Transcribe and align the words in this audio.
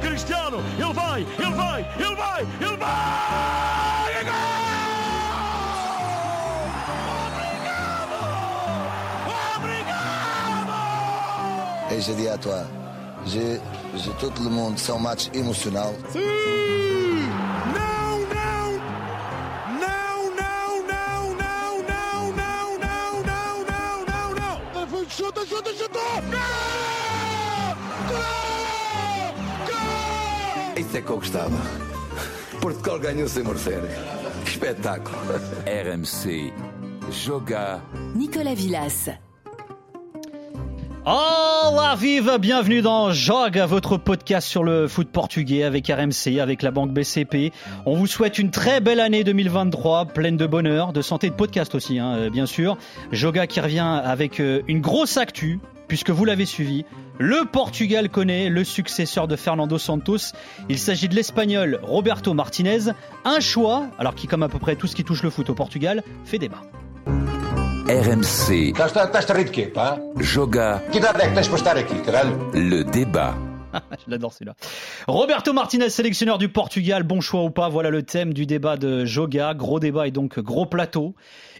Cristiano, 0.00 0.58
ele 0.78 0.92
vai, 0.92 1.22
ele 1.22 1.54
vai, 1.56 1.80
ele 1.98 2.14
vai, 2.14 2.42
ele 2.60 2.76
vai! 2.76 4.12
É 4.12 4.22
gol! 4.22 4.32
Obrigado! 7.26 8.14
Obrigado! 9.56 10.72
Et 11.90 12.00
je 12.00 12.12
dis 12.12 12.28
à 12.28 12.38
toi, 12.38 12.64
je, 13.26 13.58
je, 13.96 14.10
tout 14.12 14.32
le 14.40 14.50
monde, 14.50 14.78
c'est 14.78 14.92
un 14.92 14.98
match 14.98 15.30
émotionnel. 15.34 15.96
Sim! 16.12 16.87
Chuta, 25.58 25.74
chutou! 25.74 26.00
Gol! 26.30 27.74
Gol! 28.08 29.34
Gol! 29.66 30.80
Isso 30.80 30.96
é 30.96 31.02
que 31.02 31.10
eu 31.10 31.16
gostava. 31.16 31.56
Portugal 32.60 33.00
ganhou 33.00 33.28
sem 33.28 33.42
merecer. 33.42 33.80
Que 34.44 34.50
espetáculo. 34.50 35.16
RMC. 35.66 36.52
Joga. 37.10 37.82
Nicolas 38.14 38.56
Villas. 38.56 39.10
Olá 41.10 41.96
viva, 41.98 42.36
bienvenue 42.36 42.82
dans 42.82 43.12
Joga, 43.12 43.64
votre 43.64 43.96
podcast 43.96 44.46
sur 44.46 44.62
le 44.62 44.86
foot 44.86 45.08
portugais 45.08 45.62
avec 45.62 45.88
RMC, 45.88 46.38
avec 46.38 46.60
la 46.60 46.70
banque 46.70 46.92
BCP. 46.92 47.50
On 47.86 47.96
vous 47.96 48.06
souhaite 48.06 48.38
une 48.38 48.50
très 48.50 48.82
belle 48.82 49.00
année 49.00 49.24
2023, 49.24 50.04
pleine 50.04 50.36
de 50.36 50.46
bonheur, 50.46 50.92
de 50.92 51.00
santé, 51.00 51.30
de 51.30 51.34
podcast 51.34 51.74
aussi, 51.74 51.98
hein, 51.98 52.14
euh, 52.14 52.28
bien 52.28 52.44
sûr. 52.44 52.76
Joga 53.10 53.46
qui 53.46 53.58
revient 53.58 54.02
avec 54.04 54.38
euh, 54.38 54.60
une 54.68 54.82
grosse 54.82 55.16
actu, 55.16 55.60
puisque 55.86 56.10
vous 56.10 56.26
l'avez 56.26 56.44
suivi. 56.44 56.84
Le 57.18 57.46
Portugal 57.50 58.10
connaît 58.10 58.50
le 58.50 58.62
successeur 58.62 59.28
de 59.28 59.36
Fernando 59.36 59.78
Santos. 59.78 60.34
Il 60.68 60.78
s'agit 60.78 61.08
de 61.08 61.14
l'Espagnol 61.14 61.80
Roberto 61.84 62.34
Martinez. 62.34 62.90
Un 63.24 63.40
choix, 63.40 63.86
alors 63.98 64.14
qui, 64.14 64.26
comme 64.26 64.42
à 64.42 64.50
peu 64.50 64.58
près 64.58 64.76
tout 64.76 64.86
ce 64.86 64.94
qui 64.94 65.04
touche 65.04 65.22
le 65.22 65.30
foot 65.30 65.48
au 65.48 65.54
Portugal, 65.54 66.02
fait 66.26 66.36
débat. 66.36 66.60
RMC. 67.88 68.74
Pá? 69.72 69.98
Joga. 70.18 70.82
Le 72.52 72.82
débat. 72.82 73.34
Je 73.72 74.10
l'adore 74.10 74.34
celui-là. 74.34 74.54
Roberto 75.06 75.54
Martinez, 75.54 75.88
sélectionneur 75.88 76.36
du 76.36 76.50
Portugal, 76.50 77.02
bon 77.02 77.22
choix 77.22 77.44
ou 77.44 77.50
pas, 77.50 77.70
voilà 77.70 77.88
le 77.88 78.02
thème 78.02 78.34
du 78.34 78.44
débat 78.44 78.76
de 78.76 79.06
Joga. 79.06 79.54
Gros 79.54 79.80
débat 79.80 80.06
et 80.06 80.10
donc 80.10 80.38
gros 80.38 80.66
plateau. 80.66 81.14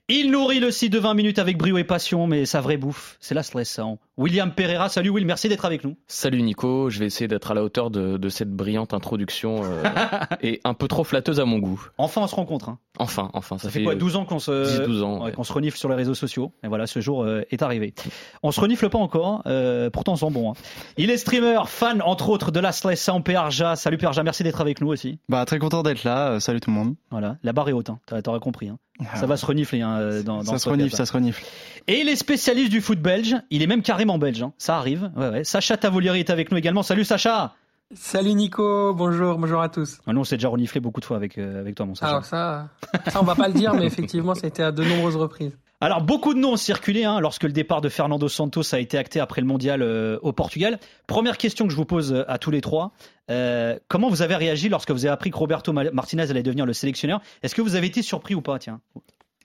Il 0.08 0.30
nourrit 0.30 0.60
le 0.60 0.70
site 0.70 0.92
de 0.92 0.98
20 0.98 1.14
minutes 1.14 1.38
avec 1.38 1.56
brio 1.56 1.78
et 1.78 1.84
passion, 1.84 2.26
mais 2.26 2.44
sa 2.44 2.60
vraie 2.60 2.76
bouffe, 2.76 3.16
c'est 3.20 3.34
la 3.34 3.42
stressant. 3.42 3.98
William 4.18 4.50
Pereira, 4.52 4.88
salut 4.88 5.10
Will, 5.10 5.24
merci 5.24 5.48
d'être 5.48 5.64
avec 5.64 5.84
nous. 5.84 5.96
Salut 6.08 6.42
Nico, 6.42 6.90
je 6.90 6.98
vais 6.98 7.06
essayer 7.06 7.28
d'être 7.28 7.52
à 7.52 7.54
la 7.54 7.62
hauteur 7.62 7.88
de, 7.88 8.16
de 8.16 8.28
cette 8.28 8.50
brillante 8.50 8.92
introduction 8.92 9.60
euh, 9.62 9.84
et 10.42 10.60
un 10.64 10.74
peu 10.74 10.88
trop 10.88 11.04
flatteuse 11.04 11.38
à 11.38 11.44
mon 11.44 11.58
goût. 11.60 11.80
Enfin, 11.98 12.22
on 12.22 12.26
se 12.26 12.34
rencontre. 12.34 12.68
Hein. 12.68 12.78
Enfin, 12.98 13.30
enfin, 13.32 13.58
ça, 13.58 13.64
Ça 13.68 13.70
fait 13.70 13.84
quoi, 13.84 13.94
12 13.94 14.16
ans 14.16 14.24
qu'on 14.24 14.40
se, 14.40 14.82
10-12 14.82 15.02
ans. 15.04 15.18
ouais, 15.18 15.24
ouais. 15.26 15.32
qu'on 15.32 15.44
se 15.44 15.52
renifle 15.52 15.78
sur 15.78 15.88
les 15.88 15.94
réseaux 15.94 16.16
sociaux. 16.16 16.52
Et 16.64 16.66
voilà, 16.68 16.88
ce 16.88 16.98
jour 17.00 17.22
euh, 17.22 17.42
est 17.52 17.62
arrivé. 17.62 17.94
On 18.42 18.50
se 18.50 18.60
renifle 18.60 18.88
pas 18.88 18.98
encore, 18.98 19.42
euh, 19.46 19.88
pourtant 19.88 20.14
on 20.14 20.16
sent 20.16 20.30
bon. 20.32 20.50
hein. 20.50 20.54
Il 20.96 21.10
est 21.10 21.16
streamer, 21.16 21.60
fan 21.66 22.02
entre 22.02 22.28
autres 22.30 22.50
de 22.50 22.58
la 22.58 22.72
Slessa 22.72 23.16
Perja. 23.24 23.76
Salut 23.76 23.98
Perja, 23.98 24.24
merci 24.24 24.42
d'être 24.42 24.60
avec 24.60 24.80
nous 24.80 24.88
aussi. 24.88 25.20
Bah 25.28 25.44
très 25.44 25.60
content 25.60 25.84
d'être 25.84 26.02
là, 26.02 26.30
euh, 26.32 26.40
salut 26.40 26.58
tout 26.58 26.70
le 26.70 26.74
monde. 26.76 26.96
Voilà, 27.12 27.36
la 27.44 27.52
barre 27.52 27.68
est 27.68 27.72
haute, 27.72 27.90
hein. 27.90 28.00
T'auras- 28.24 28.40
compris. 28.40 28.68
Hein. 28.68 28.78
Ça 29.14 29.26
va 29.26 29.36
se 29.36 29.46
renifler 29.46 29.80
hein, 29.80 29.96
euh, 30.00 30.22
dans, 30.24 30.38
dans 30.38 30.42
ça 30.42 30.58
se 30.58 30.68
renifle, 30.68 30.96
ça 30.96 31.06
se 31.06 31.12
renifle. 31.12 31.44
Et 31.86 32.00
il 32.00 32.08
est 32.08 32.16
spécialiste 32.16 32.70
du 32.72 32.80
foot 32.80 32.98
belge. 32.98 33.36
Il 33.50 33.62
est 33.62 33.68
même 33.68 33.82
carrément 33.82 34.07
belge. 34.16 34.42
hein. 34.42 34.54
Ça 34.56 34.78
arrive. 34.78 35.10
Ouais, 35.16 35.28
ouais. 35.28 35.44
Sacha 35.44 35.76
Tavolieri 35.76 36.20
est 36.20 36.30
avec 36.30 36.50
nous 36.50 36.56
également. 36.56 36.82
Salut 36.82 37.04
Sacha. 37.04 37.52
Salut 37.94 38.34
Nico, 38.34 38.92
bonjour, 38.94 39.38
bonjour 39.38 39.60
à 39.62 39.68
tous. 39.70 39.98
Ah, 40.06 40.12
Nous, 40.12 40.20
on 40.20 40.24
s'est 40.24 40.36
déjà 40.36 40.48
reniflé 40.48 40.78
beaucoup 40.78 41.00
de 41.00 41.06
fois 41.06 41.16
avec, 41.16 41.38
euh, 41.38 41.60
avec 41.60 41.74
toi, 41.74 41.86
mon 41.86 41.94
Sacha. 41.94 42.10
Alors 42.10 42.24
ça, 42.24 42.68
ça 43.08 43.18
on 43.20 43.24
va 43.24 43.34
pas 43.34 43.48
le 43.48 43.54
dire, 43.54 43.72
mais 43.74 43.86
effectivement, 43.86 44.34
ça 44.34 44.42
a 44.44 44.48
été 44.48 44.62
à 44.62 44.72
de 44.72 44.84
nombreuses 44.84 45.16
reprises. 45.16 45.56
Alors, 45.80 46.02
beaucoup 46.02 46.34
de 46.34 46.38
noms 46.38 46.52
ont 46.52 46.56
circulé 46.56 47.04
hein, 47.04 47.18
lorsque 47.20 47.44
le 47.44 47.52
départ 47.52 47.80
de 47.80 47.88
Fernando 47.88 48.28
Santos 48.28 48.74
a 48.74 48.78
été 48.80 48.98
acté 48.98 49.20
après 49.20 49.40
le 49.40 49.46
mondial 49.46 49.80
euh, 49.80 50.18
au 50.22 50.32
Portugal. 50.32 50.78
Première 51.06 51.38
question 51.38 51.64
que 51.66 51.70
je 51.70 51.76
vous 51.76 51.84
pose 51.86 52.12
euh, 52.12 52.24
à 52.30 52.36
tous 52.36 52.50
les 52.50 52.60
trois. 52.60 52.90
Euh, 53.30 53.78
comment 53.88 54.10
vous 54.10 54.20
avez 54.20 54.34
réagi 54.36 54.68
lorsque 54.68 54.90
vous 54.90 55.06
avez 55.06 55.12
appris 55.12 55.30
que 55.30 55.36
Roberto 55.38 55.72
Ma- 55.72 55.90
Martinez 55.92 56.30
allait 56.30 56.42
devenir 56.42 56.66
le 56.66 56.72
sélectionneur? 56.74 57.20
Est-ce 57.42 57.54
que 57.54 57.62
vous 57.62 57.74
avez 57.76 57.86
été 57.86 58.02
surpris 58.02 58.34
ou 58.34 58.42
pas 58.42 58.58
Tiens, 58.58 58.80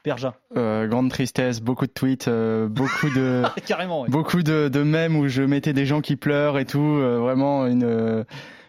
Perja. 0.04 0.36
Euh, 0.58 0.86
grande 0.88 1.10
tristesse, 1.10 1.62
beaucoup 1.62 1.88
de 1.88 1.92
tweets, 1.92 2.28
euh, 2.28 2.68
beaucoup 2.68 3.10
de 3.10 3.44
Carrément, 3.66 4.02
ouais. 4.02 4.10
beaucoup 4.10 4.44
de, 4.44 4.68
de 4.68 4.84
mèmes 4.84 5.16
où 5.16 5.28
je 5.30 5.42
mettais 5.44 5.72
des 5.74 5.86
gens 5.86 6.02
qui 6.02 6.16
pleurent 6.18 6.60
et 6.60 6.66
tout. 6.66 6.80
euh, 6.80 7.20
vraiment 7.20 7.66
une 7.66 8.26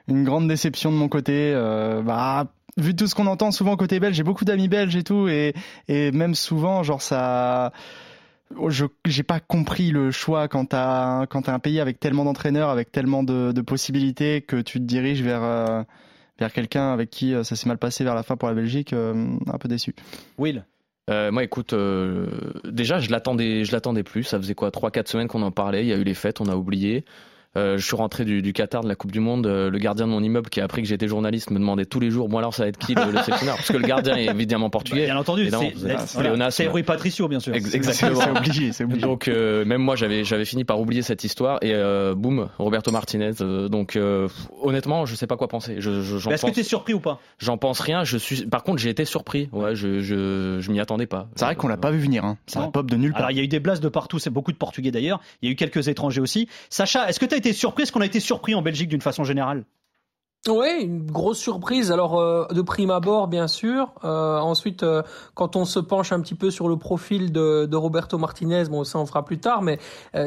une 0.06 0.24
grande 0.24 0.46
déception 0.48 0.92
de 0.92 0.96
mon 0.96 1.08
côté. 1.08 1.52
bah 2.04 2.46
vu 2.76 2.94
tout 2.96 3.06
ce 3.06 3.14
qu'on 3.14 3.26
entend 3.26 3.50
souvent 3.50 3.76
côté 3.76 4.00
belge, 4.00 4.16
j'ai 4.16 4.22
beaucoup 4.22 4.44
d'amis 4.44 4.68
belges 4.68 4.96
et 4.96 5.02
tout 5.04 5.28
et 5.28 5.54
et 5.88 6.12
même 6.12 6.34
souvent 6.34 6.82
genre 6.82 7.02
ça. 7.02 7.72
Je 8.68 8.84
j'ai 9.06 9.22
pas 9.24 9.40
compris 9.40 9.90
le 9.90 10.10
choix 10.12 10.46
quand 10.48 10.66
t'as 10.66 11.26
quand 11.26 11.42
t'as 11.42 11.54
un 11.54 11.58
pays 11.58 11.80
avec 11.80 11.98
tellement 11.98 12.24
d'entraîneurs, 12.24 12.68
avec 12.68 12.92
tellement 12.92 13.24
de, 13.24 13.50
de 13.52 13.60
possibilités 13.62 14.42
que 14.42 14.60
tu 14.60 14.78
te 14.78 14.84
diriges 14.84 15.22
vers 15.22 15.42
euh, 15.42 15.82
vers 16.38 16.52
quelqu'un 16.52 16.92
avec 16.92 17.10
qui 17.10 17.34
ça 17.42 17.56
s'est 17.56 17.68
mal 17.68 17.78
passé 17.78 18.04
vers 18.04 18.14
la 18.14 18.22
fin 18.22 18.36
pour 18.36 18.48
la 18.48 18.54
Belgique, 18.54 18.92
euh, 18.92 19.14
un 19.52 19.58
peu 19.58 19.66
déçu. 19.68 19.94
Will. 20.38 20.64
Euh, 21.10 21.30
moi, 21.30 21.44
écoute, 21.44 21.74
euh, 21.74 22.26
déjà, 22.64 22.98
je 22.98 23.10
l'attendais, 23.10 23.64
je 23.64 23.72
l'attendais 23.72 24.02
plus. 24.02 24.24
Ça 24.24 24.38
faisait 24.38 24.54
quoi, 24.54 24.70
trois, 24.70 24.90
quatre 24.90 25.08
semaines 25.08 25.28
qu'on 25.28 25.42
en 25.42 25.50
parlait. 25.50 25.84
Il 25.84 25.88
y 25.88 25.92
a 25.92 25.96
eu 25.96 26.04
les 26.04 26.14
fêtes, 26.14 26.40
on 26.40 26.46
a 26.46 26.56
oublié. 26.56 27.04
Euh, 27.56 27.78
je 27.78 27.84
suis 27.86 27.94
rentré 27.96 28.24
du, 28.24 28.42
du 28.42 28.52
Qatar 28.52 28.82
de 28.82 28.88
la 28.88 28.94
Coupe 28.96 29.12
du 29.12 29.20
Monde. 29.20 29.46
euh, 29.46 29.70
le 29.70 29.78
gardien 29.78 30.06
de 30.06 30.10
mon 30.10 30.22
immeuble 30.22 30.50
qui 30.50 30.60
a 30.60 30.64
appris 30.64 30.82
que 30.82 30.88
j'étais 30.88 31.06
journaliste 31.08 31.50
me 31.50 31.58
demandait 31.58 31.84
tous 31.86 32.00
les 32.00 32.10
jours, 32.10 32.28
bon 32.28 32.38
alors 32.38 32.52
ça 32.54 32.64
va 32.64 32.68
être 32.68 32.78
qui 32.78 32.94
le, 32.94 33.12
le 33.12 33.22
sélectionneur? 33.22 33.56
Parce 33.56 33.68
que 33.70 33.76
le 33.76 33.86
gardien 33.86 34.16
est 34.16 34.26
évidemment 34.26 34.70
portugais. 34.70 35.04
Bien 35.06 35.16
entendu, 35.16 35.48
c'est 36.50 36.66
Rui 36.66 36.82
Patricio, 36.82 37.28
bien 37.28 37.40
sûr. 37.40 37.54
Exactement. 37.54 38.20
c'est 38.20 38.30
obligé, 38.38 38.72
c'est 38.72 38.84
obligé. 38.84 39.00
Donc 39.02 39.28
euh, 39.28 39.64
même 39.64 39.80
moi 39.82 39.96
j'avais 39.96 40.24
j'avais 40.24 40.44
fini 40.44 40.64
par 40.64 40.80
oublier 40.80 41.02
cette 41.02 41.24
histoire 41.24 41.58
et 41.62 41.72
euh, 41.74 42.14
boum 42.14 42.48
Roberto 42.58 42.90
Martinez 42.90 43.32
euh, 43.40 43.68
donc 43.68 43.96
euh, 43.96 44.28
honnêtement 44.62 45.06
je 45.06 45.14
sais 45.14 45.26
pas 45.26 45.36
quoi 45.36 45.48
penser 45.48 45.76
je 45.78 46.02
je- 46.02 46.16
Est-ce 46.16 46.42
que 46.42 46.46
pense 46.46 46.52
tu 46.54 46.60
es 46.60 46.64
surpris 46.64 46.94
ou 46.94 47.00
pas? 47.00 47.20
J'en 47.38 47.56
pense 47.58 47.80
rien 47.80 48.04
je 48.04 48.16
suis 48.16 48.46
par 48.46 48.62
contre 48.64 48.78
j'ai 48.80 48.90
été 48.90 49.04
surpris 49.04 49.48
ouais 49.52 49.74
je 49.74 50.00
je 50.00 50.58
je 50.60 50.70
m'y 50.70 50.80
attendais 50.80 51.06
pas 51.06 51.28
C'est 51.36 51.44
vrai 51.44 51.54
qu'on 51.56 51.68
l'a 51.68 51.76
pas 51.76 51.90
vu 51.90 51.98
venir, 51.98 52.24
hein. 52.24 52.36
ça 52.46 52.62
pop 52.72 52.90
de 52.90 52.96
nulle 52.96 53.12
part. 53.12 53.20
Alors 53.20 53.30
il 53.30 53.36
y 53.36 53.40
a 53.40 53.44
eu 53.44 53.48
des 53.48 53.60
blases 53.60 53.80
de 53.80 53.88
partout, 53.88 54.18
c'est 54.18 54.30
beaucoup 54.30 54.52
de 54.52 54.56
Portugais 54.56 54.90
d'ailleurs. 54.90 55.20
Il 55.42 55.46
y 55.46 55.48
a 55.50 55.52
eu 55.52 55.56
quelques 55.56 55.88
étrangers 55.88 56.20
aussi. 56.20 56.48
Sacha, 56.70 57.08
est-ce 57.08 57.20
que 57.20 57.26
tu 57.26 57.34
as 57.34 57.38
été 57.44 57.52
surpris. 57.52 57.82
Est-ce 57.82 57.92
qu'on 57.92 58.00
a 58.00 58.06
été 58.06 58.20
surpris 58.20 58.54
en 58.54 58.62
Belgique 58.62 58.88
d'une 58.88 59.02
façon 59.02 59.24
générale? 59.24 59.64
Oui, 60.46 60.68
une 60.82 61.06
grosse 61.10 61.38
surprise. 61.38 61.90
Alors 61.90 62.20
euh, 62.20 62.46
de 62.52 62.60
prime 62.60 62.90
abord, 62.90 63.28
bien 63.28 63.48
sûr. 63.48 63.90
Euh, 64.04 64.38
ensuite, 64.38 64.82
euh, 64.82 65.02
quand 65.32 65.56
on 65.56 65.64
se 65.64 65.78
penche 65.78 66.12
un 66.12 66.20
petit 66.20 66.34
peu 66.34 66.50
sur 66.50 66.68
le 66.68 66.76
profil 66.76 67.32
de, 67.32 67.74
Roberto 67.74 68.18
Martinez, 68.18 68.64
bon, 68.64 68.84
ça 68.84 68.98
on 68.98 69.06
fera 69.06 69.24
plus 69.24 69.38
tard, 69.38 69.62
mais 69.62 69.78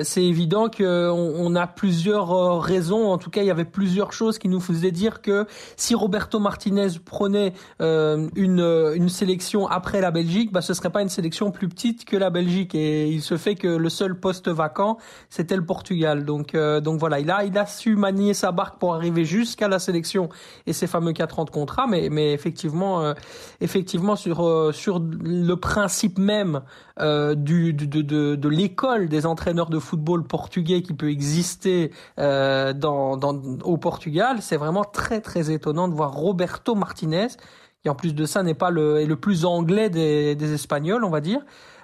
c'est 0.04 0.24
évident 0.24 0.70
que 0.70 1.10
on, 1.12 1.56
a 1.56 1.68
plusieurs 1.68 2.62
raisons. 2.62 3.12
En 3.12 3.18
tout 3.18 3.30
cas, 3.30 3.42
il 3.42 3.48
y 3.48 3.52
avait 3.52 3.66
plusieurs 3.66 4.12
choses 4.12 4.38
qui 4.38 4.48
nous 4.50 4.60
faisaient 4.60 4.92
dire 4.92 5.22
que 5.22 5.46
si 5.76 5.96
Roberto 5.96 6.40
Martinez 6.40 7.00
prenait 7.04 7.54
une 7.80 8.94
une 8.96 9.10
sélection 9.10 9.68
après 9.68 10.02
la 10.02 10.12
Belgique, 10.12 10.52
bah 10.52 10.62
ce 10.62 10.74
serait 10.74 10.90
pas 10.90 11.02
une 11.02 11.10
sélection 11.10 11.52
plus 11.52 11.70
petite 11.70 12.06
que 12.06 12.18
la 12.18 12.30
Belgique. 12.30 12.76
Et 12.76 13.08
il 13.08 13.22
se 13.22 13.38
fait 13.38 13.56
que 13.56 13.68
le 13.68 13.90
seul 13.90 14.20
poste 14.20 14.50
vacant, 14.50 14.98
c'était 15.30 15.56
le 15.56 15.66
Portugal. 15.66 16.26
Donc 16.26 16.56
donc 16.56 17.00
voilà, 17.00 17.20
il 17.20 17.32
a 17.32 17.46
il 17.46 17.58
a 17.58 17.66
su 17.66 17.96
manier 17.96 18.34
sa 18.34 18.52
barque 18.52 18.78
pour 18.78 18.94
arriver 18.94 19.24
jusqu'à 19.24 19.68
la 19.68 19.80
sélection 19.80 20.07
et 20.66 20.74
ces 20.74 20.88
fameux 20.88 21.14
quatre 21.14 21.40
ans 21.40 21.46
de 21.46 21.50
contrat, 21.50 21.88
mais, 21.88 22.34
effectivement, 22.34 23.02
euh, 23.02 23.14
effectivement 23.62 24.16
sur 24.16 24.46
euh, 24.46 24.72
sur 24.72 25.00
le 25.00 25.56
principe 25.56 26.18
même 26.18 26.62
euh, 27.00 27.36
de, 27.36 28.48
l'école 28.48 29.10
des 29.10 29.26
entraîneurs 29.26 29.70
de 29.70 29.80
football 29.80 30.24
portugais 30.24 30.82
qui 30.82 30.94
peut 30.94 31.10
exister 31.10 31.92
au 32.18 33.78
Portugal, 33.78 34.38
c'est 34.42 34.58
vraiment 34.58 34.84
très 34.84 35.22
très 35.22 35.52
étonnant 35.52 35.88
de 35.88 35.94
voir 35.94 36.14
Roberto 36.14 36.76
Martinez, 36.76 37.28
qui 37.82 37.90
en 37.90 37.96
plus 37.96 38.14
de 38.16 38.26
ça 38.26 38.44
n'est 38.44 38.54
pas 38.54 38.70
le 38.70 39.00
est 39.00 39.06
le 39.06 39.16
plus 39.16 39.46
anglais 39.46 39.90
des 39.90 40.54
Espagnols, 40.54 41.04
on 41.04 41.10
va 41.10 41.22
dire. 41.22 41.42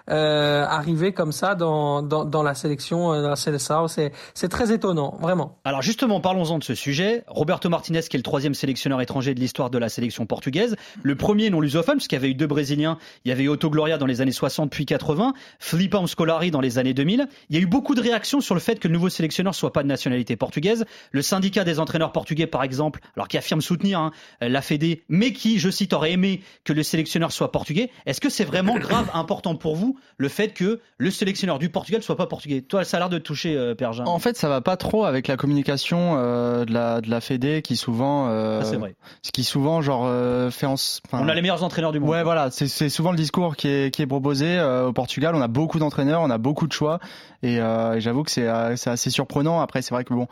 Euh, 0.09 0.65
arriver 0.65 1.13
comme 1.13 1.31
ça 1.31 1.55
dans, 1.55 2.01
dans, 2.01 2.25
dans 2.25 2.43
la 2.43 2.55
sélection, 2.55 3.13
euh, 3.13 3.21
dans 3.21 3.29
la 3.29 3.37
Seleção, 3.37 3.87
c'est 3.87 4.11
c'est 4.33 4.49
très 4.49 4.73
étonnant, 4.73 5.17
vraiment. 5.21 5.57
Alors 5.63 5.81
justement, 5.81 6.19
parlons-en 6.19 6.59
de 6.59 6.63
ce 6.63 6.75
sujet. 6.75 7.23
Roberto 7.27 7.69
Martinez, 7.69 8.01
qui 8.01 8.17
est 8.17 8.19
le 8.19 8.23
troisième 8.23 8.53
sélectionneur 8.53 8.99
étranger 8.99 9.33
de 9.33 9.39
l'histoire 9.39 9.69
de 9.69 9.77
la 9.77 9.87
sélection 9.87 10.25
portugaise, 10.25 10.75
le 11.03 11.15
premier 11.15 11.49
non 11.49 11.61
lusophone, 11.61 11.95
puisqu'il 11.95 12.15
y 12.15 12.17
avait 12.17 12.31
eu 12.31 12.35
deux 12.35 12.47
Brésiliens. 12.47 12.97
Il 13.23 13.29
y 13.29 13.31
avait 13.31 13.43
eu 13.43 13.47
Otto 13.49 13.69
Gloria 13.69 13.97
dans 13.97 14.05
les 14.05 14.19
années 14.19 14.33
60 14.33 14.69
puis 14.69 14.85
80, 14.85 15.33
Filipão 15.59 16.05
Scolari 16.05 16.51
dans 16.51 16.59
les 16.59 16.77
années 16.79 16.93
2000. 16.93 17.27
Il 17.49 17.55
y 17.55 17.59
a 17.59 17.61
eu 17.61 17.65
beaucoup 17.65 17.95
de 17.95 18.01
réactions 18.01 18.41
sur 18.41 18.55
le 18.55 18.61
fait 18.61 18.79
que 18.79 18.89
le 18.89 18.93
nouveau 18.93 19.07
sélectionneur 19.07 19.55
soit 19.55 19.71
pas 19.71 19.83
de 19.83 19.87
nationalité 19.87 20.35
portugaise. 20.35 20.83
Le 21.11 21.21
syndicat 21.21 21.63
des 21.63 21.79
entraîneurs 21.79 22.11
portugais, 22.11 22.47
par 22.47 22.63
exemple, 22.63 22.99
alors 23.15 23.29
qui 23.29 23.37
affirme 23.37 23.61
soutenir 23.61 23.99
hein, 23.99 24.11
la 24.41 24.61
Fédé, 24.61 25.03
mais 25.07 25.31
qui, 25.31 25.59
je 25.59 25.69
cite, 25.69 25.93
aurait 25.93 26.11
aimé 26.11 26.41
que 26.65 26.73
le 26.73 26.83
sélectionneur 26.83 27.31
soit 27.31 27.53
portugais. 27.53 27.89
Est-ce 28.05 28.19
que 28.19 28.29
c'est 28.29 28.43
vraiment 28.43 28.77
grave 28.77 29.09
important 29.13 29.55
pour 29.55 29.77
vous 29.77 29.92
le 30.17 30.29
fait 30.29 30.49
que 30.53 30.79
le 30.97 31.11
sélectionneur 31.11 31.59
du 31.59 31.69
Portugal 31.69 32.01
soit 32.01 32.15
pas 32.15 32.27
portugais 32.27 32.61
Toi, 32.61 32.83
ça 32.83 32.97
a 32.97 32.99
l'air 33.01 33.09
de 33.09 33.17
te 33.17 33.23
toucher, 33.23 33.55
euh, 33.57 33.75
Jean. 33.91 34.05
En 34.05 34.19
fait, 34.19 34.37
ça 34.37 34.47
va 34.49 34.61
pas 34.61 34.77
trop 34.77 35.05
avec 35.05 35.27
la 35.27 35.37
communication 35.37 36.15
euh, 36.17 36.65
de 36.65 36.73
la 36.73 37.01
de 37.01 37.09
la 37.09 37.21
Fédé 37.21 37.61
qui 37.61 37.75
souvent 37.75 38.29
euh, 38.29 38.59
Ah, 38.61 38.65
c'est 38.65 38.77
vrai. 38.77 38.95
ce 39.21 39.31
qui 39.31 39.43
souvent 39.43 39.81
genre 39.81 40.03
euh, 40.05 40.49
fait 40.49 40.65
en 40.65 40.75
On 41.11 41.27
a 41.27 41.33
les 41.33 41.41
meilleurs 41.41 41.63
entraîneurs 41.63 41.91
du 41.91 41.99
monde. 41.99 42.09
Ouais, 42.09 42.23
voilà, 42.23 42.49
c'est 42.51 42.89
souvent 42.89 43.11
le 43.11 43.17
discours 43.17 43.55
qui 43.55 43.67
est, 43.67 43.93
qui 43.93 44.01
est 44.01 44.07
proposé 44.07 44.57
euh, 44.57 44.87
au 44.87 44.93
Portugal. 44.93 45.35
On 45.35 45.41
a 45.41 45.47
beaucoup 45.47 45.79
d'entraîneurs, 45.79 46.21
on 46.21 46.29
a 46.29 46.37
beaucoup 46.37 46.67
de 46.67 46.73
choix, 46.73 46.99
et, 47.41 47.57
j'avoue 47.97 48.23
que 48.23 48.31
c'est 48.31 48.47
c'est 48.77 48.89
assez 48.89 49.09
surprenant. 49.09 49.61
Après, 49.61 49.81
c'est 49.81 49.93
vrai 49.93 50.03
que 50.03 50.13
bon, 50.13 50.27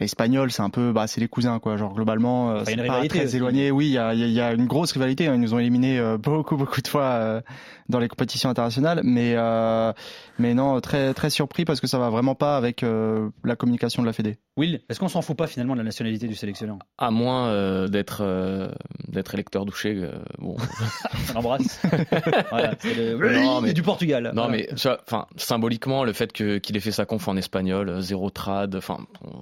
l'espagnol, 0.00 0.50
c'est 0.50 0.62
un 0.62 0.70
peu, 0.70 0.92
bah, 0.92 1.06
c'est 1.06 1.20
les 1.20 1.28
cousins, 1.28 1.58
quoi. 1.58 1.76
Genre 1.76 1.92
globalement, 1.94 2.50
euh, 2.50 2.60
Enfin, 2.62 2.72
une 2.72 2.78
c'est 2.80 2.86
pas 2.86 2.92
rivalité 2.94 3.18
très 3.18 3.36
éloigné. 3.36 3.70
Oui, 3.70 3.86
il 3.86 3.92
y 3.92 3.98
a, 3.98 4.14
il 4.14 4.20
y 4.20 4.24
a- 4.24 4.26
il 4.26 4.32
y 4.32 4.40
a 4.40 4.52
une 4.52 4.66
grosse 4.66 4.92
rivalité. 4.92 5.26
hein. 5.28 5.34
Ils 5.34 5.40
nous 5.40 5.54
ont 5.54 5.58
éliminés 5.58 5.98
euh, 5.98 6.16
beaucoup, 6.22 6.56
beaucoup 6.56 6.80
de 6.80 6.88
fois 6.88 7.02
euh, 7.04 7.40
dans 7.88 7.98
les 7.98 8.08
compétitions 8.08 8.50
internationales, 8.50 9.00
mais 9.02 9.34
euh, 9.36 9.92
mais 10.38 10.54
non, 10.54 10.80
très 10.80 11.14
très 11.14 11.30
surpris 11.30 11.64
parce 11.64 11.80
que 11.80 11.86
ça 11.86 11.98
va 11.98 12.10
vraiment 12.10 12.34
pas 12.34 12.56
avec 12.56 12.82
euh, 12.82 13.30
la 13.44 13.56
communication 13.56 14.02
de 14.02 14.06
la 14.06 14.12
Fédé. 14.12 14.36
Will, 14.56 14.80
est-ce 14.88 14.98
qu'on 15.00 15.08
s'en 15.08 15.22
fout 15.22 15.36
pas 15.36 15.46
finalement 15.46 15.72
de 15.74 15.78
la 15.78 15.84
nationalité 15.84 16.26
du 16.28 16.34
sélectionneur? 16.34 16.78
À 16.98 17.10
moins 17.10 17.46
euh, 17.48 17.88
d'être 17.88 18.18
euh, 18.22 18.68
d'être 19.08 19.34
électeur 19.34 19.64
douché. 19.64 19.94
euh, 19.96 20.12
bon. 20.38 20.56
On 21.30 21.34
l'embrasse. 21.34 21.80
voilà, 22.50 22.74
c'est 22.78 22.94
le... 22.94 23.16
Non, 23.40 23.60
mais- 23.62 23.72
du 23.72 23.82
Portugal. 23.82 24.32
Non, 24.34 24.42
Voilà. 24.48 24.48
mais 24.58 24.68
enfin, 25.06 25.26
symboliquement, 25.36 26.04
le 26.04 26.12
fait 26.12 26.32
que 26.32 26.58
qu'il 26.58 26.76
ait 26.76 26.80
fait 26.80 26.92
sa 26.92 27.06
conf 27.06 27.26
en 27.28 27.36
espagnol, 27.36 28.00
zéro 28.00 28.30
trad, 28.30 28.74
enfin, 28.76 28.98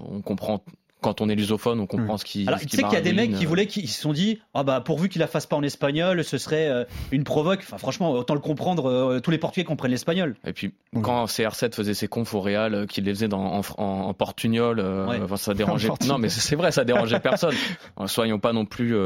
on 0.09 0.21
comprend. 0.21 0.46
Quand 1.03 1.21
on 1.21 1.29
est 1.29 1.35
lusophone, 1.35 1.79
on 1.79 1.87
comprend 1.87 2.17
ce 2.17 2.25
qui. 2.25 2.47
Alors, 2.49 2.59
ce 2.59 2.65
tu 2.65 2.75
sais 2.75 2.83
qu'il 2.83 2.95
y 2.95 2.97
a 2.97 3.01
des 3.03 3.13
mecs 3.13 3.35
qui 3.35 3.45
euh. 3.45 3.49
voulaient, 3.49 3.67
qui 3.67 3.87
se 3.87 4.01
sont 4.01 4.15
dit, 4.15 4.41
ah 4.55 4.65
bah 4.65 4.81
pourvu 4.81 5.11
qu'il 5.11 5.21
la 5.21 5.27
fasse 5.27 5.47
pas 5.47 5.55
en 5.55 5.63
espagnol, 5.63 6.25
ce 6.25 6.39
serait 6.39 6.69
euh, 6.69 6.85
une 7.13 7.23
provoque. 7.23 7.61
Enfin, 7.63 7.77
franchement, 7.77 8.11
autant 8.13 8.33
le 8.35 8.41
comprendre. 8.41 8.87
euh, 8.91 9.21
tous 9.21 9.31
les 9.31 9.37
Portugais 9.39 9.63
comprennent 9.65 9.91
l'espagnol. 9.91 10.37
Et 10.47 10.55
puis 10.55 10.73
quand 11.03 11.27
CR7 11.27 11.75
faisait 11.75 11.93
ses 11.95 12.09
confs 12.09 12.35
au 12.35 12.41
Real, 12.41 12.75
euh, 12.75 12.87
qu'il 12.87 13.05
les 13.05 13.13
faisait 13.15 13.29
dans, 13.29 13.45
en, 13.45 13.61
en, 13.77 13.85
en 14.09 14.15
portugnol, 14.15 14.81
Ouais. 14.81 15.21
enfin, 15.23 15.37
ça 15.37 15.53
dérangeait. 15.55 15.91
Non, 16.09 16.17
mais 16.19 16.31
c'est 16.31 16.57
vrai, 16.57 16.73
ça 16.73 16.85
dérangeait 16.85 17.21
personne. 17.31 17.55
Soyons 18.07 18.39
pas 18.41 18.55
non 18.55 18.65
plus, 18.65 18.97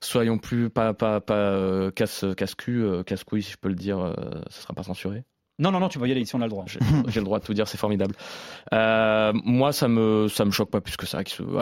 soyons 0.00 0.38
plus 0.38 0.70
pas 0.70 0.94
pas 0.94 1.20
pas 1.20 1.90
casse 1.94 2.24
casse 2.36 2.54
cul, 2.54 2.84
casse 3.06 3.22
couille 3.22 3.42
si 3.42 3.52
je 3.52 3.58
peux 3.58 3.68
le 3.68 3.74
dire, 3.76 4.14
ça 4.50 4.62
sera 4.62 4.74
pas 4.74 4.82
censuré. 4.82 5.24
Non, 5.62 5.70
non, 5.70 5.80
non, 5.80 5.88
tu 5.88 5.98
peux 5.98 6.06
y 6.08 6.10
aller 6.10 6.20
ici, 6.20 6.34
on 6.34 6.40
a 6.42 6.44
le 6.44 6.50
droit. 6.50 6.64
J'ai 7.08 7.20
le 7.20 7.24
droit 7.24 7.38
de 7.38 7.44
tout 7.44 7.54
dire, 7.54 7.66
c'est 7.68 7.78
formidable. 7.78 8.14
Euh, 8.72 9.32
moi, 9.44 9.72
ça 9.72 9.88
me 9.88 10.28
ça 10.28 10.44
me 10.44 10.50
choque 10.50 10.70
pas 10.70 10.80
plus 10.80 10.96
que 10.96 11.06
ça. 11.06 11.20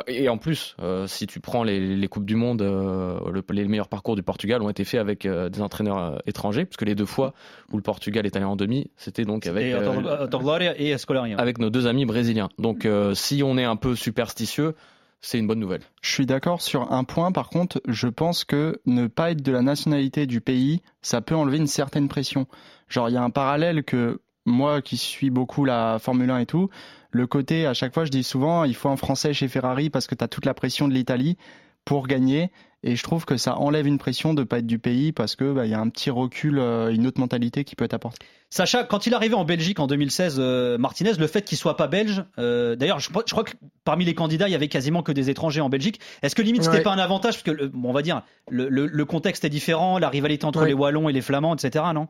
Et 0.09 0.29
en 0.29 0.39
plus, 0.39 0.75
euh, 0.81 1.07
si 1.07 1.27
tu 1.27 1.41
prends 1.41 1.63
les, 1.65 1.97
les 1.97 2.09
coupes 2.09 2.25
du 2.25 2.37
monde, 2.37 2.63
euh, 2.63 3.19
le- 3.31 3.45
les 3.51 3.67
meilleurs 3.69 3.89
parcours 3.89 4.17
du 4.17 4.23
Portugal 4.23 4.63
ont 4.63 4.71
été 4.71 4.85
faits 4.85 5.01
avec 5.01 5.27
euh, 5.27 5.49
des 5.49 5.61
entraîneurs 5.63 6.21
étrangers, 6.27 6.65
puisque 6.65 6.83
les 6.83 6.95
deux 6.95 7.07
fois 7.07 7.35
où 7.73 7.77
le 7.77 7.83
Portugal 7.83 8.27
est 8.27 8.37
allé 8.37 8.45
en 8.45 8.57
demi, 8.57 8.91
c'était 8.97 9.25
donc 9.25 9.47
avec 9.47 9.65
Et 9.67 9.75
euh, 9.75 10.75
et 10.77 10.91
Escolaria. 10.91 11.37
avec 11.39 11.59
nos 11.59 11.71
deux 11.71 11.87
amis 11.87 12.07
brésiliens. 12.07 12.49
Donc, 12.59 12.87
euh, 12.87 13.15
si 13.15 13.43
on 13.45 13.57
est 13.59 13.65
un 13.65 13.77
peu 13.77 13.95
superstitieux, 13.97 14.75
c'est 15.21 15.39
une 15.39 15.47
bonne 15.47 15.59
nouvelle. 15.61 15.83
Je 16.01 16.11
suis 16.13 16.25
d'accord 16.27 16.63
sur 16.63 16.93
un 16.93 17.05
point, 17.05 17.31
par 17.33 17.51
contre, 17.51 17.81
je 17.87 18.09
pense 18.09 18.45
que 18.45 18.81
ne 18.87 19.07
pas 19.07 19.33
être 19.33 19.43
de 19.43 19.53
la 19.53 19.61
nationalité 19.63 20.27
du 20.27 20.41
pays, 20.41 20.81
ça 21.03 21.21
peut 21.21 21.35
enlever 21.35 21.59
une 21.59 21.67
certaine 21.67 22.09
pression. 22.09 22.47
Genre, 22.91 23.09
il 23.09 23.15
y 23.15 23.17
a 23.17 23.23
un 23.23 23.31
parallèle 23.31 23.83
que 23.85 24.21
moi 24.45 24.83
qui 24.83 24.97
suis 24.99 25.31
beaucoup 25.31 25.65
la 25.65 25.99
Formule 25.99 26.31
1 26.31 26.39
et 26.41 26.47
tout, 26.47 26.69
le 27.13 27.27
côté, 27.27 27.67
à 27.67 27.73
chaque 27.75 27.95
fois, 27.95 28.05
je 28.05 28.11
dis 28.11 28.23
souvent, 28.23 28.65
il 28.65 28.75
faut 28.75 28.89
un 28.91 28.97
Français 28.97 29.33
chez 29.33 29.49
Ferrari 29.49 29.89
parce 29.91 30.07
que 30.07 30.15
tu 30.15 30.23
as 30.25 30.29
toute 30.29 30.45
la 30.45 30.55
pression 30.55 30.89
de 30.89 30.93
l'Italie 30.95 31.37
pour 31.85 32.07
gagner. 32.07 32.51
Et 32.83 32.97
je 32.97 33.03
trouve 33.03 33.27
que 33.27 33.37
ça 33.37 33.59
enlève 33.59 33.87
une 33.87 33.99
pression 33.99 34.33
de 34.33 34.43
pas 34.43 34.59
être 34.61 34.67
du 34.67 34.79
pays 34.79 35.13
parce 35.13 35.37
que 35.37 35.53
bah, 35.53 35.67
il 35.67 35.71
y 35.71 35.75
a 35.75 35.81
un 35.81 35.89
petit 35.91 36.09
recul, 36.09 36.59
euh, 36.59 36.89
une 36.91 37.07
autre 37.07 37.21
mentalité 37.21 37.63
qui 37.63 37.77
peut 37.77 37.85
être 37.85 37.93
apportée. 37.93 38.25
Sacha, 38.49 38.85
quand 38.85 39.07
il 39.07 39.13
est 39.13 39.17
arrivé 39.17 39.35
en 39.35 39.45
Belgique 39.45 39.79
en 39.81 39.87
2016, 39.87 40.37
euh, 40.39 40.79
Martinez, 40.79 41.13
le 41.19 41.27
fait 41.27 41.43
qu'il 41.43 41.59
soit 41.59 41.77
pas 41.77 41.89
belge, 41.89 42.25
euh, 42.39 42.77
d'ailleurs, 42.77 42.99
je, 42.99 43.11
crois- 43.11 43.23
je 43.27 43.33
crois 43.33 43.45
que 43.45 43.53
parmi 43.85 44.07
les 44.07 44.15
candidats, 44.15 44.49
il 44.49 44.53
y 44.53 44.55
avait 44.55 44.69
quasiment 44.69 45.03
que 45.03 45.13
des 45.13 45.29
étrangers 45.29 45.61
en 45.61 45.69
Belgique. 45.69 46.01
Est-ce 46.23 46.35
que 46.35 46.41
limite 46.41 46.63
c'était 46.65 46.79
Ouais. 46.79 46.83
pas 46.83 46.93
un 46.93 46.99
avantage? 46.99 47.43
Parce 47.43 47.57
que 47.59 47.67
bon, 47.67 47.91
on 47.91 47.93
va 47.93 48.01
dire 48.01 48.23
le, 48.51 48.71
le- 48.71 48.87
le 48.87 49.05
contexte 49.05 49.45
est 49.45 49.51
différent, 49.51 49.99
la 49.99 50.09
rivalité 50.09 50.47
entre 50.47 50.61
Ouais. 50.63 50.69
les 50.69 50.75
Wallons 50.75 51.11
et 51.11 51.13
les 51.13 51.21
Flamands, 51.23 51.55
etc. 51.55 51.85
Non? 51.95 52.09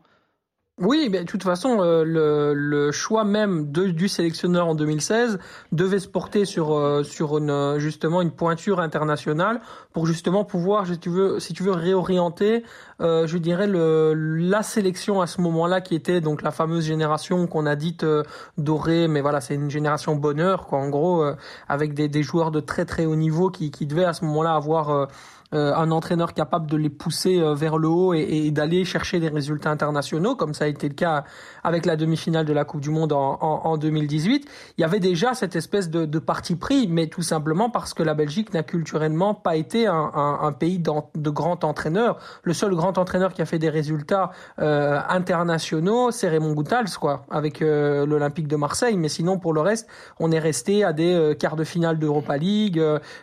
Oui, 0.83 1.09
mais 1.11 1.19
de 1.19 1.25
toute 1.25 1.43
façon, 1.43 1.79
euh, 1.81 2.03
le, 2.03 2.55
le 2.55 2.91
choix 2.91 3.23
même 3.23 3.71
de, 3.71 3.85
du 3.85 4.07
sélectionneur 4.07 4.67
en 4.67 4.73
2016 4.73 5.37
devait 5.71 5.99
se 5.99 6.07
porter 6.07 6.43
sur 6.43 6.73
euh, 6.75 7.03
sur 7.03 7.37
une 7.37 7.77
justement 7.77 8.19
une 8.19 8.31
pointure 8.31 8.79
internationale 8.79 9.61
pour 9.93 10.07
justement 10.07 10.43
pouvoir, 10.43 10.87
si 10.87 10.97
tu 10.97 11.09
veux, 11.11 11.39
si 11.39 11.53
tu 11.53 11.61
veux 11.61 11.71
réorienter, 11.71 12.63
euh, 12.99 13.27
je 13.27 13.37
dirais 13.37 13.67
le 13.67 14.15
la 14.15 14.63
sélection 14.63 15.21
à 15.21 15.27
ce 15.27 15.39
moment-là 15.41 15.81
qui 15.81 15.93
était 15.93 16.19
donc 16.19 16.41
la 16.41 16.49
fameuse 16.49 16.85
génération 16.85 17.45
qu'on 17.45 17.67
a 17.67 17.75
dite 17.75 18.03
euh, 18.03 18.23
dorée, 18.57 19.07
mais 19.07 19.21
voilà, 19.21 19.39
c'est 19.39 19.53
une 19.53 19.69
génération 19.69 20.15
bonheur 20.15 20.65
quoi, 20.65 20.79
en 20.79 20.89
gros, 20.89 21.23
avec 21.69 21.93
des, 21.93 22.07
des 22.07 22.23
joueurs 22.23 22.49
de 22.49 22.59
très 22.59 22.85
très 22.85 23.05
haut 23.05 23.15
niveau 23.15 23.51
qui 23.51 23.69
qui 23.69 23.85
devaient 23.85 24.05
à 24.05 24.13
ce 24.13 24.25
moment-là 24.25 24.55
avoir 24.55 25.09
euh, 25.53 25.73
un 25.75 25.91
entraîneur 25.91 26.33
capable 26.33 26.67
de 26.69 26.77
les 26.77 26.89
pousser 26.89 27.39
euh, 27.39 27.53
vers 27.53 27.77
le 27.77 27.87
haut 27.87 28.13
et, 28.13 28.21
et 28.21 28.51
d'aller 28.51 28.85
chercher 28.85 29.19
des 29.19 29.27
résultats 29.29 29.69
internationaux, 29.71 30.35
comme 30.35 30.53
ça 30.53 30.65
a 30.65 30.67
été 30.67 30.87
le 30.87 30.93
cas 30.95 31.23
avec 31.63 31.85
la 31.85 31.95
demi-finale 31.95 32.45
de 32.45 32.53
la 32.53 32.65
Coupe 32.65 32.81
du 32.81 32.89
Monde 32.89 33.13
en, 33.13 33.37
en, 33.41 33.61
en 33.65 33.77
2018. 33.77 34.47
Il 34.77 34.81
y 34.81 34.83
avait 34.83 34.99
déjà 34.99 35.33
cette 35.33 35.55
espèce 35.55 35.89
de, 35.89 36.05
de 36.05 36.19
parti 36.19 36.55
pris, 36.55 36.87
mais 36.87 37.07
tout 37.07 37.21
simplement 37.21 37.69
parce 37.69 37.93
que 37.93 38.03
la 38.03 38.13
Belgique 38.13 38.53
n'a 38.53 38.63
culturellement 38.63 39.33
pas 39.33 39.55
été 39.55 39.87
un, 39.87 40.11
un, 40.13 40.39
un 40.41 40.51
pays 40.51 40.79
de 40.79 41.29
grands 41.29 41.59
entraîneurs. 41.63 42.17
Le 42.43 42.53
seul 42.53 42.73
grand 42.75 42.97
entraîneur 42.97 43.33
qui 43.33 43.41
a 43.41 43.45
fait 43.45 43.59
des 43.59 43.69
résultats 43.69 44.31
euh, 44.59 44.99
internationaux, 45.09 46.11
c'est 46.11 46.29
Raymond 46.29 46.53
Goethals, 46.53 46.97
quoi, 46.99 47.25
avec 47.29 47.61
euh, 47.61 48.05
l'Olympique 48.05 48.47
de 48.47 48.55
Marseille. 48.55 48.97
Mais 48.97 49.09
sinon, 49.09 49.37
pour 49.37 49.53
le 49.53 49.61
reste, 49.61 49.87
on 50.19 50.31
est 50.31 50.39
resté 50.39 50.83
à 50.83 50.93
des 50.93 51.13
euh, 51.13 51.33
quarts 51.33 51.55
de 51.55 51.63
finale 51.63 51.99
d'Europa 51.99 52.37
League, 52.37 52.81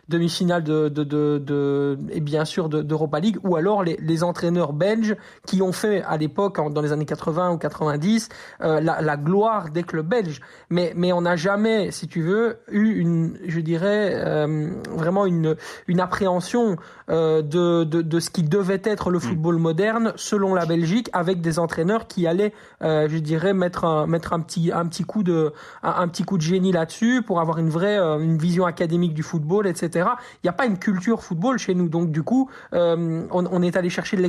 demi-finale 0.09 0.63
de, 0.65 0.89
de, 0.89 1.05
de, 1.05 1.39
de- 1.45 1.99
et 2.19 2.21
bien 2.21 2.45
sûr 2.45 2.69
de- 2.69 2.83
d'Europa 2.83 3.21
League, 3.21 3.39
ou 3.45 3.55
alors 3.55 3.85
les, 3.85 3.97
les 4.01 4.25
entraîneurs 4.25 4.73
belges 4.73 5.15
qui 5.47 5.63
ont 5.63 5.71
fait 5.73 6.03
à 6.03 6.17
l'époque, 6.17 6.59
dans 6.73 6.81
les 6.83 6.91
années 6.91 7.05
80 7.07 7.53
ou 7.53 7.59
90, 7.59 8.29
euh, 8.61 8.81
la, 8.81 9.01
la 9.01 9.17
gloire 9.17 9.71
des 9.71 9.85
clubs 9.85 10.05
belges. 10.07 10.41
Mais, 10.69 10.93
mais 10.97 11.13
on 11.13 11.21
n'a 11.21 11.37
jamais, 11.37 11.93
si 11.93 12.09
tu 12.09 12.21
veux, 12.23 12.59
eu 12.73 12.99
une, 12.99 13.39
je 13.47 13.61
dirais, 13.61 14.15
euh, 14.17 14.71
vraiment 14.91 15.27
une, 15.27 15.55
une 15.87 16.01
appréhension 16.01 16.77
euh, 17.09 17.41
de, 17.41 17.85
de, 17.85 18.03
de 18.03 18.19
ce 18.21 18.31
qui 18.31 18.43
devait 18.43 18.83
être 18.83 19.11
le 19.11 19.21
football 19.21 19.59
moderne 19.59 20.13
selon 20.17 20.55
la 20.55 20.67
Belgique, 20.67 21.09
avec 21.13 21.41
des 21.41 21.61
entraîneurs 21.61 22.09
qui 22.09 22.27
allaient, 22.27 22.53
je 22.81 23.19
dirais, 23.19 23.55
mettre 23.55 23.85
un, 23.85 24.09
mettre 24.09 24.33
un 24.33 24.41
petit, 24.41 24.73
un 24.73 24.87
petit 24.87 25.05
coup 25.05 25.23
de, 25.23 25.53
un, 25.85 25.95
un 26.03 26.09
petit 26.09 26.25
coup 26.25 26.37
de 26.37 26.43
génie 26.43 26.73
là-dessus 26.73 27.23
pour 27.23 27.41
avoir 27.41 27.59
une 27.59 27.71
vraie, 27.71 27.97
une 27.99 28.39
vision 28.39 28.67
académique 28.67 29.15
du 29.15 29.23
football, 29.23 29.69
etc. 29.69 30.09
Il 30.43 30.47
n'y 30.47 30.51
a 30.51 30.53
pas 30.53 30.67
une 30.67 30.79
culture 30.79 31.23
football 31.23 31.59
chez 31.59 31.75
nous, 31.75 31.89
donc 31.89 32.08
du 32.09 32.23
coup, 32.23 32.51
euh, 32.75 33.23
on, 33.31 33.47
on 33.47 33.63
est 33.63 33.77
allé 33.77 33.91
chercher 33.91 34.17
de 34.17 34.23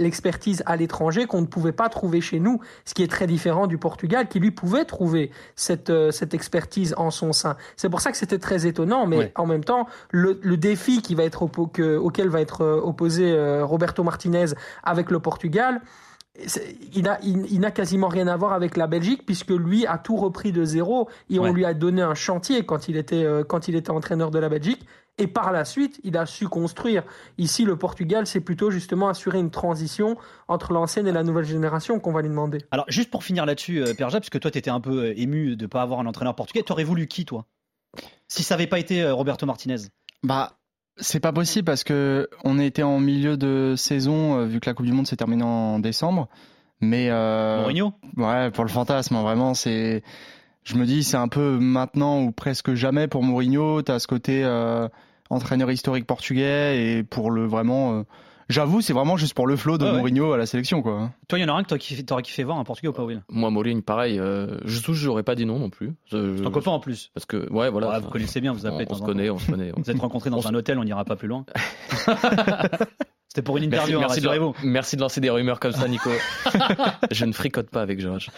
l'expertise 0.00 0.62
à 0.66 0.76
l'étranger 0.76 1.26
qu'on 1.26 1.40
ne 1.40 1.46
pouvait 1.46 1.72
pas 1.72 1.88
trouver 1.88 2.20
chez 2.20 2.40
nous, 2.40 2.60
ce 2.84 2.94
qui 2.94 3.02
est 3.02 3.10
très 3.10 3.26
différent 3.26 3.66
du 3.66 3.78
Portugal, 3.78 4.28
qui 4.28 4.40
lui 4.40 4.50
pouvait 4.50 4.84
trouver 4.84 5.30
cette, 5.54 5.90
euh, 5.90 6.10
cette 6.10 6.34
expertise 6.34 6.94
en 6.96 7.10
son 7.10 7.32
sein. 7.32 7.56
C'est 7.76 7.88
pour 7.88 8.00
ça 8.00 8.10
que 8.10 8.16
c'était 8.16 8.38
très 8.38 8.66
étonnant, 8.66 9.06
mais 9.06 9.16
Ouais. 9.18 9.32
en 9.36 9.46
même 9.46 9.64
temps, 9.64 9.86
le, 10.10 10.38
le 10.42 10.56
défi 10.56 11.02
qui 11.02 11.14
va 11.14 11.24
être 11.24 11.46
que- 11.72 11.96
auquel 11.96 12.28
va 12.28 12.40
être 12.40 12.62
euh, 12.62 12.80
opposé 12.82 13.32
euh, 13.32 13.64
Roberto 13.64 14.02
Martinez 14.02 14.46
avec 14.82 15.10
le 15.10 15.20
Portugal, 15.20 15.80
il 16.94 17.04
n'a 17.04 17.18
il, 17.22 17.46
il 17.50 17.60
n'a 17.60 17.70
quasiment 17.70 18.08
rien 18.08 18.26
à 18.26 18.36
voir 18.36 18.52
avec 18.52 18.76
la 18.76 18.86
Belgique 18.86 19.24
puisque 19.24 19.50
lui 19.50 19.86
a 19.86 19.96
tout 19.96 20.16
repris 20.16 20.52
de 20.52 20.64
zéro 20.64 21.08
et 21.30 21.38
Ouais. 21.38 21.48
on 21.48 21.52
lui 21.52 21.64
a 21.64 21.72
donné 21.72 22.02
un 22.02 22.14
chantier 22.14 22.66
quand 22.66 22.88
il 22.88 22.96
était 22.98 23.24
quand 23.48 23.68
il 23.68 23.74
était 23.74 23.90
entraîneur 23.90 24.30
de 24.30 24.38
la 24.38 24.50
Belgique 24.50 24.84
et 25.18 25.26
par 25.26 25.52
la 25.52 25.64
suite 25.64 26.00
il 26.04 26.16
a 26.16 26.26
su 26.26 26.48
construire. 26.48 27.02
Ici 27.38 27.64
le 27.64 27.76
Portugal 27.76 28.26
c'est 28.26 28.40
plutôt 28.40 28.70
justement 28.70 29.08
assurer 29.08 29.38
une 29.38 29.50
transition 29.50 30.16
entre 30.48 30.72
l'ancienne 30.72 31.06
et 31.06 31.12
la 31.12 31.22
nouvelle 31.22 31.44
génération 31.44 31.98
qu'on 32.00 32.12
va 32.12 32.22
lui 32.22 32.28
demander. 32.28 32.58
Alors 32.70 32.86
juste 32.88 33.10
pour 33.10 33.24
finir 33.24 33.46
là-dessus, 33.46 33.82
euh, 33.82 33.94
Pierre 33.94 34.10
Jacques, 34.10 34.22
parce 34.22 34.30
que 34.30 34.38
toi 34.38 34.50
t'étais 34.50 34.70
un 34.70 34.80
peu 34.80 35.06
euh, 35.06 35.20
ému 35.20 35.56
de 35.56 35.66
pas 35.66 35.82
avoir 35.82 36.00
un 36.00 36.06
entraîneur 36.06 36.34
portugais, 36.34 36.62
t'aurais 36.62 36.84
voulu 36.84 37.06
qui 37.06 37.24
toi? 37.24 37.46
Si 38.28 38.42
ça 38.42 38.54
avait 38.54 38.66
pas 38.66 38.78
été 38.78 39.02
euh, 39.02 39.14
Roberto 39.14 39.46
Martinez? 39.46 39.88
Bah, 40.22 40.58
c'est 40.96 41.20
pas 41.20 41.32
possible 41.32 41.64
parce 41.64 41.84
que 41.84 42.28
on 42.44 42.58
était 42.58 42.82
en 42.82 42.98
milieu 42.98 43.36
de 43.36 43.74
saison, 43.76 44.46
vu 44.46 44.60
que 44.60 44.68
la 44.68 44.74
Coupe 44.74 44.86
du 44.86 44.92
Monde 44.92 45.06
s'est 45.06 45.16
terminée 45.16 45.44
en 45.44 45.78
décembre. 45.78 46.28
Mais 46.80 47.08
euh, 47.10 47.60
Mourinho? 47.60 47.92
ouais, 48.16 48.50
pour 48.50 48.64
le 48.64 48.70
fantasme, 48.70 49.16
hein, 49.16 49.22
vraiment, 49.22 49.54
c'est. 49.54 50.02
Je 50.66 50.74
me 50.74 50.84
dis, 50.84 51.04
c'est 51.04 51.16
un 51.16 51.28
peu 51.28 51.58
maintenant 51.60 52.22
ou 52.22 52.32
presque 52.32 52.74
jamais 52.74 53.06
pour 53.06 53.22
Mourinho. 53.22 53.82
T'as 53.82 54.00
ce 54.00 54.08
côté 54.08 54.42
euh, 54.44 54.88
entraîneur 55.30 55.70
historique 55.70 56.06
portugais 56.06 56.98
et 56.98 57.02
pour 57.04 57.30
le 57.30 57.46
vraiment. 57.46 58.00
euh, 58.00 58.02
J'avoue, 58.48 58.80
c'est 58.80 58.92
vraiment 58.92 59.16
juste 59.16 59.34
pour 59.34 59.46
le 59.46 59.54
flow 59.56 59.78
de 59.78 59.84
Ouais, 59.84 59.90
ouais. 59.92 59.96
Mourinho 59.98 60.32
à 60.32 60.36
la 60.36 60.46
sélection, 60.46 60.82
quoi. 60.82 61.10
Toi, 61.28 61.38
il 61.38 61.42
y 61.42 61.44
en 61.44 61.54
a 61.54 61.56
un 61.58 61.62
que 61.62 61.68
toi 61.68 61.78
qui- 61.78 62.04
t'aurais 62.04 62.22
kiffé 62.22 62.42
voir 62.42 62.58
un 62.58 62.64
portugais 62.64 62.88
ou 62.88 62.92
pas, 62.92 63.04
Will? 63.04 63.22
Moi, 63.28 63.50
Mourinho, 63.50 63.80
pareil. 63.82 64.18
Euh, 64.18 64.58
je 64.64 64.80
j'aurais 64.98 65.22
pas 65.22 65.36
dit 65.36 65.46
non 65.46 65.60
non 65.60 65.70
plus. 65.70 65.94
Je- 66.10 66.42
ton 66.42 66.50
copain 66.50 66.72
en 66.72 66.80
plus. 66.80 67.10
Parce 67.14 67.26
que 67.26 67.48
ouais, 67.52 67.70
voilà. 67.70 67.88
Ouais, 67.88 68.00
vous 68.00 68.08
connaissez 68.10 68.40
bien, 68.40 68.52
vous 68.52 68.64
on, 68.66 68.68
appelez. 68.70 68.86
on 68.88 68.94
temps 68.94 69.00
se 69.00 69.02
connaît, 69.04 69.30
on 69.30 69.38
se 69.38 69.48
connaît. 69.48 69.72
Vous 69.76 69.88
êtes 69.88 69.98
rencontrés 70.00 70.30
dans 70.30 70.38
On 70.38 70.46
un 70.48 70.54
hôtel, 70.54 70.78
on 70.80 70.84
n'ira 70.84 71.04
pas 71.04 71.14
plus 71.16 71.28
loin. 71.28 71.44
C'était 73.36 73.44
pour 73.44 73.58
une 73.58 73.64
interview, 73.64 73.98
merci, 73.98 74.26
hein, 74.26 74.34
de, 74.34 74.66
merci 74.66 74.96
de 74.96 75.02
lancer 75.02 75.20
des 75.20 75.28
rumeurs 75.28 75.60
comme 75.60 75.72
ça, 75.72 75.86
Nico. 75.86 76.08
je 77.10 77.26
ne 77.26 77.32
fricote 77.32 77.68
pas 77.68 77.82
avec 77.82 78.00
Georges. 78.00 78.30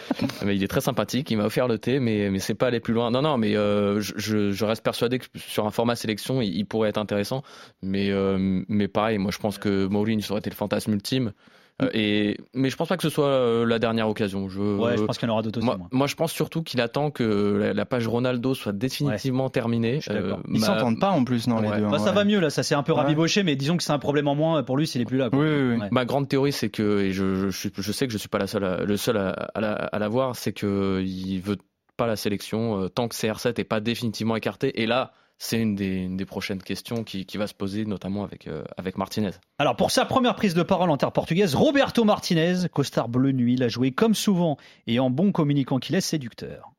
Mais 0.43 0.57
il 0.57 0.61
est 0.61 0.67
très 0.67 0.81
sympathique, 0.81 1.31
il 1.31 1.37
m'a 1.37 1.45
offert 1.45 1.69
le 1.69 1.77
thé, 1.77 2.01
mais, 2.01 2.29
mais 2.29 2.39
c'est 2.39 2.53
pas 2.53 2.67
aller 2.67 2.81
plus 2.81 2.93
loin. 2.93 3.09
Non, 3.09 3.21
non, 3.21 3.37
mais 3.37 3.55
euh, 3.55 4.01
je, 4.01 4.65
reste 4.65 4.83
persuadé 4.83 5.19
que 5.19 5.27
sur 5.37 5.65
un 5.65 5.71
format 5.71 5.95
sélection, 5.95 6.41
il, 6.41 6.53
il 6.53 6.65
pourrait 6.65 6.89
être 6.89 6.97
intéressant. 6.97 7.43
Mais, 7.81 8.11
euh, 8.11 8.61
mais 8.67 8.89
pareil, 8.89 9.19
moi 9.19 9.31
je 9.31 9.37
pense 9.37 9.57
que 9.57 9.87
Mourinho 9.87 10.21
aurait 10.31 10.39
été 10.39 10.49
le 10.49 10.57
fantasme 10.57 10.91
ultime. 10.91 11.31
Euh, 11.81 11.89
et, 11.93 12.37
mais 12.53 12.69
je 12.69 12.75
pense 12.75 12.89
pas 12.89 12.97
que 12.97 13.03
ce 13.03 13.09
soit 13.09 13.25
euh, 13.27 13.65
la 13.65 13.79
dernière 13.79 14.09
occasion. 14.09 14.49
Je, 14.49 14.59
Ouais, 14.59 14.97
je 14.97 15.03
pense 15.03 15.17
qu'il 15.17 15.27
y 15.27 15.31
en 15.31 15.33
aura 15.33 15.41
d'autres 15.43 15.59
aussi. 15.59 15.65
moi, 15.65 15.77
moi. 15.77 15.87
moi, 15.91 16.07
je 16.07 16.15
pense 16.15 16.31
surtout 16.33 16.61
qu'il 16.61 16.81
attend 16.81 17.09
que 17.09 17.71
la, 17.73 17.85
page 17.85 18.05
Ronaldo 18.07 18.53
soit 18.53 18.73
définitivement 18.73 19.49
terminée. 19.49 19.99
D'accord. 20.07 20.39
Ils 20.51 20.59
ma- 20.59 20.65
s'entendent 20.65 20.99
pas 20.99 21.11
en 21.11 21.23
plus, 21.23 21.47
non, 21.47 21.61
les 21.61 21.69
deux. 21.69 21.85
hein, 21.85 21.89
Bah, 21.89 21.99
ça 21.99 22.09
ouais. 22.09 22.15
va 22.15 22.25
mieux 22.25 22.39
là, 22.39 22.49
ça 22.49 22.63
s'est 22.63 22.75
un 22.75 22.83
peu 22.83 22.91
Ouais. 22.91 22.99
rabiboché, 22.99 23.43
mais 23.43 23.55
disons 23.55 23.77
que 23.77 23.83
c'est 23.83 23.93
un 23.93 23.99
problème 23.99 24.27
en 24.27 24.35
moins 24.35 24.61
pour 24.63 24.75
lui 24.77 24.87
s'il 24.87 25.01
est 25.01 25.05
plus 25.05 25.17
là. 25.17 25.29
quoi. 25.29 25.39
Oui, 25.39 25.45
oui, 25.47 25.73
oui. 25.75 25.79
Ouais. 25.81 25.87
Ma 25.91 26.03
grande 26.05 26.27
théorie, 26.27 26.51
c'est 26.51 26.69
que, 26.69 26.99
et 26.99 27.13
je, 27.13 27.35
je, 27.35 27.49
suis- 27.57 27.71
je 27.75 27.91
sais 27.91 28.07
que 28.07 28.13
je 28.13 28.17
suis 28.17 28.29
pas 28.29 28.39
la 28.39 28.47
seule 28.47 28.65
à- 28.65 28.83
le 28.83 28.97
seul 28.97 29.15
à, 29.17 29.29
à 29.29 29.61
la, 29.61 29.71
à 29.73 29.99
la 29.99 30.07
voir, 30.09 30.35
c'est 30.35 30.51
que 30.53 31.01
il 31.05 31.39
veut 31.39 31.57
pas 31.95 32.07
la 32.07 32.15
sélection 32.17 32.81
euh, 32.83 32.87
tant 32.89 33.07
que 33.07 33.15
CR7 33.15 33.59
est 33.59 33.63
pas 33.63 33.79
définitivement 33.79 34.35
écarté. 34.35 34.81
Et 34.81 34.85
là, 34.85 35.11
c'est 35.41 35.57
une 35.59 35.75
des, 35.75 36.03
une 36.03 36.17
des 36.17 36.25
prochaines 36.25 36.61
questions 36.61 37.05
qui, 37.05 37.25
qui 37.25 37.37
va 37.37 37.47
se 37.47 37.53
poser, 37.53 37.85
notamment 37.85 38.25
avec, 38.25 38.47
euh, 38.47 38.63
avec 38.77 38.97
Martinez. 38.97 39.31
Alors 39.57 39.77
pour 39.77 39.89
sa 39.89 40.05
première 40.05 40.35
prise 40.35 40.53
de 40.53 40.63
parole 40.63 40.89
en 40.89 40.97
terre 40.97 41.13
portugaise, 41.13 41.55
Roberto 41.55 42.03
Martinez, 42.03 42.67
costard 42.71 43.07
bleu 43.07 43.31
nuit, 43.31 43.55
l'a 43.55 43.69
joué 43.69 43.91
comme 43.91 44.13
souvent 44.13 44.57
et 44.85 44.99
en 44.99 45.09
bon 45.09 45.31
communicant 45.31 45.79
qu'il 45.79 45.95
est 45.95 46.01
séducteur. 46.01 46.73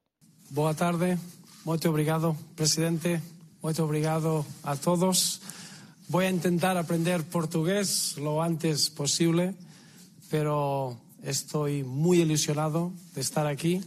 Boa 0.50 0.75
tarde, 0.75 1.17
muito 1.64 1.88
obrigado, 1.88 2.37
presidente, 2.55 3.21
muito 3.62 3.83
obrigado 3.83 4.45
a 4.62 4.76
todos. 4.76 5.40
Voy 6.11 6.26
a 6.26 6.31
intentar 6.31 6.76
aprender 6.76 7.23
portugués 7.23 8.17
lo 8.19 8.43
antes 8.43 8.90
posible, 8.90 9.55
pero 10.29 10.99
estoy 11.23 11.83
muy 11.83 12.21
ilusionado 12.21 12.93
de 13.14 13.21
estar 13.23 13.47
aquí. 13.47 13.81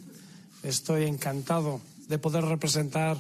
Estoy 0.64 1.04
encantado 1.04 1.82
de 2.08 2.18
poder 2.18 2.46
representar 2.46 3.18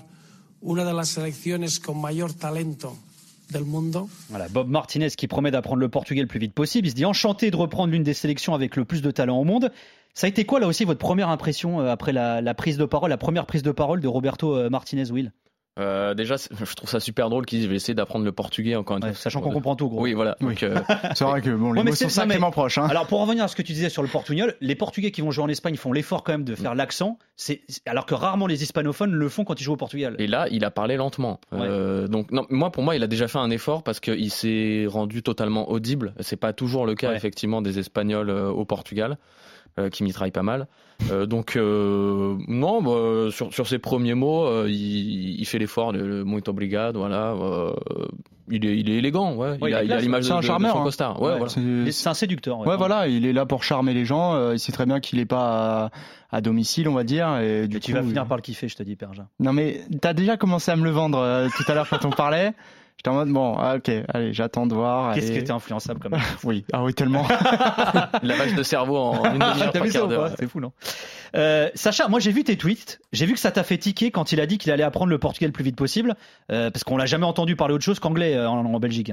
una 0.63 0.83
de 0.85 0.93
las 0.93 1.09
selecciones 1.09 1.79
con 1.79 2.01
mayor 2.01 2.33
talento. 2.33 2.95
Voilà, 4.29 4.47
Bob 4.49 4.67
Martinez 4.67 5.09
qui 5.15 5.27
promet 5.27 5.51
d'apprendre 5.51 5.79
le 5.79 5.89
portugais 5.89 6.21
le 6.21 6.27
plus 6.27 6.39
vite 6.39 6.53
possible. 6.53 6.87
Il 6.87 6.91
se 6.91 6.95
dit 6.95 7.05
enchanté 7.05 7.51
de 7.51 7.55
reprendre 7.55 7.91
l'une 7.91 8.03
des 8.03 8.13
sélections 8.13 8.53
avec 8.55 8.75
le 8.75 8.85
plus 8.85 9.01
de 9.01 9.11
talent 9.11 9.37
au 9.37 9.43
monde. 9.43 9.71
Ça 10.13 10.25
a 10.27 10.29
été 10.29 10.45
quoi 10.45 10.59
là 10.59 10.67
aussi 10.67 10.85
votre 10.85 10.99
première 10.99 11.29
impression 11.29 11.81
euh, 11.81 11.91
après 11.91 12.13
la, 12.13 12.41
la 12.41 12.53
prise 12.53 12.77
de 12.77 12.85
parole, 12.85 13.09
la 13.09 13.17
première 13.17 13.45
prise 13.45 13.63
de 13.63 13.71
parole 13.71 13.99
de 13.99 14.07
Roberto 14.07 14.55
euh, 14.55 14.69
Martinez, 14.69 15.11
Will? 15.11 15.31
Euh, 15.79 16.13
déjà, 16.13 16.35
je 16.37 16.73
trouve 16.75 16.87
ça 16.89 16.99
super 16.99 17.29
drôle 17.31 17.47
qu'ils 17.47 17.57
disent 17.59 17.65
je 17.65 17.69
vais 17.71 17.77
essayer 17.77 17.95
d'apprendre 17.95 18.23
le 18.25 18.31
portugais 18.31 18.75
encore 18.75 18.97
une 18.97 19.03
Ouais, 19.05 19.13
fois. 19.13 19.19
Sachant 19.21 19.41
qu'on 19.41 19.49
comprend 19.51 19.75
tout, 19.75 19.89
gros. 19.89 20.01
Oui, 20.01 20.13
voilà. 20.13 20.37
Oui. 20.41 20.53
Euh, 20.61 20.75
C'est 21.15 21.23
vrai 21.23 21.41
que 21.41 21.49
bon, 21.49 21.73
les 21.73 21.79
Ouais, 21.79 21.83
mais 21.85 21.91
mots 21.91 21.95
c'est- 21.95 22.09
sont 22.09 22.21
non, 22.21 22.27
mais- 22.27 22.33
sacrément 22.33 22.51
proches. 22.51 22.77
Hein. 22.77 22.87
Alors 22.89 23.07
pour 23.07 23.21
revenir 23.21 23.43
à 23.43 23.47
ce 23.47 23.55
que 23.55 23.63
tu 23.63 23.73
disais 23.73 23.89
sur 23.89 24.03
le 24.03 24.07
portugnol, 24.07 24.55
les 24.61 24.75
Portugais 24.75 25.09
qui 25.11 25.21
vont 25.21 25.31
jouer 25.31 25.43
en 25.45 25.49
Espagne 25.49 25.75
font 25.75 25.91
l'effort 25.91 26.23
quand 26.23 26.33
même 26.33 26.43
de 26.43 26.53
faire 26.53 26.75
l'accent, 26.75 27.17
c'est 27.35 27.61
alors 27.87 28.05
que 28.05 28.13
rarement 28.13 28.45
les 28.45 28.61
hispanophones 28.61 29.13
le 29.13 29.29
font 29.29 29.43
quand 29.45 29.59
ils 29.59 29.63
jouent 29.63 29.73
au 29.73 29.77
Portugal. 29.77 30.15
Et 30.19 30.27
là, 30.27 30.47
il 30.51 30.63
a 30.63 30.69
parlé 30.69 30.95
lentement. 30.95 31.39
Euh, 31.53 32.07
donc, 32.07 32.31
non, 32.31 32.45
moi, 32.51 32.71
pour 32.71 32.83
moi, 32.83 32.95
il 32.95 33.01
a 33.03 33.07
déjà 33.07 33.27
fait 33.27 33.39
un 33.39 33.49
effort 33.49 33.81
parce 33.83 33.99
qu'il 33.99 34.29
s'est 34.31 34.85
rendu 34.87 35.23
totalement 35.23 35.71
audible. 35.71 36.13
C'est 36.19 36.35
pas 36.37 36.53
toujours 36.53 36.85
le 36.85 36.93
cas, 36.93 37.09
Ouais. 37.09 37.15
effectivement, 37.15 37.61
des 37.63 37.79
Espagnols 37.79 38.29
euh, 38.29 38.49
au 38.49 38.63
Portugal, 38.65 39.11
euh, 39.13 39.15
qui 39.91 40.03
mitraillent 40.03 40.31
pas 40.31 40.43
mal. 40.43 40.67
Euh, 41.11 41.25
donc, 41.25 41.55
euh, 41.55 42.35
non, 42.47 42.81
bah, 42.81 43.31
sur, 43.31 43.53
sur 43.53 43.67
ses 43.67 43.79
premiers 43.79 44.13
mots, 44.13 44.45
euh, 44.45 44.67
il, 44.69 45.39
il 45.39 45.45
fait 45.45 45.57
l'effort, 45.59 45.91
le, 45.91 46.07
le 46.07 46.23
muito 46.23 46.49
obrigado, 46.49 46.99
voilà. 46.99 47.31
euh, 47.33 47.73
il, 48.49 48.65
est, 48.65 48.77
il 48.77 48.89
est 48.89 48.97
élégant, 48.97 49.35
ouais. 49.35 49.57
Ouais, 49.61 49.71
il, 49.71 49.73
a, 49.73 49.83
il 49.83 49.87
il 49.87 49.93
a 49.93 49.97
a 49.97 49.99
l'image 49.99 50.21
de, 50.21 50.25
c'est 50.27 50.31
un 50.33 50.35
de- 50.37 50.41
de 50.41 50.45
charmeur, 50.47 50.73
son 50.73 50.81
hein. 50.81 50.83
costard. 50.83 51.21
Ouais, 51.21 51.31
Ouais. 51.31 51.37
voilà. 51.39 51.91
C'est- 51.91 52.07
un 52.09 52.13
séducteur. 52.13 52.59
Ouais, 52.59 52.77
voilà, 52.77 53.07
il 53.07 53.25
est 53.25 53.33
là 53.33 53.45
pour 53.45 53.63
charmer 53.63 53.93
les 53.93 54.05
gens. 54.05 54.35
euh, 54.35 54.53
il 54.53 54.59
sait 54.59 54.71
très 54.71 54.85
bien 54.85 54.99
qu'il 54.99 55.19
est 55.19 55.25
pas 55.25 55.89
à, 56.31 56.37
à 56.37 56.41
domicile, 56.41 56.87
on 56.87 56.93
va 56.93 57.03
dire. 57.03 57.37
Et 57.39 57.67
du 57.67 57.79
tu 57.79 57.93
vas 57.93 58.03
finir 58.03 58.27
par 58.27 58.37
le 58.37 58.41
kiffer, 58.43 58.67
je 58.67 58.75
te 58.75 58.83
dis, 58.83 58.95
Perja. 58.95 59.27
Non, 59.39 59.53
mais 59.53 59.81
t'as 60.01 60.13
déjà 60.13 60.37
commencé 60.37 60.71
à 60.71 60.75
me 60.75 60.83
le 60.83 60.91
vendre 60.91 61.17
euh, 61.19 61.47
tout 61.57 61.63
à 61.69 61.73
l'heure 61.73 61.89
quand 61.89 62.05
on 62.05 62.11
parlait. 62.11 62.53
J'étais 62.97 63.09
en 63.09 63.15
mode 63.15 63.29
bon, 63.29 63.55
ah, 63.57 63.75
ok, 63.77 63.91
allez, 64.13 64.33
j'attends 64.33 64.65
de 64.65 64.73
voir. 64.75 65.13
Qu'est-ce 65.13 65.31
que 65.31 65.39
t'es 65.39 65.51
influençable 65.51 65.99
comme 65.99 66.15
Oui, 66.43 66.63
ah 66.71 66.83
oui, 66.83 66.93
tellement. 66.93 67.23
Lavage 68.23 68.53
de 68.55 68.63
cerveau 68.63 68.97
en 68.97 69.23
une 69.33 69.39
demi-heure, 69.39 70.07
d'heure. 70.07 70.29
pas? 70.29 70.35
C'est 70.39 70.47
fou, 70.47 70.59
non? 70.59 70.71
Euh, 71.35 71.69
Sacha, 71.73 72.07
moi 72.07 72.19
j'ai 72.19 72.31
vu 72.31 72.43
tes 72.43 72.57
tweets. 72.57 73.01
J'ai 73.11 73.25
vu 73.25 73.33
que 73.33 73.39
ça 73.39 73.51
t'a 73.51 73.63
fait 73.63 73.77
tiquer 73.77 74.11
quand 74.11 74.31
il 74.31 74.39
a 74.39 74.45
dit 74.45 74.57
qu'il 74.57 74.71
allait 74.71 74.83
apprendre 74.83 75.09
le 75.09 75.17
portugais 75.17 75.47
le 75.47 75.51
plus 75.51 75.63
vite 75.63 75.75
possible, 75.75 76.15
euh, 76.51 76.69
parce 76.69 76.83
qu'on 76.83 76.97
l'a 76.97 77.05
jamais 77.05 77.25
entendu 77.25 77.55
parler 77.55 77.73
autre 77.73 77.83
chose 77.83 77.99
qu'anglais 77.99 78.35
euh, 78.35 78.49
en, 78.49 78.63
en 78.65 78.79
Belgique. 78.79 79.11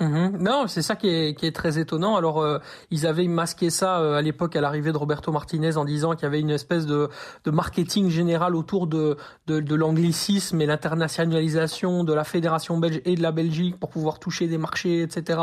Mhm. 0.00 0.38
Non, 0.40 0.66
c'est 0.66 0.82
ça 0.82 0.96
qui 0.96 1.08
est, 1.08 1.34
qui 1.38 1.46
est 1.46 1.54
très 1.54 1.78
étonnant. 1.78 2.16
Alors, 2.16 2.40
euh, 2.40 2.58
ils 2.90 3.06
avaient 3.06 3.28
masqué 3.28 3.70
ça 3.70 4.00
euh, 4.00 4.16
à 4.16 4.22
l'époque 4.22 4.56
à 4.56 4.60
l'arrivée 4.60 4.90
de 4.90 4.96
Roberto 4.96 5.30
Martinez 5.30 5.76
en 5.76 5.84
disant 5.84 6.14
qu'il 6.14 6.24
y 6.24 6.26
avait 6.26 6.40
une 6.40 6.50
espèce 6.50 6.84
de, 6.84 7.08
de 7.44 7.50
marketing 7.52 8.10
général 8.10 8.56
autour 8.56 8.88
de, 8.88 9.16
de, 9.46 9.60
de 9.60 9.74
l'anglicisme 9.76 10.60
et 10.60 10.66
l'internationalisation 10.66 12.02
de 12.02 12.12
la 12.12 12.24
fédération 12.24 12.76
belge 12.76 13.02
et 13.04 13.14
de 13.14 13.22
la 13.22 13.30
Belgique 13.30 13.78
pour 13.78 13.90
pouvoir 13.90 14.18
toucher 14.18 14.48
des 14.48 14.58
marchés, 14.58 15.02
etc. 15.02 15.38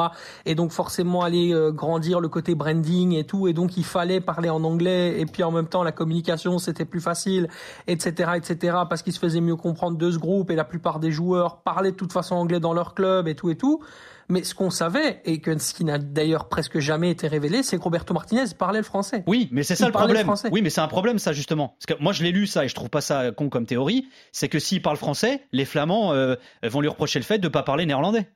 Et 0.45 0.53
donc 0.53 0.71
forcément 0.71 1.21
aller 1.21 1.53
euh, 1.53 1.71
grandir 1.71 2.19
le 2.19 2.27
côté 2.27 2.53
branding 2.53 3.13
et 3.13 3.23
tout. 3.23 3.47
Et 3.47 3.53
donc 3.53 3.77
il 3.77 3.85
fallait 3.85 4.19
parler 4.19 4.49
en 4.49 4.65
anglais 4.65 5.17
et 5.17 5.25
puis 5.25 5.43
en 5.43 5.51
même 5.51 5.67
temps 5.67 5.83
la 5.83 5.93
communication 5.93 6.59
c'était 6.59 6.83
plus 6.83 6.99
facile, 6.99 7.47
etc., 7.87 8.31
etc. 8.35 8.79
Parce 8.89 9.01
qu'ils 9.01 9.13
se 9.13 9.19
faisaient 9.19 9.39
mieux 9.39 9.55
comprendre 9.55 9.97
de 9.97 10.11
ce 10.11 10.17
groupe 10.17 10.51
et 10.51 10.55
la 10.55 10.65
plupart 10.65 10.99
des 10.99 11.13
joueurs 11.13 11.61
parlaient 11.61 11.91
de 11.91 11.95
toute 11.95 12.11
façon 12.11 12.35
anglais 12.35 12.59
dans 12.59 12.73
leur 12.73 12.95
club 12.95 13.29
et 13.29 13.35
tout 13.35 13.49
et 13.49 13.55
tout. 13.55 13.81
Mais 14.31 14.43
ce 14.43 14.55
qu'on 14.55 14.69
savait, 14.69 15.21
et 15.25 15.41
que 15.41 15.57
ce 15.59 15.73
qui 15.73 15.83
n'a 15.83 15.97
d'ailleurs 15.97 16.47
presque 16.47 16.79
jamais 16.79 17.11
été 17.11 17.27
révélé, 17.27 17.63
c'est 17.63 17.77
que 17.77 17.83
Roberto 17.83 18.13
Martinez 18.13 18.45
parlait 18.57 18.79
le 18.79 18.85
français. 18.85 19.23
Oui, 19.27 19.49
mais 19.51 19.63
c'est 19.63 19.75
ça 19.75 19.85
Il 19.85 19.87
le 19.87 19.91
problème. 19.91 20.23
français. 20.23 20.47
Oui, 20.51 20.61
mais 20.61 20.69
c'est 20.69 20.79
un 20.81 20.87
problème 20.87 21.19
ça 21.19 21.33
justement. 21.33 21.75
Parce 21.79 21.97
que 21.97 22.01
moi 22.03 22.13
je 22.13 22.23
l'ai 22.23 22.31
lu 22.31 22.47
ça 22.47 22.63
et 22.63 22.69
je 22.69 22.73
trouve 22.75 22.89
pas 22.89 23.01
ça 23.01 23.31
con 23.31 23.49
comme 23.49 23.65
théorie. 23.65 24.07
C'est 24.31 24.47
que 24.47 24.57
s'il 24.57 24.81
parle 24.81 24.95
français, 24.95 25.43
les 25.51 25.65
Flamands 25.65 26.13
euh, 26.13 26.35
vont 26.63 26.79
lui 26.79 26.87
reprocher 26.87 27.19
le 27.19 27.25
fait 27.25 27.39
de 27.39 27.47
pas 27.49 27.63
parler 27.63 27.85
néerlandais. 27.85 28.29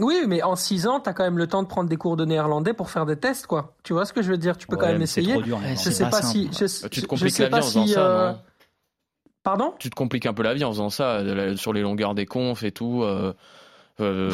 Oui, 0.00 0.24
mais 0.26 0.42
en 0.42 0.56
six 0.56 0.86
ans, 0.86 1.00
t'as 1.00 1.12
quand 1.14 1.24
même 1.24 1.38
le 1.38 1.46
temps 1.46 1.62
de 1.62 1.68
prendre 1.68 1.88
des 1.88 1.96
cours 1.96 2.16
de 2.16 2.24
néerlandais 2.26 2.74
pour 2.74 2.90
faire 2.90 3.06
des 3.06 3.16
tests, 3.16 3.46
quoi. 3.46 3.76
Tu 3.84 3.92
vois 3.94 4.04
ce 4.04 4.12
que 4.12 4.20
je 4.22 4.30
veux 4.30 4.36
dire? 4.36 4.58
Tu 4.58 4.66
peux 4.66 4.76
quand 4.76 4.88
même 4.88 5.00
essayer. 5.00 5.32
trop 5.32 5.42
dur, 5.42 5.58
je 5.70 5.90
sais 5.90 6.04
pas 6.04 6.10
pas, 6.10 6.22
si. 6.22 6.50
Je, 6.52 6.64
Bah, 6.82 6.88
Tu 6.90 7.00
te 7.00 7.00
je 7.00 7.06
compliques 7.06 7.30
sais 7.34 7.44
la 7.44 7.48
pas 7.50 7.60
vie 7.60 7.64
en 7.64 7.66
faisant 7.68 7.86
si, 7.86 7.92
ça, 7.94 8.00
euh, 8.06 8.32
non? 8.32 8.38
Pardon? 9.42 9.74
Tu 9.78 9.90
te 9.90 9.94
compliques 9.94 10.26
un 10.26 10.34
peu 10.34 10.42
la 10.42 10.54
vie 10.54 10.64
en 10.64 10.70
faisant 10.72 10.90
ça 10.90 11.18
euh, 11.18 11.56
sur 11.56 11.72
les 11.72 11.80
longueurs 11.82 12.14
des 12.14 12.26
confs 12.26 12.62
et 12.64 12.72
tout. 12.72 13.04
euh, 13.04 13.32
euh, 14.00 14.30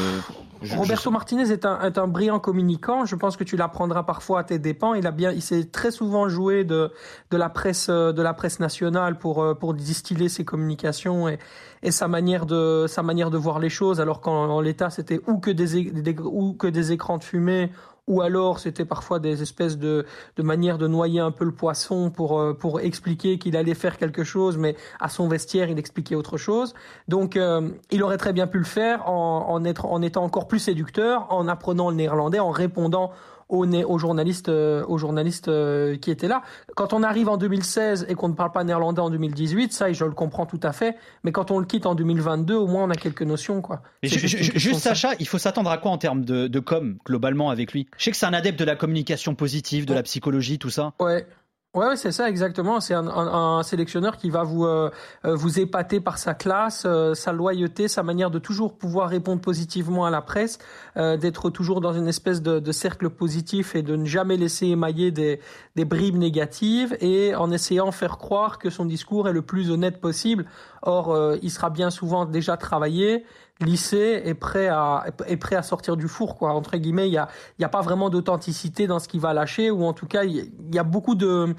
je- 0.62 0.76
Roberto 0.76 1.10
je- 1.10 1.12
Martinez 1.12 1.50
est 1.52 1.64
un, 1.66 1.80
est 1.82 1.96
un 1.98 2.08
brillant 2.08 2.40
communicant. 2.40 3.04
Je 3.04 3.14
pense 3.16 3.36
que 3.36 3.44
tu 3.44 3.56
l'apprendras 3.56 4.02
parfois 4.02 4.40
à 4.40 4.44
tes 4.44 4.58
dépens. 4.58 4.94
Il 4.94 5.06
a 5.06 5.10
bien, 5.12 5.30
il 5.32 5.42
s'est 5.42 5.64
très 5.66 5.90
souvent 5.90 6.28
joué 6.28 6.64
de 6.64 6.90
de 7.30 7.36
la 7.36 7.48
presse 7.48 7.86
euh, 7.88 8.12
de 8.12 8.22
la 8.22 8.34
presse 8.34 8.58
nationale 8.60 9.18
pour 9.18 9.42
euh, 9.42 9.54
pour 9.54 9.74
distiller 9.74 10.28
ses 10.28 10.44
communications 10.44 11.28
et 11.28 11.38
et 11.84 11.90
sa 11.90 12.08
manière 12.08 12.46
de 12.46 12.86
sa 12.88 13.02
manière 13.02 13.30
de 13.30 13.38
voir 13.38 13.58
les 13.58 13.70
choses. 13.70 14.00
Alors 14.00 14.20
qu'en 14.20 14.48
en 14.50 14.60
l'état 14.60 14.90
c'était 14.90 15.20
ou 15.26 15.38
que 15.38 15.50
des 15.50 15.88
ou 16.24 16.54
que 16.54 16.66
des 16.66 16.92
écrans 16.92 17.18
de 17.18 17.24
fumée 17.24 17.70
ou 18.08 18.20
alors 18.20 18.58
c'était 18.58 18.84
parfois 18.84 19.20
des 19.20 19.42
espèces 19.42 19.78
de, 19.78 20.04
de 20.36 20.42
manières 20.42 20.78
de 20.78 20.88
noyer 20.88 21.20
un 21.20 21.30
peu 21.30 21.44
le 21.44 21.54
poisson 21.54 22.10
pour, 22.10 22.40
euh, 22.40 22.52
pour 22.52 22.80
expliquer 22.80 23.38
qu'il 23.38 23.56
allait 23.56 23.74
faire 23.74 23.96
quelque 23.96 24.24
chose, 24.24 24.58
mais 24.58 24.76
à 25.00 25.08
son 25.08 25.28
vestiaire, 25.28 25.70
il 25.70 25.78
expliquait 25.78 26.14
autre 26.14 26.36
chose. 26.36 26.74
Donc, 27.08 27.36
euh, 27.36 27.70
il 27.90 28.02
aurait 28.02 28.18
très 28.18 28.32
bien 28.32 28.46
pu 28.46 28.58
le 28.58 28.64
faire 28.64 29.08
en, 29.08 29.48
en, 29.48 29.64
être, 29.64 29.86
en 29.86 30.02
étant 30.02 30.24
encore 30.24 30.48
plus 30.48 30.58
séducteur, 30.58 31.26
en 31.32 31.46
apprenant 31.46 31.90
le 31.90 31.96
néerlandais, 31.96 32.40
en 32.40 32.50
répondant 32.50 33.12
aux, 33.52 33.66
aux 33.66 33.98
journalistes, 33.98 34.48
euh, 34.48 34.82
aux 34.88 34.96
journalistes 34.96 35.48
euh, 35.48 35.96
qui 35.96 36.10
étaient 36.10 36.26
là. 36.26 36.42
Quand 36.74 36.94
on 36.94 37.02
arrive 37.02 37.28
en 37.28 37.36
2016 37.36 38.06
et 38.08 38.14
qu'on 38.14 38.30
ne 38.30 38.34
parle 38.34 38.50
pas 38.50 38.64
néerlandais 38.64 39.02
en 39.02 39.10
2018, 39.10 39.72
ça, 39.72 39.92
je 39.92 40.04
le 40.04 40.12
comprends 40.12 40.46
tout 40.46 40.60
à 40.62 40.72
fait. 40.72 40.96
Mais 41.22 41.32
quand 41.32 41.50
on 41.50 41.58
le 41.58 41.66
quitte 41.66 41.84
en 41.84 41.94
2022, 41.94 42.54
au 42.54 42.66
moins 42.66 42.84
on 42.84 42.90
a 42.90 42.94
quelques 42.94 43.22
notions, 43.22 43.60
quoi. 43.60 43.82
Juste 44.02 44.68
de 44.68 44.72
ça. 44.72 44.94
Sacha, 44.94 45.10
il 45.20 45.28
faut 45.28 45.38
s'attendre 45.38 45.70
à 45.70 45.76
quoi 45.76 45.90
en 45.90 45.98
termes 45.98 46.24
de, 46.24 46.48
de 46.48 46.60
com 46.60 46.96
globalement 47.04 47.50
avec 47.50 47.72
lui? 47.72 47.86
Je 47.98 48.04
sais 48.04 48.10
que 48.10 48.16
c'est 48.16 48.26
un 48.26 48.32
adepte 48.32 48.58
de 48.58 48.64
la 48.64 48.74
communication 48.74 49.34
positive, 49.34 49.84
de 49.84 49.94
la 49.94 50.02
psychologie, 50.02 50.58
tout 50.58 50.70
ça. 50.70 50.94
Ouais. 50.98 51.26
Ouais, 51.74 51.86
ouais, 51.86 51.96
c'est 51.96 52.12
ça 52.12 52.28
exactement. 52.28 52.80
C'est 52.80 52.92
un, 52.92 53.06
un- 53.08 53.58
un 53.58 53.62
sélectionneur 53.62 54.18
qui 54.18 54.28
va 54.28 54.42
vous 54.42 54.66
euh, 54.66 54.90
euh, 55.24 55.34
vous 55.34 55.58
épater 55.58 56.00
par 56.00 56.18
sa 56.18 56.34
classe, 56.34 56.82
euh, 56.84 57.14
sa 57.14 57.32
loyauté, 57.32 57.88
sa 57.88 58.02
manière 58.02 58.30
de 58.30 58.38
toujours 58.38 58.76
pouvoir 58.76 59.08
répondre 59.08 59.40
positivement 59.40 60.04
à 60.04 60.10
la 60.10 60.20
presse, 60.20 60.58
euh, 60.98 61.16
d'être 61.16 61.48
toujours 61.48 61.80
dans 61.80 61.94
une 61.94 62.08
espèce 62.08 62.42
de, 62.42 62.58
de 62.58 62.72
cercle 62.72 63.08
positif 63.08 63.74
et 63.74 63.80
de 63.80 63.96
ne 63.96 64.04
jamais 64.04 64.36
laisser 64.36 64.66
émailler 64.66 65.12
des, 65.12 65.40
des 65.74 65.86
bribes 65.86 66.18
négatives 66.18 66.94
et 67.00 67.34
en 67.34 67.50
essayant 67.50 67.90
faire 67.90 68.18
croire 68.18 68.58
que 68.58 68.68
son 68.68 68.84
discours 68.84 69.26
est 69.30 69.32
le 69.32 69.40
plus 69.42 69.70
honnête 69.70 69.98
possible. 69.98 70.44
Or, 70.82 71.10
euh, 71.14 71.38
il 71.42 71.50
sera 71.50 71.70
bien 71.70 71.88
souvent 71.88 72.26
déjà 72.26 72.58
travaillé, 72.58 73.24
lissé 73.60 74.22
et 74.24 74.34
prêt 74.34 74.68
à 74.68 75.04
est 75.26 75.36
prêt 75.36 75.56
à 75.56 75.62
sortir 75.62 75.96
du 75.96 76.08
four 76.08 76.36
quoi. 76.36 76.52
Entre 76.52 76.76
guillemets, 76.76 77.08
il 77.08 77.12
y 77.12 77.18
a 77.18 77.28
il 77.58 77.62
y 77.62 77.64
a 77.64 77.68
pas 77.68 77.82
vraiment 77.82 78.10
d'authenticité 78.10 78.86
dans 78.86 78.98
ce 78.98 79.08
qu'il 79.08 79.20
va 79.20 79.32
lâcher 79.34 79.70
ou 79.70 79.84
en 79.84 79.92
tout 79.92 80.06
cas 80.06 80.24
il 80.24 80.50
y 80.72 80.78
a 80.78 80.84
beaucoup 80.84 81.14
de 81.14 81.54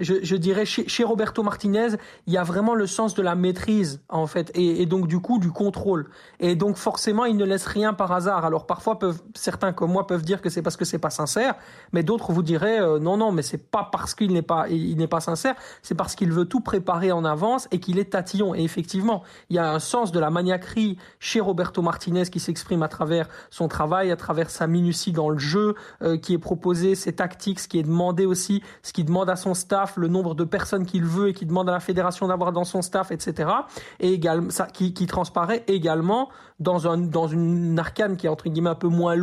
je, 0.00 0.36
dirais 0.36 0.64
chez, 0.64 1.04
Roberto 1.04 1.42
Martinez, 1.42 1.90
il 2.26 2.32
y 2.32 2.38
a 2.38 2.42
vraiment 2.42 2.74
le 2.74 2.86
sens 2.86 3.14
de 3.14 3.22
la 3.22 3.34
maîtrise 3.34 4.00
en 4.08 4.26
fait, 4.26 4.50
et, 4.54 4.86
donc 4.86 5.06
du 5.06 5.20
coup 5.20 5.38
du 5.38 5.50
contrôle. 5.50 6.08
Et 6.38 6.56
donc 6.56 6.76
forcément, 6.76 7.24
il 7.24 7.36
ne 7.36 7.44
laisse 7.44 7.66
rien 7.66 7.94
par 7.94 8.12
hasard. 8.12 8.44
Alors 8.44 8.66
parfois, 8.66 8.98
certains 9.34 9.72
comme 9.72 9.92
moi 9.92 10.06
peuvent 10.06 10.24
dire 10.24 10.40
que 10.40 10.48
c'est 10.48 10.62
parce 10.62 10.76
que 10.76 10.84
c'est 10.84 10.98
pas 10.98 11.10
sincère, 11.10 11.54
mais 11.92 12.02
d'autres 12.02 12.32
vous 12.32 12.42
diraient 12.42 12.80
euh, 12.80 12.98
non 12.98 13.16
non, 13.16 13.32
mais 13.32 13.42
c'est 13.42 13.70
pas 13.70 13.88
parce 13.90 14.14
qu'il 14.14 14.32
n'est 14.32 14.42
pas 14.42 14.68
il 14.68 14.96
n'est 14.96 15.08
pas 15.08 15.20
sincère, 15.20 15.54
c'est 15.82 15.94
parce 15.94 16.14
qu'il 16.14 16.32
veut 16.32 16.46
tout 16.46 16.60
préparer 16.60 17.12
en 17.12 17.24
avance 17.24 17.68
et 17.70 17.80
qu'il 17.80 17.98
est 17.98 18.10
tatillon. 18.10 18.54
Et 18.54 18.62
effectivement, 18.62 19.22
il 19.48 19.56
y 19.56 19.58
a 19.58 19.72
un 19.72 19.78
sens 19.78 20.12
de 20.12 20.20
la 20.20 20.30
maniaquerie 20.30 20.96
chez 21.18 21.40
Roberto 21.40 21.82
Martinez 21.82 22.24
qui 22.24 22.40
s'exprime 22.40 22.82
à 22.82 22.88
travers 22.88 23.28
son 23.50 23.68
travail, 23.68 24.10
à 24.10 24.16
travers 24.16 24.50
sa 24.50 24.66
minutie 24.66 25.12
dans 25.12 25.30
le 25.30 25.38
jeu 25.38 25.74
euh, 26.02 26.16
qui 26.16 26.34
est 26.34 26.38
proposé, 26.38 26.94
ses 26.94 27.12
tactiques, 27.12 27.60
ce 27.60 27.68
qui 27.68 27.78
est 27.78 27.82
demandé 27.82 28.26
aussi, 28.26 28.62
ce 28.82 28.92
qu'il 28.92 29.04
demande 29.04 29.30
à 29.30 29.36
son 29.36 29.54
staff 29.54 29.89
le 29.96 30.08
nombre 30.08 30.34
de 30.34 30.44
personnes 30.44 30.86
qu'il 30.86 31.04
veut 31.04 31.28
et 31.28 31.32
qu'il 31.32 31.48
demande 31.48 31.68
à 31.68 31.72
la 31.72 31.80
fédération 31.80 32.28
d'avoir 32.28 32.52
dans 32.52 32.64
son 32.64 32.82
staff, 32.82 33.10
etc. 33.10 33.50
Et 33.98 34.12
également, 34.12 34.50
ça, 34.50 34.66
qui, 34.66 34.94
qui 34.94 35.06
transparaît 35.06 35.64
également 35.66 36.28
dans, 36.58 36.88
un, 36.88 36.98
dans 36.98 37.26
une 37.26 37.78
arcane 37.78 38.16
qui 38.16 38.26
est 38.26 38.28
entre 38.28 38.48
guillemets 38.48 38.70
un 38.70 38.74
peu 38.74 38.88
moins 38.88 39.16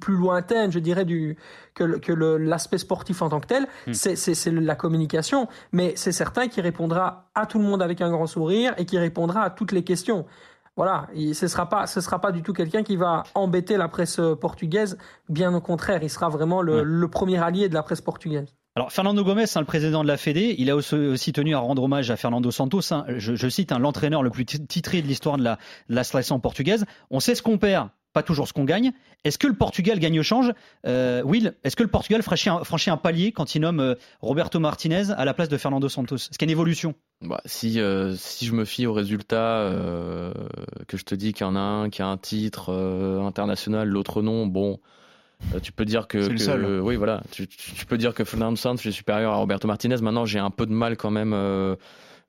plus 0.00 0.16
lointaine, 0.16 0.70
je 0.70 0.78
dirais, 0.78 1.04
du, 1.04 1.36
que, 1.74 1.98
que 1.98 2.12
l'aspect 2.12 2.78
sportif 2.78 3.22
en 3.22 3.28
tant 3.28 3.40
que 3.40 3.46
tel. 3.46 3.66
Hmm. 3.86 3.92
C'est 3.94 4.50
la 4.50 4.74
communication, 4.74 5.48
mais 5.72 5.94
c'est 5.96 6.12
certain 6.12 6.48
qu'il 6.48 6.62
répondra 6.62 7.30
à 7.34 7.46
tout 7.46 7.58
le 7.58 7.64
monde 7.64 7.82
avec 7.82 8.00
un 8.00 8.10
grand 8.10 8.26
sourire 8.26 8.74
et 8.76 8.84
qui 8.84 8.98
répondra 8.98 9.42
à 9.42 9.50
toutes 9.50 9.72
les 9.72 9.84
questions. 9.84 10.26
Voilà, 10.76 11.06
ce 11.34 11.46
sera 11.46 11.68
pas, 11.68 11.86
ce 11.86 12.00
sera 12.00 12.20
pas 12.20 12.32
du 12.32 12.42
tout 12.42 12.52
quelqu'un 12.52 12.82
qui 12.82 12.96
va 12.96 13.22
embêter 13.34 13.76
la 13.76 13.86
presse 13.88 14.20
portugaise. 14.40 14.98
Bien 15.28 15.54
au 15.54 15.60
contraire, 15.60 16.02
il 16.02 16.10
sera 16.10 16.28
vraiment 16.28 16.62
le, 16.62 16.82
le 16.82 17.08
premier 17.08 17.38
allié 17.38 17.68
de 17.68 17.74
la 17.74 17.84
presse 17.84 18.00
portugaise. 18.00 18.46
Alors 18.76 18.90
Fernando 18.90 19.22
Gomez, 19.22 19.44
hein, 19.54 19.60
le 19.60 19.66
président 19.66 20.02
de 20.02 20.08
la 20.08 20.16
Fédé, 20.16 20.56
il 20.58 20.68
a 20.68 20.74
aussi 20.74 21.32
tenu 21.32 21.54
à 21.54 21.60
rendre 21.60 21.84
hommage 21.84 22.10
à 22.10 22.16
Fernando 22.16 22.50
Santos. 22.50 22.92
Hein. 22.92 23.04
je, 23.18 23.48
cite 23.48 23.70
hein, 23.70 23.78
l'entraîneur 23.78 24.24
le 24.24 24.30
plus 24.30 24.44
titré 24.44 25.00
de 25.00 25.06
l'histoire 25.06 25.36
de 25.36 25.44
la, 25.44 25.58
la 25.88 26.02
sélection 26.02 26.40
portugaise. 26.40 26.84
On 27.08 27.20
sait 27.20 27.36
ce 27.36 27.42
qu'on 27.42 27.56
perd, 27.56 27.90
pas 28.12 28.24
toujours 28.24 28.48
ce 28.48 28.52
qu'on 28.52 28.64
gagne. 28.64 28.90
Est-ce 29.22 29.38
que 29.38 29.46
le 29.46 29.54
Portugal 29.54 30.00
gagne 30.00 30.18
au 30.18 30.24
change? 30.24 30.52
Euh, 30.86 31.22
Will, 31.22 31.54
est-ce 31.62 31.76
que 31.76 31.84
le 31.84 31.88
Portugal 31.88 32.20
franchit 32.22 32.90
un, 32.90 32.96
palier 32.96 33.30
quand 33.30 33.54
il 33.54 33.60
nomme 33.60 33.78
euh, 33.78 33.94
Roberto 34.20 34.58
Martinez 34.58 35.12
à 35.16 35.24
la 35.24 35.34
place 35.34 35.48
de 35.48 35.56
Fernando 35.56 35.88
Santos? 35.88 36.16
Est-ce 36.16 36.30
qu'il 36.30 36.48
y 36.48 36.50
a 36.50 36.50
une 36.50 36.58
évolution? 36.58 36.96
Bah, 37.20 37.40
si, 37.44 37.78
euh, 37.78 38.16
si 38.16 38.44
je 38.44 38.54
me 38.54 38.64
fie 38.64 38.86
aux 38.86 38.92
résultats, 38.92 39.70
que 40.88 40.96
je 40.96 41.04
te 41.04 41.14
dis 41.14 41.32
qu'il 41.32 41.46
y 41.46 41.48
en 41.48 41.54
a 41.54 41.60
un 41.60 41.90
qui 41.90 42.02
a 42.02 42.08
un 42.08 42.16
titre 42.16 42.72
international, 42.72 43.88
l'autre 43.88 44.20
non, 44.20 44.48
bon, 44.48 44.80
tu 45.62 45.72
peux 45.72 45.84
dire 45.84 46.06
que, 46.06 46.80
oui 46.80 46.96
voilà, 46.96 47.22
tu, 47.30 47.46
peux 47.86 47.98
dire 47.98 48.14
que 48.14 48.24
Fernando 48.24 48.56
est 48.56 48.90
supérieur 48.90 49.32
à 49.32 49.36
Roberto 49.36 49.68
Martinez. 49.68 49.96
Maintenant, 50.00 50.24
j'ai 50.24 50.38
un 50.38 50.50
peu 50.50 50.66
de 50.66 50.72
mal 50.72 50.96
quand 50.96 51.10
même 51.10 51.32
euh, 51.32 51.76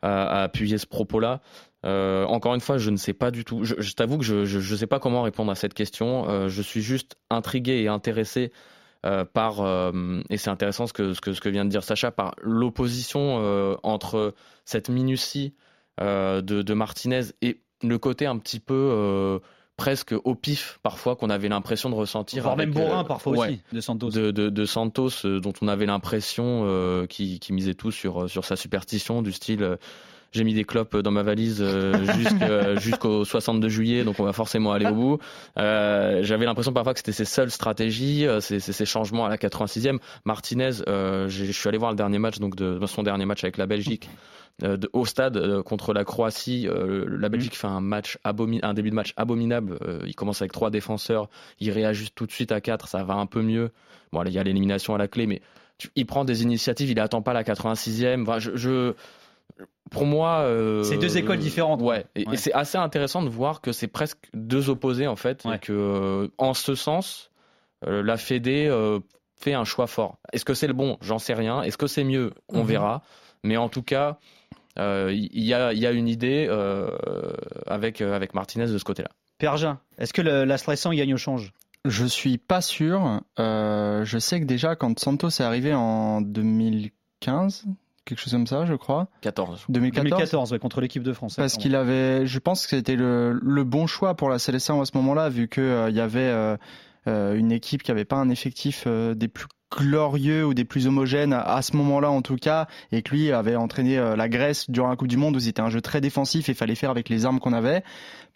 à, 0.01 0.43
appuyer 0.43 0.77
ce 0.77 0.85
propos-là. 0.85 1.41
Euh, 1.85 2.25
encore 2.25 2.55
une 2.55 2.61
fois, 2.61 2.77
je 2.77 2.89
ne 2.89 2.97
sais 2.97 3.13
pas 3.13 3.31
du 3.31 3.45
tout. 3.45 3.63
Je, 3.63 3.93
t'avoue 3.93 4.17
que 4.17 4.23
je 4.23 4.57
ne 4.57 4.77
sais 4.77 4.87
pas 4.87 4.99
comment 4.99 5.21
répondre 5.21 5.51
à 5.51 5.55
cette 5.55 5.73
question. 5.73 6.47
je 6.47 6.61
suis 6.61 6.81
juste 6.81 7.15
intrigué 7.29 7.81
et 7.83 7.87
intéressé 7.87 8.51
par, 9.33 9.61
et 10.29 10.37
c'est 10.37 10.49
intéressant 10.49 10.87
ce 10.87 10.93
que, 10.93 11.13
ce, 11.13 11.21
que, 11.21 11.33
ce 11.33 11.41
que 11.41 11.49
vient 11.49 11.65
de 11.65 11.69
dire 11.69 11.83
Sacha, 11.83 12.11
par 12.11 12.35
l'opposition 12.41 13.77
entre 13.83 14.33
cette 14.65 14.89
minutie 14.89 15.53
de, 15.99 16.41
de, 16.41 16.73
Martinez 16.73 17.21
et 17.41 17.61
le 17.83 17.97
côté 17.99 18.25
un 18.25 18.37
petit 18.39 18.59
peu 18.59 19.39
presque 19.77 20.15
au 20.23 20.35
pif 20.35 20.79
parfois 20.83 21.15
qu'on 21.15 21.29
avait 21.29 21.49
l'impression 21.49 21.89
de 21.89 21.95
ressentir. 21.95 22.43
Voire 22.43 22.57
même 22.57 22.71
Borin 22.71 23.01
euh, 23.01 23.03
parfois 23.03 23.37
aussi 23.37 23.61
de 23.71 23.81
Santos. 23.81 24.09
De, 24.09 24.31
de, 24.31 24.49
de 24.49 24.65
Santos 24.65 25.25
euh, 25.25 25.39
dont 25.39 25.53
on 25.61 25.67
avait 25.67 25.85
l'impression 25.85 26.63
euh, 26.65 27.05
qui, 27.07 27.39
qui, 27.39 27.53
misait 27.53 27.73
tout 27.73 27.91
sur, 27.91 28.29
sur 28.29 28.45
sa 28.45 28.55
superstition 28.55 29.21
du 29.21 29.31
style 29.31 29.77
j'ai 30.35 30.43
mis 30.43 30.53
des 30.53 30.63
clopes 30.63 30.97
dans 30.97 31.11
ma 31.11 31.23
valise 31.23 31.63
jusqu'au 32.77 33.25
62 33.25 33.69
juillet, 33.69 34.03
donc 34.03 34.19
on 34.19 34.23
va 34.23 34.33
forcément 34.33 34.71
aller 34.71 34.87
au 34.87 34.93
bout. 34.93 35.19
Euh, 35.57 36.19
J'avais 36.23 36.45
l'impression 36.45 36.73
parfois 36.73 36.93
que 36.93 36.99
c'était 36.99 37.11
ses 37.11 37.25
seules 37.25 37.51
stratégies, 37.51 38.25
ces, 38.41 38.59
ces, 38.59 38.85
changements 38.85 39.25
à 39.25 39.29
la 39.29 39.37
86e. 39.37 39.99
Martinez, 40.25 40.71
euh, 40.87 41.27
je 41.29 41.51
suis 41.51 41.67
allé 41.67 41.77
voir 41.77 41.91
le 41.91 41.97
dernier 41.97 42.19
match, 42.19 42.39
donc 42.39 42.55
de, 42.55 42.85
son 42.85 43.03
dernier 43.03 43.25
match 43.25 43.43
avec 43.43 43.57
la 43.57 43.65
Belgique. 43.65 44.09
Euh, 44.63 44.77
au 44.93 45.05
stade 45.05 45.35
euh, 45.35 45.61
contre 45.61 45.93
la 45.93 46.05
Croatie. 46.05 46.67
Euh, 46.67 47.05
la 47.09 47.27
Belgique 47.27 47.53
mm. 47.53 47.57
fait 47.57 47.67
un 47.67 47.81
match 47.81 48.17
un 48.23 48.73
début 48.73 48.89
de 48.89 48.95
match 48.95 49.13
abominable. 49.17 49.77
il 50.05 50.15
commence 50.15 50.41
avec 50.41 50.53
trois 50.53 50.69
défenseurs, 50.69 51.29
il 51.59 51.71
réajuste 51.71 52.15
tout 52.15 52.25
de 52.25 52.31
suite 52.31 52.51
à 52.51 52.61
quatre, 52.61 52.87
ça 52.87 53.03
va 53.03 53.15
un 53.15 53.25
peu 53.25 53.41
mieux. 53.41 53.71
Bon, 54.13 54.23
il 54.23 54.31
y 54.31 54.39
a 54.39 54.43
l'élimination 54.43 54.95
à 54.95 54.97
la 54.97 55.07
clé, 55.07 55.27
mais 55.27 55.41
il 55.95 56.05
prend 56.05 56.23
des 56.23 56.43
initiatives, 56.43 56.89
il 56.89 56.99
attend 56.99 57.21
pas 57.21 57.33
la 57.33 57.43
86e. 57.43 58.39
je, 58.39 58.93
pour 59.91 60.05
moi, 60.05 60.45
c'est 60.83 60.97
deux 60.97 61.17
écoles 61.17 61.39
différentes. 61.39 61.81
Ouais, 61.81 62.05
et, 62.15 62.25
c'est 62.35 62.53
assez 62.53 62.77
intéressant 62.77 63.21
de 63.21 63.29
voir 63.29 63.61
que 63.61 63.71
c'est 63.71 63.87
presque 63.87 64.17
deux 64.33 64.69
opposés 64.69 65.07
en 65.07 65.15
fait, 65.15 65.45
et 65.45 65.59
que 65.59 66.31
en 66.37 66.53
ce 66.53 66.75
sens, 66.75 67.31
la 67.85 68.17
Fédé 68.17 68.69
fait 69.37 69.53
un 69.53 69.63
choix 69.63 69.87
fort. 69.87 70.17
Est-ce 70.33 70.45
que 70.45 70.53
c'est 70.53 70.67
le 70.67 70.73
bon? 70.73 70.97
J'en 71.01 71.19
sais 71.19 71.33
rien. 71.33 71.61
Est-ce 71.61 71.77
que 71.77 71.87
c'est 71.87 72.03
mieux? 72.03 72.33
On 72.49 72.61
mhm. 72.61 72.67
verra. 72.67 73.03
Mais 73.43 73.57
en 73.57 73.69
tout 73.69 73.83
cas, 73.83 74.17
il 74.77 74.81
euh, 74.81 75.13
y, 75.13 75.53
a, 75.53 75.91
une 75.91 76.07
idée 76.07 76.47
euh, 76.49 76.89
avec, 77.65 78.01
euh, 78.01 78.15
avec 78.15 78.33
Martinez 78.33 78.67
de 78.67 78.77
ce 78.77 78.83
côté-là. 78.83 79.09
Pergin, 79.37 79.79
est-ce 79.97 80.13
que 80.13 80.21
la 80.21 80.57
Streisand 80.57 80.93
gagne 80.93 81.13
au 81.13 81.17
change? 81.17 81.53
Je 81.85 82.05
suis 82.05 82.37
pas 82.37 82.61
sûr. 82.61 83.21
je 83.37 84.17
sais 84.19 84.39
que 84.39 84.45
déjà, 84.45 84.75
quand 84.75 84.97
Santos 84.99 85.29
est 85.29 85.41
arrivé 85.41 85.73
en 85.73 86.21
2015, 86.21 87.65
quelque 88.05 88.19
chose 88.19 88.33
comme 88.33 88.47
ça, 88.47 88.65
je 88.65 88.73
crois. 88.73 89.07
14. 89.21 89.65
2014, 89.69 90.09
2014 90.09 90.59
contre 90.59 90.81
l'équipe 90.81 91.03
de 91.03 91.13
France. 91.13 91.35
Parce 91.35 91.57
qu'il 91.57 91.75
avait, 91.75 92.25
je 92.25 92.39
pense 92.39 92.63
que 92.63 92.77
c'était 92.77 92.95
le, 92.95 93.39
le, 93.41 93.63
bon 93.63 93.87
choix 93.87 94.15
pour 94.15 94.29
la 94.29 94.39
sélection 94.39 94.79
à 94.81 94.85
ce 94.85 94.95
moment-là, 94.97 95.29
vu 95.29 95.47
qu'il 95.47 95.63
il 95.89 95.95
y 95.95 96.01
avait 96.01 96.57
une 97.05 97.51
équipe 97.51 97.83
qui 97.83 97.91
n'avait 97.91 98.05
pas 98.05 98.17
un 98.17 98.29
effectif 98.29 98.87
des 98.87 99.27
plus 99.27 99.47
glorieux 99.71 100.45
ou 100.45 100.53
des 100.53 100.65
plus 100.65 100.87
homogènes 100.87 101.33
à 101.33 101.61
ce 101.61 101.75
moment-là 101.75 102.09
en 102.09 102.21
tout 102.21 102.35
cas, 102.35 102.67
et 102.91 103.01
que 103.01 103.11
lui 103.11 103.31
avait 103.31 103.55
entraîné 103.55 103.97
euh, 103.97 104.15
la 104.15 104.29
Grèce 104.29 104.69
durant 104.69 104.89
la 104.89 104.95
Coupe 104.95 105.07
du 105.07 105.17
Monde 105.17 105.35
où 105.35 105.39
c'était 105.39 105.61
un 105.61 105.69
jeu 105.69 105.81
très 105.81 106.01
défensif 106.01 106.49
et 106.49 106.53
fallait 106.53 106.75
faire 106.75 106.89
avec 106.89 107.09
les 107.09 107.25
armes 107.25 107.39
qu'on 107.39 107.53
avait. 107.53 107.83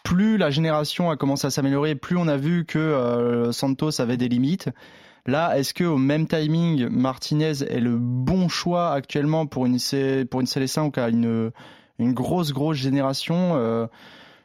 Plus 0.04 0.38
la 0.38 0.50
génération 0.50 1.10
a 1.10 1.18
commencé 1.18 1.48
à 1.48 1.50
s'améliorer, 1.50 1.96
plus 1.96 2.18
on 2.18 2.28
a 2.28 2.38
vu 2.38 2.66
que 2.66 2.80
euh, 2.80 3.52
Santos 3.52 4.02
avait 4.02 4.18
des 4.18 4.30
limites. 4.30 4.70
Là, 5.26 5.58
est-ce 5.58 5.74
que 5.74 5.84
au 5.84 5.98
même 5.98 6.28
timing, 6.28 6.88
Martinez 6.90 7.64
est 7.64 7.80
le 7.80 7.98
bon 7.98 8.48
choix 8.50 8.92
actuellement 8.92 9.46
pour 9.46 9.66
une 9.66 9.78
pour 10.30 10.42
une 10.42 10.48
sélection 10.48 10.92
qui 10.92 11.00
a 11.00 11.10
une 11.10 11.52
une 12.00 12.14
grosse 12.14 12.54
grosse 12.54 12.78
génération 12.78 13.56
euh, 13.56 13.88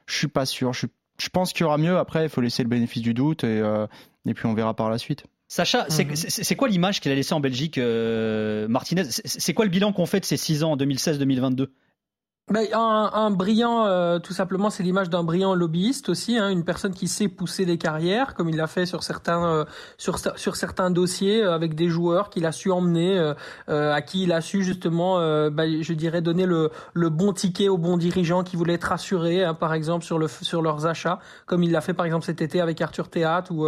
Je 0.06 0.16
suis 0.16 0.28
pas 0.28 0.46
sûr. 0.46 0.72
Je, 0.72 0.86
je 1.18 1.28
pense 1.28 1.52
qu'il 1.52 1.62
y 1.62 1.64
aura 1.64 1.78
mieux. 1.78 1.98
Après, 1.98 2.24
il 2.24 2.28
faut 2.28 2.40
laisser 2.40 2.62
le 2.62 2.68
bénéfice 2.68 3.02
du 3.02 3.14
doute 3.14 3.44
et 3.44 3.62
et 4.26 4.34
puis 4.34 4.46
on 4.46 4.54
verra 4.54 4.74
par 4.74 4.90
la 4.90 4.98
suite. 4.98 5.24
Sacha, 5.48 5.86
mhm. 5.90 6.16
c'est 6.16 6.56
quoi 6.56 6.68
l'image 6.68 7.00
qu'il 7.00 7.12
a 7.12 7.14
laissée 7.14 7.34
en 7.34 7.40
Belgique, 7.40 7.78
euh, 7.78 8.66
Martinez? 8.66 9.04
C'est 9.08 9.54
quoi 9.54 9.64
le 9.64 9.70
bilan 9.70 9.92
qu'on 9.92 10.06
fait 10.06 10.20
de 10.20 10.24
ces 10.24 10.36
6 10.36 10.64
ans 10.64 10.72
en 10.72 10.76
2016-2022 10.76 11.68
un, 12.52 13.10
un, 13.14 13.30
brillant, 13.30 13.86
euh, 13.86 14.18
tout 14.18 14.34
simplement, 14.34 14.68
c'est 14.68 14.82
l'image 14.82 15.08
d'un 15.08 15.24
brillant 15.24 15.54
lobbyiste 15.54 16.10
aussi, 16.10 16.36
hein, 16.36 16.50
une 16.50 16.62
personne 16.62 16.92
qui 16.92 17.08
sait 17.08 17.28
pousser 17.28 17.64
des 17.64 17.78
carrières, 17.78 18.34
comme 18.34 18.50
il 18.50 18.56
l'a 18.56 18.66
fait 18.66 18.84
sur 18.84 19.02
certains 19.02 19.46
euh, 19.46 19.64
sur 19.96 20.18
sur 20.18 20.54
certains 20.54 20.90
dossiers 20.90 21.42
euh, 21.42 21.54
avec 21.54 21.74
des 21.74 21.88
joueurs 21.88 22.28
qu'il 22.28 22.44
a 22.44 22.52
su 22.52 22.70
emmener, 22.70 23.32
à 23.68 24.02
qui 24.02 24.24
il 24.24 24.32
a 24.32 24.42
su 24.42 24.62
justement, 24.62 25.16
bah, 25.50 25.64
je 25.66 25.92
dirais, 25.94 26.20
donner 26.20 26.44
le 26.44 26.70
le 26.92 27.08
bon 27.08 27.32
ticket 27.32 27.68
aux 27.68 27.78
bons 27.78 27.96
dirigeants 27.96 28.42
qui 28.42 28.56
voulaient 28.56 28.74
être 28.74 28.84
rassurés, 28.84 29.42
hein, 29.42 29.54
par 29.54 29.72
exemple 29.72 30.04
sur 30.04 30.18
le 30.18 30.28
sur 30.28 30.60
leurs 30.60 30.86
achats, 30.86 31.20
comme 31.46 31.62
il 31.62 31.72
l'a 31.72 31.80
fait 31.80 31.94
par 31.94 32.04
exemple 32.04 32.26
cet 32.26 32.42
été 32.42 32.60
avec 32.60 32.80
Arthur 32.82 33.08
Théâtre 33.08 33.52
ou 33.52 33.66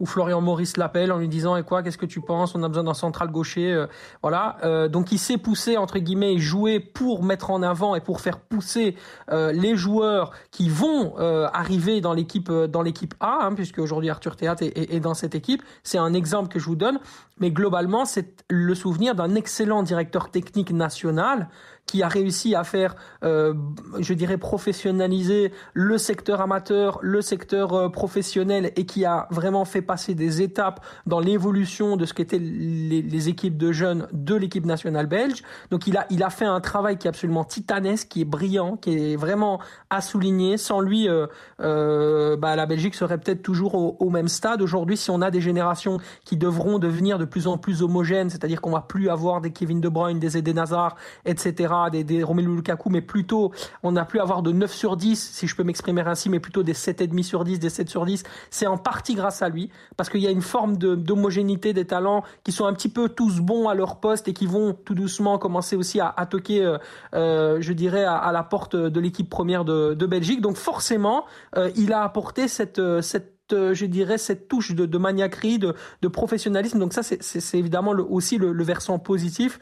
ou 0.00 0.06
Florian 0.06 0.40
Maurice 0.40 0.76
l'appelle 0.78 1.12
en 1.12 1.18
lui 1.18 1.28
disant 1.28 1.56
et 1.56 1.62
quoi, 1.62 1.82
qu'est-ce 1.82 1.98
que 1.98 2.06
tu 2.06 2.22
penses? 2.22 2.54
On 2.54 2.62
a 2.62 2.68
besoin 2.68 2.84
d'un 2.84 2.94
central 2.94 3.28
gaucher, 3.28 3.84
voilà. 4.22 4.88
donc 4.88 5.12
il 5.12 5.18
sait 5.18 5.36
pousser 5.36 5.76
entre 5.76 5.98
guillemets 5.98 6.34
et 6.34 6.38
jouer 6.38 6.80
pour 6.80 7.22
mettre 7.22 7.50
en 7.50 7.62
avant 7.62 7.94
et 7.94 8.00
pour 8.00 8.13
pour 8.14 8.20
faire 8.20 8.38
pousser 8.38 8.94
euh, 9.32 9.50
les 9.50 9.76
joueurs 9.76 10.30
qui 10.52 10.68
vont 10.68 11.14
euh, 11.18 11.48
arriver 11.52 12.00
dans 12.00 12.12
l'équipe 12.12 12.48
euh, 12.48 12.68
dans 12.68 12.80
l'équipe 12.80 13.12
A, 13.18 13.38
hein, 13.42 13.54
puisque 13.54 13.80
aujourd'hui 13.80 14.08
Arthur 14.08 14.36
Théâtre 14.36 14.62
est, 14.62 15.00
dans 15.00 15.14
cette 15.14 15.34
équipe. 15.34 15.64
C'est 15.82 15.98
un 15.98 16.14
exemple 16.14 16.48
que 16.48 16.60
je 16.60 16.66
vous 16.66 16.76
donne, 16.76 17.00
mais 17.40 17.50
globalement 17.50 18.04
c'est 18.04 18.44
le 18.48 18.72
souvenir 18.76 19.16
d'un 19.16 19.34
excellent 19.34 19.82
directeur 19.82 20.30
technique 20.30 20.70
national 20.70 21.48
qui 21.94 22.02
a 22.02 22.08
réussi 22.08 22.56
à 22.56 22.64
faire, 22.64 22.96
euh, 23.22 23.54
je 24.00 24.14
dirais, 24.14 24.36
professionnaliser 24.36 25.52
le 25.74 25.96
secteur 25.96 26.40
amateur, 26.40 26.98
le 27.02 27.22
secteur 27.22 27.72
euh, 27.72 27.88
professionnel 27.88 28.72
et 28.74 28.84
qui 28.84 29.04
a 29.04 29.28
vraiment 29.30 29.64
fait 29.64 29.80
passer 29.80 30.16
des 30.16 30.42
étapes 30.42 30.84
dans 31.06 31.20
l'évolution 31.20 31.96
de 31.96 32.04
ce 32.04 32.12
qu'étaient 32.12 32.40
les, 32.40 33.28
équipes 33.28 33.56
de 33.56 33.70
jeunes 33.70 34.08
de 34.12 34.34
l'équipe 34.34 34.66
nationale 34.66 35.06
belge. 35.06 35.44
Donc 35.70 35.86
il 35.86 35.96
a, 35.96 36.04
il 36.10 36.24
a 36.24 36.30
fait 36.30 36.44
un 36.44 36.60
travail 36.60 36.98
qui 36.98 37.06
est 37.06 37.10
absolument 37.10 37.44
titanesque, 37.44 38.08
qui 38.08 38.22
est 38.22 38.24
brillant, 38.24 38.76
qui 38.76 39.12
est 39.12 39.16
vraiment 39.16 39.60
à 39.88 40.00
souligner. 40.00 40.56
Sans 40.56 40.80
lui, 40.80 41.08
euh, 41.08 42.36
bah, 42.36 42.56
la 42.56 42.66
Belgique 42.66 42.96
serait 42.96 43.18
peut-être 43.18 43.42
toujours 43.42 43.76
au, 43.76 43.96
au 44.00 44.10
même 44.10 44.26
stade. 44.26 44.62
Aujourd'hui, 44.62 44.96
si 44.96 45.10
on 45.10 45.22
a 45.22 45.30
des 45.30 45.40
générations 45.40 45.98
qui 46.24 46.36
devront 46.36 46.80
devenir 46.80 47.20
de 47.20 47.24
plus 47.24 47.46
en 47.46 47.56
plus 47.56 47.82
homogènes, 47.82 48.30
c'est-à-dire 48.30 48.60
qu'on 48.60 48.72
va 48.72 48.80
plus 48.80 49.08
avoir 49.08 49.40
des 49.40 49.52
Kevin 49.52 49.80
De 49.80 49.88
Bruyne, 49.88 50.18
des 50.18 50.36
Eden 50.36 50.58
Hazard, 50.58 50.96
etc., 51.24 51.83
des, 51.90 52.04
des 52.04 52.22
Romelu 52.22 52.54
Lukaku, 52.56 52.90
mais 52.90 53.00
plutôt 53.00 53.52
on 53.82 53.92
n'a 53.92 54.04
plus 54.04 54.18
à 54.18 54.22
avoir 54.22 54.42
de 54.42 54.52
9 54.52 54.72
sur 54.72 54.96
10, 54.96 55.16
si 55.16 55.46
je 55.46 55.56
peux 55.56 55.64
m'exprimer 55.64 56.02
ainsi, 56.02 56.28
mais 56.28 56.40
plutôt 56.40 56.62
des 56.62 56.74
7,5 56.74 57.22
sur 57.22 57.44
10, 57.44 57.58
des 57.58 57.70
7 57.70 57.88
sur 57.88 58.04
10. 58.04 58.22
C'est 58.50 58.66
en 58.66 58.78
partie 58.78 59.14
grâce 59.14 59.42
à 59.42 59.48
lui, 59.48 59.70
parce 59.96 60.08
qu'il 60.08 60.20
y 60.20 60.26
a 60.26 60.30
une 60.30 60.42
forme 60.42 60.76
d'homogénéité 60.76 61.72
des 61.72 61.86
talents 61.86 62.22
qui 62.42 62.52
sont 62.52 62.66
un 62.66 62.72
petit 62.72 62.88
peu 62.88 63.08
tous 63.08 63.40
bons 63.40 63.68
à 63.68 63.74
leur 63.74 64.00
poste 64.00 64.28
et 64.28 64.32
qui 64.32 64.46
vont 64.46 64.72
tout 64.72 64.94
doucement 64.94 65.38
commencer 65.38 65.76
aussi 65.76 66.00
à, 66.00 66.12
à 66.16 66.26
toquer, 66.26 66.62
euh, 66.62 66.78
euh, 67.14 67.58
je 67.60 67.72
dirais, 67.72 68.04
à, 68.04 68.30
la 68.32 68.42
porte 68.42 68.76
de 68.76 69.00
l'équipe 69.00 69.28
première 69.28 69.64
de, 69.64 70.06
Belgique. 70.06 70.40
Donc 70.40 70.56
forcément, 70.56 71.24
euh, 71.56 71.70
il 71.76 71.92
a 71.92 72.02
apporté 72.02 72.48
cette, 72.48 72.80
cette 73.00 73.32
je 73.50 73.84
dirais, 73.86 74.18
cette 74.18 74.48
touche 74.48 74.74
de, 74.74 74.86
de 74.86 74.98
maniaquerie, 74.98 75.58
de, 75.58 75.74
de, 76.02 76.08
professionnalisme. 76.08 76.78
Donc 76.78 76.92
ça, 76.92 77.02
c'est 77.02 77.58
évidemment 77.58 77.92
aussi 77.92 78.38
le, 78.38 78.64
versant 78.64 78.98
positif. 78.98 79.58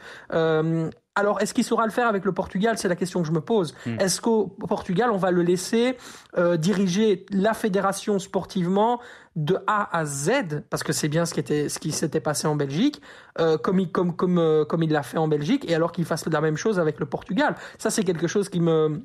Alors, 1.15 1.41
est-ce 1.41 1.53
qu'il 1.53 1.63
saura 1.63 1.85
le 1.85 1.91
faire 1.91 2.07
avec 2.07 2.25
le 2.25 2.31
Portugal? 2.31 2.77
C'est 2.77 2.87
la 2.87 2.95
question 2.95 3.21
que 3.21 3.27
je 3.27 3.31
me 3.31 3.41
pose. 3.41 3.75
Mmh. 3.85 3.99
Est-ce 3.99 4.19
qu'au 4.19 4.47
Portugal, 4.47 5.11
on 5.11 5.17
va 5.17 5.29
le 5.29 5.43
laisser 5.43 5.95
euh, 6.37 6.57
diriger 6.57 7.25
la 7.29 7.53
fédération 7.53 8.17
sportivement 8.17 8.99
de 9.35 9.57
A 9.67 9.95
à 9.95 10.05
Z? 10.05 10.63
Parce 10.71 10.81
que 10.81 10.91
c'est 10.91 11.09
bien 11.09 11.25
ce 11.25 11.35
qui 11.35 11.39
était, 11.39 11.69
ce 11.69 11.77
qui 11.77 11.91
s'était 11.91 12.19
passé 12.19 12.47
en 12.47 12.55
Belgique, 12.55 12.99
euh, 13.39 13.57
comme 13.57 13.79
il, 13.79 13.91
comme 13.91 14.15
comme 14.15 14.39
euh, 14.39 14.65
comme 14.65 14.81
il 14.81 14.91
l'a 14.91 15.03
fait 15.03 15.19
en 15.19 15.27
Belgique, 15.27 15.69
et 15.69 15.75
alors 15.75 15.91
qu'il 15.91 16.05
fasse 16.05 16.25
la 16.25 16.41
même 16.41 16.57
chose 16.57 16.79
avec 16.79 16.99
le 16.99 17.05
Portugal. 17.05 17.55
Ça, 17.77 17.91
c'est 17.91 18.03
quelque 18.03 18.27
chose 18.27 18.49
qui 18.49 18.59
me 18.59 19.03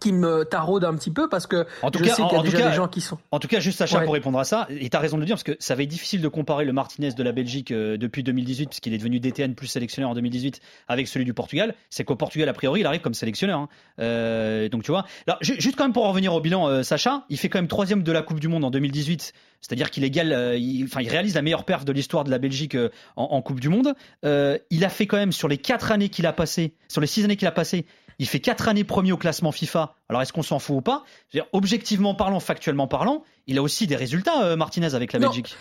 qui 0.00 0.12
me 0.12 0.44
taraude 0.44 0.84
un 0.84 0.94
petit 0.94 1.10
peu 1.10 1.28
parce 1.28 1.46
que 1.46 1.66
en 1.82 1.90
tout 1.90 1.98
je 2.00 2.04
cas, 2.04 2.14
sais 2.14 2.22
qu'il 2.22 2.36
y 2.36 2.40
a 2.40 2.42
déjà 2.42 2.58
cas, 2.58 2.70
des 2.70 2.76
gens 2.76 2.88
qui 2.88 3.00
sont. 3.00 3.18
En 3.30 3.38
tout 3.38 3.48
cas, 3.48 3.60
juste 3.60 3.78
Sacha 3.78 3.98
Ouais. 3.98 4.04
pour 4.04 4.14
répondre 4.14 4.38
à 4.38 4.44
ça, 4.44 4.66
et 4.70 4.88
tu 4.90 4.96
as 4.96 5.00
raison 5.00 5.16
de 5.16 5.20
le 5.20 5.26
dire 5.26 5.34
parce 5.36 5.44
que 5.44 5.56
ça 5.60 5.74
va 5.74 5.82
être 5.82 5.88
difficile 5.88 6.20
de 6.20 6.28
comparer 6.28 6.64
le 6.64 6.72
Martinez 6.72 7.12
de 7.12 7.22
la 7.22 7.32
Belgique 7.32 7.70
euh, 7.70 7.96
depuis 7.96 8.22
2018 8.22 8.66
puisqu'il 8.66 8.92
est 8.92 8.98
devenu 8.98 9.20
DTN 9.20 9.54
plus 9.54 9.66
sélectionneur 9.68 10.10
en 10.10 10.14
2018 10.14 10.60
avec 10.88 11.08
celui 11.08 11.24
du 11.24 11.34
Portugal. 11.34 11.74
C'est 11.90 12.04
qu'au 12.04 12.16
Portugal 12.16 12.48
a 12.48 12.52
priori 12.52 12.80
il 12.80 12.86
arrive 12.86 13.00
comme 13.00 13.14
sélectionneur. 13.14 13.60
Hein. 13.60 13.68
Euh, 14.00 14.68
donc 14.68 14.82
tu 14.82 14.90
vois. 14.90 15.04
Alors 15.26 15.38
juste 15.42 15.76
quand 15.76 15.84
même 15.84 15.92
pour 15.92 16.04
en 16.04 16.08
revenir 16.08 16.34
au 16.34 16.40
bilan, 16.40 16.68
euh, 16.68 16.82
Sacha, 16.82 17.24
il 17.28 17.38
fait 17.38 17.48
quand 17.48 17.58
même 17.58 17.68
troisième 17.68 18.02
de 18.02 18.12
la 18.12 18.22
Coupe 18.22 18.40
du 18.40 18.48
Monde 18.48 18.64
en 18.64 18.70
2018. 18.70 19.32
C'est-à-dire 19.66 19.90
qu'il 19.90 20.04
égale, 20.04 20.32
euh, 20.32 20.58
enfin 20.84 21.00
il 21.00 21.08
réalise 21.08 21.34
la 21.34 21.40
meilleure 21.40 21.64
perf 21.64 21.86
de 21.86 21.92
l'histoire 21.92 22.24
de 22.24 22.30
la 22.30 22.36
Belgique 22.36 22.74
euh, 22.74 22.90
en, 23.16 23.40
Coupe 23.40 23.60
du 23.60 23.70
Monde. 23.70 23.94
Euh, 24.26 24.58
il 24.68 24.84
a 24.84 24.90
fait 24.90 25.06
quand 25.06 25.16
même 25.16 25.32
sur 25.32 25.48
les 25.48 25.56
quatre 25.56 25.90
années 25.90 26.10
qu'il 26.10 26.26
a 26.26 26.34
passé, 26.34 26.74
sur 26.86 27.00
les 27.00 27.06
six 27.06 27.24
années 27.24 27.36
qu'il 27.36 27.48
a 27.48 27.52
passé, 27.52 27.86
il 28.18 28.28
fait 28.28 28.40
quatre 28.40 28.68
années 28.68 28.84
premier 28.84 29.12
au 29.12 29.16
classement 29.16 29.52
FIFA. 29.52 29.96
Alors 30.08 30.22
est-ce 30.22 30.32
qu'on 30.32 30.42
s'en 30.42 30.58
fout 30.58 30.76
ou 30.76 30.80
pas? 30.82 31.04
Dire, 31.32 31.46
Objectivement 31.52 32.14
parlant, 32.14 32.40
factuellement 32.40 32.86
parlant, 32.86 33.24
il 33.46 33.58
a 33.58 33.62
aussi 33.62 33.86
des 33.86 33.96
résultats, 33.96 34.44
euh, 34.44 34.56
Martinez, 34.56 34.94
avec 34.94 35.12
la 35.12 35.18
Non. 35.18 35.28
Belgique. 35.28 35.56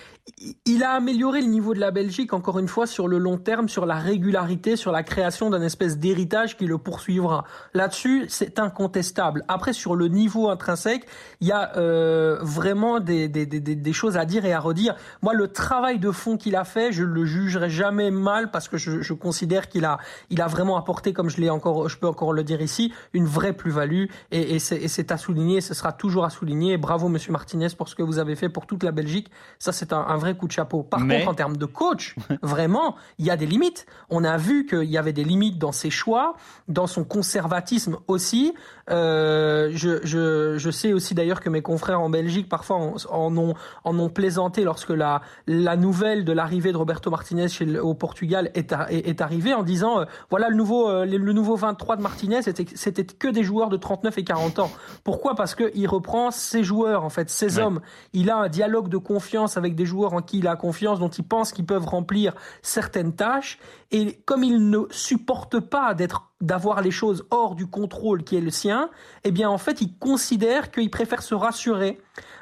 Il 0.66 0.84
a 0.84 0.92
amélioré 0.92 1.42
le 1.42 1.48
niveau 1.48 1.74
de 1.74 1.80
la 1.82 1.92
Belgique, 1.92 2.32
encore 2.34 2.58
une 2.60 2.70
fois, 2.70 2.88
sur 2.88 3.10
le 3.10 3.18
long 3.18 3.38
terme, 3.38 3.68
sur 3.68 3.86
la 3.86 3.96
régularité, 3.96 4.78
sur 4.78 4.92
la 4.94 5.04
création 5.04 5.50
d'un 5.50 5.62
espèce 5.62 5.98
d'héritage 5.98 6.56
qui 6.58 6.66
le 6.66 6.78
poursuivra. 6.78 7.44
Là-dessus, 7.74 8.26
c'est 8.30 8.58
incontestable. 8.60 9.44
Après, 9.50 9.74
sur 9.74 9.96
le 9.96 10.08
niveau 10.08 10.50
intrinsèque, 10.50 11.06
il 11.42 11.48
y 11.48 11.52
a 11.52 11.76
euh, 11.76 12.38
vraiment 12.42 13.02
des, 13.02 13.28
des, 13.28 13.46
des, 13.46 13.60
des 13.60 13.94
choses 13.94 14.16
à 14.16 14.24
dire 14.24 14.46
et 14.46 14.54
à 14.54 14.62
redire. 14.62 14.96
Moi, 15.22 15.34
le 15.34 15.50
travail 15.50 16.00
de 16.00 16.12
fond 16.12 16.38
qu'il 16.38 16.56
a 16.56 16.64
fait, 16.64 16.94
je 16.94 17.04
le 17.04 17.26
jugerai 17.26 17.70
jamais 17.70 18.12
mal 18.12 18.50
parce 18.50 18.70
que 18.70 18.78
je, 18.78 19.02
je 19.02 19.14
considère 19.14 19.68
qu'il 19.68 19.84
a, 19.84 19.98
il 20.30 20.42
a 20.42 20.48
vraiment 20.48 20.78
apporté, 20.78 21.12
comme 21.12 21.30
je 21.30 21.42
l'ai 21.42 21.50
encore, 21.50 21.90
je 21.90 21.98
peux 21.98 22.08
encore 22.08 22.32
le 22.32 22.46
dire 22.46 22.62
ici, 22.62 22.94
une 23.12 23.26
vraie 23.26 23.54
plus-value 23.54 24.06
et, 24.38 24.56
et 24.56 24.88
c'est 24.88 25.12
à 25.12 25.18
souligner, 25.18 25.62
ce 25.62 25.74
sera 25.74 25.92
toujours 25.94 26.26
à 26.26 26.30
souligner. 26.30 26.78
Bravo, 26.78 27.08
Monsieur 27.10 27.32
Martinez, 27.32 27.68
pour 27.78 27.88
ce 27.90 27.96
que 27.96 28.04
vous 28.04 28.20
avez 28.20 28.36
fait 28.36 28.50
pour 28.50 28.66
toute 28.66 28.84
la 28.84 28.92
Belgique. 28.92 29.30
Ça, 29.60 29.72
c'est 29.72 29.94
un, 29.94 30.00
un 30.08 30.18
vrai 30.18 30.36
coup 30.36 30.48
de 30.48 30.52
chapeau. 30.52 30.84
Par 30.84 31.00
Mais- 31.00 31.20
contre, 31.20 31.32
en 31.32 31.34
termes 31.36 31.58
de 31.58 31.66
coach, 31.66 32.16
vraiment, 32.42 32.96
il 33.20 33.26
y 33.26 33.30
a 33.32 33.38
des 33.38 33.46
limites. 33.46 33.86
On 34.10 34.24
a 34.24 34.38
vu 34.38 34.66
qu'il 34.66 34.90
y 34.90 34.98
avait 34.98 35.14
des 35.14 35.24
limites 35.24 35.58
dans 35.60 35.72
ses 35.72 35.90
choix, 35.90 36.36
dans 36.68 36.88
son 36.88 37.04
conservatisme 37.04 37.98
aussi. 38.08 38.54
Euh, 38.90 39.70
je, 39.74 40.00
je, 40.04 40.58
je 40.58 40.70
sais 40.72 40.92
aussi 40.94 41.16
d'ailleurs 41.16 41.40
que 41.40 41.50
mes 41.50 41.62
confrères 41.62 42.02
en 42.02 42.10
Belgique 42.10 42.50
parfois 42.50 42.76
en, 42.76 42.96
en 43.12 43.38
ont, 43.38 43.54
en 43.86 43.98
ont 43.98 44.10
plaisanté 44.10 44.64
lorsque 44.66 44.90
la, 44.90 45.22
la 45.48 45.78
nouvelle 45.78 46.26
de 46.26 46.34
l'arrivée 46.34 46.74
de 46.74 46.78
Roberto 46.78 47.10
Martinez 47.10 47.48
chez 47.48 47.64
le- 47.64 47.82
au 47.84 47.94
Portugal 47.94 48.52
est, 48.56 48.74
est, 48.90 49.08
est 49.08 49.22
arrivée 49.22 49.54
en 49.54 49.64
disant 49.64 50.02
euh, 50.02 50.06
voilà 50.30 50.50
le 50.50 50.56
nouveau, 50.58 50.90
euh, 50.90 51.06
le, 51.06 51.18
le 51.18 51.32
nouveau 51.34 51.56
23 51.56 51.96
de 51.96 52.02
Martinez, 52.02 52.42
c'était 52.42 52.66
c'était 52.76 53.06
que 53.06 53.30
des 53.30 53.44
joueurs 53.44 53.70
de 53.70 53.78
39 53.78 54.18
et 54.18 54.23
40 54.24 54.60
ans. 54.60 54.72
Pourquoi? 55.04 55.36
Parce 55.36 55.56
qu'il 55.56 55.88
reprend 55.88 56.32
ses 56.32 56.64
joueurs, 56.64 57.04
en 57.04 57.10
fait, 57.10 57.30
ses 57.30 57.58
Ouais. 57.58 57.64
hommes. 57.64 57.82
Il 58.14 58.30
a 58.30 58.38
un 58.38 58.50
dialogue 58.50 58.90
de 58.90 58.98
confiance 58.98 59.58
avec 59.58 59.76
des 59.76 59.86
joueurs 59.86 60.14
en 60.14 60.22
qui 60.22 60.40
il 60.40 60.48
a 60.48 60.56
confiance, 60.56 61.00
dont 61.00 61.10
il 61.10 61.24
pense 61.24 61.52
qu'ils 61.52 61.66
peuvent 61.66 61.86
remplir 61.86 62.34
certaines 62.62 63.14
tâches. 63.14 63.60
Et 63.92 64.22
comme 64.26 64.44
il 64.44 64.70
ne 64.70 64.80
supporte 64.90 65.60
pas 65.60 65.94
d'être 65.94 66.32
d'avoir 66.44 66.82
les 66.82 66.92
choses 66.92 67.26
hors 67.32 67.56
du 67.56 67.66
contrôle 67.66 68.24
qui 68.24 68.36
est 68.36 68.42
le 68.42 68.52
sien, 68.52 68.90
eh 69.24 69.32
bien 69.32 69.50
en 69.50 69.58
fait 69.58 69.82
il 69.82 69.98
considère 69.98 70.70
qu'il 70.70 70.92
préfère 70.92 71.24
se 71.24 71.34
rassurer 71.34 72.00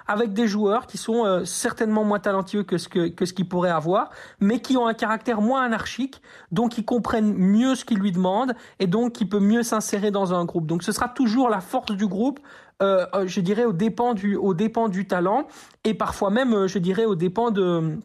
avec 0.08 0.34
des 0.34 0.48
joueurs 0.48 0.88
qui 0.88 0.98
sont 0.98 1.26
euh, 1.26 1.46
certainement 1.46 2.04
moins 2.04 2.20
talentueux 2.20 2.64
que 2.64 2.78
ce 2.78 2.90
que, 2.90 3.08
que 3.08 3.26
ce 3.26 3.34
qu'il 3.34 3.48
pourrait 3.48 3.70
avoir, 3.70 4.10
mais 4.40 4.60
qui 4.60 4.76
ont 4.76 4.88
un 4.88 4.94
caractère 4.94 5.40
moins 5.40 5.64
anarchique, 5.64 6.22
donc 6.52 6.72
qui 6.72 6.84
comprennent 6.84 7.34
mieux 7.34 7.76
ce 7.76 7.86
qu'il 7.86 8.00
lui 8.00 8.12
demande 8.12 8.54
et 8.80 8.88
donc 8.88 9.14
qui 9.14 9.26
peut 9.26 9.40
mieux 9.40 9.64
s'insérer 9.64 10.12
dans 10.12 10.34
un 10.34 10.44
groupe. 10.44 10.66
Donc 10.66 10.84
ce 10.84 10.92
sera 10.92 11.08
toujours 11.08 11.50
la 11.50 11.62
force 11.62 11.92
du 11.92 12.08
groupe, 12.08 12.40
euh, 12.82 13.06
euh, 13.14 13.28
je 13.28 13.42
dirais 13.42 13.66
au 13.66 13.74
dépend 13.74 14.14
du 14.14 14.36
au 14.36 14.54
dépend 14.54 14.90
du 14.90 15.06
talent 15.06 15.48
et 15.84 15.94
parfois 15.94 16.32
même 16.32 16.54
euh, 16.54 16.68
je 16.68 16.80
dirais 16.80 17.06
au 17.06 17.16
dépend 17.16 17.52
de 17.52 18.00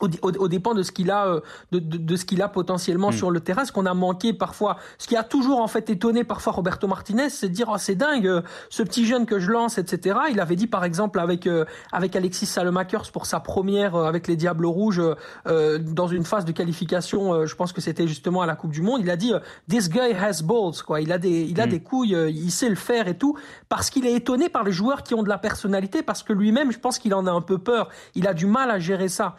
au, 0.00 0.06
au, 0.22 0.30
au 0.32 0.48
dépend 0.48 0.74
de 0.74 0.82
ce 0.82 0.92
qu'il 0.92 1.10
a 1.10 1.26
euh, 1.26 1.40
de, 1.72 1.78
de, 1.78 1.96
de 1.96 2.16
ce 2.16 2.24
qu'il 2.24 2.42
a 2.42 2.48
potentiellement 2.48 3.10
Mm. 3.10 3.12
sur 3.12 3.30
le 3.30 3.40
terrain. 3.40 3.64
Ce 3.64 3.72
qu'on 3.72 3.86
a 3.86 3.94
manqué 3.94 4.32
parfois 4.32 4.76
ce 4.98 5.06
qui 5.06 5.16
a 5.16 5.22
toujours 5.22 5.60
en 5.60 5.68
fait 5.68 5.90
étonné 5.90 6.24
parfois 6.24 6.52
Roberto 6.52 6.86
Martinez 6.86 7.30
c'est 7.30 7.48
de 7.48 7.54
dire 7.54 7.68
oh, 7.72 7.76
c'est 7.78 7.94
dingue 7.94 8.26
euh, 8.26 8.42
ce 8.68 8.82
petit 8.82 9.04
jeune 9.06 9.26
que 9.26 9.38
je 9.38 9.50
lance 9.50 9.78
etc 9.78 10.18
il 10.30 10.40
avait 10.40 10.56
dit 10.56 10.66
par 10.66 10.84
exemple 10.84 11.18
avec 11.20 11.46
euh, 11.46 11.64
avec 11.92 12.16
Alexis 12.16 12.46
Salemakers 12.46 13.10
pour 13.12 13.26
sa 13.26 13.40
première 13.40 13.94
euh, 13.94 14.04
avec 14.06 14.26
les 14.28 14.36
Diables 14.36 14.66
Rouges 14.66 14.98
euh, 15.00 15.14
euh, 15.46 15.78
dans 15.78 16.08
une 16.08 16.24
phase 16.24 16.44
de 16.44 16.52
qualification 16.52 17.32
euh, 17.34 17.46
je 17.46 17.54
pense 17.54 17.72
que 17.72 17.80
c'était 17.80 18.06
justement 18.08 18.42
à 18.42 18.46
la 18.46 18.54
Coupe 18.56 18.70
du 18.72 18.82
Monde 18.82 19.00
il 19.02 19.10
a 19.10 19.16
dit 19.16 19.32
euh, 19.32 19.40
this 19.68 19.88
guy 19.88 20.12
has 20.14 20.42
balls 20.42 20.82
quoi. 20.86 21.00
Il 21.00 21.12
a 21.12 21.18
des 21.18 21.42
il 21.42 21.60
a 21.60 21.66
Mm. 21.66 21.70
des 21.70 21.80
couilles 21.80 22.14
euh, 22.14 22.30
il 22.30 22.50
sait 22.50 22.68
le 22.68 22.74
faire 22.74 23.06
et 23.08 23.16
tout 23.16 23.36
parce 23.68 23.90
qu'il 23.90 24.06
est 24.06 24.12
étonné 24.14 24.48
par 24.48 24.64
les 24.64 24.72
joueurs 24.72 25.02
qui 25.02 25.14
ont 25.14 25.22
de 25.22 25.28
la 25.28 25.38
personnalité 25.38 26.02
parce 26.02 26.22
que 26.22 26.32
lui-même 26.32 26.72
je 26.72 26.78
pense 26.78 26.98
qu'il 26.98 27.14
en 27.14 27.26
a 27.26 27.30
un 27.30 27.40
peu 27.42 27.58
peur. 27.58 27.88
Il 28.14 28.26
a 28.26 28.34
du 28.34 28.46
mal 28.46 28.70
à 28.70 28.78
gérer 28.78 29.08
ça 29.08 29.36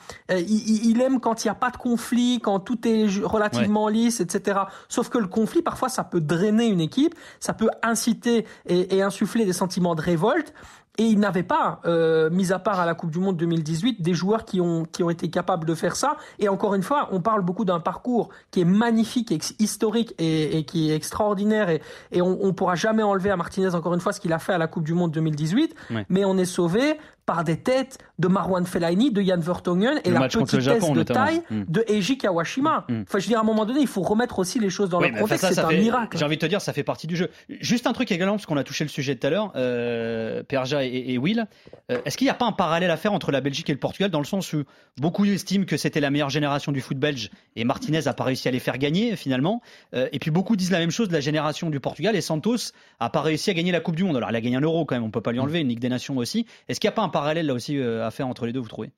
il, 0.56 1.02
aime 1.02 1.20
quand 1.20 1.44
il 1.44 1.48
n'y 1.48 1.52
a 1.52 1.56
pas 1.56 1.70
de 1.70 1.78
conflit, 1.78 2.40
quand 2.42 2.60
tout 2.60 2.88
est 2.88 3.08
relativement 3.24 3.88
lisse, 3.88 4.20
etc. 4.20 4.62
Sauf 4.90 5.10
que 5.10 5.18
le 5.18 5.28
conflit, 5.28 5.62
parfois, 5.62 5.90
ça 5.90 6.04
peut 6.04 6.22
drainer 6.22 6.68
une 6.68 6.82
équipe, 6.82 7.16
ça 7.40 7.54
peut 7.54 7.70
inciter 7.84 8.46
et, 8.66 8.96
et 8.96 9.02
insuffler 9.02 9.46
des 9.46 9.54
sentiments 9.54 9.96
de 9.96 10.02
révolte. 10.02 10.54
Et 10.98 11.06
il 11.06 11.20
n'avait 11.20 11.44
pas, 11.44 11.80
euh, 11.86 12.30
mis 12.30 12.52
à 12.52 12.60
part 12.60 12.80
à 12.80 12.86
la 12.86 12.94
Coupe 12.96 13.12
du 13.12 13.20
Monde 13.20 13.38
2018, 13.38 14.02
des 14.02 14.14
joueurs 14.14 14.44
qui 14.44 14.60
ont 14.60 14.84
qui 14.84 15.04
ont 15.04 15.10
été 15.10 15.30
capables 15.30 15.66
de 15.66 15.74
faire 15.74 15.96
ça. 15.96 16.18
Et 16.38 16.50
encore 16.50 16.76
une 16.76 16.84
fois, 16.84 17.08
on 17.12 17.22
parle 17.22 17.42
beaucoup 17.42 17.64
d'un 17.64 17.80
parcours 17.80 18.30
qui 18.52 18.62
est 18.62 18.66
magnifique, 18.66 19.34
historique 19.60 20.14
et, 20.20 20.58
et 20.58 20.66
qui 20.66 20.92
est 20.92 20.96
extraordinaire. 20.96 21.70
Et, 21.70 21.82
et 22.12 22.22
on, 22.22 22.44
on 22.44 22.54
pourra 22.54 22.76
jamais 22.76 23.04
enlever 23.04 23.32
à 23.32 23.38
Martinez 23.38 23.74
encore 23.74 23.94
une 23.94 24.02
fois 24.02 24.12
ce 24.12 24.20
qu'il 24.20 24.34
a 24.34 24.40
fait 24.40 24.54
à 24.54 24.58
la 24.58 24.68
Coupe 24.68 24.84
du 24.84 24.94
Monde 24.94 25.12
2018. 25.12 25.76
Ouais. 25.92 26.06
Mais 26.10 26.26
on 26.26 26.38
est 26.38 26.46
sauvé 26.46 26.98
par 27.32 27.46
des 27.46 27.56
têtes 27.56 27.98
de 28.20 28.28
Marwan 28.28 28.66
Fellaini, 28.66 29.10
de 29.10 29.22
Jan 29.22 29.40
Vertonghen 29.40 30.02
et 30.04 30.10
Le 30.10 30.16
la 30.16 30.28
petitesse 30.28 30.92
de 30.92 31.04
taille 31.04 31.42
Mm. 31.50 31.64
de 31.70 31.86
Eiji 31.88 32.18
Kawashima. 32.18 32.86
Mm. 32.90 33.04
Enfin, 33.04 33.20
je 33.20 33.24
veux 33.24 33.30
dire, 33.30 33.38
à 33.38 33.42
un 33.42 33.46
moment 33.46 33.66
donné, 33.66 33.80
il 33.80 33.88
faut 33.88 34.02
remettre 34.02 34.38
aussi 34.40 34.60
les 34.60 34.70
choses 34.70 34.90
dans 34.90 35.00
Oui, 35.00 35.06
leur 35.08 35.24
enfin, 35.24 35.36
contexte. 35.38 35.54
C'est 35.54 35.60
un 35.62 35.70
fait- 35.70 35.80
miracle. 35.80 36.18
J'ai 36.18 36.26
envie 36.26 36.36
de 36.36 36.42
te 36.42 36.46
dire, 36.46 36.60
ça 36.62 36.74
fait 36.74 36.84
partie 36.84 37.08
du 37.08 37.16
jeu. 37.16 37.30
Juste 37.62 37.88
un 37.88 37.94
truc 37.94 38.12
également, 38.12 38.34
parce 38.34 38.46
qu'on 38.46 38.58
a 38.58 38.66
touché 38.66 38.84
le 38.84 38.90
sujet 38.90 39.16
tout 39.16 39.26
à 39.28 39.30
l'heure, 39.30 39.54
euh, 39.56 40.44
Perja 40.44 40.84
et, 40.86 41.14
et 41.14 41.18
Will. 41.18 41.48
Euh, 41.90 42.00
Est-ce 42.04 42.18
qu'il 42.18 42.26
n'y 42.26 42.32
a 42.32 42.36
pas 42.36 42.46
un 42.46 42.52
parallèle 42.52 42.92
à 42.92 42.98
faire 42.98 43.14
entre 43.14 43.32
la 43.32 43.40
Belgique 43.40 43.70
et 43.70 43.74
le 43.74 43.80
Portugal 43.80 44.12
dans 44.12 44.20
le 44.20 44.26
sens 44.26 44.52
où 44.52 44.64
beaucoup 45.00 45.24
estiment 45.26 45.64
que 45.66 45.78
c'était 45.78 46.02
la 46.02 46.10
meilleure 46.12 46.30
génération 46.30 46.74
du 46.74 46.82
foot 46.82 46.98
belge 46.98 47.30
et 47.56 47.64
Martinez 47.64 48.02
n'a 48.06 48.14
pas 48.14 48.26
réussi 48.26 48.50
à 48.50 48.52
les 48.52 48.60
faire 48.60 48.78
gagner 48.78 49.16
finalement. 49.16 49.62
Euh, 49.96 50.10
et 50.12 50.20
puis 50.20 50.32
beaucoup 50.32 50.58
disent 50.58 50.72
la 50.72 50.80
même 50.80 50.92
chose 50.92 51.08
de 51.08 51.14
la 51.14 51.22
génération 51.22 51.70
du 51.70 51.80
Portugal 51.80 52.16
et 52.16 52.22
Santos 52.22 52.74
a 53.00 53.10
pas 53.10 53.22
réussi 53.22 53.50
à 53.50 53.54
gagner 53.54 53.72
la 53.72 53.80
Coupe 53.80 53.96
du 53.96 54.04
Monde. 54.04 54.18
Alors 54.18 54.30
il 54.32 54.36
a 54.36 54.42
gagné 54.42 54.58
un 54.58 54.62
euro 54.62 54.84
quand 54.86 54.96
même, 54.96 55.04
on 55.04 55.12
peut 55.12 55.22
pas 55.22 55.32
lui 55.32 55.40
enlever, 55.40 55.60
une 55.62 55.70
Ligue 55.70 55.80
des 55.80 55.90
Nations 55.90 56.18
aussi. 56.18 56.46
Est-ce 56.68 56.80
qu'il 56.80 56.88
n'y 56.88 56.94
a 56.94 56.96
pas 56.96 57.02
un 57.04 57.10
parallèle 57.10 57.21
là 57.24 57.54
aussi 57.54 57.80
à 57.82 58.12
faire 58.12 58.28
entre 58.28 58.46
les 58.46 58.54
deux, 58.54 58.60
vous 58.60 58.70
trouvez? 58.70 58.92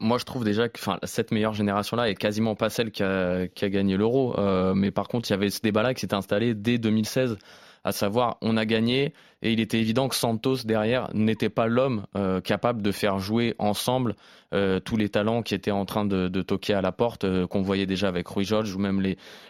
Moi, 0.00 0.18
je 0.18 0.24
trouve 0.24 0.44
déjà 0.44 0.68
que 0.68 0.80
cette 1.04 1.30
meilleure 1.30 1.54
génération-là 1.54 2.08
est 2.08 2.14
quasiment 2.14 2.54
pas 2.54 2.70
celle 2.70 2.90
qui 2.90 3.02
a, 3.02 3.46
gagné 3.46 3.96
l'Euro. 3.96 4.34
mais 4.74 4.90
par 4.90 5.08
contre, 5.08 5.28
il 5.30 5.32
y 5.32 5.34
avait 5.34 5.50
ce 5.50 5.60
débat-là 5.60 5.94
qui 5.94 6.00
s'était 6.00 6.14
installé 6.14 6.54
dès 6.54 6.78
2016 6.78 7.38
à 7.84 7.92
savoir 7.92 8.36
on 8.42 8.56
a 8.56 8.64
gagné 8.64 9.12
et 9.42 9.52
il 9.52 9.60
était 9.60 9.78
évident 9.78 10.08
que 10.08 10.14
Santos 10.14 10.58
derrière 10.64 11.08
n'était 11.14 11.48
pas 11.48 11.66
l'homme 11.66 12.06
euh, 12.16 12.40
capable 12.40 12.82
de 12.82 12.92
faire 12.92 13.18
jouer 13.18 13.54
ensemble 13.58 14.14
euh, 14.52 14.80
tous 14.80 14.96
les 14.96 15.08
talents 15.08 15.42
qui 15.42 15.54
étaient 15.54 15.70
en 15.70 15.84
train 15.84 16.04
de, 16.04 16.28
toquer 16.42 16.74
à 16.74 16.82
la 16.82 16.92
porte, 16.92 17.24
euh, 17.24 17.46
qu'on 17.46 17.62
voyait 17.62 17.86
déjà 17.86 18.08
avec 18.08 18.26
Rui 18.28 18.44
George 18.44 18.74
ou 18.74 18.78
même 18.78 19.00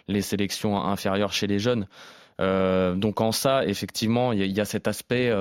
les 0.09 0.23
sélections 0.23 0.81
inférieures 0.81 1.33
chez 1.33 1.47
les 1.47 1.59
jeunes. 1.59 1.87
donc 2.39 3.21
en 3.21 3.33
ça, 3.33 3.65
effectivement, 3.65 4.33
il 4.33 4.47
y, 4.47 4.61
a 4.61 4.65
cet 4.65 4.87
aspect. 4.87 5.33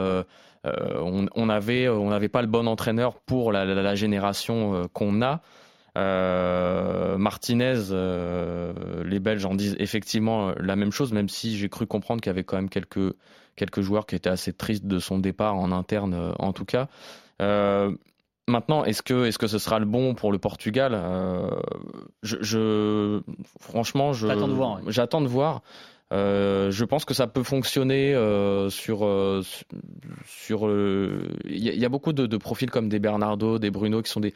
On 0.63 1.45
n'avait 1.45 1.87
on 1.89 2.09
n'avait 2.09 2.29
pas 2.29 2.41
le 2.41 2.47
bon 2.47 2.67
entraîneur 2.67 3.15
pour 3.21 3.51
la 3.51 3.95
génération 3.95 4.87
qu'on 4.93 5.21
a. 5.21 5.41
Euh, 5.97 7.17
Martinez, 7.17 7.89
euh, 7.89 9.03
les 9.03 9.19
Belges 9.19 9.45
en 9.45 9.55
disent 9.55 9.75
effectivement 9.79 10.51
la 10.59 10.75
même 10.75 10.91
chose, 10.91 11.11
même 11.11 11.27
si 11.27 11.57
j'ai 11.57 11.69
cru 11.69 11.87
comprendre 11.87 12.21
qu'il 12.21 12.29
y 12.29 12.35
avait 12.35 12.43
quand 12.43 12.57
même 12.57 12.69
quelques, 12.69 13.15
quelques 13.55 13.81
joueurs 13.81 14.05
qui 14.05 14.15
étaient 14.15 14.29
assez 14.29 14.53
tristes 14.53 14.85
de 14.85 14.99
son 14.99 15.17
départ 15.17 15.55
en 15.55 15.71
interne, 15.71 16.13
euh, 16.13 16.31
en 16.37 16.53
tout 16.53 16.65
cas. 16.65 16.87
Maintenant, 18.49 18.85
est-ce 18.85 19.01
que, 19.01 19.25
est-ce 19.25 19.37
que 19.37 19.47
ce 19.47 19.57
sera 19.57 19.77
le 19.77 19.85
bon 19.85 20.13
pour 20.13 20.31
le 20.31 20.37
Portugal? 20.37 20.97
Je, 22.23 23.19
franchement, 23.59 24.13
je, 24.13 24.25
j'attends 24.87 25.19
de 25.19 25.27
voir. 25.27 25.63
Je 26.11 26.83
pense 26.83 27.05
que 27.05 27.13
ça 27.13 27.27
peut 27.27 27.43
fonctionner 27.43 28.13
sur 28.69 29.43
sur. 30.25 30.69
Il 31.45 31.57
y, 31.57 31.85
a 31.85 31.89
beaucoup 31.89 32.13
de, 32.13 32.37
profils 32.37 32.69
comme 32.69 32.89
des 32.89 32.99
Bernardo, 32.99 33.59
des 33.59 33.71
Bruno 33.71 34.01
qui 34.01 34.11
sont 34.11 34.21
des 34.21 34.33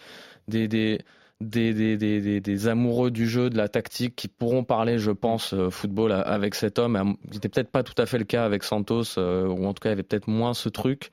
amoureux 2.68 3.12
du 3.12 3.28
jeu, 3.28 3.50
de 3.50 3.58
la 3.58 3.68
tactique, 3.68 4.16
qui 4.16 4.28
pourront 4.28 4.64
parler, 4.64 4.98
je 4.98 5.12
pense, 5.12 5.54
euh, 5.54 5.70
football 5.70 6.12
avec 6.12 6.56
cet 6.56 6.80
homme. 6.80 7.16
C'était 7.32 7.50
peut-être 7.50 7.72
pas 7.72 7.84
tout 7.84 7.96
à 7.98 8.06
fait 8.06 8.18
le 8.18 8.26
cas 8.26 8.46
avec 8.46 8.64
Santos, 8.64 9.18
euh, 9.18 9.48
ou 9.48 9.66
en 9.66 9.74
tout 9.74 9.82
cas, 9.82 9.90
il 9.90 9.92
y 9.92 9.94
avait 9.94 10.04
peut-être 10.04 10.28
moins 10.28 10.54
ce 10.54 10.70
truc. 10.70 11.12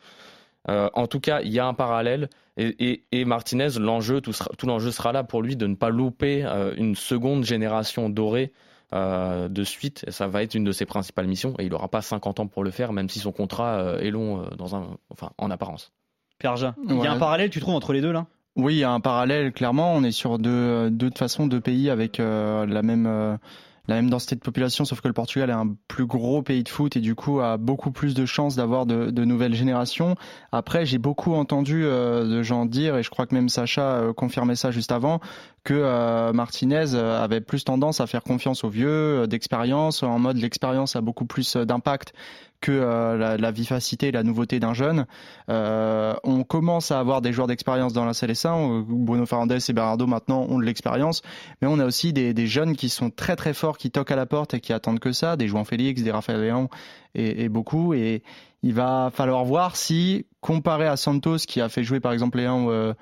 Euh, 0.69 0.91
en 0.95 1.07
tout 1.07 1.21
cas, 1.21 1.41
il 1.41 1.53
y 1.53 1.59
a 1.59 1.67
un 1.67 1.75
parallèle. 1.75 2.29
Et, 2.57 3.25
Martinez, 3.25 3.69
l'enjeu, 3.79 4.21
tout 4.21 4.33
l'enjeu 4.67 4.91
sera 4.91 5.13
là 5.13 5.23
pour 5.23 5.43
lui 5.43 5.55
de 5.55 5.69
ne 5.69 5.77
pas 5.77 5.91
louper 5.91 6.43
une 6.77 6.97
seconde 6.97 7.45
génération 7.45 8.11
dorée 8.11 8.53
de 8.93 9.65
suite. 9.65 10.05
Et 10.07 10.11
ça 10.11 10.29
va 10.29 10.43
être 10.43 10.55
une 10.55 10.65
de 10.65 10.73
ses 10.73 10.87
principales 10.87 11.27
missions. 11.27 11.55
Et 11.59 11.65
il 11.65 11.71
n'aura 11.71 11.89
pas 11.89 12.03
50 12.03 12.41
ans 12.41 12.47
pour 12.47 12.65
le 12.65 12.71
faire, 12.71 12.93
même 12.93 13.09
si 13.09 13.19
son 13.19 13.33
contrat 13.33 13.97
est 14.01 14.11
long 14.11 14.49
dans 14.57 14.77
un, 14.77 14.97
enfin, 15.11 15.31
en 15.39 15.51
apparence. 15.51 15.93
Pierre 16.39 16.55
il 16.89 16.97
y 16.99 17.07
a 17.07 17.13
un 17.13 17.19
parallèle, 17.19 17.51
tu 17.51 17.61
trouves, 17.61 17.75
entre 17.75 17.93
les 17.93 18.01
deux 18.01 18.13
là? 18.13 18.27
Oui, 18.57 18.75
il 18.75 18.79
y 18.79 18.85
a 18.85 18.91
un 18.91 19.01
parallèle, 19.01 19.53
clairement. 19.53 19.95
On 19.95 20.03
est 20.03 20.13
sur 20.13 20.39
deux, 20.39 20.91
deux 20.91 21.11
de 21.11 21.19
façon 21.19 21.47
deux 21.47 21.61
pays 21.61 21.91
avec 21.91 22.19
euh, 22.19 22.67
la 22.67 22.83
même 22.83 23.07
euh, 23.07 23.37
la 23.87 23.95
même 23.95 24.11
densité 24.11 24.35
de 24.35 24.41
population, 24.41 24.85
sauf 24.85 25.01
que 25.01 25.09
le 25.09 25.15
Portugal 25.15 25.49
est 25.49 25.55
un 25.55 25.75
plus 25.87 26.05
gros 26.05 26.43
pays 26.43 26.63
de 26.63 26.69
foot 26.69 26.95
et 26.97 27.01
du 27.01 27.15
coup 27.15 27.41
a 27.41 27.57
beaucoup 27.57 27.91
plus 27.91 28.15
de 28.15 28.27
chances 28.27 28.55
d'avoir 28.55 28.85
de, 28.85 29.11
de, 29.11 29.25
nouvelles 29.25 29.55
générations. 29.55 30.15
Après, 30.53 30.85
j'ai 30.85 30.99
beaucoup 30.99 31.33
entendu 31.33 31.85
euh, 31.85 32.27
de 32.27 32.43
gens 32.43 32.67
dire, 32.67 32.99
et 32.99 33.03
je 33.03 33.09
crois 33.09 33.27
que 33.27 33.35
même 33.35 33.49
Sacha 33.49 34.13
confirmait 34.15 34.57
ça 34.57 34.73
juste 34.73 34.93
avant, 34.93 35.21
que 35.69 36.33
Martinez 36.33 36.95
avait 36.95 37.43
plus 37.43 37.63
tendance 37.63 38.01
à 38.01 38.07
faire 38.07 38.23
confiance 38.23 38.65
aux 38.65 38.71
vieux, 38.71 39.27
d'expérience, 39.27 40.03
en 40.03 40.19
mode 40.19 40.39
l'expérience 40.39 40.97
a 40.97 41.03
beaucoup 41.03 41.27
plus 41.27 41.57
d'impact 41.57 42.15
que 42.61 42.73
euh, 42.73 43.37
la, 43.37 43.51
vivacité 43.51 44.09
et 44.09 44.13
la 44.13 44.23
nouveauté 44.23 44.59
d'un 44.61 44.75
jeune. 44.75 45.07
Euh, 45.49 46.15
on 46.25 46.43
commence 46.43 46.91
à 46.91 46.99
avoir 46.99 47.23
des 47.23 47.33
joueurs 47.33 47.47
d'expérience 47.47 47.93
dans 47.93 48.05
la 48.05 48.13
CLS1. 48.13 48.85
Bruno 48.87 49.27
Fernandes 49.27 49.53
et 49.53 49.73
Bernardo 49.73 50.07
maintenant 50.07 50.47
ont 50.49 50.59
de 50.59 50.65
l'expérience, 50.65 51.23
mais 51.61 51.69
on 51.69 51.79
a 51.79 51.85
aussi 51.85 52.13
des, 52.13 52.47
jeunes 52.47 52.77
qui 52.77 52.89
sont 52.89 53.11
très 53.11 53.37
très 53.37 53.55
forts, 53.55 53.79
qui 53.79 53.91
toquent 53.91 54.11
à 54.11 54.17
la 54.17 54.27
porte 54.27 54.55
et 54.55 54.61
qui 54.61 54.73
attendent 54.73 55.01
que 55.01 55.13
ça, 55.13 55.37
des 55.37 55.49
João 55.49 55.65
Félix, 55.65 56.03
des 56.03 56.11
Raphaël 56.11 56.41
Léon 56.41 56.69
et, 57.15 57.49
beaucoup. 57.49 57.95
Et 57.95 58.23
il 58.63 58.75
va 58.75 59.11
falloir 59.13 59.45
voir 59.45 59.77
si, 59.77 60.27
comparé 60.41 60.87
à 60.87 60.97
Santos 60.97 61.39
qui 61.47 61.61
a 61.61 61.69
fait 61.69 61.85
jouer 61.85 62.01
par 62.01 62.13
exemple 62.13 62.39
Léon 62.39 62.71
euh, 62.71 62.95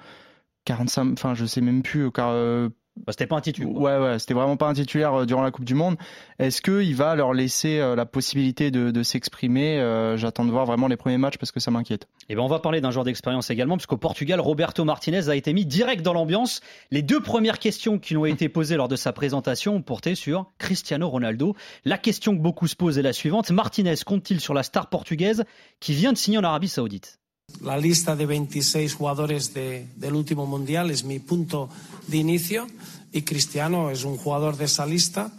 45, 0.67 1.13
enfin 1.13 1.35
je 1.35 1.47
sais 1.47 1.63
même 1.63 1.83
plus, 1.83 2.11
car 2.13 2.31
euh, 2.31 2.69
bah, 2.97 3.13
c'était 3.13 3.27
pas 3.27 3.37
un 3.37 3.41
titulaire. 3.41 3.73
Ouais, 3.75 3.99
ouais, 3.99 4.19
c'était 4.19 4.35
vraiment 4.35 4.57
pas 4.57 4.69
un 4.69 4.75
titulaire 4.75 5.13
euh, 5.15 5.27
durant 5.27 5.43
la 5.43 5.51
Coupe 5.51 5.65
du 5.65 5.75
Monde. 5.75 5.97
Est-ce 6.39 6.63
qu'il 6.63 6.95
va 6.95 7.15
leur 7.15 7.35
laisser 7.35 7.79
euh, 7.79 7.95
la 7.95 8.07
possibilité 8.07 8.71
de, 8.71 8.91
de 8.91 9.03
s'exprimer 9.03 9.79
euh, 9.79 10.17
J'attends 10.17 10.45
de 10.45 10.51
voir 10.51 10.65
vraiment 10.65 10.89
les 10.89 10.97
premiers 10.97 11.19
matchs 11.19 11.37
parce 11.37 11.53
que 11.53 11.61
ça 11.61 11.71
m'inquiète. 11.71 12.05
Et 12.05 12.33
eh 12.33 12.35
ben 12.35 12.43
on 12.43 12.49
va 12.49 12.59
parler 12.59 12.81
d'un 12.81 12.91
joueur 12.91 13.05
d'expérience 13.05 13.51
également, 13.51 13.77
puisqu'au 13.77 13.99
Portugal, 13.99 14.41
Roberto 14.41 14.85
Martinez 14.85 15.29
a 15.29 15.37
été 15.37 15.53
mis 15.53 15.67
direct 15.67 16.03
dans 16.03 16.15
l'ambiance. 16.15 16.61
Les 16.91 17.03
deux 17.03 17.21
premières 17.21 17.59
questions 17.59 17.99
qui 17.99 18.15
lui 18.15 18.19
ont 18.19 18.27
été 18.27 18.49
posées 18.49 18.77
lors 18.77 18.89
de 18.89 18.97
sa 18.97 19.13
présentation 19.13 19.77
ont 19.77 19.83
porté 19.83 20.15
sur 20.15 20.51
Cristiano 20.59 21.09
Ronaldo. 21.09 21.55
La 21.85 21.99
question 21.99 22.35
que 22.35 22.41
beaucoup 22.41 22.67
se 22.67 22.77
posent 22.77 22.99
est 22.99 23.03
la 23.03 23.13
suivante 23.13 23.51
Martinez 23.51 23.95
compte-t-il 24.05 24.41
sur 24.41 24.55
la 24.55 24.63
star 24.63 24.89
portugaise 24.89 25.45
qui 25.81 25.93
vient 25.93 26.13
de 26.13 26.19
signer 26.19 26.39
en 26.39 26.45
Arabie 26.45 26.69
Saoudite? 26.69 27.19
La 27.67 27.79
lista 27.79 28.15
de 28.15 28.27
26 28.27 28.95
jugadores 28.95 29.53
de, 29.53 29.89
del 29.97 30.15
último 30.15 30.47
mundial 30.47 30.91
es 30.91 31.05
mi 31.05 31.19
punto 31.19 31.69
de 32.07 32.19
inicio 32.19 32.67
y 33.13 33.23
Cristiano 33.23 33.91
es 33.91 34.05
un 34.05 34.17
jugador 34.17 34.57
de 34.57 34.67
esa 34.67 34.87
lista. 34.87 35.33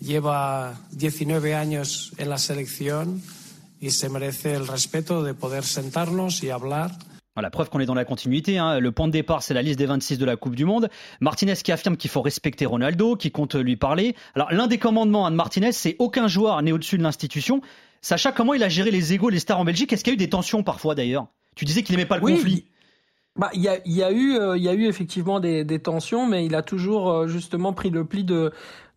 Lleva 0.00 0.80
19 0.90 1.54
años 1.54 2.12
en 2.18 2.28
la 2.28 2.38
selección 2.38 3.22
y 3.80 3.90
se 3.90 4.08
merece 4.08 4.54
el 4.54 4.66
respeto 4.66 5.22
de 5.22 5.34
poder 5.34 5.64
sentarnos 5.64 6.42
y 6.42 6.50
hablar. 6.50 6.90
La 7.36 7.50
preuve 7.50 7.70
qu'on 7.70 7.80
est 7.80 7.86
dans 7.86 7.94
la 7.94 8.04
continuité. 8.04 8.58
Hein. 8.58 8.80
Le 8.80 8.92
point 8.92 9.06
de 9.06 9.12
départ, 9.12 9.42
c'est 9.42 9.54
la 9.54 9.62
liste 9.62 9.78
des 9.78 9.86
26 9.86 10.18
de 10.18 10.24
la 10.24 10.36
Coupe 10.36 10.56
du 10.56 10.64
Monde. 10.64 10.90
Martinez 11.20 11.54
qui 11.54 11.72
affirme 11.72 11.96
qu'il 11.96 12.10
faut 12.10 12.20
respecter 12.20 12.66
Ronaldo, 12.66 13.16
qui 13.16 13.30
compte 13.30 13.54
lui 13.54 13.76
parler. 13.76 14.14
Alors, 14.34 14.52
l'un 14.52 14.66
des 14.66 14.78
commandements 14.78 15.30
de 15.30 15.36
Martinez, 15.36 15.72
c'est 15.72 15.96
aucun 16.00 16.26
joueur 16.26 16.60
n'est 16.62 16.72
au-dessus 16.72 16.98
de 16.98 17.02
l'institution. 17.02 17.60
Sacha, 18.02 18.32
comment 18.32 18.54
il 18.54 18.62
a 18.62 18.68
géré 18.68 18.90
les 18.90 19.12
égaux, 19.12 19.30
les 19.30 19.38
stars 19.38 19.60
en 19.60 19.64
Belgique? 19.64 19.92
Est-ce 19.92 20.04
qu'il 20.04 20.10
y 20.10 20.14
a 20.14 20.16
eu 20.16 20.18
des 20.18 20.28
tensions 20.28 20.62
parfois 20.62 20.94
d'ailleurs? 20.94 21.28
Tu 21.60 21.66
disais 21.66 21.82
qu'il 21.82 21.94
n'aimait 21.94 22.08
pas 22.08 22.16
le 22.16 22.22
conflit. 22.22 22.64
Bah, 23.36 23.50
il 23.52 23.60
y 23.60 23.68
a, 23.68 23.80
y 23.84 24.02
a 24.02 24.10
eu, 24.10 24.38
euh, 24.38 24.56
il 24.56 24.62
y 24.62 24.68
a 24.70 24.72
eu 24.72 24.86
effectivement 24.86 25.40
des, 25.40 25.62
des, 25.62 25.78
tensions, 25.78 26.26
mais 26.26 26.46
il 26.46 26.54
a 26.54 26.62
toujours 26.62 27.10
euh, 27.10 27.26
justement 27.28 27.74
pris 27.74 27.90
le 27.90 28.06
pli 28.06 28.24
de 28.24 28.50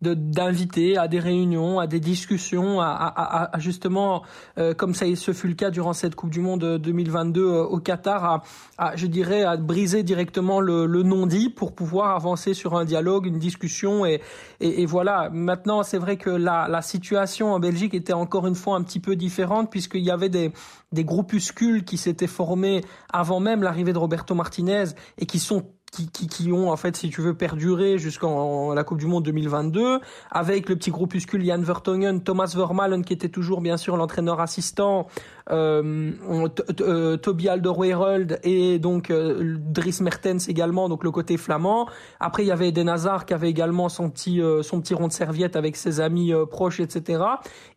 d'inviter 0.10 0.98
à 0.98 1.08
des 1.08 1.20
réunions, 1.20 1.80
à 1.80 1.88
des 1.88 2.00
discussions, 2.00 2.82
à, 2.82 2.88
à, 2.88 3.56
à 3.56 3.60
justement, 3.60 4.24
euh, 4.58 4.74
comme 4.74 4.94
ça 4.94 5.06
ce 5.16 5.34
fut 5.34 5.48
le 5.48 5.54
cas 5.54 5.70
durant 5.72 5.94
cette 5.94 6.16
Coupe 6.16 6.30
du 6.30 6.40
Monde 6.40 6.78
2022 6.78 7.42
euh, 7.42 7.64
au 7.64 7.80
Qatar, 7.80 8.44
à, 8.78 8.96
je 8.96 9.08
dirais, 9.08 9.44
à 9.44 9.58
briser 9.58 10.04
directement 10.04 10.60
le, 10.60 10.86
le 10.86 11.04
non-dit 11.04 11.50
pour 11.50 11.74
pouvoir 11.74 12.16
avancer 12.16 12.54
sur 12.54 12.76
un 12.76 12.86
dialogue, 12.86 13.26
une 13.26 13.40
discussion. 13.40 14.06
Et, 14.06 14.22
et, 14.60 14.82
et 14.82 14.86
voilà, 14.86 15.30
maintenant, 15.32 15.84
c'est 15.84 15.98
vrai 15.98 16.18
que 16.18 16.30
la, 16.30 16.68
la 16.68 16.82
situation 16.82 17.54
en 17.54 17.60
Belgique 17.60 17.94
était 17.94 18.14
encore 18.14 18.48
une 18.48 18.56
fois 18.56 18.76
un 18.76 18.84
petit 18.84 19.00
peu 19.00 19.16
différente 19.16 19.70
puisqu'il 19.72 20.04
y 20.04 20.12
avait 20.12 20.30
des, 20.30 20.52
des 20.92 21.04
groupuscules 21.04 21.84
qui 21.84 21.98
s'étaient 21.98 22.28
formés 22.28 22.82
avant 23.12 23.40
même 23.40 23.64
l'arrivée 23.64 23.94
de 23.94 23.98
Roberto 23.98 24.36
Martinez 24.36 24.86
et 25.18 25.26
qui 25.26 25.40
sont 25.40 25.66
qui, 25.94 26.10
qui, 26.10 26.28
qui, 26.28 26.52
ont 26.52 26.72
en 26.72 26.76
fait, 26.76 26.98
si 26.98 27.10
tu 27.10 27.22
veux, 27.22 27.36
perduré 27.36 28.00
jusqu'en 28.00 28.74
la 28.74 28.84
Coupe 28.84 28.98
du 28.98 29.06
Monde 29.06 29.24
2022, 29.24 30.00
avec 30.32 30.68
le 30.68 30.76
petit 30.76 30.90
groupuscule 30.90 31.46
Jan 31.46 31.62
Vertonghen, 31.62 32.22
Thomas 32.22 32.52
Vermaelen 32.56 33.06
qui 33.06 33.14
était 33.14 33.30
toujours 33.30 33.62
bien 33.62 33.78
sûr 33.78 33.96
l'entraîneur 33.96 34.42
assistant, 34.42 35.08
Toby 35.50 37.50
Alderweireld 37.50 38.40
et 38.44 38.80
donc 38.80 39.10
euh, 39.10 39.58
Dries 39.60 39.98
Mertens 40.02 40.48
également, 40.48 40.90
donc 40.90 41.04
le 41.04 41.12
côté 41.12 41.38
flamand. 41.38 41.88
Après, 42.20 42.44
il 42.44 42.48
y 42.48 42.52
avait 42.52 42.70
Eden 42.70 42.90
Hazard 42.90 43.26
qui 43.26 43.34
avait 43.34 43.50
également 43.50 43.90
son 43.90 44.10
petit, 44.10 44.42
son 44.62 44.82
petit 44.82 44.94
rond 44.94 45.08
de 45.08 45.14
serviette 45.14 45.56
avec 45.56 45.76
ses 45.76 46.00
amis 46.00 46.34
proches, 46.50 46.80
etc. 46.80 47.24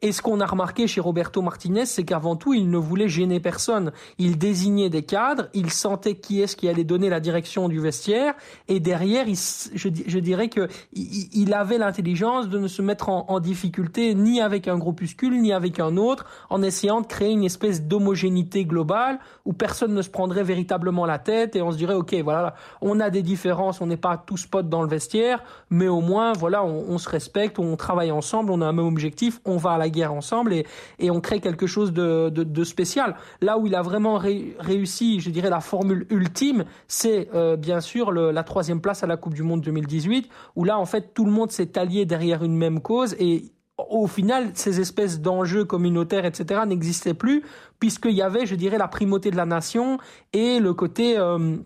Et 0.02 0.12
ce 0.12 0.22
qu'on 0.22 0.40
a 0.40 0.46
remarqué 0.46 0.86
chez 0.86 1.00
Roberto 1.00 1.42
Martinez, 1.42 1.86
c'est 1.86 2.04
qu'avant 2.04 2.36
tout, 2.36 2.54
il 2.54 2.70
ne 2.70 2.78
voulait 2.78 3.08
gêner 3.08 3.40
personne. 3.40 3.92
Il 4.18 4.38
désignait 4.38 4.90
des 4.90 5.02
cadres, 5.02 5.48
il 5.54 5.70
sentait 5.70 6.14
qui 6.14 6.40
est-ce 6.40 6.56
qui 6.56 6.68
allait 6.68 6.84
donner 6.84 7.08
la 7.08 7.20
direction 7.20 7.68
du 7.68 7.80
vestiaire, 7.80 8.34
et 8.68 8.80
derrière, 8.80 9.28
il, 9.28 9.36
je, 9.36 10.18
dirais 10.18 10.48
que 10.48 10.68
il, 10.92 11.54
avait 11.54 11.78
l'intelligence 11.78 12.48
de 12.48 12.58
ne 12.58 12.68
se 12.68 12.82
mettre 12.82 13.08
en, 13.08 13.40
difficulté 13.40 14.14
ni 14.14 14.40
avec 14.40 14.68
un 14.68 14.78
groupuscule, 14.78 15.40
ni 15.40 15.52
avec 15.52 15.80
un 15.80 15.96
autre, 15.96 16.26
en 16.50 16.62
essayant 16.62 17.00
de 17.00 17.06
créer 17.06 17.30
une 17.30 17.44
d'homogénéité 17.58 18.64
globale 18.64 19.18
où 19.44 19.52
personne 19.52 19.94
ne 19.94 20.02
se 20.02 20.10
prendrait 20.10 20.42
véritablement 20.42 21.06
la 21.06 21.18
tête 21.18 21.56
et 21.56 21.62
on 21.62 21.72
se 21.72 21.76
dirait 21.76 21.94
ok 21.94 22.14
voilà 22.22 22.54
on 22.80 23.00
a 23.00 23.10
des 23.10 23.22
différences, 23.22 23.80
on 23.80 23.86
n'est 23.86 23.96
pas 23.96 24.16
tous 24.16 24.46
potes 24.46 24.68
dans 24.68 24.82
le 24.82 24.88
vestiaire, 24.88 25.42
mais 25.70 25.88
au 25.88 26.00
moins 26.00 26.32
voilà 26.32 26.64
on, 26.64 26.98
se 26.98 27.08
respecte, 27.08 27.58
on 27.58 27.76
travaille 27.76 28.10
ensemble, 28.10 28.50
on 28.52 28.60
a 28.60 28.66
un 28.66 28.72
même 28.72 28.86
objectif, 28.86 29.40
on 29.44 29.56
va 29.56 29.72
à 29.72 29.78
la 29.78 29.88
guerre 29.88 30.12
ensemble 30.12 30.52
et, 30.52 30.66
et 30.98 31.10
on 31.10 31.20
crée 31.20 31.40
quelque 31.40 31.66
chose 31.66 31.92
de, 31.92 32.28
de, 32.30 32.64
spécial. 32.64 33.16
Là 33.40 33.58
où 33.58 33.66
il 33.66 33.74
a 33.74 33.82
vraiment 33.82 34.18
réussi, 34.18 35.20
je 35.20 35.30
dirais 35.30 35.50
la 35.50 35.60
formule 35.60 36.06
ultime, 36.10 36.64
c'est 36.88 37.28
euh, 37.34 37.56
bien 37.56 37.80
sûr 37.80 38.12
la 38.12 38.42
troisième 38.42 38.80
place 38.80 39.02
à 39.02 39.06
la 39.06 39.16
Coupe 39.16 39.34
du 39.34 39.42
Monde 39.42 39.60
2018 39.60 40.28
où 40.56 40.64
là 40.64 40.78
en 40.78 40.86
fait 40.86 41.12
tout 41.14 41.24
le 41.24 41.30
monde 41.30 41.50
s'est 41.50 41.78
allié 41.78 42.04
derrière 42.04 42.44
une 42.44 42.56
même 42.56 42.80
cause 42.80 43.14
et 43.18 43.52
au 43.78 44.06
final, 44.06 44.50
ces 44.54 44.80
espèces 44.80 45.20
d'enjeux 45.20 45.64
communautaires, 45.64 46.24
etc., 46.24 46.60
n'existaient 46.66 47.14
plus, 47.14 47.42
puisqu'il 47.78 48.12
y 48.12 48.22
avait, 48.22 48.46
je 48.46 48.54
dirais, 48.54 48.78
la 48.78 48.88
primauté 48.88 49.30
de 49.30 49.36
la 49.36 49.46
nation 49.46 49.98
et 50.32 50.60
le 50.60 50.72
côté 50.72 51.18
euh, 51.18 51.56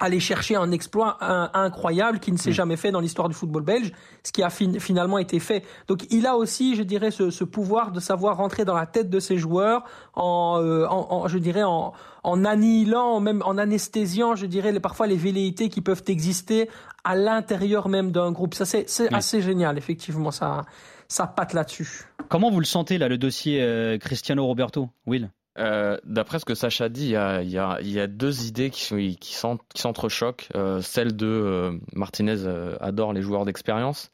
aller 0.00 0.18
chercher 0.18 0.56
un 0.56 0.72
exploit 0.72 1.18
incroyable 1.20 2.18
qui 2.18 2.32
ne 2.32 2.38
s'est 2.38 2.52
jamais 2.52 2.76
fait 2.76 2.90
dans 2.90 3.00
l'histoire 3.00 3.28
du 3.28 3.34
football 3.34 3.62
belge, 3.62 3.92
ce 4.24 4.32
qui 4.32 4.42
a 4.42 4.48
finalement 4.48 5.18
été 5.18 5.38
fait. 5.38 5.62
Donc 5.86 6.06
il 6.10 6.26
a 6.26 6.36
aussi, 6.36 6.74
je 6.74 6.82
dirais, 6.82 7.10
ce, 7.10 7.28
ce, 7.28 7.44
pouvoir 7.44 7.92
de 7.92 8.00
savoir 8.00 8.38
rentrer 8.38 8.64
dans 8.64 8.74
la 8.74 8.86
tête 8.86 9.10
de 9.10 9.20
ses 9.20 9.36
joueurs 9.36 9.84
en, 10.14 10.58
euh, 10.62 10.86
en, 10.88 11.28
je 11.28 11.36
dirais, 11.36 11.62
en, 11.62 11.92
en 12.24 12.44
annihilant, 12.46 13.20
même 13.20 13.42
en 13.44 13.58
anesthésiant, 13.58 14.34
je 14.34 14.46
dirais, 14.46 14.78
parfois 14.80 15.06
les 15.06 15.16
velléités 15.16 15.68
qui 15.68 15.82
peuvent 15.82 16.04
exister 16.06 16.70
à 17.04 17.14
l'intérieur 17.14 17.88
même 17.88 18.10
d'un 18.10 18.32
groupe. 18.32 18.54
Ça, 18.54 18.64
c'est 18.64 18.86
assez 19.12 19.42
génial, 19.42 19.76
effectivement, 19.76 20.30
ça 20.30 20.64
ça 21.10 21.26
patte 21.26 21.52
là-dessus. 21.52 22.06
Comment 22.28 22.50
vous 22.50 22.60
le 22.60 22.66
sentez 22.66 22.96
là, 22.96 23.08
le 23.08 23.18
dossier 23.18 23.60
euh, 23.60 23.98
Cristiano 23.98 24.46
Roberto, 24.46 24.88
Will? 25.06 25.30
Euh, 25.58 25.98
D'après 26.04 26.38
ce 26.38 26.44
que 26.44 26.54
Sacha 26.54 26.88
dit, 26.88 27.06
il 27.06 27.10
y 27.10 27.16
a, 27.16 27.42
y, 27.42 27.58
a, 27.58 27.80
y 27.82 27.98
a, 27.98 28.06
deux 28.06 28.46
idées 28.46 28.70
qui, 28.70 29.16
qui 29.16 29.34
s'entrechoquent. 29.34 30.48
Euh, 30.54 30.80
celle 30.80 31.16
de 31.16 31.26
euh, 31.26 31.78
Martinez 31.92 32.46
adore 32.80 33.12
les 33.12 33.22
joueurs 33.22 33.44
d'expérience, 33.44 34.10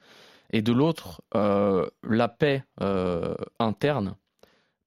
et 0.50 0.62
de 0.62 0.72
l'autre, 0.72 1.22
la 1.34 2.28
paix 2.28 2.64
interne 3.58 4.14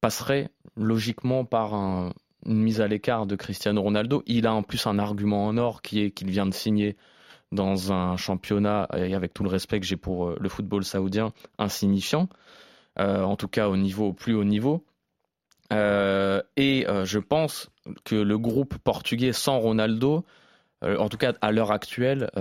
passerait 0.02 0.50
logiquement 0.78 1.44
par 1.44 1.74
un, 1.74 2.14
une 2.46 2.62
mise 2.62 2.82
à 2.82 2.88
l'écart 2.88 3.28
de 3.28 3.36
Cristiano 3.36 3.82
Ronaldo. 3.82 4.24
Il 4.26 4.48
a 4.48 4.54
en 4.54 4.64
plus 4.64 4.88
un 4.88 4.98
argument 4.98 5.46
en 5.46 5.58
or 5.58 5.82
qui 5.82 6.02
est 6.02 6.12
qu'il 6.12 6.30
vient 6.30 6.46
de 6.46 6.54
signer 6.54 6.96
dans 7.52 7.92
un 7.92 8.18
championnat, 8.18 8.88
et 8.96 9.16
avec 9.16 9.34
tout 9.34 9.44
le 9.44 9.50
respect 9.50 9.80
que 9.80 9.86
j'ai 9.86 9.98
pour 9.98 10.30
euh, 10.30 10.38
le 10.40 10.50
football 10.50 10.84
saoudien, 10.84 11.34
insignifiant, 11.58 12.30
euh, 13.00 13.24
en 13.24 13.36
tout 13.36 13.48
cas 13.48 13.70
au 13.70 13.78
niveau 13.78 14.08
au 14.08 14.14
plus 14.14 14.36
haut 14.36 14.44
niveau. 14.44 14.86
Euh, 15.72 16.42
et 16.58 16.88
je 17.04 17.20
pense 17.20 17.70
que 18.04 18.16
le 18.16 18.38
groupe 18.40 18.78
portugais 18.80 19.34
sans 19.34 19.60
Ronaldo, 19.60 20.26
en 20.82 21.10
tout 21.10 21.18
cas 21.18 21.34
à 21.42 21.52
l'heure 21.52 21.72
actuelle, 21.72 22.32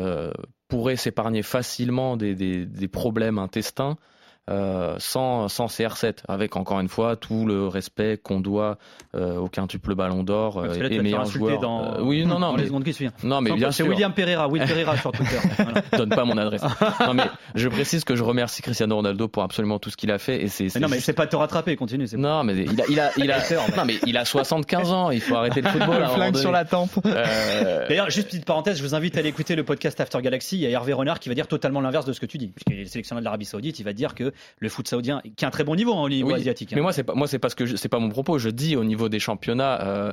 pourrait 0.68 0.97
s'épargner 0.97 1.42
facilement 1.42 2.16
des, 2.16 2.35
des, 2.35 2.88
problèmes 2.88 3.38
intestins 3.38 3.99
euh, 4.48 4.94
sans, 4.98 5.48
sans 5.48 5.66
CR7, 5.66 6.18
avec 6.26 6.56
encore 6.56 6.80
une 6.80 6.88
fois 6.88 7.16
tout 7.16 7.44
le 7.44 7.68
respect 7.68 8.16
qu'on 8.16 8.40
doit 8.40 8.78
euh, 9.14 9.37
au 9.37 9.48
quintuple 9.48 9.94
Ballon 9.94 10.22
d'Or 10.22 10.58
euh, 10.58 10.88
et 10.88 11.00
meilleur 11.00 11.26
joueur. 11.26 11.61
Dans... 11.61 12.00
oui, 12.00 12.24
non, 12.24 12.38
non, 12.38 12.56
les 12.56 12.66
secondes 12.66 12.84
qui 12.84 12.94
suivent. 12.94 13.11
Non, 13.22 13.42
mais 13.42 13.52
bien 13.52 13.70
sûr. 13.70 13.84
C'est 13.84 13.90
William 13.90 14.12
Pereira, 14.12 14.48
Will 14.48 14.64
Pereira 14.64 14.96
sur 14.96 15.12
Twitter. 15.12 15.37
Voilà. 15.58 15.82
Donne 15.96 16.11
pas 16.11 16.24
mon 16.24 16.38
adresse. 16.38 16.62
non, 17.06 17.14
mais 17.14 17.24
je 17.54 17.68
précise 17.68 18.04
que 18.04 18.14
je 18.14 18.22
remercie 18.22 18.62
Cristiano 18.62 18.96
Ronaldo 18.96 19.28
pour 19.28 19.42
absolument 19.42 19.78
tout 19.78 19.90
ce 19.90 19.96
qu'il 19.96 20.11
a 20.11 20.18
fait 20.18 20.42
et 20.42 20.48
c'est. 20.48 20.74
Non, 20.78 20.88
mais 20.88 21.00
c'est 21.00 21.12
pas 21.12 21.26
te 21.26 21.37
rattraper, 21.37 21.74
continue. 21.76 22.06
Non, 22.16 22.44
mais 22.44 22.54
il 22.54 22.80
a, 22.80 22.84
il 22.88 23.00
a, 23.00 23.11
il 23.16 23.30
a, 23.30 23.38
non, 23.76 23.84
mais 23.84 23.96
il 24.06 24.16
a 24.16 24.24
75 24.24 24.92
ans. 24.92 25.11
Il 25.11 25.20
faut 25.20 25.34
arrêter 25.34 25.61
le 25.61 25.68
football. 25.68 26.00
le 26.00 26.08
flingue 26.08 26.37
sur 26.37 26.52
la 26.52 26.64
tempe. 26.64 26.90
D'ailleurs, 27.04 28.08
juste 28.08 28.28
petite 28.28 28.44
parenthèse, 28.44 28.78
je 28.78 28.82
vous 28.82 28.94
invite 28.94 29.16
à 29.16 29.20
aller 29.20 29.28
écouter 29.28 29.56
le 29.56 29.64
podcast 29.64 30.00
After 30.00 30.20
Galaxy. 30.22 30.56
Il 30.56 30.62
y 30.62 30.66
a 30.66 30.70
Hervé 30.70 30.92
Renard 30.92 31.18
qui 31.18 31.28
va 31.28 31.34
dire 31.34 31.48
totalement 31.48 31.80
l'inverse 31.80 32.06
de 32.06 32.12
ce 32.12 32.20
que 32.20 32.26
tu 32.26 32.38
dis, 32.38 32.48
puisqu'il 32.48 32.78
est 32.78 32.84
le 32.84 32.88
sélectionneur 32.88 33.20
de 33.20 33.24
l'Arabie 33.24 33.44
Saoudite. 33.44 33.78
Il 33.78 33.84
va 33.84 33.92
dire 33.92 34.14
que 34.14 34.32
le 34.59 34.68
foot 34.68 34.88
saoudien 34.88 35.22
qui 35.37 35.44
a 35.44 35.48
un 35.48 35.51
très 35.51 35.64
bon 35.64 35.74
niveau 35.74 35.94
hein, 35.94 36.03
au 36.03 36.09
niveau 36.09 36.35
asiatique. 36.35 36.72
Hein. 36.72 36.77
Mais 36.77 36.83
moi, 36.83 36.92
c'est 36.92 37.05
pas, 37.05 37.14
moi, 37.14 37.27
c'est 37.27 37.38
parce 37.38 37.55
que 37.55 37.77
c'est 37.77 37.88
pas 37.88 37.98
mon 37.98 38.09
propos. 38.09 38.38
Je 38.38 38.51
dis 38.51 38.77
au 38.77 38.85
niveau 38.85 39.09
des 39.09 39.18
championnats, 39.18 39.81
euh, 39.83 40.12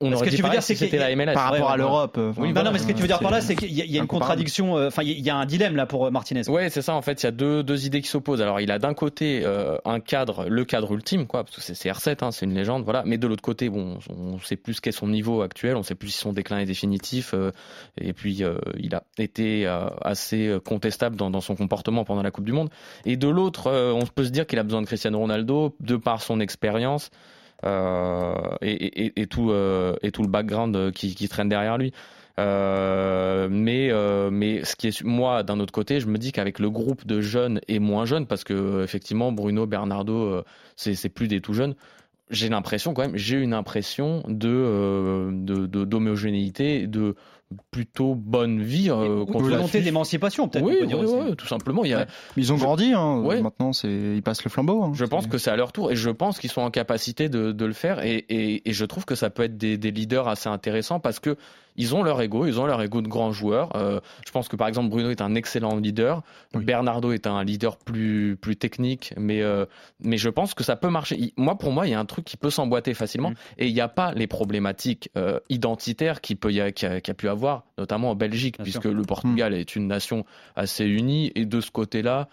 on 0.00 0.12
aurait 0.12 0.26
ce 0.26 0.30
que 0.30 0.36
tu 0.36 0.42
veux 0.42 0.50
dire, 0.50 0.62
c'est 0.62 0.74
c'était 0.74 0.98
la 0.98 1.14
MLS. 1.14 1.34
Par 1.34 1.52
rapport 1.52 1.70
à 1.70 1.76
l'Europe. 1.76 2.16
Euh, 2.18 2.32
oui, 2.36 2.52
non, 2.52 2.72
mais 2.72 2.78
ce 2.78 2.86
que 2.86 2.92
tu 2.92 3.00
veux 3.00 3.06
dire 3.06 3.20
par 3.20 3.30
là, 3.30 3.40
c'est 3.40 3.54
qu'il 3.54 3.72
y, 3.72 3.98
a 3.98 4.00
une 4.00 4.08
contradiction, 4.08 4.76
euh, 4.76 4.88
enfin, 4.88 5.02
il 5.02 5.20
y 5.20 5.30
a 5.30 5.36
un 5.36 5.46
dilemme 5.46 5.76
là 5.76 5.86
pour 5.86 6.10
Martinez. 6.10 6.42
Oui, 6.48 6.62
c'est 6.70 6.82
ça. 6.82 6.94
En 6.94 7.02
fait, 7.02 7.22
il 7.22 7.26
y 7.26 7.28
a 7.28 7.32
deux, 7.32 7.62
deux 7.62 7.86
idées 7.86 8.00
qui 8.00 8.08
s'opposent. 8.08 8.42
Alors, 8.42 8.60
il 8.60 8.70
a 8.70 8.78
d'un 8.78 8.94
côté 8.94 9.44
un 9.84 10.00
cadre, 10.00 10.48
le 10.48 10.64
cadre 10.64 10.92
ultime, 10.92 11.26
quoi, 11.26 11.44
parce 11.44 11.56
que 11.56 11.62
c'est 11.62 11.74
CR7, 11.74 12.24
hein, 12.24 12.32
c'est 12.32 12.44
une 12.44 12.54
légende, 12.54 12.84
voilà. 12.84 13.02
Mais 13.06 13.18
de 13.18 13.26
l'autre 13.26 13.42
côté, 13.42 13.68
bon, 13.68 13.98
on 14.10 14.38
sait 14.40 14.56
plus 14.56 14.80
qu'est 14.80 14.92
son 14.92 15.08
niveau 15.08 15.42
actuel, 15.42 15.76
on 15.76 15.82
sait 15.82 15.94
plus 15.94 16.08
si 16.08 16.18
son 16.18 16.32
déclin 16.32 16.58
est 16.58 16.66
définitif. 16.66 17.34
et 18.00 18.12
puis, 18.12 18.42
il 18.78 18.94
a 18.94 19.02
été 19.18 19.66
assez 20.02 20.58
contestable 20.64 21.16
dans, 21.16 21.30
dans, 21.30 21.40
son 21.40 21.54
comportement 21.54 22.04
pendant 22.04 22.22
la 22.22 22.30
Coupe 22.30 22.44
du 22.44 22.52
Monde. 22.52 22.70
Et 23.04 23.16
de 23.16 23.28
l'autre, 23.28 23.70
on 23.70 24.04
peut 24.06 24.24
se 24.24 24.30
dire 24.30 24.46
qu'il 24.46 24.58
a 24.58 24.64
besoin 24.64 24.82
de 24.82 24.86
Cristiano 24.86 25.18
Ronaldo 25.18 25.76
de 25.80 25.96
par 25.96 26.20
son 26.20 26.40
expérience. 26.40 27.10
Euh, 27.64 28.56
et, 28.60 29.26
tout, 29.26 29.50
euh, 29.50 29.96
et 30.02 30.10
tout 30.10 30.22
le 30.22 30.28
background 30.28 30.92
qui, 30.92 31.28
traîne 31.28 31.48
derrière 31.48 31.78
lui. 31.78 31.92
Euh, 32.40 33.48
mais, 33.50 33.90
mais 34.30 34.64
ce 34.64 34.76
qui 34.76 34.88
est 34.88 35.02
moi 35.02 35.42
d'un 35.42 35.60
autre 35.60 35.72
côté, 35.72 36.00
je 36.00 36.06
me 36.06 36.18
dis 36.18 36.32
qu'avec 36.32 36.58
le 36.58 36.70
groupe 36.70 37.06
de 37.06 37.20
jeunes 37.20 37.60
et 37.68 37.78
moins 37.78 38.04
jeunes, 38.04 38.26
parce 38.26 38.44
que 38.44 38.82
effectivement 38.82 39.32
Bruno, 39.32 39.66
Bernardo, 39.66 40.42
c'est 40.76 41.08
plus 41.08 41.28
des 41.28 41.40
tout 41.40 41.54
jeunes. 41.54 41.74
J'ai 42.30 42.48
l'impression 42.48 42.94
quand 42.94 43.02
même, 43.02 43.16
j'ai 43.16 43.36
une 43.36 43.52
impression 43.52 44.22
de 44.26 45.30
d'homogénéité, 45.84 46.86
de, 46.86 47.14
plutôt 47.70 48.14
bonne 48.14 48.62
vie. 48.62 48.90
Euh, 48.90 49.24
volonté 49.28 49.80
d'émancipation, 49.80 50.48
peut-être. 50.48 50.64
Oui, 50.64 50.76
oui, 50.82 51.36
tout 51.36 51.46
simplement. 51.46 51.84
Il 51.84 51.90
y 51.90 51.94
a... 51.94 52.06
Ils 52.36 52.52
ont 52.52 52.56
grandi. 52.56 52.92
Hein. 52.92 53.22
Maintenant, 53.42 53.70
ils 53.84 54.22
passent 54.22 54.44
le 54.44 54.50
flambeau. 54.50 54.82
Hein. 54.82 54.92
Je 54.94 55.04
pense 55.04 55.26
que 55.26 55.38
c'est 55.38 55.50
à 55.50 55.56
leur 55.56 55.72
tour, 55.72 55.92
et 55.92 55.96
je 55.96 56.10
pense 56.10 56.38
qu'ils 56.38 56.50
sont 56.50 56.62
en 56.62 56.70
capacité 56.70 57.28
de, 57.28 57.52
de 57.52 57.64
le 57.64 57.72
faire. 57.72 58.04
Et, 58.04 58.16
et, 58.28 58.68
et, 58.68 58.72
je 58.72 58.84
trouve 58.84 59.04
que 59.04 59.14
ça 59.14 59.30
peut 59.30 59.44
être 59.44 59.56
des, 59.56 59.78
des 59.78 59.90
leaders 59.90 60.28
assez 60.28 60.48
intéressants 60.48 61.00
parce 61.00 61.20
que 61.20 61.36
ils 61.76 61.94
ont 61.94 62.02
leur 62.02 62.20
ego, 62.20 62.46
ils 62.46 62.60
ont 62.60 62.66
leur 62.66 62.80
ego 62.82 63.02
de 63.02 63.08
grands 63.08 63.32
joueurs. 63.32 63.74
Euh, 63.76 64.00
je 64.26 64.30
pense 64.30 64.48
que 64.48 64.56
par 64.56 64.68
exemple 64.68 64.88
Bruno 64.88 65.10
est 65.10 65.20
un 65.20 65.34
excellent 65.34 65.76
leader, 65.76 66.22
Bernardo 66.54 67.12
est 67.12 67.26
un 67.26 67.42
leader 67.44 67.76
plus 67.76 68.36
plus 68.40 68.56
technique, 68.56 69.14
mais 69.16 69.42
euh, 69.42 69.66
mais 70.00 70.16
je 70.16 70.28
pense 70.28 70.54
que 70.54 70.64
ça 70.64 70.76
peut 70.76 70.90
marcher. 70.90 71.32
moi 71.36 71.58
pour 71.58 71.72
moi 71.72 71.86
il 71.86 71.90
y 71.90 71.94
a 71.94 72.00
un 72.00 72.04
truc 72.04 72.24
qui 72.24 72.36
peut 72.36 72.50
s'emboîter 72.50 72.94
facilement 72.94 73.30
mm. 73.30 73.34
et 73.58 73.68
il 73.68 73.74
n'y 73.74 73.80
a 73.80 73.88
pas 73.88 74.12
les 74.12 74.26
problématiques 74.26 75.10
euh, 75.16 75.40
identitaires 75.48 76.20
qui 76.20 76.34
peut 76.34 76.52
y 76.52 76.60
a, 76.60 76.72
qui 76.72 76.86
a, 76.86 77.00
pu 77.14 77.28
avoir, 77.28 77.64
notamment 77.78 78.10
en 78.10 78.14
Belgique, 78.14 78.58
puisque 78.62 78.84
le 78.84 79.02
Portugal 79.02 79.52
mm. 79.52 79.56
est 79.56 79.76
une 79.76 79.86
nation 79.86 80.24
assez 80.56 80.84
unie 80.84 81.32
et 81.34 81.46
de 81.46 81.60
ce 81.60 81.70
côté-là. 81.70 82.28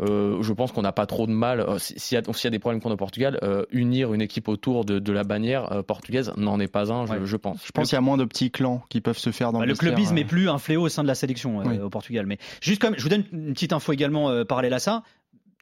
Euh, 0.00 0.42
je 0.42 0.52
pense 0.52 0.72
qu'on 0.72 0.82
n'a 0.82 0.92
pas 0.92 1.06
trop 1.06 1.26
de 1.26 1.32
mal, 1.32 1.60
euh, 1.60 1.78
s'il 1.78 2.18
y, 2.18 2.22
y, 2.22 2.46
a 2.46 2.50
des 2.50 2.58
problèmes 2.58 2.80
qu'on 2.80 2.90
a 2.90 2.94
au 2.94 2.96
Portugal, 2.96 3.38
euh, 3.42 3.64
unir 3.70 4.12
une 4.12 4.22
équipe 4.22 4.48
autour 4.48 4.84
de, 4.84 4.98
de 4.98 5.12
la 5.12 5.24
bannière 5.24 5.82
portugaise 5.86 6.32
n'en 6.36 6.60
est 6.60 6.68
pas 6.68 6.92
un, 6.92 7.06
je, 7.06 7.24
je 7.24 7.36
pense. 7.36 7.64
Je 7.64 7.72
pense 7.72 7.88
qu'il 7.88 7.96
y 7.96 7.98
a 7.98 8.02
moins 8.02 8.16
de 8.16 8.24
petits 8.24 8.50
clans 8.50 8.82
qui 8.88 9.00
peuvent 9.00 9.18
se 9.18 9.30
faire 9.30 9.52
dans 9.52 9.60
bah, 9.60 9.66
le 9.66 9.72
Le 9.72 9.78
clubisme 9.78 10.16
est 10.18 10.24
plus 10.24 10.48
un 10.48 10.58
fléau 10.58 10.82
au 10.82 10.88
sein 10.88 11.02
de 11.02 11.08
la 11.08 11.14
sélection 11.14 11.58
au 11.58 11.90
Portugal. 11.90 12.26
Mais 12.26 12.38
juste 12.60 12.80
comme, 12.80 12.94
je 12.96 13.02
vous 13.02 13.08
donne 13.08 13.24
une 13.32 13.52
petite 13.52 13.72
info 13.72 13.92
également 13.92 14.44
parallèle 14.44 14.74
à 14.74 14.78
ça. 14.78 15.02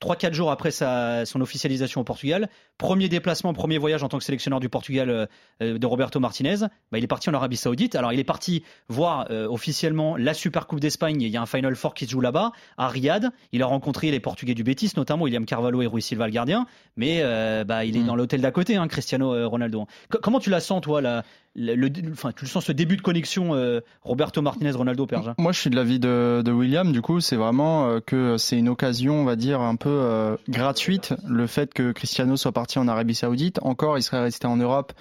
3-4 0.03 0.33
jours 0.33 0.51
après 0.51 0.73
sa, 0.73 1.25
son 1.25 1.41
officialisation 1.41 2.01
au 2.01 2.05
Portugal, 2.05 2.49
premier 2.77 3.09
déplacement, 3.09 3.53
premier 3.55 3.79
voyage 3.79 4.03
en 4.03 4.09
tant 4.09 4.19
que 4.19 4.25
sélectionneur 4.25 4.59
du 4.59 4.69
Portugal 4.69 5.09
euh, 5.09 5.27
euh, 5.62 5.79
de 5.79 5.87
Roberto 5.87 6.19
Martinez, 6.19 6.57
bah, 6.91 6.99
il 6.99 7.05
est 7.05 7.09
parti 7.09 7.31
en 7.31 7.35
Arabie 7.35 7.57
Saoudite. 7.57 7.95
Alors 7.95 8.12
il 8.12 8.19
est 8.19 8.25
parti 8.25 8.65
voir 8.88 9.27
euh, 9.31 9.47
officiellement 9.47 10.17
la 10.17 10.35
Super 10.35 10.67
Coupe 10.67 10.81
d'Espagne. 10.81 11.23
Il 11.23 11.29
y 11.29 11.37
a 11.37 11.43
un 11.43 11.47
Final 11.47 11.77
Four 11.77 11.95
qui 11.95 12.07
se 12.07 12.11
joue 12.11 12.21
là-bas, 12.21 12.51
à 12.77 12.88
Riyad. 12.88 13.31
Il 13.53 13.62
a 13.62 13.67
rencontré 13.67 14.11
les 14.11 14.19
Portugais 14.19 14.55
du 14.55 14.65
Betis, 14.65 14.93
notamment 14.97 15.25
William 15.25 15.47
Carvalho 15.47 15.83
et 15.83 15.87
Rui 15.87 16.03
Silva, 16.03 16.27
le 16.27 16.33
gardien. 16.33 16.67
Mais 16.97 17.23
bah, 17.65 17.85
il 17.85 17.97
est 17.97 18.01
mm. 18.01 18.07
dans 18.07 18.17
l'hôtel 18.17 18.41
d'à 18.41 18.51
côté, 18.51 18.77
hein, 18.77 18.88
Cristiano 18.88 19.49
Ronaldo. 19.49 19.87
comment 20.09 20.41
tu 20.41 20.51
la 20.51 20.61
sens, 20.61 20.81
toi, 20.81 21.01
la, 21.01 21.23
le, 21.55 21.91
enfin, 22.11 22.33
tu 22.33 22.47
sens 22.47 22.65
ce 22.65 22.73
début 22.73 22.97
de 22.97 23.03
connexion 23.03 23.55
euh, 23.55 23.81
Roberto 24.03 24.41
Martinez 24.41 24.71
Ronaldo 24.71 25.07
Perja. 25.07 25.35
Moi 25.38 25.53
je 25.53 25.61
suis 25.61 25.71
de 25.71 25.77
l'avis 25.77 25.99
de, 25.99 26.43
de 26.45 26.53
William. 26.53 26.93
Du 26.93 27.03
coup 27.03 27.21
c'est 27.21 27.37
vraiment 27.37 27.88
euh, 27.88 28.01
que 28.01 28.37
c'est 28.38 28.59
une 28.59 28.69
occasion 28.69 29.17
on 29.17 29.25
va 29.25 29.37
dire 29.37 29.61
un 29.61 29.77
peu 29.77 29.91
euh, 29.91 30.37
gratuite 30.49 31.15
le 31.27 31.47
fait 31.47 31.75
que 31.75 31.93
Cristiano 31.93 32.37
soit 32.37 32.53
parti 32.53 32.79
en 32.79 32.88
Arabie 32.88 33.15
Saoudite. 33.15 33.59
Encore 33.62 33.99
il 33.99 34.03
serait 34.03 34.23
resté 34.23 34.47
en 34.47 34.57
Europe. 34.57 34.93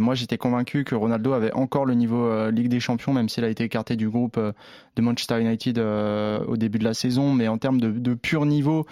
Moi 0.00 0.16
j'étais 0.16 0.38
convaincu 0.38 0.82
que 0.82 0.96
Ronaldo 0.96 1.34
avait 1.34 1.52
encore 1.52 1.86
le 1.86 1.94
niveau 1.94 2.50
Ligue 2.50 2.66
des 2.66 2.80
Champions 2.80 3.12
même 3.12 3.28
s'il 3.28 3.44
a 3.44 3.48
été 3.48 3.62
écarté 3.62 3.94
du 3.94 4.08
groupe 4.08 4.36
de 4.36 5.02
Manchester 5.02 5.40
United 5.40 5.78
au 5.78 6.56
début 6.56 6.80
de 6.80 6.84
la 6.84 6.94
saison. 6.94 7.32
Mais 7.32 7.46
en 7.46 7.58
termes 7.58 7.80
de, 7.80 7.92
de 7.92 8.14
pur 8.14 8.44
niveau 8.44 8.86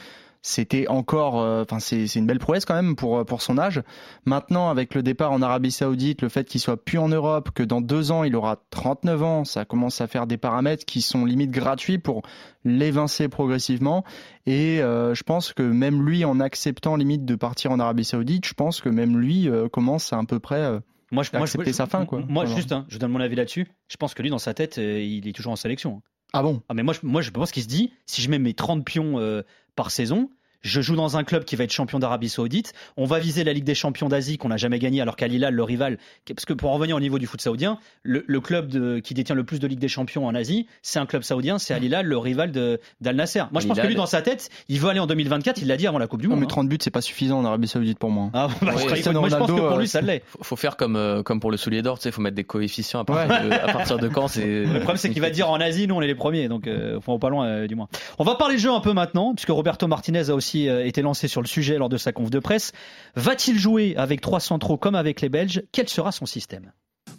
c'était 0.49 0.87
encore, 0.87 1.41
euh, 1.41 1.65
enfin 1.65 1.81
c'est 1.81 2.15
une 2.15 2.25
belle 2.25 2.39
prouesse 2.39 2.65
quand 2.65 2.77
même 2.77 2.95
pour 2.95 3.27
pour 3.27 3.43
son 3.43 3.59
âge. 3.59 3.83
Maintenant, 4.27 4.71
avec 4.71 4.95
le 4.95 5.03
départ 5.03 5.33
en 5.33 5.43
Arabie 5.43 5.73
Saoudite, 5.73 6.23
le 6.23 6.29
fait 6.29 6.45
qu'il 6.45 6.61
soit 6.61 6.77
plus 6.77 6.99
en 6.99 7.09
Europe, 7.09 7.51
que 7.53 7.65
dans 7.65 7.81
deux 7.81 8.13
ans 8.13 8.23
il 8.23 8.37
aura 8.37 8.63
39 8.71 9.23
ans, 9.25 9.45
ça 9.45 9.65
commence 9.65 10.01
à 10.01 10.07
faire 10.07 10.29
des 10.29 10.37
paramètres 10.37 10.85
qui 10.85 11.03
sont 11.03 11.25
limite 11.25 11.51
gratuits 11.51 11.99
pour 11.99 12.23
l'évincer 12.65 13.27
progressivement. 13.27 14.05
Et 14.47 14.81
euh, 14.81 15.17
je 15.17 15.25
pense 15.25 15.53
que 15.53 15.65
même 15.65 16.07
lui, 16.07 16.25
en 16.25 16.39
acceptant 16.39 16.95
limite 16.95 17.25
de 17.25 17.35
partir 17.35 17.73
en 17.73 17.81
Arabie 17.81 18.05
Saoudite, 18.05 18.47
je 18.47 18.55
pense 18.55 18.81
que 18.81 18.89
même 18.89 19.19
lui 19.19 19.49
euh, 19.49 19.69
commence 19.69 20.13
à, 20.13 20.17
un 20.17 20.25
peu 20.25 20.39
près 20.39 20.79
moi, 21.11 21.25
je, 21.25 21.37
accepter 21.37 21.73
sa 21.73 21.87
fin. 21.87 22.07
Quoi. 22.07 22.23
Moi, 22.29 22.47
juste, 22.47 22.71
hein, 22.71 22.87
je 22.89 22.99
donne 22.99 23.11
mon 23.11 23.21
avis 23.21 23.35
là-dessus. 23.35 23.67
Je 23.89 23.97
pense 23.97 24.15
que 24.15 24.23
lui, 24.23 24.31
dans 24.31 24.39
sa 24.39 24.55
tête, 24.55 24.77
il 24.77 25.27
est 25.27 25.33
toujours 25.33 25.53
en 25.53 25.57
sélection. 25.57 26.03
Ah 26.33 26.43
bon? 26.43 26.63
Ah 26.69 26.75
mais 26.75 26.83
moi, 26.83 26.95
je, 26.95 27.01
moi, 27.03 27.23
je 27.23 27.31
pense 27.31 27.51
qu'il 27.51 27.63
se 27.63 27.69
dit, 27.69 27.93
si 28.07 28.23
je 28.23 28.31
mets 28.31 28.39
mes 28.39 28.55
30 28.55 28.85
pions 28.85 29.43
par 29.77 29.91
saison, 29.91 30.31
je 30.63 30.81
joue 30.81 30.97
dans 30.97 31.17
un 31.17 31.25
club 31.25 31.45
qui 31.45 31.57
va 31.57 31.65
être 31.65 31.73
champion 31.73 31.99
d'Arabie 31.99 32.29
Saoudite. 32.29 32.73
On 32.97 33.05
va 33.05 33.19
viser 33.19 33.45
la 33.45 33.53
Ligue 33.53 33.65
des 33.65 33.75
champions 33.75 34.09
d'Asie 34.09 34.39
qu'on 34.39 34.49
n'a 34.49 34.57
jamais 34.57 34.79
gagné, 34.79 35.01
alors 35.01 35.17
qu'Al 35.17 35.33
Hilal, 35.33 35.55
le 35.55 35.63
rival, 35.63 35.99
parce 36.27 36.45
que 36.45 36.53
pour 36.53 36.71
en 36.71 36.75
revenir 36.75 36.97
au 36.97 37.01
niveau 37.01 37.19
du 37.19 37.27
foot 37.27 37.41
saoudien, 37.41 37.79
le, 38.03 38.25
le 38.27 38.41
club 38.41 38.69
de, 38.69 38.99
qui 38.99 39.15
détient 39.15 39.35
le 39.35 39.45
plus 39.45 39.59
de 39.59 39.67
Ligue 39.67 39.79
des 39.79 39.89
champions 39.89 40.27
en 40.27 40.35
Asie, 40.35 40.67
c'est 40.83 40.99
un 40.99 41.07
club 41.07 41.23
saoudien, 41.23 41.59
c'est 41.59 41.75
Al 41.75 41.85
Hilal, 41.85 42.07
le 42.07 42.19
rival 42.19 42.53
d'Al 42.53 43.17
Nasser. 43.17 43.43
Moi, 43.53 43.61
je 43.61 43.67
pense 43.67 43.79
que 43.79 43.87
lui, 43.87 43.95
dans 43.95 44.07
sa 44.07 44.23
tête, 44.23 44.51
il 44.69 44.81
veut 44.81 44.89
aller 44.89 45.01
en 45.01 45.07
2024. 45.07 45.61
Il 45.63 45.69
l'a 45.69 45.77
dit 45.77 45.87
avant 45.87 45.99
la 45.99 46.07
Coupe 46.07 46.21
du 46.21 46.29
Monde. 46.29 46.37
Non, 46.37 46.41
mais 46.41 46.49
30 46.49 46.69
buts, 46.69 46.79
c'est 46.81 46.91
pas 46.91 47.01
suffisant 47.01 47.39
en 47.39 47.45
Arabie 47.45 47.69
Saoudite 47.69 47.99
pour 47.99 48.11
moi. 48.11 48.31
Ah, 48.33 48.49
bah, 48.63 48.73
je, 48.77 48.85
crois, 48.85 49.13
moi, 49.13 49.29
je 49.29 49.37
pense 49.37 49.51
que 49.51 49.69
pour 49.69 49.79
lui, 49.79 49.89
ça 49.89 50.01
l'est. 50.01 50.23
Faut, 50.27 50.43
faut 50.43 50.57
faire 50.57 50.77
comme 50.77 50.97
euh, 50.97 51.23
comme 51.23 51.41
pour 51.41 51.51
le 51.51 51.57
soulier 51.57 51.83
d'or, 51.83 51.99
tu 51.99 52.05
sais, 52.05 52.11
faut 52.11 52.23
mettre 52.23 52.37
des 52.37 52.45
coefficients 52.45 53.01
à 53.01 53.05
partir, 53.05 53.45
de, 53.45 53.53
à 53.53 53.73
partir 53.73 53.99
de 53.99 54.09
quand 54.09 54.29
c'est. 54.29 54.65
Le 54.65 54.79
problème, 54.79 54.97
c'est 54.97 55.11
qu'il 55.11 55.23
va 55.23 55.31
dire 55.31 55.51
en 55.51 55.61
Asie, 55.61 55.87
nous, 55.87 55.95
on 55.95 56.03
est 56.03 56.07
les 56.07 56.15
premiers, 56.15 56.49
donc 56.49 56.67
euh, 56.67 57.01
faut 57.01 57.19
pas 57.19 57.31
loin, 57.31 57.47
euh, 57.47 57.67
du 57.67 57.75
moins. 57.75 57.89
On 58.19 58.25
va 58.25 58.35
parler 58.35 58.59
jeu 58.59 58.71
un 58.71 58.81
peu 58.81 58.93
maintenant, 58.93 59.35
puisque 59.35 59.51
Roberto 59.51 59.87
Martinez 59.87 60.31
a 60.31 60.35
aussi 60.35 60.56
euh, 60.65 60.87
été 60.87 61.03
lancé 61.03 61.29
sur 61.29 61.43
le 61.43 61.47
sujet 61.47 61.79
lors 61.79 61.89
de 61.89 61.99
sa 61.99 62.13
conf 62.13 62.31
de 62.31 62.41
presse. 62.41 62.73
Va-t-il 63.15 63.59
jouer 63.59 63.95
avec 63.97 64.21
trois 64.21 64.41
centraux 64.41 64.79
comme 64.79 64.95
avec 64.95 65.21
les 65.21 65.29
Belges 65.29 65.63
Quel 65.73 65.89
sera 65.89 66.13
son 66.13 66.27
système 66.27 66.73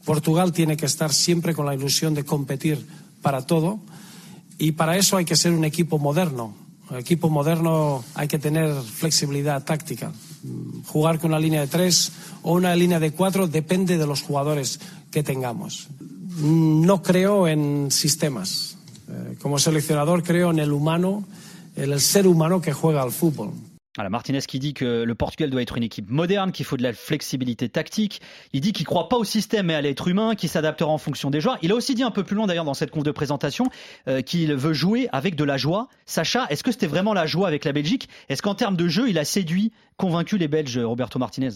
Portugal 0.05 0.51
tiene 0.51 0.75
que 0.77 0.85
estar 0.85 1.11
siempre 1.11 1.53
con 1.53 1.65
la 1.65 1.73
ilusión 1.73 2.13
de 2.13 2.23
competir 2.23 2.77
para 3.21 3.45
todo 3.45 3.79
y 4.57 4.71
para 4.71 4.97
eso 4.97 5.17
hay 5.17 5.25
que 5.25 5.35
ser 5.35 5.53
un 5.53 5.65
equipo 5.65 5.99
moderno. 5.99 6.53
Un 6.89 6.97
equipo 6.97 7.29
moderno 7.29 8.03
hay 8.15 8.27
que 8.27 8.39
tener 8.39 8.73
flexibilidad 8.73 9.63
táctica. 9.63 10.11
Jugar 10.85 11.19
con 11.19 11.31
una 11.31 11.39
línea 11.39 11.61
de 11.61 11.67
tres 11.67 12.11
o 12.43 12.53
una 12.53 12.75
línea 12.75 12.99
de 12.99 13.11
cuatro 13.11 13.47
depende 13.47 13.97
de 13.97 14.07
los 14.07 14.21
jugadores 14.21 14.79
que 15.11 15.23
tengamos. 15.23 15.89
No 16.39 17.01
creo 17.03 17.47
en 17.47 17.91
sistemas. 17.91 18.77
Eh, 19.09 19.37
como 19.41 19.59
seleccionador 19.59 20.23
creo 20.23 20.51
en 20.51 20.59
el 20.59 20.71
humano, 20.71 21.25
el 21.77 21.99
ser 21.99 22.27
humano 22.27 22.59
que 22.59 22.71
juega 22.71 23.01
al 23.01 23.11
fútbol. 23.11 23.51
Martinez 24.09 24.41
qui 24.47 24.59
dit 24.59 24.73
que 24.75 25.03
le 25.03 25.15
Portugal 25.15 25.49
doit 25.49 25.61
être 25.61 25.75
une 25.75 25.83
équipe 25.83 26.09
moderne, 26.09 26.51
qu'il 26.51 26.65
faut 26.65 26.77
de 26.77 26.83
la 26.83 26.93
flexibilité 26.93 27.67
tactique. 27.67 28.21
Il 28.53 28.61
dit 28.61 28.71
qu'il 28.71 28.85
croit 28.85 29.09
pas 29.09 29.17
au 29.17 29.23
système 29.23 29.67
mais 29.67 29.73
à 29.73 29.81
l'être 29.81 30.07
humain, 30.07 30.35
qui 30.35 30.47
s'adaptera 30.47 30.91
en 30.91 30.99
fonction 30.99 31.31
des 31.31 31.41
joueurs. 31.41 31.57
Il 31.63 31.71
a 31.71 31.75
aussi 31.75 31.95
dit 31.95 32.03
un 32.03 32.11
peu 32.11 32.23
plus 32.23 32.35
loin 32.35 32.45
d'ailleurs 32.45 32.65
dans 32.65 32.75
cette 32.75 32.91
conf 32.91 33.03
de 33.03 33.11
présentation 33.11 33.65
euh, 34.07 34.21
qu'il 34.21 34.53
veut 34.53 34.73
jouer 34.73 35.07
avec 35.11 35.35
de 35.35 35.43
la 35.43 35.57
joie. 35.57 35.87
Sacha, 36.05 36.45
est-ce 36.49 36.63
que 36.63 36.71
c'était 36.71 36.87
vraiment 36.87 37.13
la 37.13 37.25
joie 37.25 37.47
avec 37.47 37.65
la 37.65 37.73
Belgique? 37.73 38.07
Est-ce 38.29 38.41
qu'en 38.41 38.55
termes 38.55 38.77
de 38.77 38.87
jeu, 38.87 39.09
il 39.09 39.17
a 39.17 39.25
séduit, 39.25 39.71
convaincu 39.97 40.37
les 40.37 40.47
Belges, 40.47 40.77
Roberto 40.77 41.17
Martinez? 41.17 41.49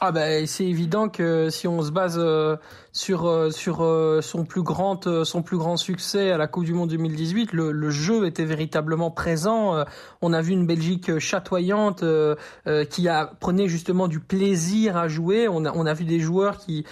Ah 0.00 0.12
ben 0.12 0.46
c'est 0.46 0.64
évident 0.64 1.08
que 1.08 1.50
si 1.50 1.66
on 1.66 1.82
se 1.82 1.90
base 1.90 2.20
euh, 2.20 2.56
sur 2.92 3.26
euh, 3.26 3.50
sur 3.50 3.82
euh, 3.82 4.20
son 4.20 4.44
plus 4.44 4.62
grand 4.62 5.24
son 5.24 5.42
plus 5.42 5.58
grand 5.58 5.76
succès 5.76 6.30
à 6.30 6.36
la 6.36 6.46
Coupe 6.46 6.66
du 6.66 6.72
Monde 6.72 6.90
2018, 6.90 7.52
le, 7.52 7.72
le 7.72 7.90
jeu 7.90 8.24
était 8.24 8.44
véritablement 8.44 9.10
présent. 9.10 9.84
On 10.22 10.32
a 10.32 10.40
vu 10.40 10.52
une 10.52 10.66
Belgique 10.66 11.18
chatoyante 11.18 12.04
qui 12.90 13.08
a 13.08 13.26
prenait 13.40 13.66
justement 13.66 14.06
du 14.06 14.20
plaisir 14.20 14.96
à 14.96 15.08
jouer. 15.08 15.48
On 15.48 15.64
a 15.64 15.72
on 15.74 15.84
a 15.84 15.94
vu 15.94 16.04
des 16.04 16.20
joueurs 16.20 16.58
qui 16.58 16.84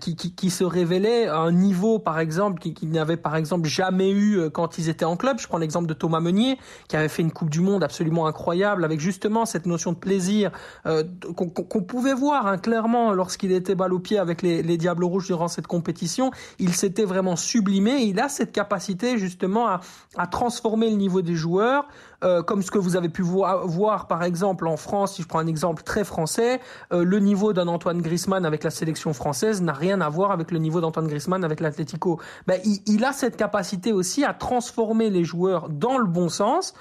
qui, 0.00 0.16
qui, 0.16 0.34
qui 0.34 0.50
se 0.50 0.64
révélaient 0.64 1.26
à 1.26 1.38
un 1.38 1.52
niveau 1.52 1.98
par 1.98 2.18
exemple 2.18 2.60
qui, 2.60 2.72
qui 2.72 2.86
n'avaient 2.86 3.18
par 3.18 3.36
exemple 3.36 3.68
jamais 3.68 4.10
eu 4.10 4.50
quand 4.50 4.78
ils 4.78 4.88
étaient 4.88 5.04
en 5.04 5.16
club. 5.16 5.38
Je 5.38 5.48
prends 5.48 5.58
l'exemple 5.58 5.86
de 5.86 5.94
Thomas 5.94 6.20
Meunier 6.20 6.58
qui 6.88 6.96
avait 6.96 7.08
fait 7.08 7.22
une 7.22 7.32
Coupe 7.32 7.50
du 7.50 7.60
Monde 7.60 7.84
absolument 7.84 8.26
incroyable 8.26 8.84
avec 8.84 9.00
justement 9.00 9.44
cette 9.44 9.66
notion 9.66 9.92
de 9.92 9.98
plaisir 9.98 10.50
qu'on 10.84 11.48
qu'on 11.48 11.82
pouvait 11.82 12.14
voir 12.14 12.46
hein, 12.46 12.53
clairement 12.58 13.12
lorsqu'il 13.12 13.52
était 13.52 13.74
balle 13.74 13.92
au 13.92 13.98
pied 13.98 14.18
avec 14.18 14.42
les, 14.42 14.62
les 14.62 14.76
Diables 14.76 15.04
Rouges 15.04 15.26
durant 15.26 15.48
cette 15.48 15.66
compétition, 15.66 16.30
il 16.58 16.74
s'était 16.74 17.04
vraiment 17.04 17.36
sublimé. 17.36 18.02
il 18.02 18.20
a 18.20 18.28
cette 18.28 18.52
capacité 18.52 19.18
justement 19.18 19.68
à, 19.68 19.80
à 20.16 20.26
transformer 20.26 20.90
le 20.90 20.96
niveau 20.96 21.22
des 21.22 21.34
joueurs, 21.34 21.86
euh, 22.22 22.42
comme 22.42 22.62
ce 22.62 22.70
que 22.70 22.78
vous 22.78 22.96
avez 22.96 23.08
pu 23.08 23.22
voir, 23.22 23.66
voir, 23.66 24.06
par 24.06 24.22
exemple 24.22 24.66
en 24.66 24.76
France, 24.76 25.16
si 25.16 25.22
je 25.22 25.28
prends 25.28 25.40
un 25.40 25.46
exemple 25.46 25.82
très 25.82 26.04
français, 26.04 26.60
euh, 26.92 27.04
le 27.04 27.18
niveau 27.18 27.52
d'un 27.52 27.68
Antoine 27.68 28.00
Griezmann 28.00 28.46
avec 28.46 28.64
la 28.64 28.70
sélection 28.70 29.12
française 29.12 29.62
n'a 29.62 29.72
rien 29.72 30.00
à 30.00 30.08
voir 30.08 30.30
avec 30.30 30.50
le 30.50 30.58
niveau 30.58 30.80
d'Antoine 30.80 31.06
Griezmann 31.06 31.44
avec 31.44 31.60
l'Atlético. 31.60 32.20
Ben, 32.46 32.60
il 32.86 33.04
a 33.04 33.12
cette 33.12 33.36
capacité 33.36 33.92
aussi 33.92 34.24
à 34.24 34.32
transformer 34.32 35.10
les 35.10 35.24
joueurs 35.24 35.68
dans 35.68 35.98
le 35.98 36.06
bon 36.06 36.28
sens. 36.28 36.74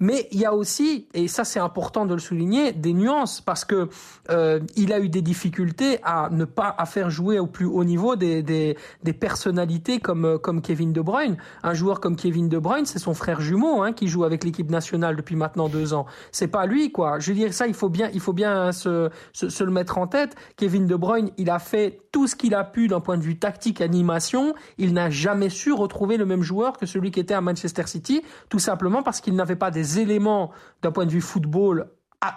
Mais 0.00 0.28
il 0.32 0.40
y 0.40 0.46
a 0.46 0.54
aussi, 0.54 1.06
et 1.14 1.28
ça 1.28 1.44
c'est 1.44 1.60
important 1.60 2.06
de 2.06 2.14
le 2.14 2.20
souligner, 2.20 2.72
des 2.72 2.94
nuances 2.94 3.40
parce 3.40 3.64
que 3.64 3.88
euh, 4.30 4.60
il 4.76 4.92
a 4.92 4.98
eu 4.98 5.08
des 5.08 5.22
difficultés 5.22 5.98
à 6.02 6.28
ne 6.30 6.44
pas 6.46 6.74
à 6.78 6.86
faire 6.86 7.10
jouer 7.10 7.38
au 7.38 7.46
plus 7.46 7.66
haut 7.66 7.84
niveau 7.84 8.16
des, 8.16 8.42
des, 8.42 8.76
des 9.02 9.12
personnalités 9.12 10.00
comme 10.00 10.38
comme 10.38 10.62
Kevin 10.62 10.92
De 10.92 11.00
Bruyne. 11.00 11.36
Un 11.62 11.74
joueur 11.74 12.00
comme 12.00 12.16
Kevin 12.16 12.48
De 12.48 12.58
Bruyne, 12.58 12.86
c'est 12.86 12.98
son 12.98 13.14
frère 13.14 13.40
jumeau 13.40 13.82
hein, 13.82 13.92
qui 13.92 14.08
joue 14.08 14.24
avec 14.24 14.42
l'équipe 14.44 14.70
nationale 14.70 15.16
depuis 15.16 15.36
maintenant 15.36 15.68
deux 15.68 15.92
ans. 15.92 16.06
C'est 16.32 16.48
pas 16.48 16.66
lui 16.66 16.90
quoi. 16.92 17.18
Je 17.18 17.30
veux 17.30 17.36
dire 17.36 17.52
ça, 17.52 17.66
il 17.66 17.74
faut 17.74 17.90
bien 17.90 18.10
il 18.14 18.20
faut 18.20 18.32
bien 18.32 18.72
se, 18.72 19.10
se, 19.32 19.48
se 19.48 19.64
le 19.64 19.70
mettre 19.70 19.98
en 19.98 20.06
tête. 20.06 20.34
Kevin 20.56 20.86
De 20.86 20.96
Bruyne, 20.96 21.30
il 21.36 21.50
a 21.50 21.58
fait 21.58 22.00
tout 22.12 22.26
ce 22.26 22.36
qu'il 22.36 22.54
a 22.54 22.64
pu 22.64 22.88
d'un 22.88 23.00
point 23.00 23.16
de 23.16 23.22
vue 23.22 23.38
tactique, 23.38 23.80
animation. 23.80 24.54
Il 24.78 24.92
n'a 24.92 25.10
jamais 25.10 25.48
su 25.48 25.72
retrouver 25.72 26.16
le 26.16 26.26
même 26.26 26.42
joueur 26.42 26.76
que 26.76 26.86
celui 26.86 27.10
qui 27.10 27.20
était 27.20 27.34
à 27.34 27.40
Manchester 27.40 27.86
City, 27.86 28.22
tout 28.48 28.58
simplement 28.58 29.02
parce 29.02 29.20
qu'il 29.20 29.34
n'avait 29.34 29.56
pas 29.56 29.70
des 29.70 30.00
éléments 30.00 30.50
d'un 30.82 30.92
point 30.92 31.06
de 31.06 31.10
vue 31.10 31.20
football 31.20 31.88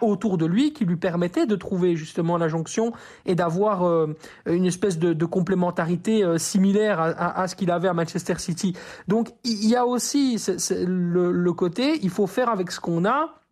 autour 0.01 0.37
de 0.37 0.45
lui 0.45 0.71
qui 0.71 0.85
lui 0.85 0.95
permettaient 0.95 1.45
de 1.45 1.55
trouver 1.55 1.95
justement 1.95 2.37
la 2.37 2.47
jonction 2.47 2.93
et 3.25 3.35
d'avoir 3.35 3.83
euh, 3.83 4.15
une 4.45 4.65
espèce 4.65 4.97
de, 4.97 5.25
complémentarité 5.25 6.23
euh, 6.23 6.37
similaire 6.37 7.01
à, 7.01 7.47
ce 7.47 7.55
qu'il 7.55 7.69
avait 7.69 7.89
à 7.89 7.93
Manchester 7.93 8.35
City. 8.37 8.77
Donc 9.07 9.33
il 9.43 9.67
y 9.67 9.75
a 9.75 9.85
aussi 9.85 10.41
le 10.71 11.51
côté, 11.51 11.99
il 12.01 12.09
faut 12.09 12.27
faire 12.27 12.49
avec 12.49 12.71
ce 12.71 12.79
qu'on 12.79 13.05
a 13.05 13.42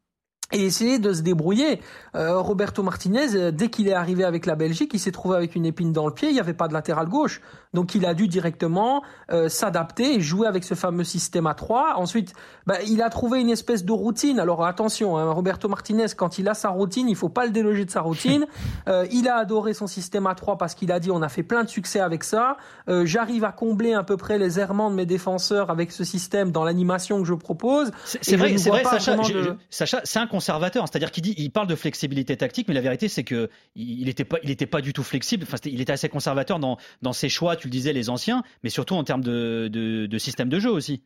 et 0.52 0.66
essayer 0.66 1.00
de 1.00 1.14
se 1.14 1.22
débrouiller. 1.22 1.82
Euh, 2.16 2.40
Roberto 2.40 2.84
Martinez, 2.84 3.36
euh, 3.36 3.52
dès 3.52 3.70
qu'il 3.70 3.88
est 3.88 3.94
arrivé 3.94 4.24
avec 4.24 4.46
la 4.46 4.56
Belgique, 4.56 4.92
il 4.94 5.00
s'est 5.00 5.12
trouvé 5.12 5.36
avec 5.36 5.56
une 5.56 5.66
épine 5.66 5.92
dans 5.92 6.08
le 6.08 6.14
pied, 6.14 6.30
il 6.30 6.34
n'y 6.34 6.40
avait 6.40 6.54
pas 6.54 6.68
de 6.68 6.74
latéral 6.74 7.08
gauche. 7.08 7.42
Donc 7.74 7.96
il 7.96 8.06
a 8.06 8.14
dû 8.14 8.28
directement 8.28 9.02
euh, 9.32 9.48
s'adapter 9.48 10.16
et 10.16 10.22
jouer 10.22 10.48
avec 10.48 10.64
ce 10.64 10.74
fameux 10.74 11.04
système 11.04 11.48
à 11.48 11.54
3. 11.54 11.94
Ensuite, 11.96 12.34
bah, 12.68 12.82
il 12.88 13.02
a 13.02 13.10
trouvé 13.10 13.40
une 13.40 13.50
espèce 13.50 13.86
de 13.86 13.92
routine. 13.92 14.40
Alors 14.40 14.66
attention, 14.66 15.18
hein, 15.18 15.32
Roberto 15.32 15.70
Martinez, 15.70 16.08
quand 16.16 16.38
il 16.38 16.50
a 16.50 16.54
sa 16.54 16.70
routine, 16.70 17.08
il 17.08 17.16
faut 17.16 17.30
pas 17.30 17.46
le 17.46 17.52
déloger 17.52 17.86
de 17.86 17.92
sa 17.92 18.02
routine. 18.02 18.46
Euh, 18.88 19.06
il 19.12 19.28
a 19.28 19.36
adoré 19.36 19.74
son 19.74 19.86
système 19.86 20.26
à 20.28 20.34
3 20.34 20.58
parce 20.58 20.76
qu'il 20.76 20.92
a 20.92 21.00
dit 21.00 21.12
on 21.12 21.22
a 21.22 21.30
fait 21.30 21.44
plein 21.44 21.64
de 21.64 21.70
succès 21.70 22.00
avec 22.00 22.24
ça. 22.24 22.58
Euh, 22.90 23.06
J'arrive 23.06 23.44
à 23.44 23.52
combler 23.52 23.94
à 23.94 24.04
peu 24.04 24.18
près 24.18 24.38
les 24.38 24.60
errements 24.60 24.90
de 24.90 24.96
mes 24.96 25.06
défenseurs 25.06 25.70
avec 25.70 25.92
ce 25.92 26.04
système 26.04 26.52
dans 26.52 26.64
l'animation 26.64 27.22
que 27.22 27.28
je 27.28 27.34
propose. 27.34 27.92
C'est 28.06 28.38
vrai, 28.38 28.58
c'est 28.58 28.70
vrai, 28.70 28.84
Sacha, 28.84 29.18
de... 29.18 29.24
je, 29.24 29.50
Sacha 29.70 30.02
c'est 30.04 30.20
un 30.20 30.28
conservateur, 30.28 30.88
c'est-à-dire 30.88 31.12
qu'il 31.12 31.24
dit, 31.24 31.36
il 31.38 31.52
parle 31.52 31.68
de 31.68 31.76
flexibilité 31.76 32.36
tactique, 32.38 32.68
mais 32.68 32.74
la 32.74 32.82
vérité 32.82 33.08
c'est 33.08 33.24
que 33.24 33.50
il 33.76 34.10
était 34.10 34.26
pas, 34.26 34.38
il 34.44 34.50
était 34.50 34.66
pas 34.66 34.82
du 34.82 34.94
tout 34.94 35.04
flexible. 35.04 35.44
Enfin, 35.48 35.58
il 35.66 35.80
était 35.80 35.94
assez 35.94 36.10
conservateur 36.10 36.60
dans 36.60 36.78
dans 37.02 37.14
ses 37.14 37.30
choix 37.30 37.56
tu 37.62 37.68
le 37.68 37.72
disais, 37.72 37.94
les 37.94 38.10
anciens, 38.10 38.44
mais 38.64 38.70
surtout 38.70 38.96
en 38.96 39.04
termes 39.04 39.24
de, 39.24 39.70
de, 39.72 40.06
de 40.06 40.18
système 40.18 40.50
de 40.50 40.60
jeu 40.60 40.72
aussi. 40.72 41.04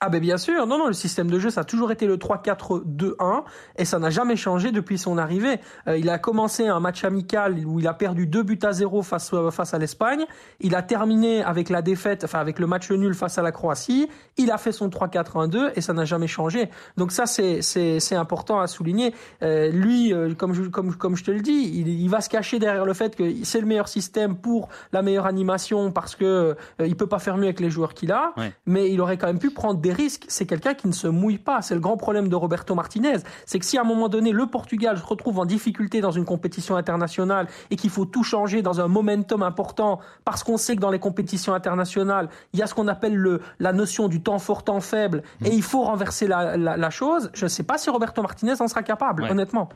Ah 0.00 0.10
ben 0.10 0.20
bien 0.20 0.36
sûr, 0.36 0.64
non 0.68 0.78
non, 0.78 0.86
le 0.86 0.92
système 0.92 1.28
de 1.28 1.40
jeu 1.40 1.50
ça 1.50 1.62
a 1.62 1.64
toujours 1.64 1.90
été 1.90 2.06
le 2.06 2.18
3-4-2-1 2.18 3.42
et 3.76 3.84
ça 3.84 3.98
n'a 3.98 4.10
jamais 4.10 4.36
changé 4.36 4.70
depuis 4.70 4.96
son 4.96 5.18
arrivée. 5.18 5.58
Euh, 5.88 5.98
il 5.98 6.08
a 6.08 6.18
commencé 6.18 6.68
un 6.68 6.78
match 6.78 7.02
amical 7.02 7.58
où 7.66 7.80
il 7.80 7.88
a 7.88 7.94
perdu 7.94 8.28
deux 8.28 8.44
buts 8.44 8.60
à 8.62 8.70
zéro 8.70 9.02
face 9.02 9.32
euh, 9.34 9.50
face 9.50 9.74
à 9.74 9.78
l'Espagne. 9.78 10.24
Il 10.60 10.76
a 10.76 10.82
terminé 10.82 11.42
avec 11.42 11.68
la 11.68 11.82
défaite, 11.82 12.22
enfin 12.22 12.38
avec 12.38 12.60
le 12.60 12.68
match 12.68 12.92
nul 12.92 13.12
face 13.12 13.38
à 13.38 13.42
la 13.42 13.50
Croatie. 13.50 14.08
Il 14.36 14.52
a 14.52 14.58
fait 14.58 14.70
son 14.70 14.88
3-4-1-2 14.88 15.72
et 15.74 15.80
ça 15.80 15.94
n'a 15.94 16.04
jamais 16.04 16.28
changé. 16.28 16.70
Donc 16.96 17.10
ça 17.10 17.26
c'est 17.26 17.60
c'est 17.60 17.98
c'est 17.98 18.14
important 18.14 18.60
à 18.60 18.68
souligner. 18.68 19.12
Euh, 19.42 19.68
lui, 19.68 20.14
comme 20.36 20.54
je 20.54 20.62
comme 20.62 20.94
comme 20.94 21.16
je 21.16 21.24
te 21.24 21.32
le 21.32 21.40
dis, 21.40 21.72
il, 21.74 21.88
il 21.88 22.08
va 22.08 22.20
se 22.20 22.28
cacher 22.28 22.60
derrière 22.60 22.84
le 22.84 22.94
fait 22.94 23.16
que 23.16 23.24
c'est 23.42 23.60
le 23.60 23.66
meilleur 23.66 23.88
système 23.88 24.36
pour 24.36 24.68
la 24.92 25.02
meilleure 25.02 25.26
animation 25.26 25.90
parce 25.90 26.14
que 26.14 26.54
il 26.78 26.94
peut 26.94 27.08
pas 27.08 27.18
faire 27.18 27.36
mieux 27.36 27.46
avec 27.46 27.58
les 27.58 27.70
joueurs 27.70 27.94
qu'il 27.94 28.12
a, 28.12 28.32
ouais. 28.36 28.52
mais 28.64 28.92
il 28.92 29.00
aurait 29.00 29.16
quand 29.16 29.26
même 29.26 29.40
pu 29.40 29.50
prendre 29.50 29.80
des 29.80 29.87
risques. 29.92 30.24
C'est 30.28 30.46
quelqu'un 30.46 30.74
qui 30.74 30.86
ne 30.88 30.92
se 30.92 31.06
mouille 31.06 31.38
pas. 31.38 31.62
C'est 31.62 31.74
le 31.74 31.80
grand 31.80 31.96
problème 31.96 32.28
de 32.28 32.36
Roberto 32.36 32.74
Martinez. 32.74 33.18
C'est 33.46 33.58
que 33.58 33.64
si 33.64 33.78
à 33.78 33.82
un 33.82 33.84
moment 33.84 34.08
donné, 34.08 34.32
le 34.32 34.46
Portugal 34.46 34.98
se 34.98 35.04
retrouve 35.04 35.38
en 35.38 35.44
difficulté 35.44 36.00
dans 36.00 36.10
une 36.10 36.24
compétition 36.24 36.76
internationale 36.76 37.46
et 37.70 37.76
qu'il 37.76 37.90
faut 37.90 38.04
tout 38.04 38.22
changer 38.22 38.62
dans 38.62 38.80
un 38.80 38.88
momentum 38.88 39.42
important 39.42 40.00
parce 40.24 40.42
qu'on 40.44 40.56
sait 40.56 40.76
que 40.76 40.80
dans 40.80 40.90
les 40.90 40.98
compétitions 40.98 41.54
internationales, 41.54 42.28
il 42.52 42.60
y 42.60 42.62
a 42.62 42.66
ce 42.66 42.74
qu'on 42.74 42.88
appelle 42.88 43.14
le, 43.14 43.40
la 43.58 43.72
notion 43.72 44.08
du 44.08 44.22
temps 44.22 44.38
fort, 44.38 44.64
temps 44.64 44.80
faible 44.80 45.22
mmh. 45.40 45.46
et 45.46 45.54
il 45.54 45.62
faut 45.62 45.82
renverser 45.82 46.26
la, 46.26 46.56
la, 46.56 46.76
la 46.76 46.90
chose. 46.90 47.30
Je 47.34 47.44
ne 47.44 47.48
sais 47.48 47.62
pas 47.62 47.78
si 47.78 47.90
Roberto 47.90 48.22
Martinez 48.22 48.60
en 48.60 48.68
sera 48.68 48.82
capable, 48.82 49.22
Ouais. 49.24 49.30
honnêtement. 49.30 49.68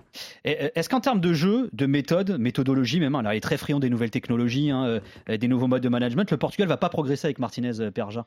Euh, 0.47 0.69
Est-ce 0.75 0.89
qu'en 0.89 1.01
termes 1.01 1.21
de 1.21 1.33
jeu, 1.33 1.69
de 1.73 1.87
méthode, 1.87 2.39
méthodologie 2.39 3.01
même, 3.01 3.15
hein, 3.15 3.23
là, 3.23 3.35
il 3.35 3.39
est 3.39 3.41
très 3.41 3.57
friand 3.57 3.81
des 3.81 3.91
nouvelles 3.91 4.11
technologies, 4.11 4.71
hein, 4.71 5.01
euh, 5.29 5.37
des 5.37 5.49
nouveaux 5.49 5.67
modes 5.67 5.83
de 5.83 5.89
management, 5.89 6.31
le 6.31 6.37
Portugal 6.37 6.69
va 6.69 6.77
pas 6.77 6.89
progresser 6.89 7.27
avec 7.27 7.39
Martinez 7.39 7.81
euh, 7.81 7.91
Perja? 7.91 8.27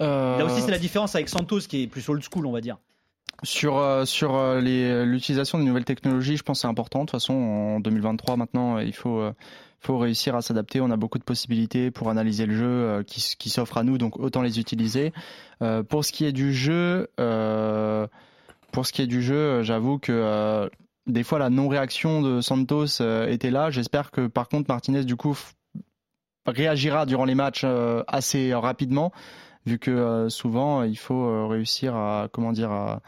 Euh, 0.00 0.38
Là 0.38 0.44
aussi, 0.44 0.60
c'est 0.60 0.70
la 0.70 0.78
différence 0.78 1.14
avec 1.14 1.28
Santos 1.28 1.60
qui 1.60 1.82
est 1.82 1.86
plus 1.86 2.08
old 2.08 2.22
school, 2.22 2.46
on 2.46 2.52
va 2.52 2.60
dire. 2.60 2.78
Sur, 3.42 3.76
euh, 3.76 4.06
sur 4.06 4.34
euh, 4.34 4.60
l'utilisation 5.04 5.58
des 5.58 5.64
nouvelles 5.64 5.84
technologies, 5.84 6.38
je 6.38 6.42
pense 6.42 6.58
que 6.58 6.62
c'est 6.62 6.68
important. 6.68 7.00
De 7.00 7.04
toute 7.04 7.12
façon, 7.12 7.34
en 7.34 7.80
2023, 7.80 8.36
maintenant, 8.36 8.78
il 8.78 8.94
faut, 8.94 9.18
euh, 9.20 9.32
faut 9.80 9.98
réussir 9.98 10.34
à 10.34 10.42
s'adapter. 10.42 10.80
On 10.80 10.90
a 10.90 10.96
beaucoup 10.96 11.18
de 11.18 11.24
possibilités 11.24 11.90
pour 11.90 12.08
analyser 12.08 12.46
le 12.46 12.56
jeu 12.56 13.02
qui, 13.06 13.34
qui 13.38 13.50
s'offrent 13.50 13.76
à 13.76 13.84
nous, 13.84 13.98
donc 13.98 14.18
autant 14.18 14.40
les 14.40 14.58
utiliser. 14.58 15.12
Euh, 15.62 15.82
pour 15.82 16.04
ce 16.04 16.12
qui 16.12 16.24
est 16.24 16.32
du 16.32 16.54
jeu, 16.54 17.08
euh, 17.20 18.06
pour 18.72 18.86
ce 18.86 18.92
qui 18.92 19.02
est 19.02 19.06
du 19.06 19.20
jeu, 19.22 19.62
j'avoue 19.62 19.98
que 19.98 20.70
des 21.06 21.22
fois 21.22 21.38
la 21.38 21.50
non-réaction 21.50 22.22
de 22.22 22.40
Santos 22.40 23.02
était 23.28 23.50
là. 23.50 23.70
J'espère 23.70 24.10
que 24.10 24.26
par 24.26 24.48
contre 24.48 24.66
Martinez 24.68 25.04
du 25.04 25.16
coup 25.16 25.38
réagira 26.46 27.06
durant 27.06 27.24
les 27.24 27.34
matchs 27.34 27.64
assez 28.08 28.52
rapidement, 28.54 29.12
vu 29.66 29.78
que 29.78 30.28
souvent 30.30 30.82
il 30.82 30.96
faut 30.96 31.48
réussir 31.48 31.94
à 31.96 32.28
comment 32.32 32.52
dire 32.52 32.70
à 32.70 33.00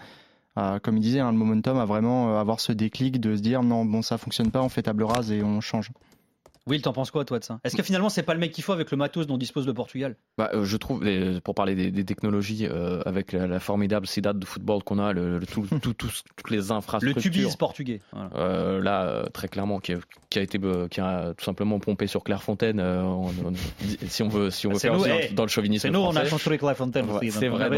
comme 0.82 0.96
il 0.96 1.00
disait, 1.00 1.20
hein, 1.20 1.32
le 1.32 1.38
momentum, 1.38 1.78
à 1.78 1.84
vraiment 1.84 2.30
euh, 2.30 2.40
avoir 2.40 2.60
ce 2.60 2.72
déclic 2.72 3.20
de 3.20 3.36
se 3.36 3.40
dire 3.40 3.62
non, 3.62 3.84
bon, 3.84 4.02
ça 4.02 4.18
fonctionne 4.18 4.50
pas, 4.50 4.62
on 4.62 4.68
fait 4.68 4.82
table 4.82 5.04
rase 5.04 5.30
et 5.30 5.42
on 5.42 5.60
change. 5.60 5.90
Will, 6.68 6.82
t'en 6.82 6.92
penses 6.92 7.10
quoi 7.10 7.24
toi 7.24 7.38
de 7.38 7.44
ça? 7.44 7.60
Est-ce 7.64 7.76
que 7.76 7.82
finalement 7.82 8.10
c'est 8.10 8.22
pas 8.22 8.34
le 8.34 8.40
mec 8.40 8.52
qu'il 8.52 8.62
faut 8.62 8.72
avec 8.72 8.90
le 8.90 8.96
matos 8.96 9.26
dont 9.26 9.38
dispose 9.38 9.66
le 9.66 9.72
Portugal? 9.72 10.16
Bah, 10.36 10.50
euh, 10.52 10.64
Je 10.64 10.76
trouve, 10.76 11.02
pour 11.42 11.54
parler 11.54 11.90
des, 11.90 12.04
technologies, 12.04 12.66
euh, 12.66 13.00
avec 13.06 13.32
la, 13.32 13.58
formidable 13.58 14.06
cidade 14.06 14.38
de 14.38 14.44
football 14.44 14.84
qu'on 14.84 14.98
a, 14.98 15.12
le, 15.12 15.40
tout, 15.50 15.66
toutes 15.80 16.50
les 16.50 16.70
infrastructures. 16.70 17.16
Le 17.16 17.22
tubis 17.22 17.56
portugais. 17.56 18.00
Euh, 18.34 18.82
là, 18.82 19.28
très 19.32 19.48
clairement, 19.48 19.80
qui 19.80 19.92
a, 19.92 20.40
été, 20.40 20.60
qui 20.90 21.00
a 21.00 21.32
tout 21.34 21.44
simplement 21.44 21.78
pompé 21.78 22.06
sur 22.06 22.22
Clairefontaine. 22.22 22.82
si 24.06 24.22
on 24.22 24.28
veut, 24.28 24.50
si 24.50 24.66
on 24.66 24.72
veut 24.72 24.78
faire 24.78 24.96
nous, 24.96 25.04
dans 25.32 25.44
le 25.44 25.48
chauvinisme. 25.48 25.88
C'est 25.88 25.90
nous, 25.90 26.00
on 26.00 26.16
a 26.16 26.26
construit 26.26 26.58
Clairefontaine. 26.58 27.06
C'est 27.30 27.48
vrai. 27.48 27.70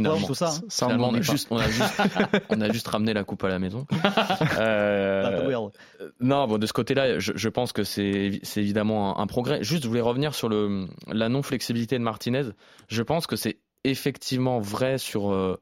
Bon, 0.00 0.20
tout 0.26 0.34
ça. 0.34 0.52
on, 0.82 1.14
a 1.14 1.20
juste, 1.20 1.46
on, 1.50 1.58
a 1.58 1.68
juste, 1.68 2.02
on 2.48 2.60
a 2.60 2.72
juste 2.72 2.88
ramené 2.88 3.14
la 3.14 3.22
coupe 3.22 3.44
à 3.44 3.48
la 3.48 3.60
maison. 3.60 3.86
non, 6.20 6.48
bon, 6.48 6.58
de 6.58 6.66
ce 6.66 6.72
côté-là, 6.72 7.18
je, 7.18 7.32
je 7.34 7.48
pense 7.48 7.72
que 7.72 7.84
c'est 7.84 8.31
c'est 8.42 8.60
évidemment 8.60 9.18
un, 9.18 9.26
progrès. 9.26 9.62
Juste, 9.62 9.84
je 9.84 9.88
voulais 9.88 10.00
revenir 10.00 10.34
sur 10.34 10.48
la 10.48 11.28
non-flexibilité 11.28 11.98
de 11.98 12.02
Martinez. 12.04 12.50
Je 12.88 13.02
pense 13.02 13.26
que 13.26 13.36
c'est 13.36 13.58
effectivement 13.84 14.60
vrai 14.60 14.98
sur, 14.98 15.32
euh, 15.32 15.56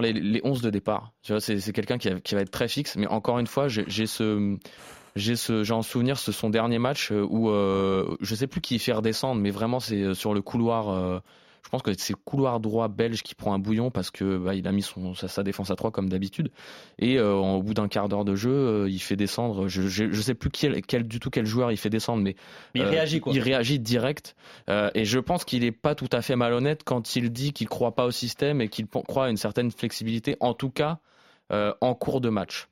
les, 0.00 0.12
les 0.12 0.40
11 0.44 0.62
de 0.62 0.70
départ. 0.70 1.12
C'est 1.22 1.72
quelqu'un 1.72 1.98
qui, 1.98 2.34
va 2.34 2.40
être 2.40 2.50
très 2.50 2.68
fixe, 2.68 2.96
mais 2.96 3.06
encore 3.06 3.38
une 3.38 3.46
fois, 3.46 3.68
j'ai 3.68 4.06
ce. 4.06 4.56
J'ai 5.14 5.72
en 5.72 5.80
souvenir, 5.80 6.18
son 6.18 6.50
dernier 6.50 6.78
match 6.78 7.10
euh, 7.10 7.26
où 7.26 7.48
euh, 7.48 8.16
je 8.20 8.34
sais 8.34 8.46
plus 8.46 8.60
qui 8.60 8.78
fait 8.78 8.92
redescendre, 8.92 9.40
mais 9.40 9.50
vraiment 9.50 9.80
c'est 9.80 10.12
sur 10.12 10.34
le 10.34 10.42
couloir 10.42 11.22
je 11.66 11.70
pense 11.70 11.82
que 11.82 11.92
c'est 11.98 12.12
le 12.12 12.18
couloir 12.24 12.60
droit 12.60 12.86
belge 12.86 13.24
qui 13.24 13.34
prend 13.34 13.52
un 13.52 13.58
bouillon 13.58 13.90
parce 13.90 14.12
que 14.12 14.38
bah, 14.38 14.54
il 14.54 14.68
a 14.68 14.72
mis 14.72 14.82
son, 14.82 15.14
sa, 15.14 15.42
défense 15.42 15.72
à 15.72 15.74
3 15.74 15.90
comme 15.90 16.08
d'habitude. 16.08 16.52
Et 17.00 17.18
euh, 17.18 17.32
au 17.34 17.60
bout 17.60 17.74
d'un 17.74 17.88
quart 17.88 18.08
d'heure 18.08 18.24
de 18.24 18.36
jeu, 18.36 18.52
euh, 18.52 18.88
il 18.88 19.00
fait 19.00 19.16
descendre. 19.16 19.66
Je, 19.66 19.82
je, 19.88 20.20
sais 20.20 20.34
plus 20.34 20.48
quel, 20.48 20.80
quel, 20.82 21.08
du 21.08 21.18
tout 21.18 21.28
quel 21.28 21.44
joueur 21.44 21.72
il 21.72 21.76
fait 21.76 21.90
descendre, 21.90 22.22
mais, 22.22 22.36
il 22.74 22.82
euh, 22.82 22.88
réagit 22.88 23.18
quoi. 23.18 23.32
Il 23.34 23.40
réagit 23.40 23.80
direct. 23.80 24.36
et 24.68 25.04
je 25.04 25.18
pense 25.18 25.44
qu'il 25.44 25.64
est 25.64 25.72
pas 25.72 25.96
tout 25.96 26.08
à 26.12 26.22
fait 26.22 26.36
malhonnête 26.36 26.82
quand 26.84 27.16
il 27.16 27.32
dit 27.32 27.52
qu'il 27.52 27.68
croit 27.68 27.96
pas 27.96 28.06
au 28.06 28.12
système 28.12 28.60
et 28.60 28.68
qu'il 28.68 28.86
croit 28.86 29.24
à 29.24 29.28
une 29.30 29.36
certaine 29.36 29.72
flexibilité, 29.72 30.36
en 30.38 30.54
tout 30.54 30.70
cas 30.70 31.00
en 31.50 31.94
cours 31.96 32.20
de 32.20 32.28
match. 32.28 32.68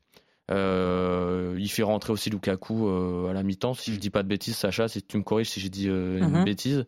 il 0.49 1.69
fait 1.69 1.83
rentrer 1.83 2.13
aussi 2.13 2.29
Lukaku 2.29 2.87
à 3.27 3.33
la 3.33 3.43
mi-temps, 3.43 3.73
si 3.73 3.93
je 3.93 3.99
dis 3.99 4.09
pas 4.09 4.23
de 4.23 4.29
bêtises, 4.29 4.55
Sacha, 4.55 4.87
si 4.87 5.03
tu 5.03 5.17
me 5.17 5.23
corriges 5.23 5.49
si 5.49 5.59
j'ai 5.59 5.69
dit 5.69 5.87
une 5.87 6.29
mhm. 6.29 6.45
bêtise. 6.45 6.85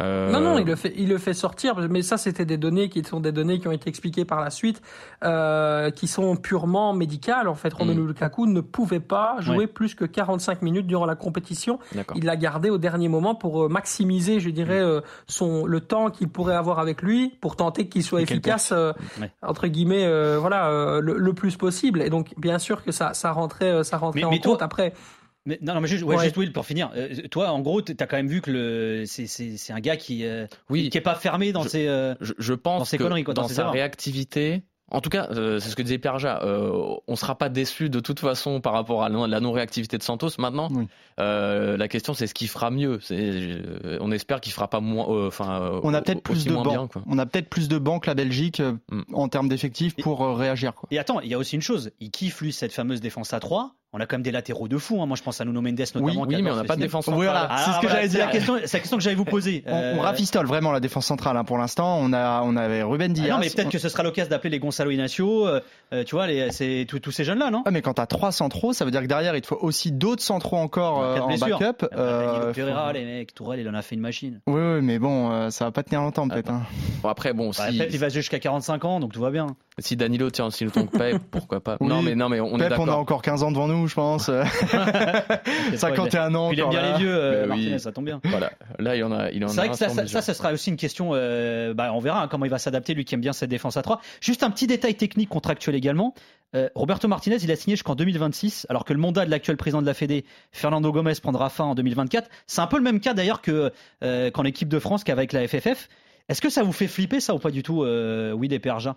Euh... 0.00 0.30
Non, 0.30 0.40
non, 0.40 0.58
il 0.58 0.66
le 0.66 0.74
fait, 0.74 0.92
il 0.96 1.08
le 1.08 1.18
fait 1.18 1.34
sortir, 1.34 1.78
mais 1.88 2.02
ça, 2.02 2.16
c'était 2.16 2.44
des 2.44 2.56
données 2.56 2.88
qui 2.88 3.04
sont 3.04 3.20
des 3.20 3.30
données 3.30 3.60
qui 3.60 3.68
ont 3.68 3.72
été 3.72 3.88
expliquées 3.88 4.24
par 4.24 4.40
la 4.40 4.50
suite, 4.50 4.82
euh, 5.22 5.90
qui 5.90 6.08
sont 6.08 6.36
purement 6.36 6.92
médicales. 6.92 7.46
En 7.46 7.54
fait, 7.54 7.72
Romelu 7.72 8.02
mm. 8.02 8.06
Lukaku 8.08 8.46
ne 8.46 8.60
pouvait 8.60 9.00
pas 9.00 9.36
jouer 9.38 9.66
plus 9.66 9.94
que 9.94 10.04
45 10.04 10.62
minutes 10.62 10.86
durant 10.86 11.06
la 11.06 11.14
compétition. 11.14 11.78
Il 12.16 12.24
l'a 12.24 12.36
gardé 12.36 12.70
au 12.70 12.78
dernier 12.78 13.08
moment 13.08 13.34
pour 13.34 13.64
euh, 13.64 13.68
maximiser, 13.68 14.40
je 14.40 14.50
dirais, 14.50 14.80
mm. 14.80 14.86
euh, 14.86 15.00
son 15.28 15.64
le 15.64 15.80
temps 15.80 16.10
qu'il 16.10 16.28
pourrait 16.28 16.56
avoir 16.56 16.80
avec 16.80 17.00
lui 17.00 17.28
pour 17.40 17.54
tenter 17.54 17.88
qu'il 17.88 18.02
soit 18.02 18.22
efficace, 18.22 18.72
euh, 18.72 18.92
entre 19.42 19.68
guillemets, 19.68 20.08
voilà, 20.38 21.00
le, 21.00 21.34
plus 21.34 21.56
possible. 21.56 22.02
Et 22.02 22.10
donc, 22.10 22.32
bien 22.36 22.58
sûr 22.58 22.84
que 22.84 22.92
ça, 22.92 23.14
ça 23.14 23.32
rentrait, 23.32 23.84
ça 23.84 23.96
rentrait 23.96 24.24
en 24.24 24.38
compte. 24.38 24.62
Après. 24.62 24.92
Mais, 25.46 25.58
non, 25.60 25.74
non, 25.74 25.80
mais 25.80 25.88
juste, 25.88 26.04
ouais, 26.04 26.18
juste 26.18 26.36
Will, 26.36 26.52
pour 26.52 26.64
finir. 26.64 26.90
Euh, 26.96 27.28
toi, 27.30 27.50
en 27.50 27.60
gros, 27.60 27.82
tu 27.82 27.94
as 27.98 28.06
quand 28.06 28.16
même 28.16 28.28
vu 28.28 28.40
que 28.40 28.50
le, 28.50 29.04
c'est, 29.06 29.26
c'est, 29.26 29.56
c'est 29.58 29.72
un 29.74 29.80
gars 29.80 29.96
qui, 29.96 30.24
euh, 30.24 30.46
oui, 30.70 30.88
qui 30.88 30.96
est 30.96 31.02
pas 31.02 31.14
fermé 31.14 31.52
dans 31.52 31.64
ses, 31.64 31.86
euh, 31.86 32.14
je, 32.20 32.32
je, 32.38 32.54
pense 32.54 32.80
dans 32.80 32.84
ses 32.86 32.96
conneries, 32.98 33.24
quoi, 33.24 33.34
dans, 33.34 33.42
dans 33.42 33.48
sa 33.48 33.70
réactivité. 33.70 34.62
En 34.90 35.00
tout 35.00 35.10
cas, 35.10 35.28
c'est 35.32 35.60
ce 35.60 35.74
que 35.76 35.82
disait 35.82 35.98
Perja. 35.98 36.40
Euh, 36.44 36.94
on 37.08 37.16
sera 37.16 37.36
pas 37.36 37.48
déçu 37.48 37.88
de 37.88 38.00
toute 38.00 38.20
façon 38.20 38.60
par 38.60 38.74
rapport 38.74 39.02
à 39.02 39.08
la 39.08 39.40
non-réactivité 39.40 39.98
de 39.98 40.02
Santos. 40.02 40.28
Maintenant, 40.38 40.68
la 41.18 41.88
question 41.88 42.14
c'est 42.14 42.26
ce 42.26 42.34
qu'il 42.34 42.48
fera 42.48 42.70
mieux. 42.70 43.00
C'est, 43.02 43.60
on 44.00 44.12
espère 44.12 44.40
qu'il 44.40 44.52
fera 44.52 44.68
pas 44.68 44.80
moins. 44.80 45.26
Enfin, 45.26 45.80
on 45.82 45.94
a 45.94 46.02
peut-être 46.02 46.22
plus 46.22 46.44
de 46.44 46.52
bancs. 46.52 46.90
On 47.06 47.18
a 47.18 47.26
peut-être 47.26 47.48
plus 47.48 47.68
de 47.68 47.78
bancs 47.78 48.02
que 48.02 48.08
la 48.08 48.14
Belgique 48.14 48.60
mm. 48.60 49.02
en 49.14 49.28
termes 49.28 49.48
d'effectifs 49.48 49.96
pour 49.96 50.20
réagir. 50.38 50.74
Quoi. 50.74 50.86
Et 50.92 50.98
attends, 50.98 51.20
il 51.20 51.28
y 51.28 51.34
a 51.34 51.38
aussi 51.38 51.56
une 51.56 51.62
chose. 51.62 51.90
Il 51.98 52.10
kiffe 52.10 52.40
lui 52.40 52.52
cette 52.52 52.72
fameuse 52.72 53.00
défense 53.00 53.32
à 53.32 53.40
3 53.40 53.74
on 53.94 54.00
a 54.00 54.06
quand 54.06 54.16
même 54.16 54.22
des 54.22 54.32
latéraux 54.32 54.66
de 54.66 54.76
fou. 54.76 55.00
Hein. 55.00 55.06
Moi, 55.06 55.16
je 55.16 55.22
pense 55.22 55.40
à 55.40 55.44
Nuno 55.44 55.62
Mendes 55.62 55.78
notamment. 55.78 56.26
Oui, 56.26 56.42
mais 56.42 56.50
on 56.50 56.56
n'a 56.56 56.64
pas 56.64 56.74
de 56.74 56.80
défense 56.80 57.04
centrale. 57.04 57.24
Voilà, 57.24 57.56
c'est 57.64 57.70
ce 57.70 57.80
que 57.80 57.88
j'allais 57.88 58.08
dire. 58.08 58.28
C'est 58.32 58.72
la 58.72 58.80
question 58.80 58.96
que 58.96 59.02
j'allais 59.02 59.14
vous 59.14 59.24
poser. 59.24 59.62
On, 59.68 59.72
euh... 59.72 60.00
rafistole 60.00 60.46
vraiment 60.46 60.72
la 60.72 60.80
défense 60.80 61.06
centrale. 61.06 61.36
Hein. 61.36 61.44
Pour 61.44 61.58
l'instant, 61.58 61.98
on 62.00 62.12
a, 62.12 62.42
on 62.42 62.56
avait 62.56 62.82
Ruben 62.82 63.12
Diaz. 63.12 63.28
Ah 63.30 63.34
non, 63.34 63.38
mais 63.40 63.50
peut-être 63.50 63.70
que 63.70 63.78
ce 63.78 63.88
sera 63.88 64.02
l'occasion 64.02 64.30
d'appeler 64.30 64.50
les 64.50 64.58
Gonzalo 64.58 64.90
Inacio. 64.90 65.46
Euh, 65.46 65.60
euh 65.92 66.02
tu 66.04 66.16
vois, 66.16 66.26
c'est 66.50 66.86
tous 66.88 67.12
ces 67.12 67.24
jeunes-là, 67.24 67.50
non 67.50 67.62
ah, 67.66 67.70
Mais 67.70 67.82
quand 67.82 67.94
t'as 67.94 68.06
trois 68.06 68.32
centraux, 68.32 68.72
ça 68.72 68.84
veut 68.84 68.90
dire 68.90 69.02
que 69.02 69.06
derrière, 69.06 69.36
il 69.36 69.42
te 69.42 69.46
faut 69.46 69.58
aussi 69.60 69.92
d'autres 69.92 70.22
centraux 70.22 70.56
encore 70.56 71.02
euh, 71.02 71.18
en 71.18 71.36
backup. 71.36 71.86
Euh, 71.92 72.52
Pereira, 72.52 72.92
les 72.92 73.04
mecs, 73.04 73.34
Tourelle, 73.34 73.60
il 73.60 73.68
en 73.68 73.74
a 73.74 73.82
fait 73.82 73.94
une 73.94 74.00
machine. 74.00 74.40
Oui, 74.46 74.60
oui 74.60 74.82
mais 74.82 74.98
bon, 74.98 75.30
euh, 75.30 75.50
ça 75.50 75.66
va 75.66 75.70
pas 75.70 75.82
tenir 75.82 76.00
longtemps 76.00 76.28
peut-être. 76.28 76.50
Hein. 76.50 76.62
Bon, 77.02 77.08
après, 77.08 77.32
bon, 77.32 77.50
bah, 77.56 77.70
si... 77.70 77.76
il 77.76 77.98
va 77.98 78.08
jouer 78.08 78.22
jusqu'à 78.22 78.40
45 78.40 78.84
ans, 78.84 79.00
donc 79.00 79.12
tout 79.12 79.20
va 79.20 79.30
bien. 79.30 79.56
Si 79.78 79.96
Danilo 79.96 80.30
tient 80.30 80.48
le 80.48 80.70
temps 80.70 80.86
que 80.86 80.96
Pep, 80.96 81.22
pourquoi 81.30 81.60
pas 81.60 81.76
Non, 81.80 82.02
mais 82.02 82.14
non, 82.14 82.28
mais 82.28 82.40
on 82.40 82.56
est 82.56 82.68
d'accord. 82.68 82.86
on 82.86 82.88
a 82.88 82.94
encore 82.94 83.22
15 83.22 83.42
ans 83.42 83.50
devant 83.50 83.68
nous, 83.68 83.83
je 83.86 83.94
pense. 83.94 84.30
51 85.76 86.34
ans. 86.34 86.50
Il 86.52 86.60
aime 86.60 86.70
bien 86.70 86.92
les 86.92 86.98
vieux, 86.98 87.14
euh, 87.14 87.46
Martinez, 87.46 87.78
ça 87.78 87.92
tombe 87.92 88.04
bien. 88.04 88.20
Voilà. 88.24 88.52
Là, 88.78 88.96
il 88.96 89.04
en 89.04 89.12
a, 89.12 89.30
il 89.30 89.44
en 89.44 89.48
C'est 89.48 89.56
vrai 89.56 89.68
que 89.70 89.76
ça, 89.76 89.88
ça, 89.88 90.06
ça, 90.06 90.34
sera 90.34 90.52
aussi 90.52 90.70
une 90.70 90.76
question. 90.76 91.10
Euh, 91.12 91.74
bah, 91.74 91.92
on 91.92 92.00
verra 92.00 92.22
hein, 92.22 92.28
comment 92.28 92.44
il 92.44 92.50
va 92.50 92.58
s'adapter, 92.58 92.94
lui 92.94 93.04
qui 93.04 93.14
aime 93.14 93.20
bien 93.20 93.32
cette 93.32 93.50
défense 93.50 93.76
à 93.76 93.82
3. 93.82 94.00
Juste 94.20 94.42
un 94.42 94.50
petit 94.50 94.66
détail 94.66 94.94
technique 94.94 95.28
contractuel 95.28 95.74
également. 95.74 96.14
Euh, 96.54 96.68
Roberto 96.74 97.08
Martinez, 97.08 97.36
il 97.42 97.50
a 97.50 97.56
signé 97.56 97.76
jusqu'en 97.76 97.94
2026, 97.94 98.66
alors 98.68 98.84
que 98.84 98.92
le 98.92 99.00
mandat 99.00 99.26
de 99.26 99.30
l'actuel 99.30 99.56
président 99.56 99.82
de 99.82 99.86
la 99.86 99.94
Fédé, 99.94 100.24
Fernando 100.52 100.92
Gomez, 100.92 101.14
prendra 101.20 101.48
fin 101.48 101.64
en 101.64 101.74
2024. 101.74 102.28
C'est 102.46 102.60
un 102.60 102.66
peu 102.66 102.76
le 102.76 102.82
même 102.84 103.00
cas 103.00 103.14
d'ailleurs 103.14 103.42
que 103.42 103.72
qu'en 104.30 104.44
équipe 104.44 104.68
de 104.68 104.78
France 104.78 105.04
qu'avec 105.04 105.32
la 105.32 105.46
FFF. 105.48 105.88
Est-ce 106.28 106.40
que 106.40 106.48
ça 106.48 106.62
vous 106.62 106.72
fait 106.72 106.86
flipper 106.86 107.20
ça 107.20 107.34
ou 107.34 107.38
pas 107.38 107.50
du 107.50 107.62
tout, 107.62 107.84
oui, 107.84 108.48
des 108.48 108.58
Perja 108.58 108.96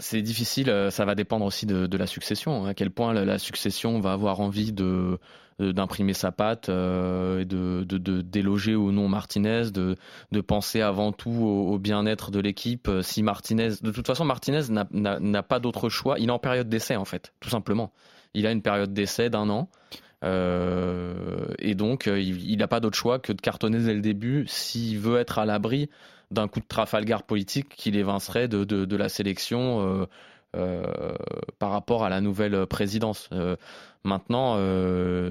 c'est 0.00 0.20
difficile, 0.20 0.68
euh, 0.68 0.90
ça 0.90 1.04
va 1.04 1.14
dépendre 1.14 1.46
aussi 1.46 1.64
de, 1.64 1.96
la 1.96 2.06
succession. 2.06 2.64
Hein. 2.64 2.68
À 2.68 2.74
quel 2.74 2.90
point 2.90 3.12
la, 3.14 3.38
succession 3.38 4.00
va 4.00 4.12
avoir 4.12 4.40
envie 4.40 4.72
de 4.72 5.18
d'imprimer 5.58 6.12
sa 6.12 6.30
patte 6.30 6.68
euh, 6.68 7.40
et 7.40 7.44
de, 7.44 7.82
de, 7.82 8.20
déloger 8.20 8.76
ou 8.76 8.92
non 8.92 9.08
Martinez, 9.08 9.72
de, 9.72 9.96
de 10.30 10.40
penser 10.40 10.82
avant 10.82 11.10
tout 11.10 11.30
au, 11.30 11.78
bien-être 11.80 12.30
de 12.30 12.38
l'équipe. 12.38 12.86
Euh, 12.86 13.02
si 13.02 13.24
Martinez, 13.24 13.70
de 13.82 13.90
toute 13.90 14.06
façon, 14.06 14.24
Martinez 14.24 14.60
n'a 14.70 15.42
pas 15.42 15.58
d'autre 15.58 15.88
choix. 15.88 16.16
Il 16.20 16.28
est 16.28 16.32
en 16.32 16.38
période 16.38 16.68
d'essai 16.68 16.94
en 16.94 17.04
fait, 17.04 17.32
tout 17.40 17.48
simplement. 17.48 17.92
Il 18.34 18.46
a 18.46 18.52
une 18.52 18.62
période 18.62 18.92
d'essai 18.92 19.30
d'un 19.30 19.50
an. 19.50 19.68
et 20.22 21.74
donc, 21.74 22.06
il 22.06 22.56
n'a 22.56 22.68
pas 22.68 22.78
d'autre 22.78 22.96
choix 22.96 23.18
que 23.18 23.32
de 23.32 23.40
cartonner 23.40 23.80
dès 23.80 23.94
le 23.94 24.00
début 24.00 24.44
s'il 24.46 25.00
veut 25.00 25.18
être 25.18 25.40
à 25.40 25.44
l'abri 25.44 25.88
d'un 26.30 26.48
coup 26.48 26.60
de 26.60 26.66
Trafalgar 26.66 27.22
politique 27.22 27.68
qui 27.70 27.90
l'évincerait 27.90 28.48
de, 28.48 28.64
de, 28.64 28.84
de, 28.84 28.96
la 28.96 29.08
sélection 29.08 29.80
euh, 29.80 30.06
euh, 30.56 31.14
par 31.58 31.70
rapport 31.70 32.04
à 32.04 32.08
la 32.08 32.20
nouvelle 32.20 32.66
présidence. 32.66 33.28
Euh, 33.32 33.56
maintenant, 34.04 34.56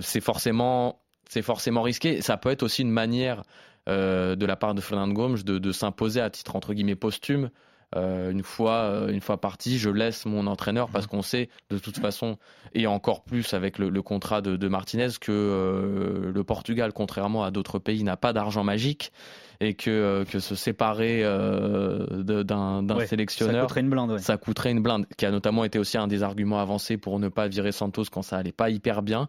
c'est 0.02 0.22
forcément, 0.22 1.00
c'est 1.30 1.42
forcément 1.42 1.82
risqué. 1.82 2.22
Ça 2.22 2.38
peut 2.38 2.50
être 2.50 2.64
aussi 2.64 2.82
une 2.82 2.92
manière 2.92 3.44
de 3.88 4.46
la 4.46 4.56
part 4.58 4.76
de 4.76 4.82
Fernand 4.82 5.08
Gomes 5.08 5.38
de, 5.44 5.60
de 5.60 5.72
s'imposer 5.72 6.20
à 6.20 6.30
titre 6.30 6.58
entre 6.58 6.74
guillemets 6.74 6.96
posthume. 6.96 7.50
une 7.96 8.44
fois 8.44 9.08
une 9.10 9.22
fois 9.22 9.40
parti, 9.40 9.78
je 9.78 9.90
laisse 9.90 10.26
mon 10.26 10.46
entraîneur 10.46 10.90
parce 10.90 11.08
qu'on 11.08 11.22
sait 11.22 11.48
de 11.70 11.78
toute 11.80 11.98
façon 11.98 12.38
et 12.74 12.86
encore 12.86 13.24
plus 13.24 13.54
avec 13.54 13.80
le, 13.80 13.88
le 13.88 14.02
contrat 14.02 14.42
de, 14.42 14.58
de, 14.58 14.68
Martinez 14.68 15.08
que 15.22 16.32
le 16.36 16.44
Portugal, 16.44 16.92
contrairement 16.92 17.46
à 17.46 17.52
d'autres 17.52 17.80
pays, 17.80 18.04
n'a 18.04 18.18
pas 18.18 18.34
d'argent 18.34 18.66
magique 18.66 19.14
et 19.60 19.74
que, 19.74 19.90
euh, 19.90 20.26
que 20.26 20.40
se 20.40 20.56
séparer 20.56 21.22
euh, 21.24 22.24
d'un 22.24 23.06
sélectionneur, 23.06 23.56
ça 23.56 23.62
coûterait 23.62 23.82
une 23.82 23.90
blinde. 23.90 24.20
Ça 24.20 24.38
coûterait 24.38 24.72
une 24.72 24.82
blinde, 24.82 25.06
qui 25.18 25.26
a 25.26 25.32
notamment 25.32 25.64
été 25.64 25.80
aussi 25.80 25.98
un 25.98 26.08
des 26.08 26.24
arguments 26.24 26.60
avancés 26.60 26.98
pour 26.98 27.20
ne 27.20 27.30
pas 27.30 27.48
virer 27.48 27.72
Santos 27.72 28.06
quand 28.12 28.22
ça 28.22 28.38
allait 28.38 28.52
pas 28.52 28.70
hyper 28.70 29.02
bien. 29.02 29.28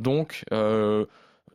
Donc, 0.00 0.44
euh, 0.52 1.06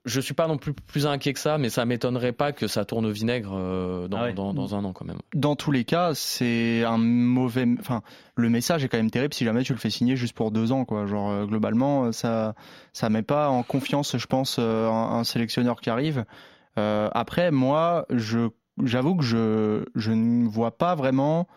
je 0.05 0.21
suis 0.21 0.33
pas 0.33 0.47
non 0.47 0.57
plus 0.57 0.73
plus 0.73 1.05
inquiet 1.07 1.33
que 1.33 1.39
ça, 1.39 1.57
mais 1.57 1.69
ça 1.69 1.85
m'étonnerait 1.85 2.31
pas 2.31 2.51
que 2.51 2.67
ça 2.67 2.85
tourne 2.85 3.05
au 3.05 3.11
vinaigre 3.11 3.51
euh, 3.53 4.07
dans, 4.07 4.17
ah 4.17 4.31
dans, 4.31 4.53
dans, 4.53 4.75
un 4.75 4.83
an 4.83 4.93
quand 4.93 5.05
même. 5.05 5.19
Dans 5.33 5.55
tous 5.55 5.71
les 5.71 5.83
cas, 5.83 6.13
c'est 6.13 6.83
un 6.83 6.97
mauvais. 6.97 7.65
Enfin, 7.79 8.01
le 8.35 8.49
message 8.49 8.83
est 8.83 8.89
quand 8.89 8.97
même 8.97 9.11
terrible 9.11 9.33
si 9.33 9.45
jamais 9.45 9.63
tu 9.63 9.73
le 9.73 9.79
fais 9.79 9.89
signer 9.89 10.15
juste 10.15 10.35
pour 10.35 10.51
deux 10.51 10.71
ans, 10.71 10.85
quoi. 10.85 11.05
Genre 11.05 11.45
globalement, 11.45 12.11
ça 12.11 12.55
ça 12.93 13.09
met 13.09 13.23
pas 13.23 13.49
en 13.49 13.63
confiance, 13.63 14.17
je 14.17 14.27
pense, 14.27 14.57
un, 14.57 14.63
un 14.63 15.23
sélectionneur 15.23 15.79
qui 15.81 15.89
arrive. 15.89 16.25
Euh, 16.77 17.09
après, 17.13 17.51
moi, 17.51 18.05
j'avoue 18.83 19.15
que 19.15 19.23
je, 19.23 19.83
je 19.95 20.11
ne 20.11 20.47
vois 20.47 20.77
pas 20.77 20.95
vraiment 20.95 21.47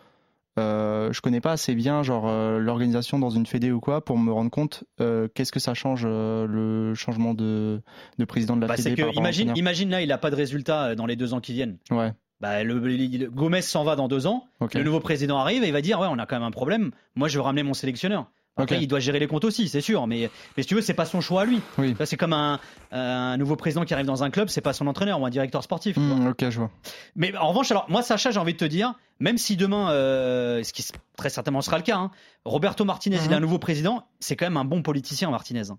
euh, 0.59 1.11
je 1.11 1.19
connais 1.21 1.41
pas 1.41 1.53
assez 1.53 1.73
bien 1.73 2.03
genre 2.03 2.25
euh, 2.27 2.59
l'organisation 2.59 3.17
dans 3.17 3.31
une 3.31 3.47
fédé 3.47 3.71
ou 3.71 3.79
quoi 3.79 4.05
pour 4.05 4.19
me 4.19 4.31
rendre 4.31 4.51
compte 4.51 4.83
euh, 5.01 5.27
qu'est-ce 5.33 5.51
que 5.51 5.59
ça 5.59 5.73
change 5.73 6.05
le 6.05 6.93
changement 6.93 7.33
de, 7.33 7.81
de 8.19 8.25
président 8.25 8.55
de 8.55 8.61
la 8.61 8.67
Bah, 8.67 8.75
fédé. 8.75 8.93
que 8.95 9.01
par 9.01 9.13
imagine, 9.15 9.51
imagine 9.55 9.89
là, 9.89 10.01
il 10.03 10.11
a 10.11 10.19
pas 10.19 10.29
de 10.29 10.35
résultat 10.35 10.93
dans 10.93 11.07
les 11.07 11.15
deux 11.15 11.33
ans 11.33 11.39
qui 11.39 11.53
viennent. 11.53 11.77
Ouais. 11.89 12.11
Bah, 12.39 12.63
le, 12.63 12.77
le- 12.77 13.29
Gomez 13.31 13.61
s'en 13.63 13.83
va 13.83 13.95
dans 13.95 14.07
deux 14.07 14.27
ans. 14.27 14.45
Le 14.75 14.83
nouveau 14.83 14.99
président 14.99 15.39
arrive 15.39 15.63
et 15.63 15.67
il 15.67 15.73
va 15.73 15.81
dire 15.81 15.99
ouais, 15.99 16.07
on 16.11 16.19
a 16.19 16.27
quand 16.27 16.35
même 16.35 16.43
un 16.47 16.51
problème. 16.51 16.91
Moi, 17.15 17.29
je 17.29 17.37
veux 17.39 17.41
ramener 17.41 17.63
mon 17.63 17.73
sélectionneur. 17.73 18.29
Après, 18.55 18.81
il 18.81 18.87
doit 18.87 18.99
gérer 18.99 19.19
les 19.19 19.27
comptes 19.27 19.45
aussi, 19.45 19.67
c'est 19.67 19.81
sûr. 19.81 20.05
Mais, 20.05 20.29
mais 20.55 20.63
si 20.63 20.69
tu 20.69 20.75
veux, 20.75 20.81
c'est 20.81 20.93
pas 20.93 21.05
son 21.05 21.21
choix 21.21 21.41
à 21.41 21.45
lui. 21.45 21.59
Oui. 21.77 21.95
C'est 22.05 22.17
comme 22.17 22.33
un, 22.33 22.59
un 22.91 23.35
nouveau 23.37 23.55
président 23.55 23.83
qui 23.83 23.93
arrive 23.93 24.05
dans 24.05 24.23
un 24.23 24.29
club, 24.29 24.49
c'est 24.49 24.61
pas 24.61 24.73
son 24.73 24.85
entraîneur 24.87 25.19
ou 25.19 25.25
un 25.25 25.31
directeur 25.31 25.63
sportif. 25.63 25.97
Hmm, 25.97 26.27
ok, 26.27 26.49
je 26.49 26.59
vois. 26.59 26.71
Mais 27.15 27.35
en 27.35 27.49
revanche, 27.49 27.71
alors 27.71 27.85
moi, 27.89 28.03
Sacha, 28.03 28.29
j'ai 28.31 28.39
envie 28.39 28.53
de 28.53 28.59
te 28.59 28.65
dire, 28.65 28.93
même 29.23 29.37
si 29.37 29.55
demain, 29.55 29.89
euh, 29.91 30.61
ce 30.63 30.73
qui 30.73 30.85
très 31.15 31.29
certainement 31.29 31.61
sera 31.61 31.77
le 31.77 31.83
cas, 31.83 31.95
hein, 31.95 32.11
Roberto 32.43 32.83
Martinez, 32.83 33.19
il 33.23 33.31
est 33.31 33.35
un 33.35 33.39
nouveau 33.39 33.57
président, 33.59 34.03
c'est 34.19 34.35
quand 34.35 34.45
même 34.45 34.57
un 34.57 34.65
bon 34.65 34.81
politicien, 34.81 35.29
Martinez. 35.29 35.69
hein. 35.71 35.77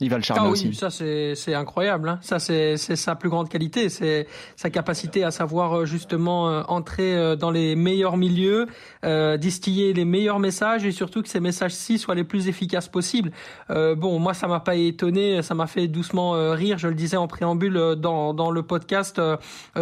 Il 0.00 0.10
va 0.10 0.16
le 0.16 0.22
charmer 0.22 0.42
Ah 0.44 0.50
oui, 0.50 0.68
aussi. 0.68 0.74
ça 0.74 0.90
c'est 0.90 1.54
incroyable. 1.54 2.08
hein. 2.08 2.18
Ça 2.22 2.38
c'est 2.38 2.76
sa 2.76 3.16
plus 3.16 3.28
grande 3.30 3.48
qualité, 3.48 3.88
c'est 3.88 4.28
sa 4.54 4.70
capacité 4.70 5.24
à 5.24 5.32
savoir 5.32 5.78
euh, 5.78 5.84
justement 5.86 6.48
euh, 6.50 6.62
entrer 6.68 7.36
dans 7.36 7.50
les 7.50 7.74
meilleurs 7.74 8.16
milieux, 8.16 8.66
euh, 9.04 9.36
distiller 9.38 9.92
les 9.92 10.04
meilleurs 10.04 10.38
messages 10.38 10.84
et 10.84 10.92
surtout 10.92 11.22
que 11.22 11.28
ces 11.28 11.40
messages-ci 11.40 11.98
soient 11.98 12.14
les 12.14 12.22
plus 12.24 12.46
efficaces 12.48 12.88
possibles. 12.88 13.32
Bon, 13.70 14.18
moi 14.20 14.34
ça 14.34 14.46
m'a 14.46 14.60
pas 14.60 14.76
étonné, 14.76 15.42
ça 15.42 15.54
m'a 15.54 15.66
fait 15.66 15.88
doucement 15.88 16.32
rire. 16.52 16.78
Je 16.78 16.86
le 16.88 16.94
disais 16.94 17.16
en 17.16 17.26
préambule 17.26 17.96
dans 17.96 18.34
dans 18.34 18.50
le 18.52 18.62
podcast 18.62 19.20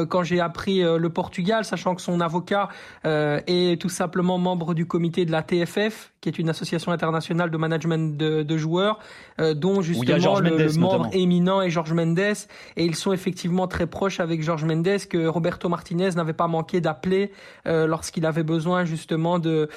quand 0.09 0.23
j'ai 0.23 0.41
appris 0.41 0.81
le 0.83 1.09
Portugal, 1.11 1.65
sachant 1.65 1.95
que 1.95 2.01
son 2.01 2.21
avocat 2.21 2.69
euh, 3.05 3.41
est 3.47 3.81
tout 3.81 3.89
simplement 3.89 4.39
membre 4.39 4.75
du 4.75 4.87
comité 4.87 5.25
de 5.25 5.33
la 5.33 5.43
TFF, 5.43 6.13
qui 6.21 6.29
est 6.29 6.39
une 6.39 6.49
association 6.49 6.93
internationale 6.93 7.51
de 7.51 7.57
management 7.57 8.17
de, 8.17 8.43
de 8.43 8.57
joueurs, 8.57 8.99
euh, 9.41 9.55
dont 9.55 9.83
justement 9.83 10.39
le, 10.39 10.51
Mendes, 10.51 10.77
membre 10.79 10.93
notamment. 10.99 11.11
éminent 11.11 11.63
est 11.63 11.71
Georges 11.71 11.93
Mendes, 11.93 12.19
et 12.19 12.85
ils 12.85 12.95
sont 12.95 13.13
effectivement 13.13 13.67
très 13.67 13.87
proches 13.87 14.21
avec 14.21 14.43
Georges 14.43 14.65
Mendes 14.65 15.07
que 15.09 15.27
Roberto 15.27 15.69
Martinez 15.69 16.11
n'avait 16.11 16.33
pas 16.33 16.49
manqué 16.49 16.81
d'appeler 16.81 17.33
euh, 17.67 17.87
lorsqu'il 17.87 18.25
avait 18.27 18.45
besoin 18.45 18.85
justement 18.85 19.39
de 19.39 19.69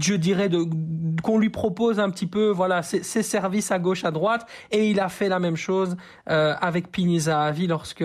je 0.00 0.14
dirais 0.14 0.48
de 0.48 0.64
qu'on 1.22 1.38
lui 1.38 1.50
propose 1.50 2.00
un 2.00 2.10
petit 2.10 2.26
peu 2.26 2.50
voilà 2.50 2.82
ses, 2.82 3.02
ses 3.02 3.22
services 3.22 3.70
à 3.70 3.78
gauche 3.78 4.04
à 4.04 4.10
droite. 4.10 4.46
Et 4.70 4.90
il 4.90 5.00
a 5.00 5.08
fait 5.08 5.28
la 5.28 5.38
même 5.38 5.56
chose 5.56 5.96
euh, 6.28 6.54
avec 6.60 6.90
Pini 6.90 7.20
Zahavi 7.20 7.66
lorsque 7.66 8.04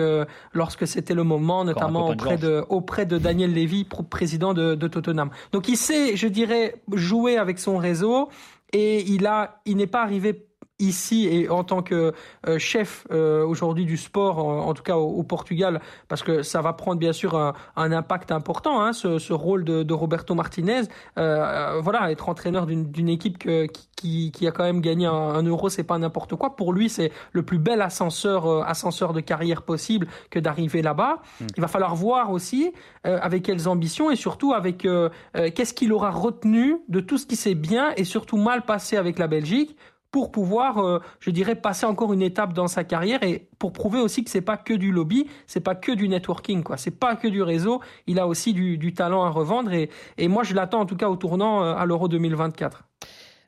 lorsque 0.52 0.86
c'était 0.86 1.14
le 1.14 1.24
moment 1.24 1.64
notamment 1.64 2.08
auprès 2.08 2.36
de 2.36 2.64
auprès 2.68 3.06
de 3.06 3.18
Daniel 3.18 3.52
Levy 3.52 3.86
président 4.08 4.54
de, 4.54 4.74
de 4.74 4.88
Tottenham. 4.88 5.30
Donc 5.52 5.68
il 5.68 5.76
sait 5.76 6.16
je 6.16 6.28
dirais 6.28 6.76
jouer 6.92 7.36
avec 7.36 7.58
son 7.58 7.76
réseau. 7.76 8.28
Et 8.72 9.02
il 9.02 9.26
a 9.26 9.60
il 9.66 9.76
n'est 9.78 9.88
pas 9.88 10.02
arrivé 10.02 10.49
ici 10.80 11.28
et 11.28 11.48
en 11.48 11.64
tant 11.64 11.82
que 11.82 12.12
euh, 12.46 12.58
chef 12.58 13.06
euh, 13.10 13.44
aujourd'hui 13.44 13.84
du 13.84 13.96
sport, 13.96 14.38
en, 14.38 14.74
tout 14.74 14.82
cas 14.82 14.96
au, 14.96 15.22
Portugal, 15.22 15.80
parce 16.08 16.22
que 16.22 16.42
ça 16.42 16.60
va 16.60 16.72
prendre 16.72 16.98
bien 16.98 17.12
sûr 17.12 17.36
un, 17.36 17.54
un 17.76 17.92
impact 17.92 18.32
important, 18.32 18.80
hein, 18.82 18.92
ce, 18.92 19.18
ce 19.18 19.32
rôle 19.32 19.64
de, 19.64 19.82
de 19.82 19.94
Roberto 19.94 20.34
Martinez. 20.34 20.82
Euh, 21.18 21.80
voilà, 21.80 22.10
être 22.10 22.28
entraîneur 22.28 22.66
d'une 22.66 23.08
équipe 23.08 23.38
que, 23.38 23.66
qui, 23.96 24.32
qui 24.32 24.46
a 24.46 24.50
quand 24.50 24.64
même 24.64 24.80
gagné 24.80 25.06
un, 25.06 25.12
un 25.12 25.42
euro, 25.42 25.68
c'est 25.68 25.84
pas 25.84 25.98
n'importe 25.98 26.34
quoi. 26.36 26.56
Pour 26.56 26.72
lui, 26.72 26.88
c'est 26.88 27.12
le 27.32 27.42
plus 27.42 27.58
bel 27.58 27.80
ascenseur, 27.82 28.46
euh, 28.46 28.62
ascenseur 28.62 29.12
de 29.12 29.20
carrière 29.20 29.62
possible 29.62 30.08
que 30.30 30.38
d'arriver 30.38 30.82
là-bas. 30.82 31.18
Il 31.56 31.60
va 31.60 31.68
falloir 31.68 31.94
voir 31.94 32.30
aussi 32.30 32.72
euh, 33.06 33.18
avec 33.22 33.44
quelles 33.44 33.68
ambitions 33.68 34.10
et 34.10 34.16
surtout 34.16 34.52
avec 34.52 34.84
euh, 34.84 35.08
euh, 35.36 35.50
qu'est-ce 35.54 35.74
qu'il 35.74 35.92
aura 35.92 36.10
retenu 36.10 36.76
de 36.88 37.00
tout 37.00 37.18
ce 37.18 37.26
qui 37.26 37.36
s'est 37.36 37.54
bien 37.54 37.92
et 37.96 38.04
surtout 38.04 38.36
mal 38.36 38.62
passé 38.62 38.96
avec 38.96 39.18
la 39.18 39.26
Belgique 39.26 39.76
pour 40.10 40.32
pouvoir, 40.32 40.78
euh, 40.78 41.00
je 41.20 41.30
dirais, 41.30 41.54
passer 41.54 41.86
encore 41.86 42.12
une 42.12 42.22
étape 42.22 42.52
dans 42.52 42.66
sa 42.66 42.84
carrière 42.84 43.22
et 43.22 43.48
pour 43.58 43.72
prouver 43.72 44.00
aussi 44.00 44.24
que 44.24 44.30
c'est 44.30 44.40
pas 44.40 44.56
que 44.56 44.74
du 44.74 44.90
lobby, 44.92 45.26
c'est 45.46 45.60
pas 45.60 45.74
que 45.74 45.92
du 45.92 46.08
networking, 46.08 46.62
quoi. 46.62 46.76
C'est 46.76 46.90
pas 46.90 47.16
que 47.16 47.28
du 47.28 47.42
réseau. 47.42 47.80
Il 48.06 48.18
a 48.18 48.26
aussi 48.26 48.52
du, 48.52 48.78
du 48.78 48.92
talent 48.92 49.24
à 49.24 49.30
revendre 49.30 49.72
et, 49.72 49.90
et 50.18 50.28
moi 50.28 50.42
je 50.42 50.54
l'attends 50.54 50.80
en 50.80 50.86
tout 50.86 50.96
cas 50.96 51.08
au 51.08 51.16
tournant 51.16 51.62
euh, 51.62 51.74
à 51.74 51.86
l'Euro 51.86 52.08
2024. 52.08 52.84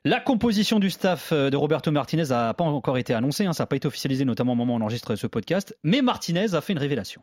La 0.05 0.19
composition 0.19 0.79
du 0.79 0.89
staff 0.89 1.31
euh, 1.31 1.49
de 1.49 1.57
Roberto 1.57 1.91
Martinez 1.91 2.25
n'a 2.29 2.53
pas 2.53 2.65
encore 2.65 2.97
été 2.97 3.13
annoncée, 3.13 3.45
hein, 3.45 3.53
ça 3.53 3.63
n'a 3.63 3.67
pas 3.67 3.77
été 3.77 3.87
officialisé 3.87 4.25
notamment 4.25 4.53
au 4.53 4.55
moment 4.55 4.73
où 4.73 4.77
on 4.77 4.81
enregistre 4.81 5.15
ce 5.15 5.27
podcast, 5.27 5.77
mais 5.83 6.01
Martinez 6.01 6.55
a 6.55 6.61
fait 6.61 6.73
une 6.73 6.79
révélation. 6.79 7.21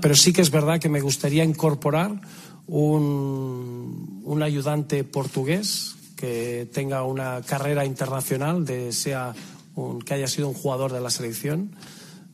Pero 0.00 0.14
sí 0.14 0.32
que 0.32 0.40
es 0.40 0.50
verdad 0.50 0.78
que 0.78 0.88
me 0.88 1.00
gustaría 1.00 1.44
incorporar 1.44 2.12
un, 2.68 3.86
un 4.26 4.40
ayudante 4.40 5.02
portugués 5.04 5.94
que 6.20 6.66
tenga 6.72 7.04
una 7.04 7.40
carrera 7.42 7.84
internacional, 7.84 8.64
de, 8.64 8.92
sea 8.92 9.32
un, 9.76 9.98
que 10.00 10.14
haya 10.14 10.26
sido 10.26 10.48
un 10.48 10.54
jugador 10.54 10.92
de 10.92 11.00
la 11.00 11.10
selección. 11.10 11.70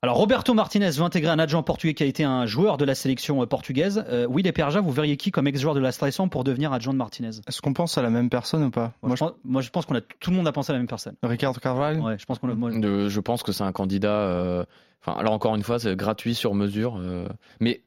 Alors 0.02 0.18
Roberto 0.18 0.52
Martinez 0.54 0.90
veut 0.98 1.04
intégrer 1.04 1.30
un 1.30 1.38
adjoint 1.38 1.62
portugais 1.62 1.94
qui 1.94 2.02
a 2.02 2.06
été 2.06 2.22
un 2.22 2.44
joueur 2.46 2.76
de 2.76 2.84
la 2.84 2.94
sélection 2.94 3.42
euh, 3.42 3.46
portugaise. 3.46 4.04
Euh, 4.08 4.26
Will 4.28 4.46
et 4.46 4.52
Perja, 4.52 4.80
vous 4.80 4.92
verriez 4.92 5.16
qui 5.16 5.30
comme 5.30 5.46
ex-joueur 5.46 5.74
de 5.74 5.80
la 5.80 5.90
sélection 5.90 6.28
pour 6.28 6.44
devenir 6.44 6.72
adjoint 6.72 6.92
de 6.92 6.98
Martinez 6.98 7.30
Est-ce 7.48 7.62
qu'on 7.62 7.72
pense 7.72 7.96
à 7.98 8.02
la 8.02 8.10
même 8.10 8.28
personne 8.28 8.62
ou 8.64 8.70
pas? 8.70 8.92
Moi, 9.02 9.16
je 9.16 9.20
pense, 9.20 9.32
moi, 9.44 9.62
je 9.62 9.70
pense 9.70 9.86
qu'on 9.86 9.94
a 9.96 10.00
tout 10.02 10.30
le 10.30 10.36
monde 10.36 10.46
a 10.46 10.52
pensé 10.52 10.70
à 10.70 10.74
la 10.74 10.78
même 10.80 10.86
personne. 10.86 11.14
Ricardo 11.22 11.58
Carvalho? 11.58 12.02
Ouais, 12.02 12.16
je 12.18 12.26
pense 12.26 12.38
qu'on 12.38 12.50
a- 12.50 12.54
moi- 12.54 12.70
je 12.72 13.20
pense 13.20 13.42
que 13.42 13.52
c'est 13.52 13.64
un 13.64 13.72
candidat. 13.72 14.10
euh, 14.10 14.64
Enfin, 15.04 15.18
alors 15.20 15.32
encore 15.34 15.54
une 15.54 15.62
fois, 15.62 15.78
c'est 15.78 15.94
gratuit 15.94 16.34
sur 16.34 16.54
mesure. 16.54 16.98
euh, 17.00 17.26
mais 17.60 17.82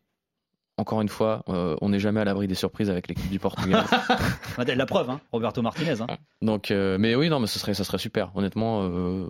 encore 0.80 1.02
une 1.02 1.10
fois, 1.10 1.44
euh, 1.50 1.76
on 1.82 1.90
n'est 1.90 2.00
jamais 2.00 2.22
à 2.22 2.24
l'abri 2.24 2.48
des 2.48 2.56
surprises 2.56 2.90
avec 2.90 3.10
l'équipe 3.10 3.30
du 3.30 3.38
Portugal. 3.38 3.84
la 4.58 4.86
preuve, 4.86 5.10
hein, 5.10 5.20
Roberto 5.32 5.62
Martinez. 5.62 6.02
hein. 6.02 6.08
Donc, 6.42 6.72
euh, 6.72 6.98
mais 6.98 7.16
oui, 7.16 7.30
non, 7.30 7.42
mais 7.42 7.48
ce 7.48 7.60
serait, 7.60 7.74
ça 7.74 7.84
serait 7.84 7.98
super. 7.98 8.32
Honnêtement, 8.36 8.84
euh, 8.84 9.28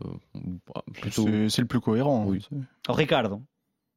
plutôt. 0.94 1.26
C'est 1.50 1.62
le 1.62 1.68
plus 1.68 1.82
cohérent. 1.82 2.26
Oui. 2.28 2.48
Ricardo, 2.88 3.42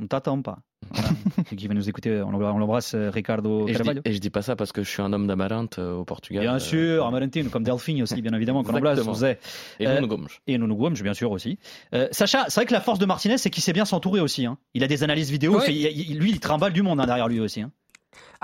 on 0.00 0.06
t'attend 0.06 0.40
pas. 0.40 0.60
Voilà. 0.90 1.08
Qui 1.56 1.66
va 1.68 1.74
nous 1.74 1.88
écouter, 1.88 2.22
on 2.22 2.30
l'embrasse, 2.30 2.94
euh, 2.94 3.10
Ricardo 3.10 3.68
Et 3.68 3.74
je, 3.74 3.82
dis, 3.82 4.00
et 4.04 4.12
je 4.12 4.18
dis 4.18 4.30
pas 4.30 4.42
ça 4.42 4.56
parce 4.56 4.72
que 4.72 4.82
je 4.82 4.88
suis 4.90 5.02
un 5.02 5.12
homme 5.12 5.26
d'amarante 5.26 5.78
euh, 5.78 5.94
au 5.94 6.04
Portugal. 6.04 6.42
Bien 6.42 6.54
euh, 6.56 6.58
sûr, 6.58 7.06
Amarantino, 7.06 7.48
comme 7.50 7.62
Delphine 7.64 8.02
aussi, 8.02 8.20
bien 8.22 8.32
évidemment, 8.34 8.62
qu'on 8.62 8.74
embrasse, 8.74 9.00
sait. 9.18 9.38
Et 9.80 9.86
Euh, 9.86 9.94
Nuno 9.96 10.06
Gomes. 10.08 10.26
Et 10.46 10.58
Nuno 10.58 10.74
Gomes, 10.76 10.94
bien 10.94 11.14
sûr 11.14 11.30
aussi. 11.30 11.58
Euh, 11.94 12.08
Sacha, 12.10 12.44
c'est 12.48 12.56
vrai 12.60 12.66
que 12.66 12.72
la 12.72 12.80
force 12.80 12.98
de 12.98 13.06
Martinez, 13.06 13.38
c'est 13.38 13.50
qu'il 13.50 13.62
sait 13.62 13.72
bien 13.72 13.84
s'entourer 13.84 14.20
aussi. 14.20 14.44
hein. 14.46 14.58
Il 14.74 14.82
a 14.84 14.88
des 14.88 15.02
analyses 15.04 15.30
vidéo, 15.30 15.56
Ouais. 15.58 15.66
fait- 15.66 15.74
il- 15.74 16.10
il- 16.12 16.18
lui, 16.18 16.30
il 16.30 16.40
trimballe 16.40 16.72
du 16.72 16.82
monde 16.82 17.00
hein, 17.00 17.06
derrière 17.06 17.28
lui 17.28 17.40
aussi. 17.40 17.60
hein. 17.62 17.70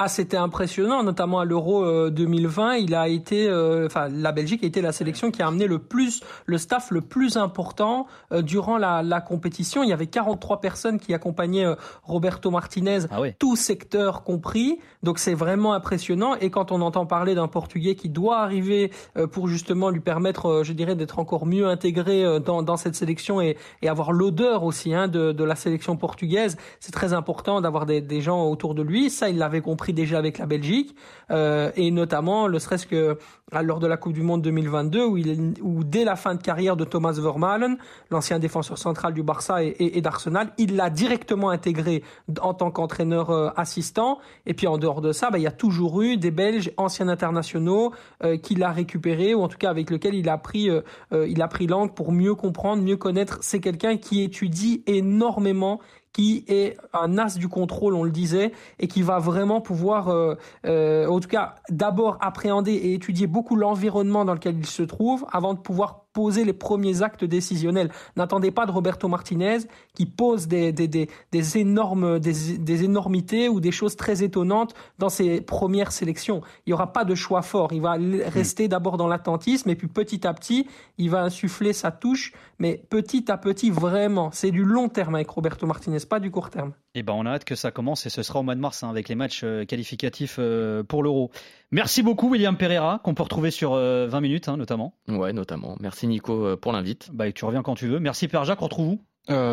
Ah, 0.01 0.07
c'était 0.07 0.37
impressionnant, 0.37 1.03
notamment 1.03 1.41
à 1.41 1.45
l'Euro 1.45 1.83
euh, 1.85 2.09
2020. 2.11 2.77
Il 2.77 2.95
a 2.95 3.09
été, 3.09 3.49
euh, 3.49 3.87
enfin, 3.87 4.09
la 4.09 4.31
Belgique 4.31 4.63
a 4.63 4.67
été 4.69 4.81
la 4.81 4.93
sélection 4.93 5.33
qui 5.33 5.43
a 5.43 5.49
amené 5.49 5.67
le 5.67 5.81
plus, 5.81 6.23
le 6.47 6.57
staff 6.57 6.93
le 6.93 7.01
plus 7.01 7.37
important 7.37 8.07
euh, 8.31 8.41
durant 8.41 8.79
la, 8.79 9.03
la 9.03 9.21
compétition. 9.21 9.83
Il 9.83 9.89
y 9.89 9.93
avait 9.93 10.07
43 10.07 10.61
personnes 10.61 11.01
qui 11.01 11.15
accompagnaient 11.15 11.67
euh, 11.67 11.75
Roberto 12.05 12.49
Martinez, 12.53 13.01
Ah 13.11 13.21
ouais. 13.21 13.35
tout 13.41 13.57
secteur 13.57 14.23
compris. 14.23 14.79
Donc 15.03 15.19
c'est 15.19 15.35
vraiment 15.35 15.73
impressionnant. 15.75 16.37
Et 16.37 16.51
quand 16.51 16.71
on 16.71 16.81
entend 16.81 17.05
parler 17.05 17.35
d'un 17.35 17.49
Portugais 17.49 17.97
qui 17.97 18.09
doit 18.09 18.39
arriver 18.39 18.93
euh, 19.17 19.27
pour 19.27 19.49
justement 19.49 19.91
lui 19.91 19.99
permettre, 20.01 20.47
euh, 20.47 20.63
je 20.63 20.75
dirais, 20.75 20.95
d'être 20.95 21.19
encore 21.19 21.45
mieux 21.45 21.67
intégré 21.67 22.25
euh, 22.25 22.39
dans, 22.39 22.63
dans 22.63 22.77
cette 22.77 22.95
sélection 22.95 23.41
et, 23.41 23.57
et 23.83 23.89
avoir 23.89 24.13
l'odeur 24.13 24.63
aussi 24.63 24.95
hein, 24.95 25.09
de, 25.09 25.33
de 25.33 25.43
la 25.43 25.57
sélection 25.57 25.97
portugaise, 25.97 26.57
c'est 26.79 26.93
très 26.93 27.15
important 27.15 27.61
d'avoir 27.61 27.85
des, 27.85 28.01
des 28.01 28.21
gens 28.21 28.45
autour 28.45 28.77
de 28.77 28.83
lui. 28.83 29.11
Ça, 29.11 29.29
il 29.29 29.39
l'avait 29.39 29.61
compris 29.61 29.88
déjà 29.93 30.18
avec 30.18 30.39
la 30.39 30.47
Belgique 30.47 30.95
euh, 31.30 31.70
et 31.76 31.91
notamment, 31.91 32.47
le 32.47 32.59
serait-ce 32.59 32.86
que 32.86 33.18
à- 33.53 33.62
lors 33.62 33.80
de 33.80 33.86
la 33.86 33.97
Coupe 33.97 34.12
du 34.12 34.22
Monde 34.22 34.43
2022, 34.43 35.05
où, 35.05 35.16
il, 35.16 35.55
où 35.62 35.84
dès 35.84 36.05
la 36.05 36.16
fin 36.16 36.34
de 36.34 36.43
carrière 36.43 36.76
de 36.76 36.84
Thomas 36.84 37.12
Vermaelen, 37.12 37.78
l'ancien 38.11 38.39
défenseur 38.39 38.78
central 38.78 39.14
du 39.14 39.22
Barça 39.22 39.62
et, 39.62 40.01
d'Arsenal, 40.01 40.53
il 40.59 40.76
l'a 40.76 40.91
directement 40.91 41.51
intégré 41.51 42.03
en 42.41 42.55
tant 42.55 42.70
qu'entraîneur 42.70 43.30
euh, 43.30 43.51
assistant. 43.57 44.18
Et 44.47 44.55
puis 44.55 44.66
en 44.66 44.78
dehors 44.78 45.01
de 45.01 45.12
ça, 45.12 45.30
bah, 45.30 45.39
il 45.39 45.43
y 45.43 45.47
a 45.47 45.53
toujours 45.53 46.03
eu 46.03 46.16
des 46.16 46.30
Belges 46.30 46.72
anciens 46.76 47.09
internationaux 47.09 47.93
euh, 48.24 48.36
qu'il 48.36 48.62
a 48.62 48.70
récupéré 48.70 49.34
ou 49.34 49.43
en 49.43 49.49
tout 49.49 49.59
cas 49.59 49.70
avec 49.70 49.91
lequel 49.91 50.14
il 50.14 50.28
a 50.28 50.39
pris, 50.39 50.68
euh, 50.70 50.82
euh, 51.12 51.26
il 51.28 51.43
a 51.43 51.49
pris 51.49 51.66
langue 51.66 51.95
pour 51.95 52.12
mieux 52.12 52.34
comprendre, 52.34 52.82
mieux 52.82 52.97
connaître. 52.97 53.39
C'est 53.41 53.61
quelqu'un 53.61 53.97
qui 53.97 54.22
étudie 54.22 54.82
énormément 54.86 55.80
qui 56.19 56.45
est 56.49 56.77
un 56.93 57.16
as 57.16 57.39
du 57.39 57.47
contrôle, 57.47 57.95
on 57.95 58.03
le 58.03 58.11
disait, 58.11 58.51
et 58.81 58.89
qui 58.89 59.03
va 59.03 59.21
vraiment 59.21 59.61
pouvoir, 59.61 60.09
euh, 60.09 60.35
euh, 60.66 61.07
en 61.07 61.21
tout 61.21 61.29
cas, 61.29 61.55
d'abord 61.71 62.19
appréhender 62.21 62.73
et 62.73 62.95
étudier 62.95 63.29
beaucoup 63.29 63.55
l'environnement 63.55 64.25
dans 64.25 64.35
lequel 64.35 64.59
il 64.59 64.66
se 64.66 64.83
trouve, 64.83 65.25
avant 65.31 65.55
de 65.55 65.61
pouvoir 65.61 66.08
poser 66.19 66.45
les 66.45 66.53
premiers 66.53 67.03
actes 67.03 67.25
décisionnels. 67.25 67.93
N'attendez 68.16 68.51
pas 68.51 68.66
de 68.66 68.73
Roberto 68.73 69.07
Martinez 69.07 69.59
qui 69.95 70.05
pose 70.05 70.49
des, 70.49 70.73
des, 70.73 70.89
des, 70.89 71.09
des 71.31 71.59
énormes, 71.59 72.19
des, 72.19 72.59
des, 72.59 72.83
énormités 72.83 73.49
ou 73.49 73.61
des 73.61 73.71
choses 73.71 73.95
très 73.95 74.25
étonnantes 74.25 74.75
dans 74.99 75.11
ses 75.11 75.41
premières 75.41 75.93
sélections. 75.93 76.43
Il 76.66 76.71
n'y 76.71 76.73
aura 76.73 76.93
pas 76.93 77.05
de 77.05 77.14
choix 77.14 77.43
fort. 77.43 77.73
Il 77.73 77.83
va 77.83 77.97
rester 78.27 78.66
d'abord 78.66 78.97
dans 78.97 79.07
l'attentisme 79.07 79.71
et 79.71 79.77
puis 79.77 79.87
petit 79.87 80.27
à 80.27 80.35
petit, 80.35 80.66
il 80.99 81.09
va 81.09 81.23
insuffler 81.23 81.73
sa 81.73 81.93
touche, 81.93 82.33
mais 82.59 82.83
petit 82.91 83.31
à 83.31 83.37
petit, 83.37 83.71
vraiment. 83.71 84.31
C'est 84.33 84.51
du 84.51 84.64
long 84.64 84.89
terme 84.89 85.14
avec 85.14 85.31
Roberto 85.31 85.69
Martinez, 85.69 86.01
pas 86.01 86.19
du 86.19 86.33
court 86.33 86.51
terme. 86.51 86.73
Et 86.95 87.01
eh 87.01 87.03
ben, 87.05 87.12
on 87.12 87.27
a 87.27 87.31
hâte 87.31 87.45
que 87.45 87.55
ça 87.55 87.71
commence 87.71 88.07
et 88.07 88.11
ce 88.11 88.25
sera 88.25 88.41
au 88.41 88.43
mois 88.43 88.57
de 88.57 88.61
mars 88.61 88.83
hein, 88.83 88.91
avec 88.91 89.09
les 89.09 89.14
matchs 89.14 89.43
euh, 89.45 89.64
qualificatifs 89.64 90.39
euh, 90.41 90.83
pour 90.83 91.05
l'Euro. 91.05 91.31
Merci 91.71 92.03
beaucoup 92.03 92.29
William 92.31 92.57
Pereira 92.57 93.01
qu'on 93.05 93.14
peut 93.14 93.23
retrouver 93.23 93.53
sur 93.53 93.73
20 93.73 93.77
euh, 93.79 94.21
minutes 94.21 94.49
hein, 94.49 94.57
notamment. 94.57 94.95
Ouais, 95.07 95.33
notamment. 95.33 95.77
Merci 95.79 96.08
Nico 96.09 96.57
pour 96.57 96.73
l'invite. 96.73 97.11
Bah, 97.13 97.29
et 97.29 97.33
tu 97.33 97.45
reviens 97.45 97.63
quand 97.63 97.75
tu 97.75 97.87
veux. 97.87 98.01
Merci 98.01 98.29
Pierre 98.29 98.45
Jacques, 98.45 98.61
retrouve 98.61 98.87
vous 98.87 98.99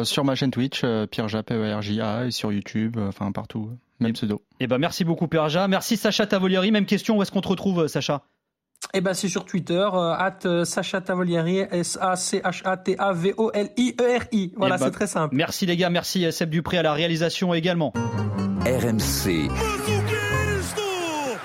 sur 0.06 0.24
ma 0.24 0.36
chaîne 0.36 0.52
Twitch, 0.52 0.86
Pierre 1.12 1.28
Jacques, 1.28 1.52
et 1.52 2.32
sur 2.32 2.54
YouTube, 2.54 2.96
enfin 2.98 3.34
partout, 3.34 3.72
même 4.00 4.14
pseudo. 4.14 4.42
Et 4.60 4.64
eh 4.64 4.68
ben 4.68 4.78
merci 4.78 5.04
beaucoup 5.04 5.28
Pierre 5.28 5.50
Jacques. 5.50 5.70
Merci 5.70 5.98
Sacha 5.98 6.26
Tavolieri. 6.26 6.72
Même 6.72 6.86
question, 6.86 7.18
où 7.18 7.22
est-ce 7.22 7.32
qu'on 7.32 7.42
te 7.42 7.50
retrouve 7.50 7.88
Sacha? 7.88 8.22
Eh 8.94 9.02
ben 9.02 9.14
c'est 9.14 9.28
sur 9.28 9.44
Twitter, 9.44 9.86
at 9.94 10.64
Sacha 10.64 11.02
Tavolieri, 11.02 11.66
S-A-C-H-A-T-A-V-O-L-I-E-R-I. 11.72 14.54
Voilà, 14.56 14.76
eh 14.76 14.80
ben, 14.80 14.86
c'est 14.86 14.92
très 14.92 15.08
simple. 15.08 15.36
Merci 15.36 15.66
les 15.66 15.76
gars, 15.76 15.90
merci 15.90 16.32
Seb 16.32 16.50
Dupré 16.50 16.78
à 16.78 16.84
la 16.84 16.94
réalisation 16.94 17.54
également. 17.54 17.92
RMC. 18.66 19.50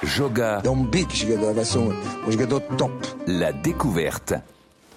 Joga. 0.04 0.62
La 3.26 3.52
découverte. 3.52 4.34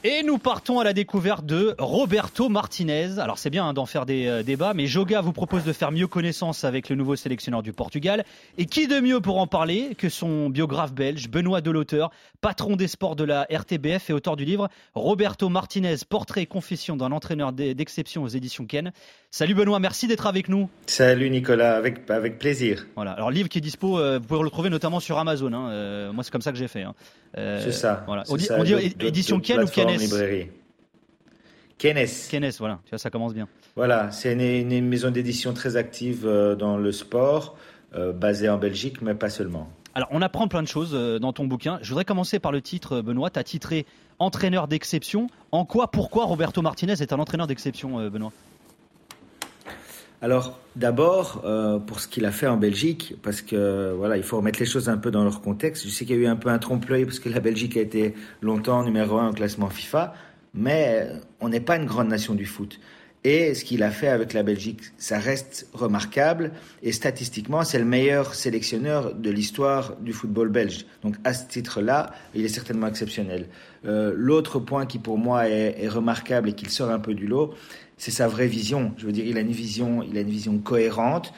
Et 0.06 0.22
nous 0.22 0.38
partons 0.38 0.80
à 0.80 0.84
la 0.84 0.92
découverte 0.92 1.46
de 1.46 1.76
Roberto 1.80 2.50
Martinez. 2.50 3.20
Alors 3.20 3.38
c'est 3.38 3.50
bien 3.50 3.66
hein, 3.66 3.72
d'en 3.72 3.86
faire 3.86 4.06
des 4.06 4.28
euh, 4.28 4.44
débats, 4.44 4.74
mais 4.74 4.86
Joga 4.86 5.22
vous 5.22 5.32
propose 5.32 5.64
de 5.64 5.72
faire 5.72 5.94
mieux 5.94 6.08
connaissance 6.08 6.66
avec 6.66 6.90
le 6.90 6.98
nouveau 6.98 7.16
sélectionneur 7.16 7.64
du 7.64 7.72
Portugal. 7.72 8.26
Et 8.58 8.66
qui 8.66 8.88
de 8.88 9.00
mieux 9.00 9.22
pour 9.22 9.38
en 9.38 9.48
parler 9.48 9.96
que 9.98 10.10
son 10.10 10.50
biographe 10.50 10.92
belge, 10.92 11.30
Benoît 11.30 11.62
Delauteur, 11.62 12.12
patron 12.42 12.76
des 12.76 12.90
sports 12.90 13.16
de 13.16 13.24
la 13.24 13.48
RTBF 13.50 14.10
et 14.10 14.14
auteur 14.14 14.36
du 14.36 14.44
livre 14.44 14.68
Roberto 14.94 15.48
Martinez, 15.48 15.96
portrait 16.10 16.42
et 16.42 16.48
confession 16.48 16.98
d'un 16.98 17.14
entraîneur 17.14 17.54
d'exception 17.54 18.24
aux 18.24 18.28
éditions 18.28 18.66
Ken. 18.66 18.92
Salut 19.32 19.56
Benoît, 19.56 19.80
merci 19.80 20.08
d'être 20.08 20.28
avec 20.28 20.50
nous. 20.50 20.70
Salut 20.86 21.30
Nicolas, 21.30 21.78
avec, 21.78 22.10
avec 22.10 22.40
plaisir. 22.40 22.88
Voilà, 22.98 23.14
alors 23.14 23.32
livre 23.32 23.48
qui 23.48 23.60
est 23.60 23.62
dispo, 23.62 23.98
euh, 23.98 24.20
vous 24.20 24.28
pouvez 24.28 24.44
le 24.44 24.50
trouver 24.50 24.70
notamment 24.70 25.00
sur 25.00 25.18
Amazon. 25.18 25.54
Hein. 25.54 25.70
Euh, 25.70 26.12
moi 26.12 26.26
c'est 26.26 26.32
comme 26.32 26.42
ça 26.42 26.52
que 26.52 26.58
j'ai 26.58 26.68
fait. 26.68 26.84
Hein. 26.84 26.94
c'est 27.36 27.72
ça. 27.72 28.04
Voilà. 28.06 28.24
On 28.28 28.36
dit, 28.36 28.50
on 28.52 28.64
dit 28.66 28.74
édition 29.00 29.40
Ken 29.40 29.64
ou 29.64 29.68
Ken 29.68 29.93
librairie. 29.98 30.48
Kenes. 31.78 32.08
Kenes, 32.30 32.52
voilà, 32.60 32.80
tu 32.86 32.92
vois, 32.92 33.00
ça 33.00 33.10
commence 33.10 33.34
bien. 33.34 33.48
Voilà, 33.76 34.12
c'est 34.12 34.34
une, 34.34 34.88
maison 34.88 35.10
d'édition 35.10 35.54
très 35.54 35.78
active 35.78 36.26
euh, 36.26 36.56
dans 36.56 36.78
le 36.78 36.92
sport, 36.92 37.58
euh, 37.96 38.14
basée 38.14 38.48
en 38.48 38.58
Belgique, 38.58 39.02
mais 39.02 39.16
pas 39.16 39.30
seulement. 39.30 39.68
Alors, 39.96 40.08
on 40.12 40.22
apprend 40.22 40.48
plein 40.48 40.62
de 40.62 40.68
choses 40.68 40.92
euh, 40.94 41.18
dans 41.18 41.34
ton 41.34 41.46
bouquin. 41.46 41.80
Je 41.82 41.90
voudrais 41.90 42.06
commencer 42.06 42.40
par 42.40 42.52
le 42.52 42.62
titre, 42.62 43.02
Benoît. 43.02 43.30
Tu 43.30 43.40
as 43.40 43.44
titré 43.44 43.86
Entraîneur 44.20 44.68
d'exception. 44.68 45.28
En 45.52 45.66
quoi, 45.66 45.90
pourquoi 45.90 46.26
Roberto 46.26 46.62
Martinez 46.62 47.02
est 47.02 47.12
un 47.14 47.20
entraîneur 47.20 47.48
d'exception, 47.48 48.10
Benoît? 48.10 48.32
Alors 50.24 50.58
d'abord 50.78 51.44
pour 51.86 52.00
ce 52.00 52.08
qu'il 52.08 52.26
a 52.26 52.32
fait 52.32 52.48
en 52.48 52.58
Belgique, 52.58 53.16
parce 53.22 53.42
que 53.42 53.94
voilà, 53.96 54.16
il 54.16 54.24
faut 54.24 54.38
remettre 54.38 54.60
les 54.60 54.66
choses 54.66 54.88
un 54.88 54.98
peu 54.98 55.12
dans 55.12 55.24
leur 55.24 55.42
contexte. 55.42 55.84
Je 55.86 55.90
sais 55.90 56.06
qu'il 56.06 56.16
y 56.16 56.20
a 56.20 56.22
eu 56.22 56.28
un 56.28 56.38
peu 56.38 56.50
un 56.50 56.60
trompe-l'œil 56.60 57.04
parce 57.06 57.20
que 57.20 57.30
la 57.30 57.42
Belgique 57.42 57.76
a 57.76 57.82
été 57.82 58.16
longtemps 58.42 58.84
numéro 58.84 59.18
un 59.18 59.30
au 59.30 59.34
classement 59.34 59.70
FIFA, 59.70 60.14
mais 60.54 61.10
on 61.42 61.50
n'est 61.50 61.60
pas 61.60 61.76
une 61.76 61.86
grande 61.86 62.08
nation 62.08 62.36
du 62.36 62.46
foot. 62.46 62.80
Et 63.26 63.54
ce 63.54 63.64
qu'il 63.64 63.84
a 63.84 63.92
fait 63.92 64.10
avec 64.10 64.34
la 64.34 64.44
Belgique, 64.44 64.82
ça 64.98 65.18
reste 65.18 65.70
remarquable. 65.74 66.52
Et 66.82 66.92
statistiquement, 66.92 67.64
c'est 67.64 67.80
le 67.80 67.86
meilleur 67.86 68.36
sélectionneur 68.36 69.16
de 69.16 69.30
l'histoire 69.30 69.96
du 69.98 70.12
football 70.12 70.50
belge. 70.50 70.86
Donc 71.04 71.16
à 71.24 71.34
ce 71.34 71.48
titre-là, 71.48 72.12
il 72.36 72.44
est 72.44 72.50
certainement 72.50 72.88
exceptionnel. 72.88 73.48
Euh, 73.86 74.14
L'autre 74.16 74.60
point 74.60 74.86
qui 74.86 75.00
pour 75.00 75.18
moi 75.18 75.50
est, 75.50 75.82
est 75.82 75.88
remarquable 75.88 76.50
et 76.50 76.54
qu'il 76.54 76.70
sort 76.70 76.90
un 76.90 77.00
peu 77.00 77.14
du 77.14 77.28
lot, 77.28 77.54
c'est 78.04 78.12
sa 78.12 78.28
vraie 78.28 78.48
vision. 78.48 78.92
Je 78.98 79.06
veux 79.06 79.14
dire, 79.14 79.26
il 79.26 79.38
a 79.38 79.40
une 79.40 79.54
vision, 79.54 80.04
il 80.04 80.18
a 80.18 80.22
une 80.22 80.30
vision 80.30 80.58
cohérente 80.58 81.34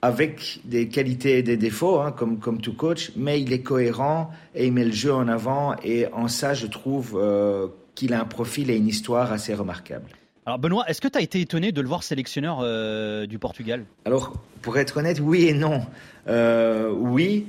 avec 0.00 0.60
des 0.64 0.86
qualités 0.86 1.38
et 1.38 1.42
des 1.42 1.56
défauts, 1.56 1.98
hein, 1.98 2.12
comme, 2.12 2.38
comme 2.38 2.60
tout 2.60 2.76
coach, 2.76 3.10
mais 3.16 3.40
il 3.40 3.52
est 3.52 3.62
cohérent 3.62 4.30
et 4.54 4.66
il 4.66 4.72
met 4.72 4.84
le 4.84 4.92
jeu 4.92 5.12
en 5.12 5.26
avant. 5.26 5.74
Et 5.82 6.06
en 6.12 6.28
ça, 6.28 6.54
je 6.54 6.68
trouve 6.68 7.14
euh, 7.16 7.66
qu'il 7.96 8.12
a 8.12 8.20
un 8.20 8.26
profil 8.26 8.70
et 8.70 8.76
une 8.76 8.86
histoire 8.86 9.32
assez 9.32 9.54
remarquable. 9.54 10.08
Alors 10.46 10.60
Benoît, 10.60 10.84
est-ce 10.86 11.00
que 11.00 11.08
tu 11.08 11.18
as 11.18 11.22
été 11.22 11.40
étonné 11.40 11.72
de 11.72 11.80
le 11.80 11.88
voir 11.88 12.04
sélectionneur 12.04 12.60
euh, 12.62 13.26
du 13.26 13.40
Portugal? 13.40 13.84
Alors, 14.04 14.34
pour 14.62 14.78
être 14.78 14.98
honnête, 14.98 15.18
oui 15.18 15.46
et 15.46 15.54
non. 15.54 15.80
Euh, 16.28 16.92
oui, 16.92 17.46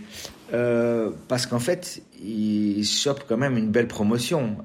parce 1.28 1.46
qu'en 1.46 1.60
fait, 1.60 2.02
il 2.20 2.84
chope 2.84 3.26
quand 3.28 3.38
même 3.38 3.58
une 3.58 3.70
belle 3.70 3.88
promotion. 3.88 4.58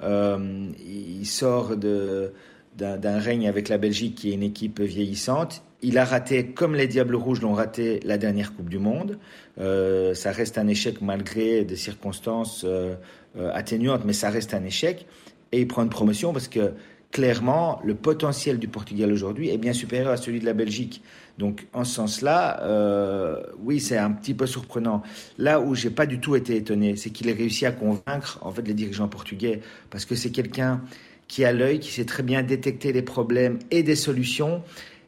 il 0.79 1.27
sort 1.27 1.77
de 1.77 2.33
d'un 2.81 3.18
règne 3.18 3.49
avec 3.49 3.68
la 3.68 3.78
Belgique 3.78 4.14
qui 4.14 4.31
est 4.31 4.35
une 4.35 4.43
équipe 4.43 4.81
vieillissante. 4.81 5.62
Il 5.83 5.97
a 5.97 6.05
raté, 6.05 6.47
comme 6.47 6.74
les 6.74 6.87
Diables 6.87 7.16
Rouges 7.16 7.41
l'ont 7.41 7.55
raté, 7.55 8.01
la 8.05 8.18
dernière 8.18 8.55
Coupe 8.55 8.68
du 8.68 8.78
Monde. 8.78 9.18
Euh, 9.59 10.14
ça 10.14 10.31
reste 10.31 10.59
un 10.59 10.68
échec 10.68 11.01
malgré 11.01 11.64
des 11.64 11.76
circonstances 11.76 12.64
euh, 12.64 12.95
euh, 13.39 13.51
atténuantes, 13.55 14.05
mais 14.05 14.12
ça 14.12 14.28
reste 14.31 14.53
un 14.53 14.64
échec. 14.64 15.07
Et 15.53 15.61
il 15.61 15.66
prend 15.66 15.83
une 15.83 15.89
promotion 15.91 16.33
parce 16.33 16.49
que 16.49 16.72
clairement, 17.11 17.81
le 17.83 17.95
potentiel 17.95 18.59
du 18.59 18.68
Portugal 18.68 19.11
aujourd'hui 19.12 19.49
est 19.49 19.59
bien 19.59 19.72
supérieur 19.72 20.11
à 20.11 20.16
celui 20.16 20.39
de 20.39 20.45
la 20.45 20.53
Belgique. 20.53 21.03
Donc, 21.39 21.66
en 21.72 21.85
ce 21.85 21.95
sens-là, 21.95 23.43
oui, 23.59 23.81
c'est 23.81 23.97
un 23.97 24.12
petit 24.12 24.35
peu 24.35 24.47
surprenant. 24.47 25.03
Là 25.37 25.61
où 25.61 25.74
j'ai 25.74 25.91
pas 25.91 26.07
du 26.07 26.20
tout 26.20 26.37
été 26.37 26.55
étonné, 26.55 26.95
c'est 26.95 27.11
qu'il 27.11 27.28
ait 27.28 27.33
réussi 27.33 27.66
à 27.66 27.72
convaincre 27.72 28.39
en 28.43 28.53
fait 28.53 28.62
les 28.62 28.74
dirigeants 28.74 29.09
portugais, 29.09 29.61
parce 29.91 30.05
que 30.05 30.14
c'est 30.14 30.31
quelqu'un 30.31 30.83
qui 31.31 31.45
a 31.45 31.53
l'œil, 31.53 31.78
qui 31.78 31.93
sait 31.93 32.05
très 32.05 32.24
bien 32.24 32.43
détecter 32.43 32.93
les 32.93 33.03
problèmes 33.03 33.61
et 33.70 33.85
des 33.85 33.95
solutions. 33.95 34.62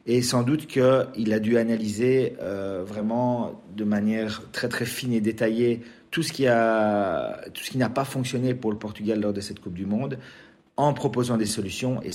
Et 0.07 0.21
sans 0.21 0.43
doute 0.43 0.67
qu'il 0.67 1.33
a 1.33 1.39
dû 1.39 1.57
analyser 1.57 2.35
euh, 2.41 2.83
vraiment 2.85 3.61
de 3.75 3.83
manière 3.83 4.41
très 4.53 4.69
très 4.69 4.85
fine 4.85 5.11
et 5.11 5.19
détaillée 5.19 5.81
tout 6.11 6.23
ce 6.23 6.31
qui 6.31 6.45
n'a 6.45 7.89
pas 7.93 8.05
fonctionné 8.05 8.53
pour 8.53 8.71
le 8.71 8.77
Portugal 8.77 9.19
lors 9.19 9.33
de 9.33 9.41
cette 9.41 9.59
Coupe 9.59 9.73
du 9.73 9.85
Monde, 9.85 10.17
en 10.77 10.93
proposant 10.93 11.35
des 11.35 11.45
solutions. 11.45 12.01
Et 12.03 12.11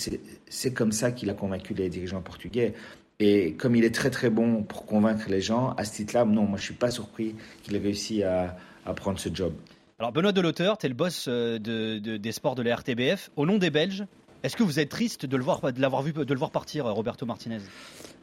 c'est 0.49 0.73
comme 0.73 0.93
ça 0.93 1.13
qu'il 1.13 1.29
a 1.29 1.35
convaincu 1.35 1.75
les 1.75 1.91
dirigeants 1.91 2.23
portugais. 2.23 2.73
Et 3.21 3.55
comme 3.55 3.77
il 3.77 3.85
est 3.85 3.95
très 3.95 4.11
très 4.11 4.31
bon 4.31 4.63
pour 4.63 4.87
convaincre 4.87 5.27
les 5.29 5.43
gens, 5.43 5.75
à 5.77 5.85
ce 5.85 5.93
titre-là, 5.93 6.25
non, 6.25 6.45
moi 6.45 6.57
je 6.57 6.65
suis 6.65 6.75
pas 6.75 6.91
surpris 6.91 7.35
qu'il 7.63 7.77
ait 7.77 7.81
réussi 7.81 8.23
à 8.23 8.57
prendre 8.97 9.19
ce 9.19 9.29
job. 9.31 9.53
Alors 10.01 10.13
Benoît 10.13 10.31
Delauteur, 10.31 10.79
tu 10.79 10.87
es 10.87 10.89
le 10.89 10.95
boss 10.95 11.27
euh, 11.27 11.59
de, 11.59 11.99
des 11.99 12.31
sports 12.31 12.55
de 12.55 12.63
la 12.63 12.77
RTBF. 12.77 13.31
Au 13.35 13.47
nom 13.47 13.59
des 13.59 13.71
Belges, 13.71 14.05
est-ce 14.45 14.57
que 14.57 14.63
vous 14.63 14.79
êtes 14.79 14.91
triste 14.91 15.27
de 15.27 15.37
le 15.37 15.43
voir, 15.43 15.61
de 15.73 15.81
l'avoir 15.81 16.03
vu, 16.03 16.13
de 16.13 16.33
le 16.33 16.39
voir 16.39 16.53
partir, 16.53 16.87
euh, 16.87 16.93
Roberto 16.93 17.27
Martinez? 17.27 17.59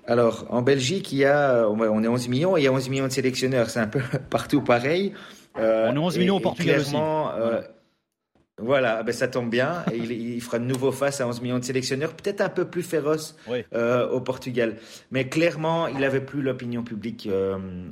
Alors 0.07 0.45
en 0.49 0.61
Belgique, 0.61 1.11
il 1.11 1.17
y 1.17 1.25
a, 1.25 1.67
on 1.69 2.01
est 2.01 2.07
11 2.07 2.29
millions, 2.29 2.55
et 2.55 2.61
il 2.61 2.63
y 2.63 2.67
a 2.67 2.71
11 2.71 2.87
millions 2.87 3.07
de 3.07 3.11
sélectionneurs. 3.11 3.69
C'est 3.69 3.81
un 3.81 3.87
peu 3.87 3.99
partout 4.29 4.61
pareil. 4.61 5.11
Euh, 5.57 5.89
on 5.91 5.95
est 5.95 5.99
11 5.99 6.17
millions 6.17 6.37
au 6.37 6.39
Portugal 6.39 6.79
aussi. 6.79 6.91
Voilà, 6.93 7.63
ben 8.57 9.11
ça 9.11 9.27
tombe 9.27 9.49
bien. 9.49 9.83
Il, 9.93 10.41
fera 10.41 10.59
de 10.59 10.65
nouveau 10.65 10.91
face 10.91 11.21
à 11.21 11.27
11 11.27 11.41
millions 11.41 11.59
de 11.59 11.65
sélectionneurs, 11.65 12.13
peut-être 12.13 12.41
un 12.41 12.49
peu 12.49 12.65
plus 12.65 12.83
féroces 12.83 13.35
au 13.83 14.21
Portugal. 14.21 14.77
Mais 15.11 15.27
clairement, 15.27 15.87
il 15.87 15.99
n'avait 15.99 16.21
plus 16.21 16.41
l'opinion 16.41 16.83
publique 16.83 17.29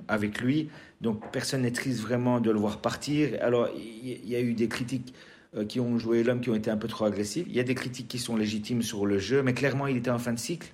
avec 0.08 0.40
lui. 0.40 0.70
Donc 1.04 1.32
personne 1.34 1.64
n'est 1.64 1.72
triste 1.72 2.00
vraiment 2.00 2.40
de 2.40 2.50
le 2.50 2.58
voir 2.58 2.78
partir. 2.78 3.38
Alors 3.42 3.68
il 3.76 4.26
y, 4.26 4.38
a 4.38 4.40
eu 4.40 4.54
des 4.54 4.70
critiques 4.70 5.14
euh, 5.56 5.66
qui 5.66 5.82
ont 5.82 6.00
joué 6.00 6.24
l'homme 6.24 6.40
qui 6.40 6.50
ont 6.50 6.56
été 6.56 6.72
un 6.72 6.78
peu 6.78 6.88
trop 6.88 7.04
agressifs. 7.04 7.46
Il 7.48 7.54
y 7.54 7.60
a 7.60 7.64
des 7.64 7.76
critiques 7.76 8.08
qui 8.08 8.20
sont 8.20 8.38
légitimes 8.38 8.82
sur 8.82 9.06
le 9.06 9.20
jeu, 9.20 9.44
mais 9.44 9.54
clairement 9.54 9.86
il 9.86 9.98
était 9.98 10.10
en 10.10 10.18
fin 10.18 10.32
de 10.32 10.40
cycle. 10.40 10.72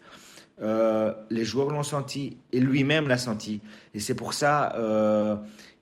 Euh, 0.61 1.13
les 1.31 1.45
joueurs 1.45 1.71
l'ont 1.71 1.83
senti 1.83 2.37
et 2.53 2.59
lui-même 2.59 3.07
l'a 3.07 3.17
senti. 3.17 3.59
Et 3.95 3.99
c'est 3.99 4.13
pour 4.13 4.33
ça 4.33 4.75
euh, 4.75 5.35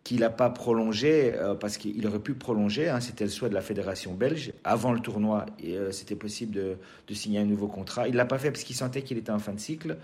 qu'il 0.07 0.21
n'a 0.21 0.29
pas 0.29 0.49
prolongé, 0.49 1.33
parce 1.59 1.75
qu'il 1.75 2.07
aurait 2.07 2.19
pu 2.19 2.33
prolonger, 2.33 2.87
hein, 2.87 3.01
c'était 3.01 3.25
le 3.25 3.29
souhait 3.29 3.49
de 3.49 3.53
la 3.53 3.61
fédération 3.61 4.13
belge. 4.13 4.53
Avant 4.63 4.93
le 4.93 5.01
tournoi, 5.01 5.45
c'était 5.91 6.15
possible 6.15 6.53
de, 6.53 7.13
signer 7.13 7.39
un 7.39 7.45
nouveau 7.45 7.67
contrat. 7.67 8.07
Il 8.07 8.13
ne 8.13 8.17
l'a 8.17 8.25
pas 8.25 8.37
fait 8.37 8.49
parce 8.49 8.63
qu'il 8.63 8.77
sentait 8.77 9.01
qu'il 9.01 9.17
était 9.17 9.33
en 9.33 9.39
fin 9.39 9.51
de 9.51 9.59
cycle. 9.59 9.97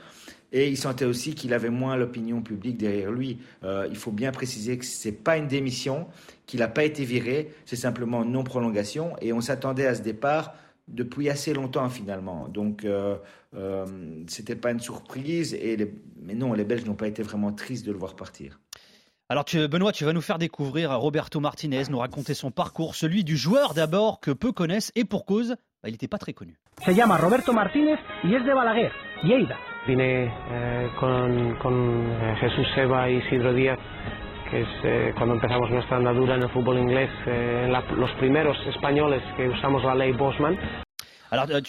Et 0.51 0.67
il 0.67 0.75
sentait 0.75 1.05
aussi 1.05 1.35
qu'il 1.35 1.53
avait 1.53 1.69
moins 1.69 1.95
l'opinion 1.95 2.41
publique 2.41 2.75
derrière 2.75 3.13
lui. 3.13 3.37
Euh, 3.63 3.87
il 3.89 3.95
faut 3.95 4.11
bien 4.11 4.33
préciser 4.33 4.77
que 4.77 4.85
ce 4.85 5.07
n'est 5.07 5.13
pas 5.13 5.37
une 5.37 5.47
démission, 5.47 6.05
qu'il 6.47 6.59
n'a 6.59 6.67
pas 6.67 6.83
été 6.83 7.05
viré, 7.05 7.53
c'est 7.65 7.77
simplement 7.77 8.25
non 8.25 8.43
prolongation. 8.43 9.15
Et 9.21 9.31
on 9.31 9.39
s'attendait 9.39 9.87
à 9.87 9.95
ce 9.95 10.01
départ 10.01 10.53
depuis 10.89 11.29
assez 11.29 11.53
longtemps 11.53 11.89
finalement. 11.89 12.49
Donc 12.49 12.83
euh, 12.83 13.15
euh, 13.55 13.85
c'était 14.27 14.57
pas 14.57 14.71
une 14.71 14.81
surprise. 14.81 15.53
Et 15.53 15.77
Mais 16.21 16.35
non, 16.35 16.51
les 16.51 16.65
Belges 16.65 16.83
n'ont 16.83 16.93
pas 16.93 17.07
été 17.07 17.23
vraiment 17.23 17.53
tristes 17.53 17.85
de 17.85 17.93
le 17.93 17.97
voir 17.97 18.17
partir. 18.17 18.59
Alors 19.33 19.45
Benoît, 19.67 19.91
tu 19.91 20.05
vas 20.05 20.13
nous 20.13 20.21
faire 20.21 20.37
découvrir 20.37 20.91
Roberto 20.91 21.39
Martinez, 21.39 21.85
nous 21.89 21.97
raconter 21.97 22.35
son 22.35 22.51
parcours, 22.51 22.93
celui 22.93 23.23
du 23.23 23.35
joueur 23.35 23.73
d'abord 23.73 24.19
que 24.19 24.29
peu 24.29 24.51
connaissent 24.51 24.91
et 24.95 25.05
pour 25.05 25.25
cause, 25.25 25.55
bah, 25.81 25.89
il 25.89 25.93
n'était 25.93 26.07
pas 26.07 26.19
très 26.19 26.33
connu. 26.33 26.53
Se 26.85 26.91
llama 26.93 27.17
Roberto 27.17 27.51
Martínez 27.51 27.97
y 28.23 28.35
es 28.35 28.43
de 28.43 28.53
Balaguer, 28.53 28.91
Lleida. 29.23 29.57
Vine 29.87 30.25
eh, 30.27 30.87
con, 30.99 31.55
con 31.63 32.11
eh, 32.11 32.35
Jesús 32.41 32.67
Seba 32.75 33.09
y 33.09 33.23
Isidro 33.25 33.55
Díaz, 33.55 33.79
que 34.51 34.61
es 34.61 34.67
eh, 34.83 35.13
cuando 35.17 35.33
empezamos 35.33 35.67
nuestra 35.71 35.97
andadura 35.97 36.35
en 36.35 36.43
el 36.43 36.49
fútbol 36.51 36.77
inglés, 36.77 37.09
eh, 37.25 37.67
la, 37.71 37.81
los 37.97 38.11
primeros 38.19 38.55
españoles 38.67 39.23
que 39.35 39.49
usamos 39.49 39.83
la 39.83 39.95
ley 39.95 40.11
Bosman. 40.11 40.59
Alors, 41.33 41.47
euh, 41.49 41.61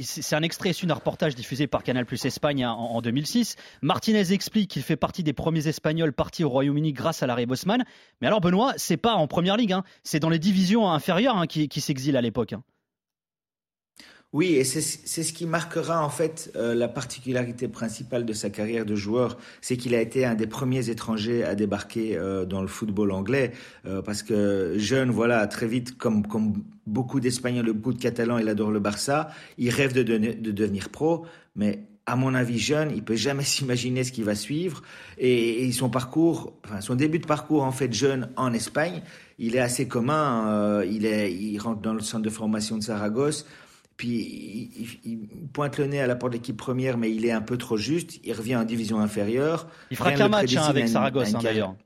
c'est 0.00 0.34
un 0.34 0.42
extrait 0.42 0.70
issu 0.70 0.86
d'un 0.86 0.94
reportage 0.94 1.36
diffusé 1.36 1.68
par 1.68 1.84
Canal 1.84 2.04
Plus 2.04 2.24
Espagne 2.24 2.66
en, 2.66 2.72
en 2.72 3.00
2006. 3.00 3.54
Martinez 3.80 4.32
explique 4.32 4.68
qu'il 4.72 4.82
fait 4.82 4.96
partie 4.96 5.22
des 5.22 5.32
premiers 5.32 5.68
Espagnols 5.68 6.12
partis 6.12 6.42
au 6.42 6.48
Royaume-Uni 6.48 6.92
grâce 6.92 7.22
à 7.22 7.28
l'arrêt 7.28 7.46
Bosman. 7.46 7.84
Mais 8.20 8.26
alors, 8.26 8.40
Benoît, 8.40 8.72
c'est 8.76 8.96
pas 8.96 9.14
en 9.14 9.28
première 9.28 9.56
ligue, 9.56 9.72
hein. 9.72 9.84
c'est 10.02 10.18
dans 10.18 10.30
les 10.30 10.40
divisions 10.40 10.90
inférieures 10.90 11.36
hein, 11.36 11.46
qui, 11.46 11.68
qui 11.68 11.80
s'exile 11.80 12.16
à 12.16 12.22
l'époque. 12.22 12.54
Hein. 12.54 12.64
Oui, 14.34 14.56
et 14.56 14.64
c'est 14.64 14.82
ce 14.82 15.32
qui 15.32 15.46
marquera 15.46 16.04
en 16.04 16.08
fait 16.08 16.50
euh, 16.56 16.74
la 16.74 16.88
particularité 16.88 17.68
principale 17.68 18.26
de 18.26 18.32
sa 18.32 18.50
carrière 18.50 18.84
de 18.84 18.96
joueur, 18.96 19.38
c'est 19.60 19.76
qu'il 19.76 19.94
a 19.94 20.00
été 20.00 20.24
un 20.24 20.34
des 20.34 20.48
premiers 20.48 20.90
étrangers 20.90 21.44
à 21.44 21.54
débarquer 21.54 22.16
euh, 22.16 22.44
dans 22.44 22.60
le 22.60 22.66
football 22.66 23.12
anglais, 23.12 23.52
euh, 23.86 24.02
parce 24.02 24.24
que 24.24 24.74
jeune, 24.76 25.12
voilà, 25.12 25.46
très 25.46 25.68
vite, 25.68 25.96
comme, 25.96 26.26
comme 26.26 26.64
beaucoup 26.84 27.20
d'Espagnols, 27.20 27.66
beaucoup 27.66 27.92
de 27.92 28.02
Catalans, 28.02 28.38
il 28.38 28.48
adore 28.48 28.72
le 28.72 28.80
Barça, 28.80 29.30
il 29.56 29.70
rêve 29.70 29.92
de, 29.92 30.02
de 30.02 30.50
devenir 30.50 30.88
pro, 30.88 31.26
mais 31.54 31.84
à 32.04 32.16
mon 32.16 32.34
avis, 32.34 32.58
jeune, 32.58 32.90
il 32.92 33.04
peut 33.04 33.14
jamais 33.14 33.44
s'imaginer 33.44 34.02
ce 34.02 34.10
qui 34.10 34.24
va 34.24 34.34
suivre. 34.34 34.82
Et, 35.16 35.70
son 35.70 35.90
parcours, 35.90 36.54
enfin 36.64 36.80
son 36.80 36.96
début 36.96 37.20
de 37.20 37.26
parcours 37.26 37.62
en 37.62 37.72
fait 37.72 37.92
jeune 37.92 38.28
en 38.34 38.52
Espagne, 38.52 39.00
il 39.38 39.54
est 39.54 39.60
assez 39.60 39.86
commun. 39.86 40.82
Il 40.82 41.06
est, 41.06 41.32
il 41.32 41.58
rentre 41.58 41.80
dans 41.80 41.94
le 41.94 42.00
centre 42.00 42.22
de 42.22 42.30
formation 42.30 42.76
de 42.76 42.82
Saragosse. 42.82 43.46
Puis 43.96 44.70
il, 45.04 45.10
il, 45.12 45.28
pointe 45.52 45.78
le 45.78 45.86
nez 45.86 46.00
à 46.00 46.06
la 46.06 46.16
porte 46.16 46.32
de 46.32 46.38
l'équipe 46.38 46.56
première, 46.56 46.98
mais 46.98 47.14
il 47.14 47.24
est 47.24 47.32
un 47.32 47.42
peu 47.42 47.56
trop 47.56 47.76
juste. 47.76 48.18
Il 48.24 48.32
revient 48.32 48.56
en 48.56 48.64
division 48.64 48.98
inférieure. 48.98 49.68
Il 49.90 49.96
fera 49.96 50.12
qu'un 50.12 50.28
match 50.28 50.56
hein, 50.56 50.64
avec 50.64 50.88
Saragosse 50.88 51.34
hein, 51.34 51.40
d'ailleurs. 51.42 51.76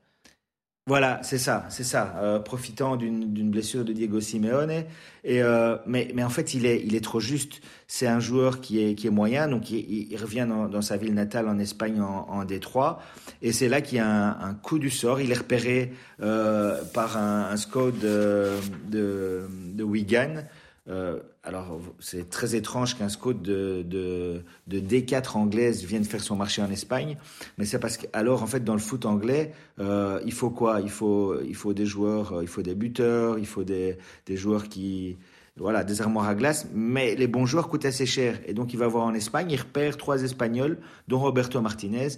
Voilà, 0.88 1.20
c'est 1.22 1.36
ça, 1.36 1.66
c'est 1.68 1.84
ça. 1.84 2.14
Euh, 2.16 2.38
profitant 2.38 2.96
d'une 2.96 3.50
blessure 3.50 3.84
de 3.84 3.92
Diego 3.92 4.22
Simeone, 4.22 4.84
et 5.22 5.42
euh, 5.42 5.76
mais 5.84 6.10
mais 6.14 6.24
en 6.24 6.30
fait 6.30 6.54
il 6.54 6.64
est 6.64 6.82
il 6.82 6.94
est 6.94 7.04
trop 7.04 7.20
juste. 7.20 7.60
C'est 7.86 8.06
un 8.06 8.20
joueur 8.20 8.62
qui 8.62 8.82
est 8.82 8.94
qui 8.94 9.06
est 9.06 9.10
moyen, 9.10 9.48
donc 9.48 9.70
il, 9.70 10.10
il 10.10 10.16
revient 10.16 10.46
dans, 10.48 10.66
dans, 10.66 10.80
sa 10.80 10.96
ville 10.96 11.12
natale 11.12 11.46
en 11.46 11.58
Espagne 11.58 12.00
en, 12.00 12.26
en 12.30 12.42
Détroit, 12.46 13.02
et 13.42 13.52
c'est 13.52 13.68
là 13.68 13.82
qu'il 13.82 13.98
y 13.98 14.00
a 14.00 14.08
un, 14.08 14.40
un, 14.40 14.54
coup 14.54 14.78
du 14.78 14.88
sort. 14.88 15.20
Il 15.20 15.30
est 15.30 15.38
repéré 15.38 15.92
euh, 16.22 16.82
par 16.94 17.18
un, 17.18 17.50
un 17.50 17.56
scout 17.58 17.92
de, 17.98 18.52
de, 18.88 19.46
de 19.74 19.84
Wigan 19.84 20.36
euh, 20.88 21.18
alors, 21.42 21.80
c'est 21.98 22.30
très 22.30 22.54
étrange 22.54 22.96
qu'un 22.96 23.10
scout 23.10 23.40
de, 23.42 23.82
de, 23.82 24.42
de, 24.66 24.80
D4 24.80 25.36
anglaise 25.36 25.84
vienne 25.84 26.04
faire 26.04 26.22
son 26.22 26.36
marché 26.36 26.62
en 26.62 26.70
Espagne, 26.70 27.18
mais 27.58 27.66
c'est 27.66 27.78
parce 27.78 27.98
que, 27.98 28.06
alors, 28.14 28.42
en 28.42 28.46
fait, 28.46 28.64
dans 28.64 28.72
le 28.72 28.80
foot 28.80 29.04
anglais, 29.04 29.52
euh, 29.80 30.20
il 30.24 30.32
faut 30.32 30.50
quoi? 30.50 30.80
Il 30.80 30.90
faut, 30.90 31.40
il 31.42 31.54
faut 31.54 31.74
des 31.74 31.84
joueurs, 31.84 32.32
euh, 32.32 32.42
il 32.42 32.48
faut 32.48 32.62
des 32.62 32.74
buteurs, 32.74 33.38
il 33.38 33.46
faut 33.46 33.64
des, 33.64 33.98
des 34.24 34.36
joueurs 34.36 34.68
qui, 34.68 35.18
voilà, 35.56 35.84
des 35.84 36.00
armoires 36.00 36.28
à 36.28 36.34
glace, 36.34 36.66
mais 36.72 37.14
les 37.16 37.26
bons 37.26 37.44
joueurs 37.44 37.68
coûtent 37.68 37.84
assez 37.84 38.06
cher. 38.06 38.40
Et 38.46 38.54
donc, 38.54 38.72
il 38.72 38.78
va 38.78 38.86
voir 38.86 39.04
en 39.04 39.12
Espagne, 39.12 39.50
il 39.50 39.60
repère 39.60 39.96
trois 39.98 40.22
Espagnols, 40.22 40.78
dont 41.06 41.18
Roberto 41.18 41.60
Martinez. 41.60 42.08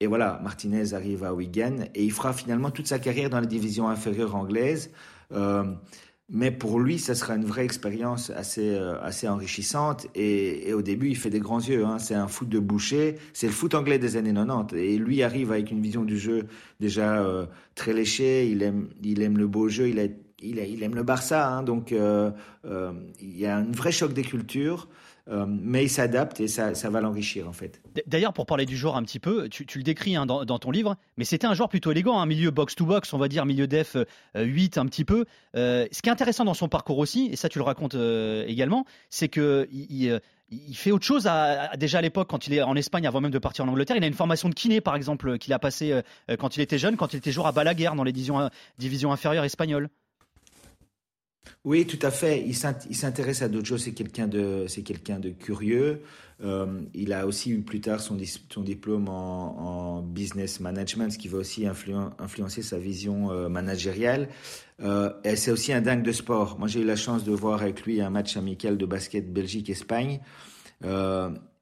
Et 0.00 0.06
voilà, 0.06 0.38
Martinez 0.44 0.92
arrive 0.92 1.24
à 1.24 1.34
Wigan 1.34 1.86
et 1.94 2.04
il 2.04 2.12
fera 2.12 2.32
finalement 2.32 2.70
toute 2.70 2.86
sa 2.86 2.98
carrière 2.98 3.30
dans 3.30 3.40
la 3.40 3.46
division 3.46 3.88
inférieure 3.88 4.36
anglaise. 4.36 4.90
Mais 6.30 6.50
pour 6.50 6.78
lui, 6.78 6.98
ça 6.98 7.14
sera 7.14 7.36
une 7.36 7.46
vraie 7.46 7.64
expérience 7.64 8.28
assez, 8.30 8.74
euh, 8.74 9.00
assez 9.00 9.26
enrichissante. 9.26 10.06
Et, 10.14 10.68
et, 10.68 10.74
au 10.74 10.82
début, 10.82 11.08
il 11.08 11.16
fait 11.16 11.30
des 11.30 11.40
grands 11.40 11.60
yeux. 11.60 11.86
Hein. 11.86 11.98
C'est 11.98 12.14
un 12.14 12.28
foot 12.28 12.50
de 12.50 12.58
boucher. 12.58 13.16
C'est 13.32 13.46
le 13.46 13.52
foot 13.52 13.74
anglais 13.74 13.98
des 13.98 14.16
années 14.16 14.34
90. 14.34 14.76
Et 14.76 14.98
lui 14.98 15.22
arrive 15.22 15.52
avec 15.52 15.70
une 15.70 15.80
vision 15.80 16.04
du 16.04 16.18
jeu 16.18 16.46
déjà 16.80 17.22
euh, 17.22 17.46
très 17.74 17.94
léchée. 17.94 18.46
Il 18.50 18.62
aime, 18.62 18.88
il 19.02 19.22
aime 19.22 19.38
le 19.38 19.46
beau 19.46 19.70
jeu. 19.70 19.88
Il, 19.88 19.98
a, 20.00 20.04
il, 20.42 20.60
a, 20.60 20.64
il 20.64 20.82
aime 20.82 20.94
le 20.94 21.02
Barça. 21.02 21.48
Hein. 21.48 21.62
Donc, 21.62 21.92
euh, 21.92 22.30
euh 22.66 22.92
il 23.22 23.38
y 23.38 23.46
a 23.46 23.56
un 23.56 23.72
vrai 23.72 23.90
choc 23.90 24.12
des 24.12 24.22
cultures. 24.22 24.86
Euh, 25.30 25.44
mais 25.46 25.84
il 25.84 25.88
s'adapte 25.90 26.40
et 26.40 26.48
ça, 26.48 26.72
va 26.88 27.00
l'enrichir 27.00 27.48
en 27.48 27.52
fait. 27.52 27.82
D'ailleurs, 28.06 28.32
pour 28.32 28.46
parler 28.46 28.64
du 28.64 28.76
joueur 28.76 28.96
un 28.96 29.02
petit 29.02 29.18
peu, 29.18 29.48
tu, 29.48 29.66
le 29.76 29.82
décris 29.82 30.16
hein, 30.16 30.24
dans, 30.24 30.58
ton 30.58 30.70
livre, 30.70 30.96
mais 31.16 31.24
c'était 31.24 31.46
un 31.46 31.54
joueur 31.54 31.68
plutôt 31.68 31.90
élégant, 31.90 32.18
un 32.18 32.26
milieu 32.26 32.50
box-to-box, 32.50 33.12
on 33.12 33.18
va 33.18 33.28
dire 33.28 33.44
milieu 33.44 33.66
def 33.66 33.96
8 34.34 34.78
euh, 34.78 34.80
un 34.80 34.86
petit 34.86 35.04
peu. 35.04 35.26
Euh, 35.54 35.86
ce 35.92 36.00
qui 36.00 36.08
est 36.08 36.12
intéressant 36.12 36.44
dans 36.44 36.54
son 36.54 36.68
parcours 36.68 36.98
aussi, 36.98 37.28
et 37.30 37.36
ça 37.36 37.48
tu 37.48 37.58
le 37.58 37.64
racontes 37.64 37.96
également, 38.46 38.84
c'est 39.10 39.28
que 39.28 39.68
il, 39.70 40.20
fait 40.72 40.92
autre 40.92 41.04
chose 41.04 41.28
déjà 41.76 41.98
à 41.98 42.00
l'époque 42.00 42.28
quand 42.30 42.46
il 42.46 42.54
est 42.54 42.62
en 42.62 42.74
Espagne 42.74 43.06
avant 43.06 43.20
même 43.20 43.30
de 43.30 43.38
partir 43.38 43.66
en 43.66 43.68
Angleterre. 43.68 43.96
Il 43.96 44.04
a 44.04 44.06
une 44.06 44.14
formation 44.14 44.48
de 44.48 44.54
kiné 44.54 44.80
par 44.80 44.96
exemple 44.96 45.36
qu'il 45.36 45.52
a 45.52 45.58
passé 45.58 46.00
quand 46.38 46.56
il 46.56 46.62
était 46.62 46.78
jeune, 46.78 46.96
quand 46.96 47.12
il 47.12 47.16
était 47.16 47.32
joueur 47.32 47.48
à 47.48 47.52
Balaguer 47.52 47.90
dans 47.94 48.04
les 48.04 48.12
divisions 48.12 49.12
inférieures 49.12 49.44
espagnoles. 49.44 49.90
Oui, 51.64 51.86
tout 51.86 51.98
à 52.02 52.10
fait. 52.10 52.44
Il 52.46 52.54
s'intéresse 52.54 53.42
à 53.42 53.48
d'autres 53.48 53.66
choses. 53.66 53.82
C'est 53.82 53.92
quelqu'un 53.92 54.28
de, 54.28 55.30
curieux. 55.30 56.02
Euh, 56.42 56.80
il 56.94 57.12
a 57.12 57.26
aussi 57.26 57.50
eu 57.50 57.60
plus 57.62 57.80
tard 57.80 58.00
son, 58.00 58.16
diplôme 58.62 59.08
en, 59.08 60.02
business 60.02 60.60
management, 60.60 61.10
ce 61.10 61.18
qui 61.18 61.28
va 61.28 61.38
aussi 61.38 61.66
influen, 61.66 62.14
influencer 62.18 62.62
sa 62.62 62.78
vision 62.78 63.30
euh, 63.30 63.48
managériale. 63.48 64.28
Euh, 64.80 65.10
et 65.24 65.36
c'est 65.36 65.50
aussi 65.50 65.72
un 65.72 65.80
dingue 65.80 66.02
de 66.02 66.12
sport. 66.12 66.58
Moi, 66.58 66.68
j'ai 66.68 66.80
eu 66.80 66.84
la 66.84 66.96
chance 66.96 67.24
de 67.24 67.32
voir 67.32 67.62
avec 67.62 67.82
lui 67.82 68.00
un 68.00 68.10
match 68.10 68.36
amical 68.36 68.78
de 68.78 68.86
basket 68.86 69.32
Belgique-Espagne. 69.32 70.20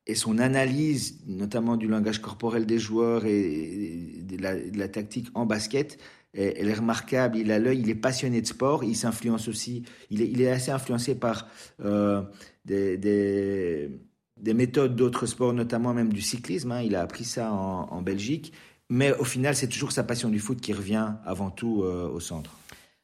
Et 0.08 0.14
son 0.14 0.38
analyse, 0.38 1.18
notamment 1.26 1.76
du 1.76 1.88
langage 1.88 2.20
corporel 2.20 2.64
des 2.64 2.78
joueurs 2.78 3.24
et 3.24 4.22
de 4.22 4.78
la 4.78 4.88
tactique 4.88 5.26
en 5.34 5.46
basket, 5.46 5.98
elle 6.36 6.68
est 6.68 6.74
remarquable, 6.74 7.38
il 7.38 7.50
a 7.50 7.58
l'œil, 7.58 7.80
il 7.80 7.90
est 7.90 7.94
passionné 7.94 8.40
de 8.40 8.46
sport, 8.46 8.84
il 8.84 8.94
s'influence 8.94 9.48
aussi, 9.48 9.84
il 10.10 10.40
est, 10.40 10.50
assez 10.50 10.70
influencé 10.70 11.14
par 11.14 11.48
euh, 11.84 12.22
des, 12.64 12.96
des, 12.98 13.90
des, 14.36 14.54
méthodes 14.54 14.96
d'autres 14.96 15.26
sports, 15.26 15.52
notamment 15.52 15.94
même 15.94 16.12
du 16.12 16.20
cyclisme, 16.20 16.72
hein. 16.72 16.82
il 16.82 16.94
a 16.94 17.00
appris 17.00 17.24
ça 17.24 17.52
en, 17.52 18.02
Belgique, 18.02 18.52
mais 18.90 19.12
au 19.16 19.24
final 19.24 19.56
c'est 19.56 19.68
toujours 19.68 19.92
sa 19.92 20.04
passion 20.04 20.28
du 20.28 20.38
foot 20.38 20.60
qui 20.60 20.72
revient 20.72 21.14
avant 21.24 21.50
tout 21.50 21.82
euh, 21.82 22.08
au 22.08 22.20
centre. 22.20 22.50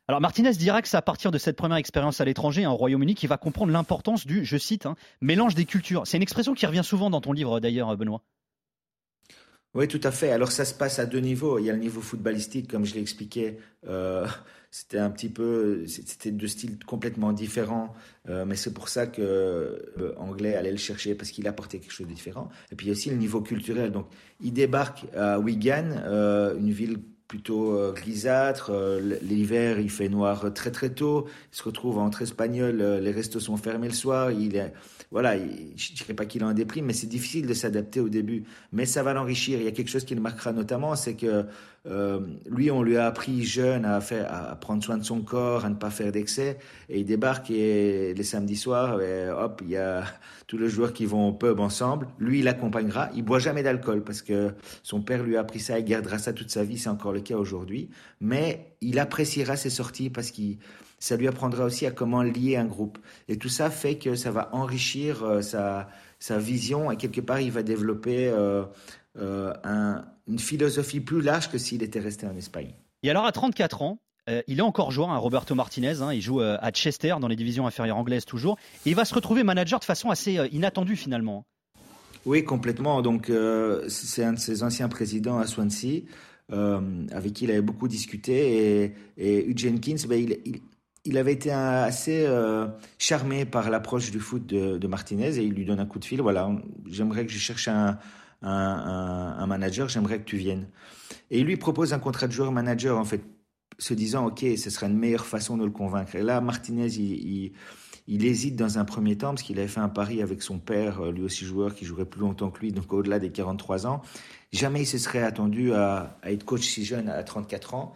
Alors 0.08 0.20
Martinez 0.20 0.52
dira 0.52 0.82
que 0.82 0.88
c'est 0.88 0.96
à 0.96 1.02
partir 1.02 1.30
de 1.30 1.38
cette 1.38 1.56
première 1.56 1.78
expérience 1.78 2.20
à 2.20 2.24
l'étranger, 2.24 2.66
en 2.66 2.76
Royaume-Uni, 2.76 3.14
qu'il 3.14 3.28
va 3.28 3.38
comprendre 3.38 3.72
l'importance 3.72 4.26
du, 4.26 4.44
je 4.44 4.58
cite, 4.58 4.84
hein, 4.84 4.96
mélange 5.20 5.54
des 5.54 5.64
cultures. 5.64 6.06
C'est 6.06 6.18
une 6.18 6.22
expression 6.22 6.54
qui 6.54 6.66
revient 6.66 6.84
souvent 6.84 7.08
dans 7.08 7.20
ton 7.20 7.32
livre 7.32 7.60
d'ailleurs, 7.60 7.96
Benoît. 7.96 8.22
Oui, 9.74 9.88
tout 9.88 10.00
à 10.02 10.10
fait. 10.10 10.30
Alors 10.30 10.52
ça 10.52 10.66
se 10.66 10.74
passe 10.74 10.98
à 10.98 11.06
deux 11.06 11.20
niveaux. 11.20 11.58
Il 11.58 11.64
y 11.64 11.70
a 11.70 11.72
le 11.72 11.78
niveau 11.78 12.02
footballistique, 12.02 12.70
comme 12.70 12.84
je 12.84 12.94
l'ai 12.94 13.00
expliqué. 13.00 13.56
Euh, 13.86 14.26
c'était 14.70 14.98
un 14.98 15.10
petit 15.10 15.28
peu, 15.28 15.86
c'était 15.86 16.30
deux 16.30 16.46
styles 16.46 16.78
complètement 16.84 17.32
différents, 17.32 17.94
euh, 18.28 18.46
mais 18.46 18.56
c'est 18.56 18.72
pour 18.72 18.88
ça 18.88 19.06
que 19.06 19.92
l'anglais 20.16 20.56
allait 20.56 20.70
le 20.70 20.78
chercher 20.78 21.14
parce 21.14 21.30
qu'il 21.30 21.46
apportait 21.46 21.78
quelque 21.78 21.92
chose 21.92 22.06
de 22.06 22.12
différent. 22.12 22.48
Et 22.70 22.74
puis 22.74 22.86
il 22.86 22.88
y 22.88 22.92
a 22.92 22.94
aussi 22.94 23.10
le 23.10 23.16
niveau 23.16 23.40
culturel. 23.42 23.92
Donc 23.92 24.06
il 24.40 24.52
débarque 24.52 25.04
à 25.14 25.38
Wigan, 25.38 25.90
euh, 26.04 26.56
une 26.56 26.70
ville 26.70 26.98
plutôt 27.32 27.74
euh, 27.78 27.92
grisâtre. 27.92 28.68
Euh, 28.74 29.16
l'hiver, 29.22 29.80
il 29.80 29.88
fait 29.88 30.10
noir 30.10 30.52
très 30.52 30.70
très 30.70 30.90
tôt. 30.90 31.26
Il 31.50 31.56
se 31.56 31.62
retrouve 31.62 31.96
entre 31.96 32.20
espagnols. 32.20 32.82
Euh, 32.82 33.00
les 33.00 33.10
restos 33.10 33.40
sont 33.40 33.56
fermés 33.56 33.88
le 33.88 33.94
soir. 33.94 34.30
Il 34.32 34.54
est, 34.54 34.70
voilà, 35.10 35.36
il, 35.36 35.72
je 35.74 35.94
dirais 35.94 36.12
pas 36.12 36.26
qu'il 36.26 36.44
en 36.44 36.52
déprime, 36.52 36.84
mais 36.84 36.92
c'est 36.92 37.06
difficile 37.06 37.46
de 37.46 37.54
s'adapter 37.54 38.00
au 38.00 38.10
début. 38.10 38.44
Mais 38.72 38.84
ça 38.84 39.02
va 39.02 39.14
l'enrichir. 39.14 39.58
Il 39.58 39.64
y 39.64 39.66
a 39.66 39.72
quelque 39.72 39.88
chose 39.88 40.04
qui 40.04 40.14
le 40.14 40.20
marquera 40.20 40.52
notamment, 40.52 40.94
c'est 40.94 41.14
que 41.14 41.46
euh, 41.84 42.20
lui, 42.46 42.70
on 42.70 42.82
lui 42.82 42.96
a 42.96 43.06
appris 43.06 43.42
jeune 43.44 43.84
à, 43.84 44.00
faire, 44.00 44.32
à 44.32 44.54
prendre 44.54 44.84
soin 44.84 44.96
de 44.96 45.04
son 45.04 45.20
corps, 45.20 45.64
à 45.64 45.68
ne 45.68 45.74
pas 45.74 45.90
faire 45.90 46.12
d'excès. 46.12 46.58
Et 46.88 47.00
il 47.00 47.04
débarque 47.04 47.50
et 47.50 48.14
les 48.14 48.22
samedis 48.22 48.56
soirs, 48.56 49.00
et 49.00 49.28
hop, 49.30 49.62
il 49.64 49.70
y 49.70 49.76
a 49.76 50.04
tous 50.46 50.58
les 50.58 50.68
joueurs 50.68 50.92
qui 50.92 51.06
vont 51.06 51.28
au 51.28 51.32
pub 51.32 51.58
ensemble. 51.58 52.06
Lui, 52.18 52.40
il 52.40 52.48
accompagnera. 52.48 53.10
Il 53.14 53.24
boit 53.24 53.40
jamais 53.40 53.62
d'alcool 53.62 54.02
parce 54.04 54.22
que 54.22 54.52
son 54.82 55.00
père 55.00 55.24
lui 55.24 55.36
a 55.36 55.40
appris 55.40 55.60
ça. 55.60 55.78
Il 55.78 55.84
gardera 55.84 56.18
ça 56.18 56.32
toute 56.32 56.50
sa 56.50 56.62
vie. 56.62 56.78
C'est 56.78 56.90
encore 56.90 57.12
le 57.12 57.20
cas 57.20 57.36
aujourd'hui. 57.36 57.90
Mais 58.20 58.74
il 58.80 58.98
appréciera 58.98 59.56
ses 59.56 59.70
sorties 59.70 60.10
parce 60.10 60.30
qu'il 60.30 60.58
ça 61.00 61.16
lui 61.16 61.26
apprendra 61.26 61.64
aussi 61.64 61.84
à 61.84 61.90
comment 61.90 62.22
lier 62.22 62.56
un 62.56 62.66
groupe. 62.66 62.96
Et 63.26 63.36
tout 63.36 63.48
ça 63.48 63.70
fait 63.70 63.96
que 63.96 64.14
ça 64.14 64.30
va 64.30 64.50
enrichir 64.52 65.24
euh, 65.24 65.42
sa, 65.42 65.88
sa 66.20 66.38
vision 66.38 66.92
et 66.92 66.96
quelque 66.96 67.20
part, 67.20 67.40
il 67.40 67.50
va 67.50 67.64
développer 67.64 68.28
euh, 68.28 68.62
euh, 69.18 69.52
un, 69.64 70.04
une 70.26 70.38
philosophie 70.38 71.00
plus 71.00 71.20
large 71.20 71.50
que 71.50 71.58
s'il 71.58 71.82
était 71.82 72.00
resté 72.00 72.26
en 72.26 72.36
Espagne. 72.36 72.72
Et 73.02 73.10
alors, 73.10 73.24
à 73.24 73.32
34 73.32 73.82
ans, 73.82 73.98
euh, 74.30 74.42
il 74.46 74.58
est 74.58 74.62
encore 74.62 74.90
joueur, 74.90 75.10
hein, 75.10 75.18
Roberto 75.18 75.54
Martinez. 75.54 76.00
Hein, 76.00 76.12
il 76.12 76.20
joue 76.20 76.40
euh, 76.40 76.56
à 76.60 76.70
Chester 76.70 77.14
dans 77.20 77.28
les 77.28 77.36
divisions 77.36 77.66
inférieures 77.66 77.96
anglaises 77.96 78.24
toujours. 78.24 78.56
Et 78.86 78.90
il 78.90 78.96
va 78.96 79.04
se 79.04 79.14
retrouver 79.14 79.42
manager 79.42 79.80
de 79.80 79.84
façon 79.84 80.10
assez 80.10 80.38
inattendue 80.52 80.96
finalement. 80.96 81.44
Oui, 82.24 82.44
complètement. 82.44 83.02
Donc, 83.02 83.32
c'est 83.88 84.22
un 84.22 84.34
de 84.34 84.38
ses 84.38 84.62
anciens 84.62 84.88
présidents 84.88 85.38
à 85.38 85.46
Swansea, 85.48 86.02
avec 86.50 87.32
qui 87.32 87.44
il 87.44 87.50
avait 87.50 87.62
beaucoup 87.62 87.88
discuté. 87.88 88.84
Et, 88.84 88.94
et 89.16 89.44
Hugh 89.44 89.58
Jenkins, 89.58 90.06
ben, 90.08 90.22
il, 90.22 90.38
il, 90.44 90.60
il 91.04 91.18
avait 91.18 91.32
été 91.32 91.50
assez 91.50 92.24
euh, 92.26 92.66
charmé 92.98 93.44
par 93.44 93.70
l'approche 93.70 94.10
du 94.10 94.20
foot 94.20 94.46
de, 94.46 94.86
Martinez 94.86 95.38
et 95.38 95.42
il 95.42 95.52
lui 95.52 95.64
donne 95.64 95.80
un 95.80 95.86
coup 95.86 95.98
de 95.98 96.04
fil. 96.04 96.20
Voilà, 96.20 96.50
j'aimerais 96.86 97.26
que 97.26 97.32
je 97.32 97.38
cherche 97.38 97.68
un, 97.68 97.98
un, 98.42 99.46
manager, 99.46 99.88
j'aimerais 99.88 100.18
que 100.18 100.24
tu 100.24 100.36
viennes. 100.36 100.68
Et 101.30 101.40
il 101.40 101.46
lui 101.46 101.56
propose 101.56 101.92
un 101.92 101.98
contrat 101.98 102.26
de 102.26 102.32
joueur-manager, 102.32 102.98
en 102.98 103.04
fait, 103.04 103.22
se 103.78 103.94
disant, 103.94 104.26
OK, 104.26 104.44
ce 104.56 104.70
serait 104.70 104.86
une 104.86 104.98
meilleure 104.98 105.26
façon 105.26 105.56
de 105.56 105.64
le 105.64 105.70
convaincre. 105.70 106.16
Et 106.16 106.22
là, 106.22 106.40
Martinez, 106.40 106.88
il, 106.88 107.52
hésite 108.08 108.56
dans 108.56 108.78
un 108.78 108.84
premier 108.84 109.16
temps 109.16 109.30
parce 109.30 109.42
qu'il 109.42 109.58
avait 109.58 109.68
fait 109.68 109.80
un 109.80 109.88
pari 109.88 110.22
avec 110.22 110.42
son 110.42 110.58
père, 110.58 111.00
euh, 111.00 111.12
lui 111.12 111.22
aussi 111.22 111.44
joueur, 111.44 111.74
qui 111.74 111.84
jouerait 111.84 112.04
plus 112.04 112.20
longtemps 112.20 112.50
que 112.50 112.60
lui, 112.60 112.72
donc 112.72 112.92
au-delà 112.92 113.18
des 113.18 113.30
43 113.30 113.86
ans. 113.86 114.02
Jamais 114.52 114.82
il 114.82 114.86
se 114.86 114.98
serait 114.98 115.22
attendu 115.22 115.72
à, 115.72 116.18
être 116.24 116.44
coach 116.44 116.62
si 116.62 116.84
jeune 116.84 117.08
à 117.08 117.22
34 117.22 117.74
ans 117.74 117.94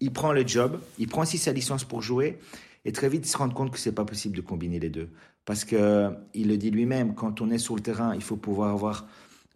il 0.00 0.12
prend 0.12 0.32
le 0.32 0.46
job, 0.46 0.80
il 0.98 1.08
prend 1.08 1.22
aussi 1.22 1.38
sa 1.38 1.52
licence 1.52 1.84
pour 1.84 2.02
jouer, 2.02 2.38
et 2.84 2.92
très 2.92 3.08
vite 3.08 3.26
il 3.26 3.28
se 3.28 3.36
rend 3.36 3.48
compte 3.50 3.70
que 3.70 3.78
c'est 3.78 3.92
pas 3.92 4.04
possible 4.04 4.36
de 4.36 4.40
combiner 4.40 4.78
les 4.78 4.90
deux. 4.90 5.10
Parce 5.44 5.64
que 5.64 6.10
il 6.34 6.48
le 6.48 6.56
dit 6.56 6.70
lui-même, 6.70 7.14
quand 7.14 7.40
on 7.40 7.50
est 7.50 7.58
sur 7.58 7.74
le 7.74 7.80
terrain, 7.80 8.14
il 8.14 8.22
faut 8.22 8.36
pouvoir 8.36 8.70
avoir 8.70 9.06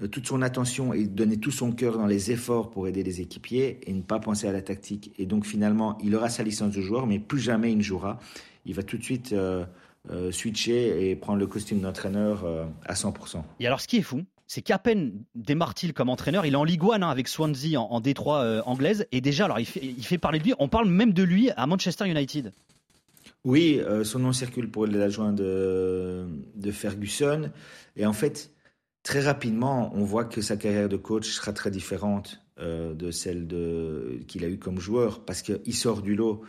toute 0.07 0.27
son 0.27 0.43
attention 0.43 0.93
et 0.93 1.07
donner 1.07 1.37
tout 1.37 1.51
son 1.51 1.73
cœur 1.73 1.99
dans 1.99 2.07
les 2.07 2.31
efforts 2.31 2.71
pour 2.71 2.89
aider 2.89 3.03
les 3.03 3.21
équipiers 3.21 3.81
et 3.87 3.93
ne 3.93 4.03
pas 4.03 4.19
penser 4.19 4.49
à 4.49 4.53
la 4.53 4.63
tactique. 4.63 5.13
Et 5.19 5.27
donc 5.27 5.47
finalement, 5.47 5.99
il 6.03 6.15
aura 6.15 6.29
sa 6.29 6.43
licence 6.43 6.75
de 6.75 6.81
joueur, 6.81 7.07
mais 7.07 7.19
plus 7.19 7.41
jamais 7.41 7.73
il 7.73 7.79
ne 7.79 7.83
jouera. 7.83 8.19
Il 8.65 8.75
va 8.75 8.83
tout 8.83 8.99
de 8.99 9.03
suite 9.03 9.33
euh, 9.33 9.65
euh, 10.11 10.33
switcher 10.33 11.11
et 11.11 11.17
prendre 11.17 11.39
le 11.39 11.47
costume 11.47 11.81
d'entraîneur 11.81 12.45
à 12.85 12.95
100%. 12.95 13.43
Et 13.61 13.67
alors 13.67 13.81
ce 13.81 13.89
qui 13.89 13.99
est 13.99 14.03
fou, 14.03 14.23
c'est 14.53 14.61
qu'à 14.61 14.79
peine 14.79 15.25
démarre-t-il 15.35 15.95
comme 15.95 16.11
entraîneur, 16.11 16.45
il 16.45 16.53
est 16.53 16.57
en 16.57 16.65
Ligue 16.65 16.83
1 16.83 17.01
hein, 17.01 17.09
avec 17.09 17.27
Swansea 17.27 17.79
en, 17.79 18.01
Détroit 18.03 18.43
euh, 18.43 18.61
anglaise, 18.67 19.07
et 19.11 19.23
déjà, 19.23 19.47
alors 19.47 19.59
il 19.59 19.65
fait, 19.65 20.19
parler 20.19 20.41
de 20.41 20.45
lui, 20.45 20.53
on 20.59 20.69
parle 20.69 20.91
même 20.91 21.15
de 21.15 21.23
lui 21.23 21.49
à 21.57 21.67
Manchester 21.67 22.07
United. 22.07 22.53
Oui, 23.45 23.81
euh, 23.81 24.05
son 24.05 24.19
nom 24.19 24.35
circule 24.35 24.71
pour 24.71 24.87
l'adjoint 24.87 25.33
de, 25.33 26.27
de 26.55 26.71
Ferguson, 26.71 27.51
et 27.97 28.05
en 28.05 28.13
fait, 28.13 28.51
très 29.03 29.21
rapidement, 29.21 29.91
on 29.95 30.05
voit 30.05 30.25
que 30.25 30.41
sa 30.41 30.57
carrière 30.57 30.89
de 30.89 30.97
coach 30.97 31.31
sera 31.31 31.53
très 31.53 31.71
différente 31.71 32.41
euh, 32.59 32.95
de 32.95 33.11
celle 33.11 33.47
qu'il 34.27 34.45
a 34.45 34.49
eue 34.49 34.59
comme 34.59 34.81
joueur, 34.81 35.25
parce 35.25 35.43
qu'il 35.43 35.75
sort 35.75 36.03
du 36.03 36.15
lot. 36.15 36.43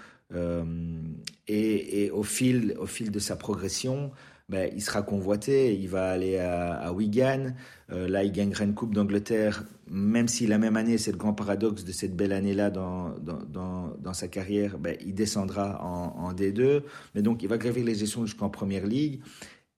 et, 1.48 2.10
au, 2.12 2.24
fil, 2.24 2.76
au 2.80 2.86
fil 2.88 3.12
de 3.12 3.20
sa 3.20 3.36
progression, 3.36 4.12
ben, 4.50 4.70
il 4.76 4.82
sera 4.82 5.02
convoité, 5.02 5.74
il 5.74 5.88
va 5.88 6.12
aller 6.12 6.38
à, 6.38 6.92
Wigan. 6.94 7.54
Euh, 7.92 8.08
là, 8.08 8.24
il 8.24 8.32
gagnera 8.32 8.66
une 8.66 8.74
Coupe 8.74 8.94
d'Angleterre, 8.94 9.64
même 9.90 10.28
si 10.28 10.48
la 10.48 10.58
même 10.58 10.76
année, 10.76 10.98
c'est 10.98 11.12
le 11.12 11.18
grand 11.18 11.34
paradoxe 11.34 11.84
de 11.86 11.92
cette 11.92 12.16
belle 12.16 12.34
année-là 12.34 12.70
dans, 12.70 13.16
dans, 13.20 13.96
dans, 13.98 14.14
sa 14.14 14.28
carrière, 14.28 14.78
ben, 14.78 14.98
il 15.06 15.16
descendra 15.16 15.82
en, 15.84 16.34
D2. 16.34 16.84
Mais 17.16 17.22
donc, 17.22 17.42
il 17.42 17.50
va 17.50 17.58
gravir 17.58 17.86
les 17.86 17.96
gestions 17.96 18.26
jusqu'en 18.26 18.50
Première 18.50 18.86
Ligue. 18.86 19.22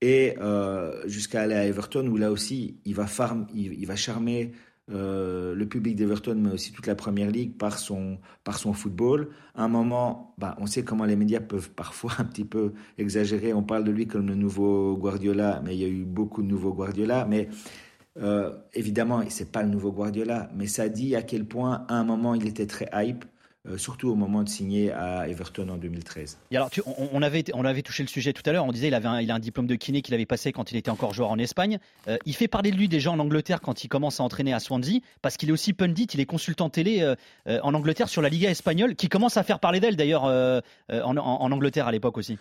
Et 0.02 0.34
euh, 0.40 1.06
jusqu'à 1.06 1.42
aller 1.42 1.54
à 1.54 1.66
Everton, 1.66 2.06
où 2.06 2.16
là 2.16 2.30
aussi, 2.30 2.78
il 2.84 2.94
va, 2.94 3.06
farm, 3.06 3.46
il 3.54 3.86
va 3.86 3.96
charmer 3.96 4.52
euh, 4.88 5.52
le 5.56 5.66
public 5.66 5.96
d'Everton, 5.96 6.36
mais 6.38 6.52
aussi 6.52 6.70
toute 6.70 6.86
la 6.86 6.94
Première 6.94 7.28
Ligue 7.28 7.56
par 7.56 7.76
son, 7.78 8.18
par 8.44 8.56
son 8.56 8.72
football. 8.72 9.30
À 9.56 9.64
un 9.64 9.68
moment, 9.68 10.34
bah, 10.38 10.54
on 10.60 10.66
sait 10.66 10.84
comment 10.84 11.04
les 11.04 11.16
médias 11.16 11.40
peuvent 11.40 11.70
parfois 11.70 12.12
un 12.18 12.24
petit 12.24 12.44
peu 12.44 12.72
exagérer. 12.96 13.52
On 13.52 13.64
parle 13.64 13.82
de 13.84 13.90
lui 13.90 14.06
comme 14.06 14.28
le 14.28 14.36
nouveau 14.36 14.96
Guardiola, 14.96 15.60
mais 15.64 15.74
il 15.74 15.82
y 15.82 15.84
a 15.84 15.88
eu 15.88 16.04
beaucoup 16.04 16.42
de 16.42 16.46
nouveaux 16.46 16.72
Guardiola. 16.72 17.26
Mais 17.28 17.48
euh, 18.18 18.52
évidemment, 18.74 19.22
c'est 19.28 19.50
pas 19.50 19.64
le 19.64 19.70
nouveau 19.70 19.90
Guardiola, 19.90 20.50
mais 20.54 20.68
ça 20.68 20.88
dit 20.88 21.16
à 21.16 21.22
quel 21.22 21.46
point, 21.46 21.84
à 21.88 21.94
un 21.94 22.04
moment, 22.04 22.34
il 22.34 22.46
était 22.46 22.66
très 22.66 22.88
hype. 22.94 23.24
Euh, 23.68 23.78
surtout 23.78 24.10
au 24.10 24.14
moment 24.14 24.44
de 24.44 24.48
signer 24.48 24.92
à 24.92 25.28
Everton 25.28 25.68
en 25.68 25.76
2013. 25.76 26.38
Et 26.52 26.56
alors, 26.56 26.70
on, 27.12 27.20
avait, 27.22 27.44
on 27.52 27.64
avait 27.64 27.82
touché 27.82 28.04
le 28.04 28.08
sujet 28.08 28.32
tout 28.32 28.42
à 28.46 28.52
l'heure, 28.52 28.64
on 28.64 28.70
disait 28.70 28.86
qu'il 28.86 28.94
avait 28.94 29.08
un, 29.08 29.20
il 29.20 29.30
a 29.30 29.34
un 29.34 29.40
diplôme 29.40 29.66
de 29.66 29.74
kiné 29.74 30.02
qu'il 30.02 30.14
avait 30.14 30.26
passé 30.26 30.52
quand 30.52 30.70
il 30.70 30.76
était 30.76 30.90
encore 30.90 31.12
joueur 31.12 31.30
en 31.30 31.38
Espagne. 31.38 31.78
Euh, 32.06 32.16
il 32.26 32.34
fait 32.34 32.46
parler 32.46 32.70
de 32.70 32.76
lui 32.76 32.88
déjà 32.88 33.10
en 33.10 33.18
Angleterre 33.18 33.60
quand 33.60 33.82
il 33.82 33.88
commence 33.88 34.20
à 34.20 34.22
entraîner 34.22 34.52
à 34.52 34.60
Swansea, 34.60 35.00
parce 35.20 35.36
qu'il 35.36 35.48
est 35.48 35.52
aussi 35.52 35.72
pundit, 35.72 36.04
il 36.14 36.20
est 36.20 36.26
consultant 36.26 36.70
télé 36.70 37.00
euh, 37.02 37.60
en 37.62 37.74
Angleterre 37.74 38.08
sur 38.08 38.22
la 38.22 38.28
Liga 38.28 38.50
espagnole, 38.50 38.94
qui 38.94 39.08
commence 39.08 39.36
à 39.36 39.42
faire 39.42 39.58
parler 39.58 39.80
d'elle 39.80 39.96
d'ailleurs 39.96 40.24
en, 40.24 41.50
Angleterre 41.50 41.88
à 41.88 41.92
l'époque 41.92 42.18
aussi. 42.18 42.38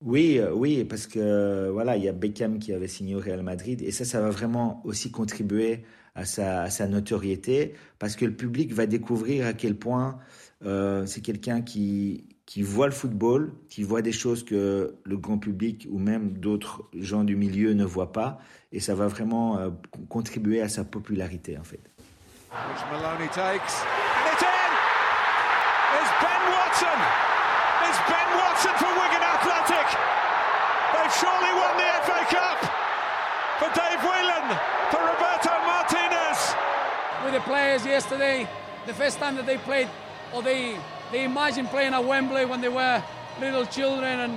Oui, 0.00 0.40
oui, 0.52 0.84
parce 0.84 1.06
que 1.06 1.68
voilà, 1.70 1.96
il 1.96 2.02
y 2.02 2.08
a 2.08 2.12
Beckham 2.12 2.58
qui 2.58 2.72
avait 2.72 2.88
signé 2.88 3.14
au 3.14 3.20
Real 3.20 3.42
Madrid, 3.42 3.80
et 3.80 3.92
ça, 3.92 4.04
ça 4.04 4.20
va 4.20 4.30
vraiment 4.30 4.82
aussi 4.84 5.10
contribuer 5.10 5.84
à 6.14 6.24
sa, 6.24 6.62
à 6.62 6.70
sa 6.70 6.88
notoriété, 6.88 7.74
parce 7.98 8.16
que 8.16 8.24
le 8.24 8.34
public 8.34 8.72
va 8.72 8.86
découvrir 8.86 9.46
à 9.46 9.52
quel 9.52 9.76
point 9.76 10.18
euh, 10.64 11.04
c'est 11.06 11.20
quelqu'un 11.20 11.60
qui, 11.62 12.24
qui 12.46 12.62
voit 12.62 12.86
le 12.86 12.92
football, 12.92 13.52
qui 13.68 13.82
voit 13.82 14.02
des 14.02 14.12
choses 14.12 14.44
que 14.44 14.94
le 15.02 15.16
grand 15.16 15.38
public 15.38 15.86
ou 15.90 15.98
même 15.98 16.38
d'autres 16.38 16.88
gens 16.94 17.24
du 17.24 17.36
milieu 17.36 17.72
ne 17.74 17.84
voient 17.84 18.12
pas. 18.12 18.38
Et 18.72 18.80
ça 18.80 18.94
va 18.94 19.06
vraiment 19.08 19.58
euh, 19.58 19.70
contribuer 20.08 20.60
à 20.60 20.68
sa 20.68 20.84
popularité, 20.84 21.58
en 21.58 21.64
fait. 21.64 21.80
Which 22.50 22.84
Maloney 22.92 23.28
takes. 23.28 23.82
And 23.82 24.30
it's 24.30 24.42
in! 24.42 24.70
It's 25.98 26.12
Ben 26.22 26.42
Watson! 26.54 26.98
It's 27.82 27.98
Ben 28.06 28.28
Watson 28.38 28.74
for 28.78 28.92
Wigan 28.94 29.24
Athletic! 29.26 29.88
They've 30.94 31.14
surely 31.18 31.52
won 31.58 31.74
the 31.76 31.90
FA 32.06 32.20
Cup! 32.30 32.60
For 33.58 33.70
Dave 33.74 34.00
Whelan, 34.06 34.46
for 34.90 35.02
Roberto 35.02 35.50
Martinez! 35.66 36.54
With 37.24 37.34
the 37.34 37.40
players 37.40 37.84
yesterday, 37.84 38.48
the 38.86 38.94
first 38.94 39.18
time 39.18 39.34
that 39.36 39.46
they 39.46 39.58
played 39.58 39.88
or 40.32 40.42
they 40.42 40.76
they 41.12 41.24
imagine 41.24 41.66
playing 41.66 41.94
at 41.94 42.04
Wembley 42.04 42.44
when 42.44 42.60
they 42.60 42.68
were 42.68 43.02
little 43.40 43.66
children 43.66 44.20
and 44.20 44.32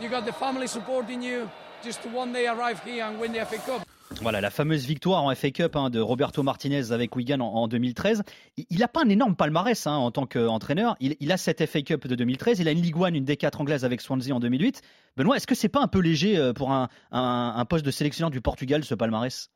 you 0.00 0.08
got 0.08 0.24
the 0.24 0.32
family 0.32 0.66
supporting 0.66 1.22
you 1.22 1.48
just 1.82 2.02
to 2.02 2.08
one 2.08 2.32
day 2.32 2.46
arrive 2.46 2.80
here 2.84 3.04
and 3.04 3.18
win 3.18 3.32
the 3.32 3.44
FA 3.44 3.58
Cup. 3.58 3.82
Voilà 4.20 4.40
la 4.40 4.50
fameuse 4.50 4.84
victoire 4.84 5.24
en 5.24 5.34
FA 5.34 5.50
Cup 5.50 5.74
hein, 5.74 5.90
de 5.90 5.98
Roberto 5.98 6.42
Martinez 6.42 6.92
avec 6.92 7.16
Wigan 7.16 7.40
en, 7.40 7.66
2013. 7.66 8.22
Il 8.56 8.78
n'a 8.78 8.88
pas 8.88 9.02
un 9.04 9.08
énorme 9.08 9.34
palmarès 9.34 9.86
hein, 9.86 9.94
en 9.94 10.10
tant 10.10 10.26
qu'entraîneur. 10.26 10.96
Il, 11.00 11.16
il, 11.18 11.32
a 11.32 11.36
cette 11.36 11.64
FA 11.66 11.82
Cup 11.82 12.06
de 12.06 12.14
2013, 12.14 12.60
il 12.60 12.68
a 12.68 12.72
une 12.72 12.82
Ligue 12.82 12.96
1, 13.02 13.14
une 13.14 13.24
D4 13.24 13.56
anglaise 13.56 13.84
avec 13.84 14.00
Swansea 14.00 14.32
en 14.32 14.40
2008. 14.40 14.82
Benoît, 15.16 15.36
est-ce 15.36 15.46
que 15.46 15.54
c'est 15.54 15.68
pas 15.68 15.80
un 15.80 15.88
peu 15.88 16.00
léger 16.00 16.36
euh, 16.36 16.52
pour 16.52 16.72
un, 16.72 16.88
un, 17.10 17.54
un 17.56 17.64
poste 17.64 17.84
de 17.84 17.90
sélectionneur 17.90 18.30
du 18.30 18.40
Portugal 18.40 18.84
ce 18.84 18.94
palmarès? 18.94 19.50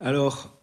Alors, 0.00 0.57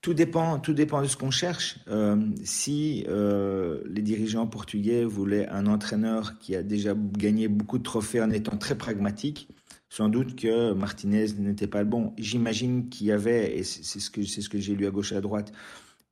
tout 0.00 0.14
dépend, 0.14 0.58
tout 0.58 0.74
dépend 0.74 1.02
de 1.02 1.06
ce 1.06 1.16
qu'on 1.16 1.30
cherche. 1.30 1.80
Euh, 1.88 2.16
si 2.44 3.04
euh, 3.08 3.82
les 3.86 4.02
dirigeants 4.02 4.46
portugais 4.46 5.04
voulaient 5.04 5.48
un 5.48 5.66
entraîneur 5.66 6.38
qui 6.38 6.54
a 6.54 6.62
déjà 6.62 6.94
gagné 6.94 7.48
beaucoup 7.48 7.78
de 7.78 7.82
trophées 7.82 8.20
en 8.20 8.30
étant 8.30 8.56
très 8.56 8.76
pragmatique, 8.76 9.48
sans 9.88 10.08
doute 10.08 10.36
que 10.36 10.72
Martinez 10.72 11.26
n'était 11.38 11.66
pas 11.66 11.82
le 11.82 11.88
bon. 11.88 12.12
J'imagine 12.18 12.88
qu'il 12.88 13.08
y 13.08 13.12
avait, 13.12 13.58
et 13.58 13.64
c'est 13.64 14.00
ce 14.00 14.10
que 14.10 14.22
ce 14.22 14.48
que 14.48 14.58
j'ai 14.58 14.74
lu 14.74 14.86
à 14.86 14.90
gauche 14.90 15.12
et 15.12 15.16
à 15.16 15.20
droite, 15.20 15.52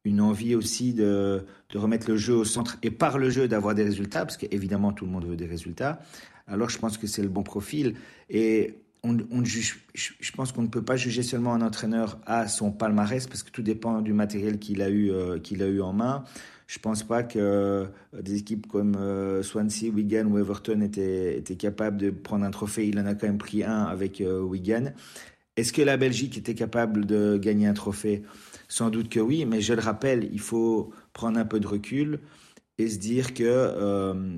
une 0.05 0.20
envie 0.20 0.55
aussi 0.55 0.93
de, 0.95 1.45
de 1.70 1.78
remettre 1.78 2.11
le 2.11 2.16
jeu 2.16 2.34
au 2.34 2.45
centre 2.45 2.78
et 2.82 2.91
par 2.91 3.18
le 3.18 3.28
jeu 3.28 3.49
d'avoir 3.49 3.74
des 3.74 3.82
résultats, 3.84 4.24
parce 4.24 4.37
qu'évidemment 4.37 4.93
tout 4.93 5.05
le 5.05 5.11
monde 5.11 5.26
veut 5.26 5.37
des 5.37 5.47
résultats. 5.47 6.01
Alors 6.49 6.70
je 6.70 6.78
pense 6.78 6.97
que 6.97 7.07
c'est 7.07 7.22
le 7.22 7.28
bon 7.28 7.43
profil. 7.43 7.95
Et 8.30 8.78
je 9.14 10.32
pense 10.32 10.52
qu'on 10.52 10.62
ne 10.62 10.68
peut 10.68 10.82
pas 10.82 10.96
juger 10.96 11.22
seulement 11.22 11.54
un 11.54 11.62
entraîneur 11.62 12.18
à 12.26 12.48
son 12.48 12.72
palmarès 12.72 13.26
parce 13.26 13.42
que 13.42 13.50
tout 13.50 13.62
dépend 13.62 14.00
du 14.00 14.12
matériel 14.12 14.59
qu'il 14.59 14.82
a 14.82 14.88
eu 14.88 15.11
euh, 15.11 15.38
qu'il 15.38 15.62
a 15.62 15.66
eu 15.66 15.80
en 15.80 15.92
main. 15.92 16.24
Je 16.66 16.78
pense 16.78 17.04
pas 17.04 17.22
que 17.22 17.38
euh, 17.38 17.86
des 18.20 18.38
équipes 18.38 18.66
comme 18.66 18.96
euh, 18.96 19.42
Swansea, 19.42 19.90
Wigan 19.90 20.26
ou 20.26 20.38
Everton 20.38 20.80
étaient, 20.80 21.38
étaient 21.38 21.57
capables 21.57 21.96
de 21.96 22.11
prendre 22.11 22.44
un 22.44 22.50
trophée. 22.50 22.88
Il 22.88 22.98
en 22.98 23.07
a 23.07 23.14
quand 23.14 23.26
même 23.26 23.38
pris 23.38 23.62
un 23.62 23.84
avec 23.84 24.22
Wigan. 24.22 24.92
Est-ce 25.57 25.72
que 25.72 25.82
la 25.82 25.96
Belgique 25.96 26.36
était 26.36 26.54
capable 26.54 27.07
de 27.07 27.38
gagner 27.38 27.66
un 27.66 27.74
trophée? 27.74 28.22
Sans 28.68 28.90
doute 28.90 29.09
que 29.09 29.20
oui, 29.20 29.44
mais 29.44 29.61
je 29.61 29.74
le 29.74 29.80
rappelle, 29.80 30.28
il 30.32 30.40
faut 30.40 30.92
prendre 31.12 31.38
un 31.38 31.44
peu 31.44 31.61
de 31.61 31.66
recul 31.66 32.20
et 32.78 32.88
se 32.88 32.98
dire 32.98 33.32
que 33.32 34.36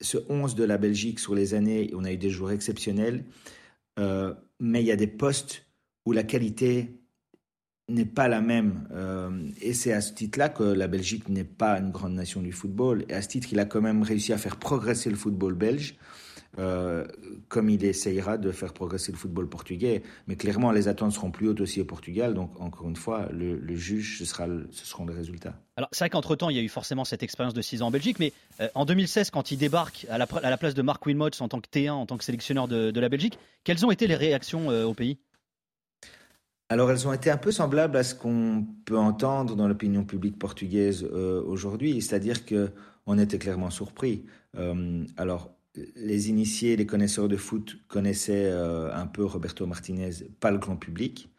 ce 0.00 0.18
11 0.28 0.54
de 0.54 0.64
la 0.64 0.78
Belgique 0.78 1.18
sur 1.18 1.34
les 1.34 1.54
années, 1.54 1.90
on 1.94 2.04
a 2.04 2.12
eu 2.12 2.16
des 2.16 2.30
joueurs 2.30 2.52
exceptionnels. 2.52 3.24
Euh, 3.98 4.34
mais 4.60 4.82
il 4.82 4.86
y 4.86 4.92
a 4.92 4.96
des 4.96 5.06
postes 5.06 5.66
où 6.04 6.12
la 6.12 6.22
qualité 6.22 7.00
n'est 7.88 8.04
pas 8.04 8.28
la 8.28 8.40
même. 8.40 8.88
Euh, 8.92 9.50
et 9.60 9.72
c'est 9.72 9.92
à 9.92 10.00
ce 10.00 10.12
titre-là 10.12 10.48
que 10.48 10.64
la 10.64 10.88
Belgique 10.88 11.28
n'est 11.28 11.44
pas 11.44 11.78
une 11.78 11.90
grande 11.90 12.14
nation 12.14 12.42
du 12.42 12.52
football. 12.52 13.04
Et 13.08 13.14
à 13.14 13.22
ce 13.22 13.28
titre, 13.28 13.48
il 13.52 13.60
a 13.60 13.64
quand 13.64 13.80
même 13.80 14.02
réussi 14.02 14.32
à 14.32 14.38
faire 14.38 14.56
progresser 14.56 15.10
le 15.10 15.16
football 15.16 15.54
belge. 15.54 15.96
Euh, 16.58 17.06
comme 17.48 17.68
il 17.68 17.84
essayera 17.84 18.38
de 18.38 18.50
faire 18.50 18.72
progresser 18.72 19.12
le 19.12 19.18
football 19.18 19.46
portugais. 19.46 20.02
Mais 20.26 20.36
clairement, 20.36 20.72
les 20.72 20.88
attentes 20.88 21.12
seront 21.12 21.30
plus 21.30 21.48
hautes 21.48 21.60
aussi 21.60 21.82
au 21.82 21.84
Portugal. 21.84 22.32
Donc, 22.32 22.58
encore 22.60 22.88
une 22.88 22.96
fois, 22.96 23.28
le, 23.30 23.76
juge, 23.76 24.18
ce, 24.18 24.24
sera, 24.24 24.46
ce 24.70 24.86
seront 24.86 25.06
les 25.06 25.14
résultats. 25.14 25.54
Alors, 25.76 25.90
c'est 25.92 26.04
vrai 26.04 26.10
qu'entre-temps, 26.10 26.48
il 26.48 26.56
y 26.56 26.58
a 26.58 26.62
eu 26.62 26.68
forcément 26.68 27.04
cette 27.04 27.22
expérience 27.22 27.52
de 27.52 27.60
6 27.60 27.82
ans 27.82 27.88
en 27.88 27.90
Belgique. 27.90 28.18
Mais 28.18 28.32
euh, 28.60 28.68
en 28.74 28.86
2016, 28.86 29.30
quand 29.30 29.50
il 29.50 29.58
débarque 29.58 30.06
à 30.08 30.16
la, 30.16 30.26
à 30.42 30.50
la 30.50 30.56
place 30.56 30.74
de 30.74 30.80
Marc 30.80 31.04
Wilmots 31.04 31.40
en 31.40 31.48
tant 31.48 31.60
que 31.60 31.68
T1, 31.68 31.90
en 31.90 32.06
tant 32.06 32.16
que 32.16 32.24
sélectionneur 32.24 32.68
de, 32.68 32.98
la 32.98 33.08
Belgique, 33.10 33.38
quelles 33.62 33.84
ont 33.84 33.90
été 33.90 34.06
les 34.06 34.16
réactions 34.16 34.70
euh, 34.70 34.84
au 34.84 34.94
pays? 34.94 35.18
Alors 36.68 36.90
elles 36.90 37.06
ont 37.06 37.12
été 37.12 37.30
un 37.30 37.36
peu 37.36 37.52
semblables 37.52 37.96
à 37.96 38.02
ce 38.02 38.16
qu'on 38.16 38.66
peut 38.86 38.98
entendre 38.98 39.54
dans 39.54 39.68
l'opinion 39.68 40.04
publique 40.04 40.36
portugaise 40.36 41.04
aujourd'hui, 41.04 42.02
c'est-à-dire 42.02 42.44
que 42.44 42.72
on 43.06 43.20
était 43.20 43.38
clairement 43.38 43.70
surpris. 43.70 44.24
Alors 45.16 45.55
les 45.96 46.28
initiés, 46.28 46.76
les 46.76 46.86
connaisseurs 46.86 47.28
de 47.28 47.36
foot 47.36 47.78
connaissaient 47.88 48.46
euh, 48.46 48.92
un 48.94 49.06
peu 49.06 49.24
Roberto 49.24 49.66
Martinez, 49.66 50.10
pas 50.40 50.50
le 50.50 50.58
grand 50.58 50.76
public, 50.76 51.30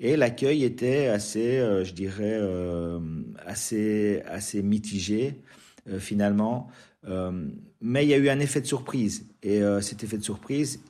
et 0.00 0.16
l'accueil 0.16 0.64
était 0.64 1.06
assez, 1.06 1.58
je 1.84 1.92
dirais, 1.92 2.38
assez 3.46 4.22
assez 4.26 4.62
mitigé 4.62 5.40
finalement. 5.98 6.68
Mais 7.80 8.04
il 8.04 8.08
y 8.08 8.14
a 8.14 8.16
eu 8.16 8.28
un 8.28 8.40
effet 8.40 8.60
de 8.60 8.66
surprise, 8.66 9.26
et 9.42 9.60
cet 9.80 10.02
effet 10.02 10.18
de 10.18 10.24
surprise, 10.24 10.80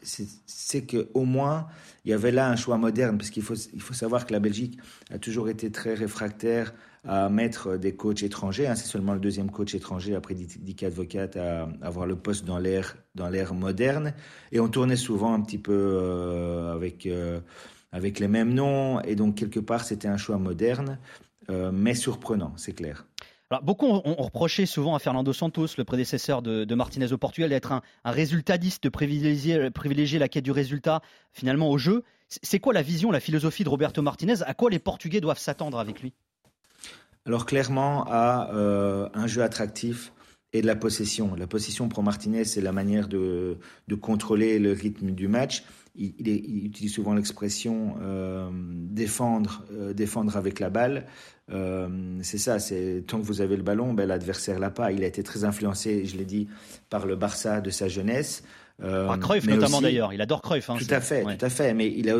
c'est 0.47 0.83
que 0.83 1.09
au 1.15 1.25
moins 1.25 1.67
il 2.05 2.11
y 2.11 2.13
avait 2.13 2.31
là 2.31 2.49
un 2.49 2.57
choix 2.57 2.79
moderne, 2.79 3.19
parce 3.19 3.31
qu'il 3.31 3.43
faut, 3.43 3.55
il 3.75 3.83
faut 3.83 3.93
savoir 3.93 4.27
que 4.27 4.33
la 4.33 4.39
Belgique 4.39 4.79
a 5.11 5.19
toujours 5.19 5.49
été 5.49 5.71
très 5.73 5.95
réfractaire 5.95 6.73
à 7.07 7.29
mettre 7.29 7.77
des 7.77 7.95
coachs 7.95 8.23
étrangers. 8.23 8.67
Hein. 8.67 8.75
C'est 8.75 8.87
seulement 8.87 9.15
le 9.15 9.21
deuxième 9.21 9.51
coach 9.51 9.75
étranger 9.75 10.15
après 10.15 10.35
Dick 10.35 10.83
Advocat 10.83 11.31
à 11.37 11.69
avoir 11.83 12.07
le 12.07 12.17
poste 12.17 12.45
dans 12.45 12.59
l'ère 12.59 13.55
moderne. 13.55 14.15
Et 14.53 14.61
on 14.61 14.69
tournait 14.69 14.97
souvent 14.97 15.33
un 15.33 15.41
petit 15.41 15.59
peu 15.59 15.73
euh, 15.73 16.75
avec 16.75 17.07
euh, 17.07 17.41
avec 17.93 18.19
les 18.19 18.29
mêmes 18.29 18.53
noms. 18.53 19.01
Et 19.01 19.15
donc 19.15 19.37
quelque 19.37 19.61
part 19.61 19.85
c'était 19.85 20.09
un 20.09 20.17
choix 20.17 20.39
moderne, 20.39 20.99
euh, 21.51 21.71
mais 21.73 21.95
surprenant, 21.95 22.53
c'est 22.57 22.73
clair. 22.73 23.07
Beaucoup 23.63 23.87
ont, 23.87 24.15
reproché 24.19 24.67
souvent 24.67 24.97
à 24.97 24.99
Fernando 24.99 25.33
Santos, 25.33 25.69
le 25.79 25.85
prédécesseur 25.85 26.43
de, 26.43 26.75
Martinez 26.75 27.13
au 27.13 27.19
Portugal, 27.19 27.51
d'être 27.51 27.73
un, 27.73 27.83
résultatiste, 28.05 28.83
de 28.83 28.89
privilégier, 28.89 29.71
privilégier 29.71 30.19
la 30.19 30.29
quête 30.29 30.45
du 30.45 30.51
résultat 30.51 31.01
finalement 31.33 31.71
au 31.71 31.79
jeu. 31.79 32.03
C'est 32.29 32.59
quoi 32.59 32.73
la 32.73 32.83
vision, 32.83 33.13
la 33.13 33.21
philosophie 33.21 33.63
de 33.63 33.69
Roberto 33.69 34.03
Martinez? 34.03 34.43
À 34.45 34.55
quoi 34.55 34.69
les 34.69 34.81
Portugais 34.81 35.21
doivent 35.21 35.39
s'attendre 35.39 35.79
avec 35.79 36.03
lui? 36.03 36.13
Alors 37.25 37.47
clairement 37.47 38.05
à 38.09 38.51
euh, 38.53 39.09
un 39.15 39.27
jeu 39.27 39.43
attractif 39.43 40.13
et 40.53 40.63
de 40.63 40.67
la 40.67 40.77
possession. 40.77 41.35
La 41.35 41.47
possession 41.47 41.89
pour 41.89 42.03
Martinez, 42.03 42.45
c'est 42.45 42.61
la 42.61 42.73
manière 42.73 43.09
de, 43.09 43.59
contrôler 44.01 44.59
le 44.59 44.73
rythme 44.73 45.11
du 45.11 45.29
match. 45.29 45.65
Il, 45.99 46.67
utilise 46.67 46.93
souvent 46.93 47.15
l'expression 47.15 47.97
euh, 48.03 48.51
défendre, 48.53 49.65
euh, 49.73 49.93
défendre 49.93 50.37
avec 50.37 50.61
la 50.61 50.71
balle. 50.71 51.07
Euh, 51.53 52.19
c'est 52.23 52.39
ça, 52.39 52.59
c'est 52.59 53.05
tant 53.07 53.21
que 53.21 53.25
vous 53.25 53.41
avez 53.41 53.57
le 53.57 53.63
ballon, 53.63 53.95
ben, 53.95 54.07
l'adversaire 54.07 54.59
l'a 54.59 54.71
pas. 54.71 54.93
Il 54.93 55.05
a 55.05 55.07
été 55.07 55.23
très 55.23 55.45
influencé, 55.45 56.05
je 56.05 56.17
l'ai 56.17 56.25
dit, 56.25 56.49
par 56.91 57.07
le 57.07 57.17
Barça 57.17 57.61
de 57.61 57.71
sa 57.71 57.89
jeunesse. 57.89 58.43
Euh, 58.83 59.07
par 59.07 59.19
Cruyff 59.19 59.47
notamment 59.47 59.81
d'ailleurs, 59.81 60.13
il 60.13 60.21
adore 60.21 60.43
Cruyff. 60.43 60.69
Hein, 60.69 60.77
tout 60.79 60.87
à 60.93 61.01
fait, 61.01 61.23
tout 61.23 61.45
à 61.45 61.49
fait. 61.49 61.73
Mais 61.73 61.91
il 61.97 62.11
a, 62.11 62.19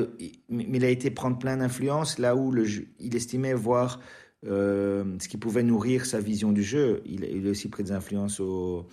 il 0.49 0.85
a 0.85 0.89
été 0.89 1.11
prendre 1.11 1.39
plein 1.39 1.59
d'influence 1.59 2.19
là 2.19 2.35
où 2.35 2.51
le, 2.51 2.67
il 2.99 3.15
estimait 3.15 3.53
voir 3.53 4.01
euh, 4.47 5.05
ce 5.21 5.29
qui 5.29 5.37
pouvait 5.37 5.63
nourrir 5.63 6.07
sa 6.07 6.21
vision 6.21 6.53
du 6.53 6.63
jeu. 6.63 7.03
Il, 7.05 7.25
il 7.25 7.47
a 7.47 7.51
aussi 7.51 7.69
pris 7.69 7.83
des 7.83 7.93
influences 7.93 8.41
au, 8.41 8.87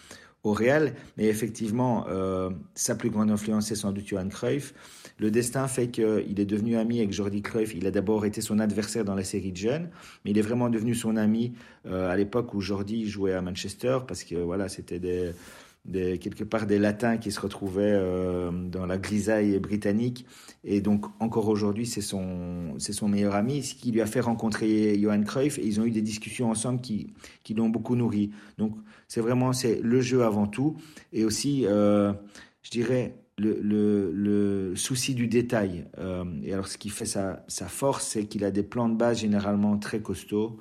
au 0.44 0.52
Real, 0.52 0.94
mais 1.18 1.26
effectivement, 1.26 2.06
euh, 2.10 2.50
sa 2.76 2.96
plus 2.96 3.10
grande 3.10 3.32
influence, 3.32 3.68
c'est 3.68 3.76
sans 3.76 3.91
doute 3.91 4.06
Johan 4.06 4.28
Cruyff. 4.28 4.74
Le 5.18 5.32
destin 5.32 5.68
fait 5.68 5.88
qu'il 5.88 6.39
est 6.39 6.46
devenu 6.46 6.76
ami 6.76 7.00
avec 7.00 7.14
Jordi 7.14 7.41
Cruyff. 7.41 7.74
Il 7.76 7.88
a 7.88 7.91
d'abord 7.91 8.26
été 8.26 8.41
son 8.41 8.60
adversaire 8.60 9.06
dans 9.06 9.16
la 9.16 9.24
série 9.24 9.52
de 9.52 9.58
jeunes, 9.58 9.89
mais 10.26 10.32
il 10.32 10.38
est 10.38 10.41
vraiment 10.41 10.70
devenu 10.70 10.96
son 10.96 11.16
ami 11.16 11.54
euh, 11.86 12.10
à 12.10 12.18
l'époque 12.18 12.54
où 12.54 12.60
Jordi 12.60 13.08
jouait 13.08 13.34
à 13.34 13.41
Manchester, 13.41 14.00
parce 14.06 14.24
que 14.24 14.36
voilà, 14.36 14.68
c'était 14.68 15.00
des, 15.00 15.32
quelque 15.92 16.44
part 16.44 16.66
des 16.66 16.80
latins 16.80 17.18
qui 17.18 17.32
se 17.32 17.40
retrouvaient 17.40 17.84
euh, 17.84 18.52
dans 18.52 18.86
la 18.86 18.98
grisaille 18.98 19.60
britannique. 19.60 20.26
Et 20.64 20.80
donc, 20.80 21.06
encore 21.20 21.50
aujourd'hui, 21.50 21.86
c'est 21.86 22.02
son, 22.02 22.76
son 22.78 23.08
meilleur 23.10 23.36
ami, 23.36 23.64
ce 23.64 23.76
qui 23.76 23.92
lui 23.92 24.02
a 24.02 24.06
fait 24.06 24.22
rencontrer 24.22 24.98
Johan 24.98 25.24
Cruyff. 25.24 25.60
Et 25.60 25.66
ils 25.66 25.82
ont 25.82 25.86
eu 25.86 25.92
des 25.92 26.02
discussions 26.02 26.50
ensemble 26.50 26.80
qui, 26.80 27.14
qui 27.44 27.54
l'ont 27.54 27.70
beaucoup 27.70 27.96
nourri. 27.96 28.32
Donc, 28.58 28.76
c'est 29.08 29.22
vraiment 29.22 29.52
le 29.82 30.02
jeu 30.02 30.24
avant 30.24 30.48
tout. 30.48 30.78
Et 31.12 31.26
aussi, 31.26 31.66
euh, 31.66 32.14
je 32.62 32.72
dirais, 32.72 33.16
le, 33.38 33.60
le, 33.62 34.12
le, 34.14 34.76
souci 34.76 35.16
du 35.16 35.28
détail. 35.28 35.86
Euh, 35.98 36.24
et 36.44 36.54
alors, 36.54 36.68
ce 36.68 36.78
qui 36.78 36.90
fait 36.90 37.06
sa, 37.06 37.44
sa 37.50 37.68
force, 37.68 38.08
c'est 38.08 38.26
qu'il 38.26 38.46
a 38.46 38.52
des 38.52 38.64
plans 38.64 38.88
de 38.88 38.96
base 38.96 39.20
généralement 39.20 39.78
très 39.78 40.00
costauds. 40.00 40.58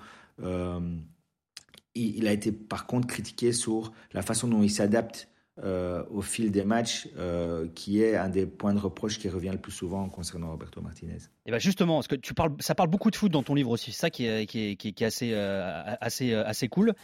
Il 1.94 2.26
a 2.26 2.32
été 2.32 2.52
par 2.52 2.86
contre 2.86 3.06
critiqué 3.06 3.52
sur 3.52 3.92
la 4.12 4.22
façon 4.22 4.48
dont 4.48 4.62
il 4.62 4.70
s'adapte 4.70 5.28
euh, 5.62 6.02
au 6.10 6.22
fil 6.22 6.50
des 6.50 6.64
matchs, 6.64 7.08
euh, 7.18 7.68
qui 7.74 8.02
est 8.02 8.16
un 8.16 8.30
des 8.30 8.46
points 8.46 8.72
de 8.72 8.78
reproche 8.78 9.18
qui 9.18 9.28
revient 9.28 9.50
le 9.52 9.58
plus 9.58 9.70
souvent 9.70 10.08
concernant 10.08 10.50
Roberto 10.50 10.80
Martinez. 10.80 11.18
Et 11.44 11.50
ben 11.50 11.58
justement, 11.58 11.96
parce 11.96 12.08
que 12.08 12.14
tu 12.14 12.32
parles, 12.32 12.52
ça 12.58 12.74
parle 12.74 12.88
beaucoup 12.88 13.10
de 13.10 13.16
foot 13.16 13.30
dans 13.30 13.42
ton 13.42 13.54
livre 13.54 13.68
aussi, 13.68 13.92
c'est 13.92 14.00
ça 14.00 14.08
qui 14.08 14.24
est, 14.24 14.46
qui 14.46 14.70
est, 14.70 14.76
qui 14.76 14.88
est, 14.88 15.02
assez, 15.02 15.32
euh, 15.34 15.82
assez, 16.00 16.32
assez 16.32 16.68
cool. 16.68 16.94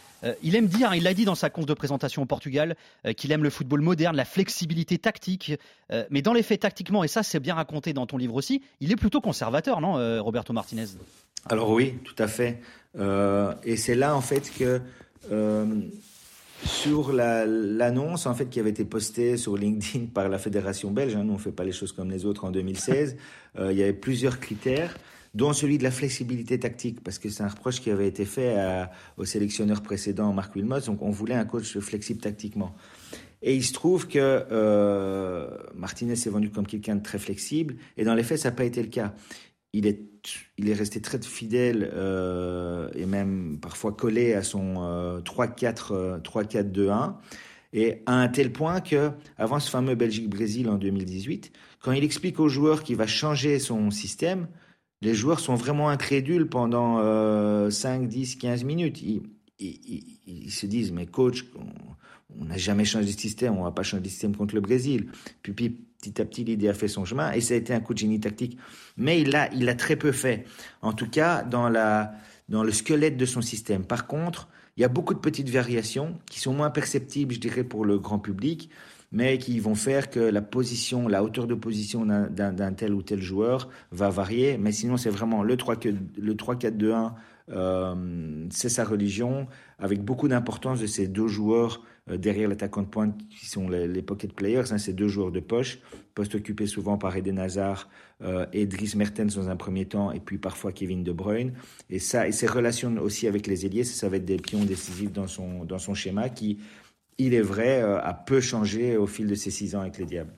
il 0.41 0.55
aime 0.55 0.65
dire, 0.65 0.95
il 0.95 1.03
l'a 1.03 1.13
dit 1.13 1.25
dans 1.25 1.35
sa 1.35 1.51
conf 1.51 1.67
de 1.67 1.75
présentation 1.75 2.23
au 2.23 2.25
Portugal, 2.25 2.75
qu'il 3.15 3.31
aime 3.31 3.43
le 3.43 3.51
football 3.51 3.81
moderne, 3.81 4.15
la 4.15 4.25
flexibilité 4.25 4.97
tactique. 4.97 5.53
mais 6.09 6.23
dans 6.23 6.33
les 6.33 6.41
faits, 6.41 6.61
tactiquement, 6.61 7.03
et 7.03 7.07
ça 7.07 7.21
c'est 7.21 7.39
bien 7.39 7.53
raconté 7.53 7.93
dans 7.93 8.07
ton 8.07 8.17
livre 8.17 8.33
aussi, 8.33 8.63
il 8.79 8.91
est 8.91 8.95
plutôt 8.95 9.21
conservateur, 9.21 9.79
non, 9.79 10.23
Roberto 10.23 10.53
Martinez? 10.53 10.87
Alors 11.47 11.69
oui, 11.69 11.99
tout 12.03 12.15
à 12.17 12.27
fait. 12.27 12.61
Et 12.95 13.77
c'est 13.77 13.95
là 13.95 14.15
en 14.15 14.21
fait 14.21 14.51
que 14.57 14.81
sur 16.65 17.13
l'annonce 17.13 18.25
en 18.25 18.33
fait 18.33 18.49
qui 18.49 18.59
avait 18.59 18.69
été 18.69 18.85
postée 18.85 19.37
sur 19.37 19.57
LinkedIn 19.57 20.05
par 20.13 20.29
la 20.29 20.37
fédération 20.37 20.91
belge. 20.91 21.15
Hein, 21.15 21.23
nous 21.23 21.33
on 21.33 21.37
fait 21.37 21.51
pas 21.51 21.63
les 21.63 21.71
choses 21.71 21.91
comme 21.91 22.11
les 22.11 22.25
autres 22.25 22.45
en 22.45 22.51
2016. 22.51 23.17
Euh, 23.57 23.71
il 23.71 23.77
y 23.77 23.83
avait 23.83 23.93
plusieurs 23.93 24.39
critères 24.39 24.95
dont 25.35 25.53
celui 25.53 25.77
de 25.77 25.83
la 25.83 25.91
flexibilité 25.91 26.57
tactique, 26.57 27.03
parce 27.03 27.19
que 27.19 27.29
c'est 27.29 27.43
un 27.43 27.47
reproche 27.49 27.81
qui 27.81 27.91
avait 27.91 28.07
été 28.07 28.25
fait 28.25 28.57
au 29.15 29.25
sélectionneur 29.25 29.83
précédent, 29.83 30.33
Marc 30.33 30.55
Wilmots. 30.55 30.79
Donc, 30.87 31.03
on 31.03 31.11
voulait 31.11 31.35
un 31.35 31.45
coach 31.45 31.77
flexible 31.77 32.19
tactiquement. 32.19 32.75
Et 33.43 33.55
il 33.55 33.63
se 33.63 33.71
trouve 33.71 34.07
que 34.07 34.17
euh, 34.17 35.47
Martinez 35.75 36.15
s'est 36.15 36.31
vendu 36.31 36.49
comme 36.49 36.65
quelqu'un 36.65 36.95
de 36.95 37.03
très 37.03 37.19
flexible, 37.19 37.75
et 37.95 38.03
dans 38.05 38.15
les 38.15 38.23
faits, 38.23 38.39
ça 38.39 38.49
n'a 38.49 38.55
pas 38.55 38.63
été 38.65 38.81
le 38.81 38.89
cas 38.89 39.13
il 39.73 39.85
est, 39.85 40.01
il 40.57 40.69
est 40.69 40.73
resté 40.73 41.01
très 41.01 41.21
fidèle 41.21 41.89
euh, 41.93 42.89
et 42.95 43.05
même 43.05 43.57
parfois 43.61 43.91
collé 43.91 44.33
à 44.33 44.43
son 44.43 45.21
3-4, 45.23 46.21
3-4-2-1. 46.21 47.15
Et 47.71 48.01
à 48.07 48.13
un 48.13 48.27
tel 48.27 48.51
point 48.51 48.81
que, 48.81 49.11
avant 49.37 49.59
ce 49.59 49.69
fameux 49.69 49.95
Belgique-Brésil 49.95 50.67
en 50.69 50.75
2018, 50.75 51.51
quand 51.81 51.91
il 51.91 52.03
explique 52.03 52.39
aux 52.39 52.49
joueurs 52.49 52.83
qu'il 52.83 52.95
va 52.95 53.05
changer 53.05 53.59
son 53.59 53.91
système, 53.91 54.47
les 55.01 55.13
joueurs 55.13 55.39
sont 55.39 55.55
vraiment 55.55 55.89
incrédules 55.89 56.47
pendant 56.47 56.99
5, 57.69 58.07
10, 58.07 58.35
15 58.37 58.63
minutes. 58.63 59.01
Ils, 59.59 60.51
se 60.51 60.65
disent, 60.65 60.91
mais 60.91 61.05
coach, 61.05 61.45
on 62.37 62.45
n'a 62.45 62.57
jamais 62.57 62.85
changé 62.85 63.05
de 63.13 63.19
système, 63.19 63.57
on 63.57 63.63
va 63.63 63.71
pas 63.71 63.83
changer 63.83 64.03
de 64.03 64.09
système 64.09 64.35
contre 64.35 64.55
le 64.55 64.61
Brésil. 64.61 65.07
Puis, 65.41 65.53
puis 65.53 65.88
petit 66.01 66.21
à 66.21 66.25
petit, 66.25 66.43
l'idée 66.43 66.69
a 66.69 66.73
fait 66.73 66.87
son 66.87 67.05
chemin 67.05 67.31
et 67.31 67.41
ça 67.41 67.53
a 67.53 67.57
été 67.57 67.73
un 67.73 67.79
coup 67.79 67.93
de 67.93 67.99
génie 67.99 68.19
tactique. 68.19 68.57
Mais 68.97 69.21
il 69.21 69.31
l'a, 69.31 69.53
il 69.53 69.67
a 69.69 69.75
très 69.75 69.95
peu 69.95 70.11
fait. 70.11 70.45
En 70.81 70.93
tout 70.93 71.09
cas, 71.09 71.43
dans 71.43 71.69
la, 71.69 72.13
dans 72.49 72.63
le 72.63 72.71
squelette 72.71 73.17
de 73.17 73.25
son 73.25 73.41
système. 73.41 73.83
Par 73.83 74.07
contre, 74.07 74.47
il 74.77 74.81
y 74.81 74.85
a 74.85 74.89
beaucoup 74.89 75.13
de 75.13 75.19
petites 75.19 75.49
variations 75.49 76.17
qui 76.29 76.39
sont 76.39 76.53
moins 76.53 76.69
perceptibles, 76.69 77.33
je 77.33 77.39
dirais, 77.39 77.63
pour 77.63 77.85
le 77.85 77.99
grand 77.99 78.19
public, 78.19 78.69
mais 79.11 79.37
qui 79.37 79.59
vont 79.59 79.75
faire 79.75 80.09
que 80.09 80.19
la 80.19 80.41
position, 80.41 81.07
la 81.07 81.23
hauteur 81.23 81.47
de 81.47 81.55
position 81.55 82.05
d'un, 82.05 82.73
tel 82.73 82.93
ou 82.93 83.01
tel 83.01 83.21
joueur 83.21 83.69
va 83.91 84.09
varier. 84.09 84.57
Mais 84.57 84.71
sinon, 84.71 84.97
c'est 84.97 85.09
vraiment 85.09 85.43
le 85.43 85.55
3-4-2-1, 85.55 87.11
euh, 87.51 88.45
c'est 88.51 88.69
sa 88.69 88.83
religion, 88.83 89.47
avec 89.79 90.03
beaucoup 90.03 90.27
d'importance 90.27 90.79
de 90.79 90.87
ces 90.87 91.07
deux 91.07 91.27
joueurs 91.27 91.83
derrière 92.17 92.49
l'attaquant 92.49 92.81
de 92.81 92.87
pointe 92.87 93.15
qui 93.29 93.45
sont 93.45 93.69
les, 93.69 94.01
pocket 94.01 94.33
players, 94.33 94.71
hein, 94.71 94.77
ces 94.77 94.93
deux 94.93 95.07
joueurs 95.07 95.31
de 95.31 95.39
poche, 95.39 95.79
poste 96.15 96.35
occupé 96.35 96.65
souvent 96.65 96.97
par 96.97 97.15
Eden 97.15 97.39
Hazard 97.39 97.89
euh, 98.21 98.45
et 98.51 98.67
Mertens 98.95 99.35
dans 99.35 99.49
un 99.49 99.55
premier 99.55 99.85
temps, 99.85 100.11
et 100.11 100.19
puis 100.19 100.37
parfois 100.37 100.71
Kevin 100.71 101.03
De 101.03 101.11
Bruyne. 101.11 101.53
Et 101.89 101.99
ça, 101.99 102.27
et 102.27 102.31
ses 102.31 102.47
relations 102.47 102.95
aussi 102.97 103.27
avec 103.27 103.47
les 103.47 103.65
ailiers, 103.65 103.83
ça, 103.83 104.09
va 104.09 104.17
être 104.17 104.25
des 104.25 104.37
pions 104.37 104.65
décisifs 104.65 105.11
dans 105.11 105.27
son, 105.27 105.63
dans 105.65 105.79
son 105.79 105.93
schéma 105.93 106.29
qui, 106.29 106.59
il 107.17 107.33
est 107.33 107.41
vrai, 107.41 107.81
euh, 107.81 108.01
a 108.01 108.13
peu 108.13 108.41
changé 108.41 108.97
au 108.97 109.07
fil 109.07 109.27
de 109.27 109.35
ses 109.35 109.51
six 109.51 109.75
ans 109.75 109.81
avec 109.81 109.97
les 109.97 110.05
Diables. 110.05 110.33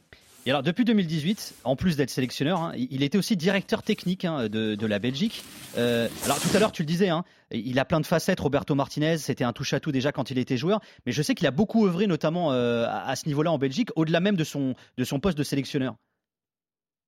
Et 0.46 0.50
alors 0.50 0.64
depuis 0.64 0.86
2018, 0.86 1.54
en 1.66 1.76
plus 1.76 1.98
d'être 1.98 2.10
sélectionneur, 2.10 2.60
hein, 2.60 2.72
il 2.76 3.04
était 3.04 3.18
aussi 3.18 3.38
directeur 3.38 3.84
technique 3.84 4.26
hein, 4.26 4.50
de, 4.50 4.86
la 4.88 4.98
Belgique. 4.98 5.44
Euh, 5.78 6.08
alors 6.26 6.40
tout 6.40 6.50
à 6.56 6.60
l'heure 6.60 6.72
tu 6.72 6.82
le 6.82 6.88
disais, 6.88 7.10
hein, 7.10 7.24
il 7.52 7.78
a 7.78 7.86
plein 7.86 8.00
de 8.00 8.08
facettes. 8.08 8.40
Roberto 8.40 8.74
Martinez, 8.74 9.20
c'était 9.20 9.44
un 9.44 9.54
touche 9.54 9.74
à 9.74 9.80
tout 9.80 9.92
déjà 9.92 10.12
quand 10.12 10.32
il 10.32 10.40
était 10.40 10.58
joueur, 10.58 10.80
mais 11.06 11.12
je 11.12 11.22
sais 11.22 11.36
qu'il 11.36 11.46
a 11.46 11.52
beaucoup 11.52 11.86
œuvré 11.86 12.08
notamment 12.08 12.54
euh, 12.54 12.88
à, 12.90 13.16
ce 13.16 13.28
niveau-là 13.28 13.52
en 13.52 13.60
Belgique, 13.60 13.90
au-delà 13.96 14.20
même 14.20 14.36
de 14.36 14.44
son 14.44 14.74
de 14.98 15.04
son 15.04 15.20
poste 15.20 15.38
de 15.38 15.44
sélectionneur. 15.44 15.96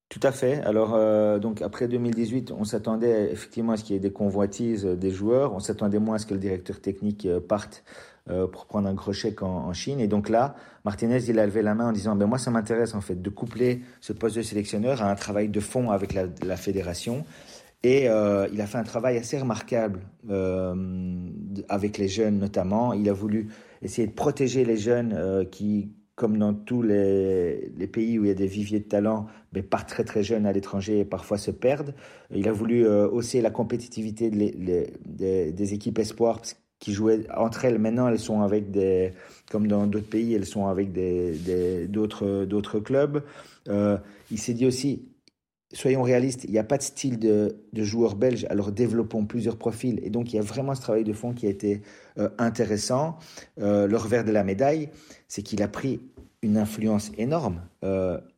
Tout 0.10 0.20
à 0.22 0.32
fait. 0.32 0.62
Alors, 0.62 0.94
euh, 0.94 1.40
donc 1.40 1.64
après 1.64 1.88
2018, 1.88 2.52
on 2.52 2.66
s'attendait 2.66 3.32
effectivement 3.32 3.72
à 3.72 3.78
ce 3.78 3.84
qu'il 3.84 3.96
y 3.96 3.98
ait 3.98 4.00
des 4.00 4.12
convoitises 4.12 4.86
des 4.86 5.10
joueurs. 5.10 5.56
On 5.56 5.60
s'attendait 5.60 5.98
moins 5.98 6.18
à 6.18 6.20
ce 6.20 6.28
que 6.28 6.36
le 6.36 6.40
directeur 6.40 6.80
technique 6.80 7.28
parte 7.50 7.84
pour 8.52 8.66
prendre 8.68 8.88
un 8.88 8.94
gros 8.94 9.12
chèque 9.12 9.42
en, 9.44 9.74
Chine. 9.74 10.00
Et 10.00 10.08
donc 10.08 10.30
là, 10.30 10.56
Martinez, 10.86 11.20
il 11.28 11.40
a 11.40 11.46
levé 11.46 11.62
la 11.62 11.76
main 11.76 11.90
en 11.90 11.92
disant, 11.92 12.16
ben 12.16 12.26
moi, 12.26 12.38
ça 12.38 12.52
m'intéresse 12.52 12.96
en 12.96 13.02
fait 13.02 13.22
de 13.22 13.30
coupler 13.30 13.82
ce 14.00 14.14
poste 14.14 14.38
de 14.38 14.42
sélectionneur 14.42 15.02
à 15.02 15.12
un 15.12 15.16
travail 15.16 15.50
de 15.50 15.60
fond 15.60 15.92
avec 15.92 16.14
la, 16.14 16.58
fédération. 16.58 17.26
Et 17.84 18.08
euh, 18.08 18.48
il 18.54 18.62
a 18.62 18.66
fait 18.66 18.78
un 18.78 18.84
travail 18.84 19.18
assez 19.18 19.38
remarquable 19.38 20.00
euh, 20.30 20.74
avec 21.68 21.98
les 21.98 22.08
jeunes 22.08 22.40
notamment. 22.40 22.94
Il 22.94 23.10
a 23.10 23.14
voulu 23.14 23.50
essayer 23.84 24.08
de 24.08 24.14
protéger 24.14 24.66
les 24.66 24.78
jeunes 24.78 25.14
euh, 25.14 25.44
qui, 25.44 25.92
comme 26.16 26.38
dans 26.38 26.54
tous 26.54 26.82
les, 26.82 27.72
pays 27.92 28.18
où 28.18 28.26
il 28.26 28.30
y 28.30 28.32
a 28.32 28.36
des 28.36 28.48
viviers 28.48 28.80
de 28.80 28.88
talent, 28.88 29.28
mais 29.52 29.62
partent 29.62 29.90
très 29.90 30.04
très 30.04 30.24
jeunes 30.24 30.46
à 30.46 30.52
l'étranger 30.52 31.00
et 31.00 31.06
parfois 31.06 31.38
se 31.38 31.52
perdent. 31.52 31.94
Il 32.34 32.48
a 32.48 32.52
voulu 32.52 32.86
euh, 32.86 33.08
hausser 33.08 33.42
la 33.42 33.52
compétitivité 33.52 34.30
des, 34.30 35.74
équipes 35.74 36.00
espoirs 36.00 36.42
qui 36.84 36.92
jouaient 36.92 37.26
entre 37.34 37.64
elles. 37.64 37.80
Maintenant, 37.80 38.10
elles 38.10 38.20
sont 38.20 38.42
avec 38.42 38.70
des, 38.70 39.14
comme 39.50 39.68
dans 39.68 39.88
d'autres 39.88 40.10
pays, 40.10 40.34
elles 40.34 40.46
sont 40.46 40.68
avec 40.68 40.92
des, 40.92 41.88
d'autres, 41.88 42.44
d'autres 42.44 42.82
clubs. 42.82 43.24
Euh, 43.70 43.98
il 44.32 44.38
s'est 44.38 44.54
dit 44.54 44.66
aussi, 44.66 45.08
soyons 45.72 46.02
réalistes, 46.02 46.44
il 46.44 46.52
n'y 46.52 46.58
a 46.58 46.64
pas 46.66 46.78
de 46.78 46.84
style 46.84 47.20
de, 47.20 47.56
de, 47.72 47.84
joueur 47.86 48.16
belge, 48.18 48.46
alors 48.50 48.74
développons 48.74 49.26
plusieurs 49.26 49.56
profils. 49.56 50.02
Et 50.04 50.10
donc, 50.10 50.34
il 50.34 50.36
y 50.36 50.40
a 50.40 50.42
vraiment 50.42 50.76
ce 50.76 50.82
travail 50.82 51.06
de 51.06 51.14
fond 51.14 51.32
qui 51.32 51.48
a 51.48 51.50
été 51.50 51.84
euh, 52.20 52.28
intéressant. 52.38 53.18
Euh, 53.62 53.88
le 53.88 53.96
revers 53.96 54.26
de 54.26 54.34
la 54.34 54.44
médaille, 54.44 54.90
c'est 55.30 55.42
qu'il 55.42 55.64
a 55.64 55.70
pris 55.70 56.02
une 56.42 56.58
influence 56.58 57.14
énorme. 57.18 57.62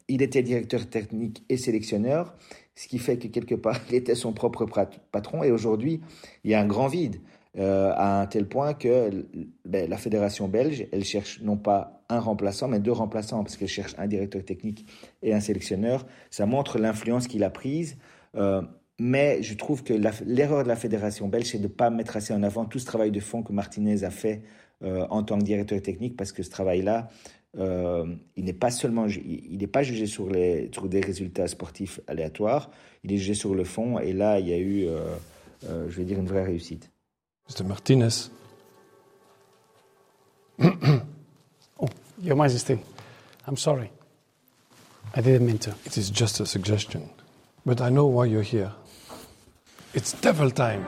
Il 0.08 0.22
était 0.22 0.44
directeur 0.44 0.88
technique 0.88 1.44
et 1.50 1.58
sélectionneur, 1.58 2.36
ce 2.76 2.88
qui 2.88 3.00
fait 3.00 3.18
que 3.18 3.28
quelque 3.28 3.56
part, 3.56 3.80
il 3.90 3.96
était 3.96 4.14
son 4.14 4.34
propre 4.34 4.68
patron. 5.12 5.42
Et 5.42 5.50
aujourd'hui, 5.50 6.02
il 6.44 6.52
y 6.52 6.54
a 6.54 6.62
un 6.62 6.68
grand 6.68 6.88
vide. 6.88 7.16
Euh, 7.58 7.94
à 7.96 8.22
un 8.22 8.26
tel 8.26 8.48
point 8.48 8.74
que 8.74 9.26
ben, 9.64 9.90
la 9.90 9.98
fédération 9.98 10.50
belge, 10.50 10.88
elle 10.92 11.06
cherche 11.06 11.42
non 11.42 11.56
pas 11.56 12.04
un 12.10 12.20
remplaçant, 12.20 12.68
mais 12.68 12.80
deux 12.80 12.92
remplaçants, 12.92 13.44
parce 13.44 13.56
qu'elle 13.56 13.70
cherche 13.70 13.96
un 13.98 14.08
directeur 14.08 14.44
technique 14.44 14.86
et 15.24 15.34
un 15.34 15.40
sélectionneur. 15.40 16.06
Ça 16.32 16.46
montre 16.46 16.80
l'influence 16.80 17.28
qu'il 17.28 17.44
a 17.46 17.50
prise. 17.50 17.98
Euh, 18.36 18.62
mais 19.00 19.42
je 19.42 19.54
trouve 19.56 19.84
que 19.84 19.94
l'erreur 20.26 20.64
de 20.64 20.68
la 20.68 20.76
fédération 20.76 21.28
belge, 21.28 21.48
c'est 21.48 21.58
de 21.58 21.64
ne 21.64 21.68
pas 21.68 21.90
mettre 21.90 22.18
assez 22.18 22.34
en 22.34 22.44
avant 22.44 22.66
tout 22.66 22.80
ce 22.80 22.86
travail 22.86 23.12
de 23.12 23.20
fond 23.20 23.42
que 23.42 23.54
Martinez 23.54 24.04
a 24.04 24.10
fait 24.10 24.42
euh, 24.84 25.06
en 25.10 25.24
tant 25.24 25.38
que 25.38 25.44
directeur 25.44 25.82
technique, 25.82 26.18
parce 26.18 26.34
que 26.34 26.44
ce 26.44 26.50
travail-là, 26.50 27.10
il 27.58 28.44
n'est 28.44 28.52
pas 28.52 28.70
seulement, 28.70 29.08
il 29.08 29.58
n'est 29.58 29.68
pas 29.68 29.82
jugé 29.82 30.08
sur, 30.08 30.28
des 30.28 31.02
résultats 31.02 31.48
sportifs 31.48 32.02
aléatoires, 32.06 32.70
il 33.06 33.14
est 33.14 33.18
jugé 33.18 33.34
sur 33.34 33.56
le 33.56 33.64
fond, 33.64 33.98
et 33.98 34.12
là, 34.12 34.42
il 34.42 34.50
y 34.50 34.54
a 34.54 34.60
eu, 34.60 34.88
je 35.64 35.96
vais 35.96 36.04
dire, 36.04 36.20
une 36.20 36.28
vraie 36.28 36.44
réussite. 36.44 36.92
Mr. 37.50 37.66
Martinez. 37.66 38.30
oh, 40.62 41.90
Your 42.22 42.36
Majesty, 42.36 42.80
I'm 43.46 43.58
sorry. 43.58 43.92
I 45.14 45.22
didn't 45.22 45.46
mean 45.48 45.60
to. 45.60 45.76
It 45.86 45.98
is 45.98 46.10
just 46.10 46.40
a 46.40 46.46
suggestion. 46.46 47.10
But 47.66 47.82
I 47.82 47.90
know 47.90 48.06
why 48.08 48.26
you're 48.26 48.42
here. 48.42 48.72
It's 49.94 50.12
devil 50.14 50.52
time. 50.52 50.86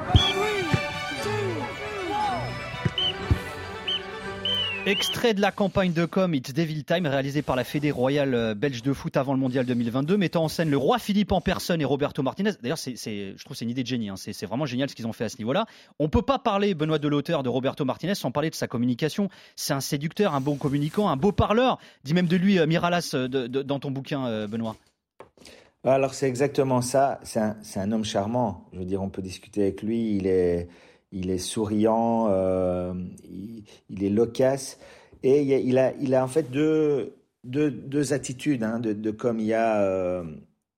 Extrait 4.87 5.33
de 5.33 5.41
la 5.41 5.51
campagne 5.51 5.91
de 5.91 6.05
com 6.05 6.33
It's 6.33 6.53
Devil 6.53 6.85
Time 6.85 7.07
réalisé 7.07 7.41
par 7.41 7.57
la 7.57 7.65
Fédé 7.65 7.91
royale 7.91 8.55
belge 8.55 8.81
de 8.83 8.93
foot 8.93 9.17
avant 9.17 9.33
le 9.33 9.39
mondial 9.39 9.65
2022, 9.65 10.15
mettant 10.15 10.45
en 10.45 10.47
scène 10.47 10.69
le 10.69 10.77
roi 10.77 10.97
Philippe 10.97 11.33
en 11.33 11.41
personne 11.41 11.81
et 11.81 11.83
Roberto 11.83 12.23
Martinez. 12.23 12.51
D'ailleurs, 12.61 12.77
c'est, 12.77 12.95
je 12.95 13.43
trouve 13.43 13.57
c'est 13.57 13.65
une 13.65 13.71
idée 13.71 13.83
de. 13.83 14.09
Hein. 14.09 14.15
C'est, 14.15 14.45
vraiment 14.45 14.65
génial 14.65 14.89
ce 14.89 14.95
qu'ils 14.95 15.05
ont 15.05 15.11
fait 15.11 15.25
à 15.25 15.29
ce 15.29 15.39
niveau-là. 15.39 15.65
On 15.99 16.07
peut 16.07 16.21
pas 16.21 16.39
parler, 16.39 16.73
Benoît 16.73 16.99
de 16.99 17.07
l'auteur 17.09 17.43
de 17.43 17.49
Roberto 17.49 17.83
Martinez 17.83 18.15
sans 18.15 18.31
parler 18.31 18.49
de 18.49 18.55
sa 18.55 18.67
communication. 18.67 19.27
C'est 19.57 19.73
un 19.73 19.81
séducteur, 19.81 20.33
un 20.33 20.39
bon 20.39 20.55
communicant, 20.55 21.09
un 21.09 21.17
beau 21.17 21.33
parleur. 21.33 21.79
Dis 22.05 22.13
même 22.13 22.27
de 22.27 22.37
lui, 22.37 22.57
Miralas, 22.65 23.09
de, 23.13 23.27
de, 23.27 23.61
dans 23.63 23.79
ton 23.79 23.91
bouquin, 23.91 24.47
Benoît. 24.47 24.77
Alors 25.83 26.13
c'est 26.13 26.29
exactement 26.29 26.81
ça. 26.81 27.19
C'est 27.23 27.41
un, 27.41 27.57
un 27.75 27.91
homme 27.91 28.05
charmant. 28.05 28.69
Je 28.71 28.79
veux 28.79 28.85
dire, 28.85 29.01
on 29.01 29.09
peut 29.09 29.21
discuter 29.21 29.63
avec 29.63 29.81
lui. 29.81 30.15
Il 30.15 30.27
est 30.27 30.69
il 31.17 31.29
est 31.29 31.37
souriant, 31.37 32.27
euh, 32.29 32.93
il, 33.89 34.03
est 34.03 34.09
loquace, 34.09 34.79
et 35.23 35.41
il 35.41 35.77
a, 35.77 36.23
en 36.23 36.27
fait 36.27 36.51
deux, 36.51 38.13
attitudes, 38.13 38.63
hein, 38.63 38.79
de, 38.79 39.11
comme 39.11 39.39
il 39.39 39.53
a, 39.53 39.81
euh, 39.81 40.23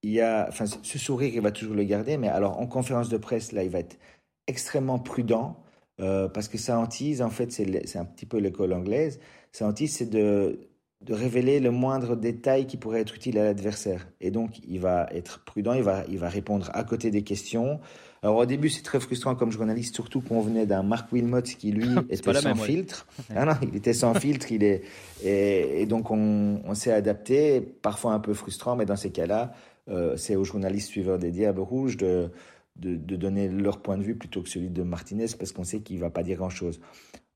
il 0.02 0.20
a, 0.20 0.46
enfin, 0.48 0.64
ce 0.66 0.98
sourire, 0.98 1.32
il 1.34 1.40
va 1.40 1.52
toujours 1.52 1.74
le 1.74 1.84
garder, 1.84 2.16
mais 2.16 2.28
alors 2.28 2.60
en 2.60 2.66
conférence 2.66 3.08
de 3.08 3.16
presse, 3.16 3.52
là, 3.52 3.62
il 3.62 3.70
va 3.70 3.80
être 3.80 3.98
extrêmement 4.46 4.98
prudent, 4.98 5.62
euh, 6.00 6.28
parce 6.28 6.48
que 6.48 6.58
sa 6.58 6.78
hantise, 6.78 7.22
en 7.22 7.30
fait, 7.30 7.52
c'est 7.52 7.96
un 7.98 8.04
petit 8.04 8.26
peu 8.26 8.38
l'école 8.38 8.72
anglaise, 8.72 9.20
sa 9.52 9.66
hantise, 9.66 9.96
c'est 9.96 10.10
de, 10.10 10.70
de 11.02 11.14
révéler 11.14 11.60
le 11.60 11.70
moindre 11.70 12.16
détail 12.16 12.66
qui 12.66 12.76
pourrait 12.76 13.00
être 13.00 13.14
utile 13.14 13.38
à 13.38 13.44
l'adversaire. 13.44 14.08
Et 14.20 14.30
donc, 14.30 14.60
il 14.66 14.80
va 14.80 15.08
être 15.12 15.44
prudent, 15.44 15.72
il 15.72 15.82
va, 15.82 16.04
il 16.08 16.18
va 16.18 16.28
répondre 16.28 16.70
à 16.72 16.84
côté 16.84 17.10
des 17.10 17.22
questions, 17.22 17.80
alors 18.22 18.36
au 18.36 18.46
début, 18.46 18.68
c'est 18.68 18.82
très 18.82 19.00
frustrant 19.00 19.34
comme 19.34 19.50
journaliste, 19.50 19.94
surtout 19.94 20.20
qu'on 20.20 20.42
venait 20.42 20.66
d'un 20.66 20.82
Mark 20.82 21.10
Wilmot 21.10 21.40
qui 21.42 21.72
lui 21.72 21.88
était 22.10 22.34
sans 22.34 22.48
même, 22.48 22.56
filtre. 22.58 23.06
Ouais. 23.30 23.36
Ah 23.38 23.44
non, 23.46 23.54
il 23.62 23.74
était 23.76 23.94
sans 23.94 24.12
filtre, 24.14 24.52
il 24.52 24.62
est 24.62 24.82
et, 25.24 25.80
et 25.80 25.86
donc 25.86 26.10
on, 26.10 26.60
on 26.64 26.74
s'est 26.74 26.92
adapté, 26.92 27.60
parfois 27.60 28.12
un 28.12 28.20
peu 28.20 28.34
frustrant, 28.34 28.76
mais 28.76 28.84
dans 28.84 28.96
ces 28.96 29.10
cas-là, 29.10 29.54
euh, 29.88 30.16
c'est 30.16 30.36
aux 30.36 30.44
journalistes 30.44 30.88
suiveurs 30.88 31.18
des 31.18 31.30
Diables 31.30 31.60
Rouges 31.60 31.96
de, 31.96 32.30
de, 32.76 32.94
de, 32.94 33.16
donner 33.16 33.48
leur 33.48 33.80
point 33.80 33.96
de 33.96 34.02
vue 34.02 34.16
plutôt 34.16 34.42
que 34.42 34.50
celui 34.50 34.68
de 34.68 34.82
Martinez 34.82 35.26
parce 35.38 35.52
qu'on 35.52 35.64
sait 35.64 35.80
qu'il 35.80 35.98
va 35.98 36.10
pas 36.10 36.22
dire 36.22 36.36
grand-chose. 36.36 36.80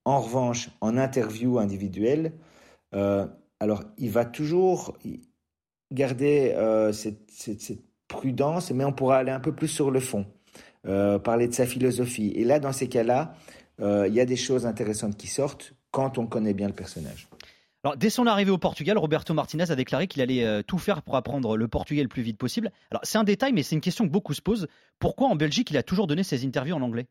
En 0.05 0.21
revanche, 0.21 0.69
en 0.83 0.99
interview 0.99 1.59
individuelle, 1.59 2.33
euh, 2.95 3.27
alors 3.59 3.85
il 3.97 4.11
va 4.11 4.27
toujours 4.27 4.99
garder 5.91 6.53
euh, 6.55 6.93
cette, 6.93 7.31
cette, 7.31 7.63
cette 7.63 7.83
prudence, 8.07 8.71
mais 8.71 8.85
on 8.85 8.93
pourra 8.93 9.17
aller 9.17 9.31
un 9.31 9.41
peu 9.41 9.53
plus 9.53 9.69
sur 9.69 9.91
le 9.91 10.01
fond. 10.01 10.27
Euh, 10.87 11.19
parler 11.19 11.49
de 11.49 11.55
sa 11.55 11.65
philosophie. 11.65 12.33
Et 12.37 12.45
là, 12.45 12.61
dans 12.61 12.73
ces 12.73 12.89
cas-là, 12.89 13.35
euh, 13.81 14.07
il 14.07 14.15
y 14.15 14.21
a 14.21 14.27
des 14.27 14.37
choses 14.37 14.67
intéressantes 14.67 15.17
qui 15.17 15.29
sortent 15.29 15.73
quand 15.91 16.19
on 16.19 16.27
connaît 16.27 16.53
bien 16.53 16.69
le 16.69 16.75
personnage. 16.75 17.29
Alors, 17.85 17.97
dès 17.97 18.11
son 18.11 18.27
arrivée 18.27 18.51
au 18.51 18.59
Portugal, 18.59 18.99
Roberto 18.99 19.33
Martinez 19.33 19.71
a 19.71 19.77
déclaré 19.77 20.09
qu'il 20.09 20.21
allait 20.21 20.45
euh, 20.45 20.63
tout 20.63 20.79
faire 20.79 21.01
pour 21.01 21.17
apprendre 21.17 21.57
le 21.57 21.69
portugais 21.69 22.03
le 22.03 22.09
plus 22.09 22.23
vite 22.23 22.37
possible. 22.37 22.71
Alors, 22.91 23.01
c'est 23.05 23.17
un 23.17 23.25
détail, 23.25 23.55
mais 23.55 23.63
c'est 23.63 23.75
une 23.75 23.81
question 23.81 24.07
que 24.07 24.11
beaucoup 24.11 24.35
se 24.35 24.43
posent. 24.43 24.69
Pourquoi 24.99 25.29
en 25.29 25.37
Belgique, 25.37 25.71
il 25.71 25.77
a 25.79 25.83
toujours 25.83 26.07
donné 26.07 26.23
ses 26.23 26.45
interviews 26.45 26.75
en 26.75 26.83
anglais? 26.83 27.07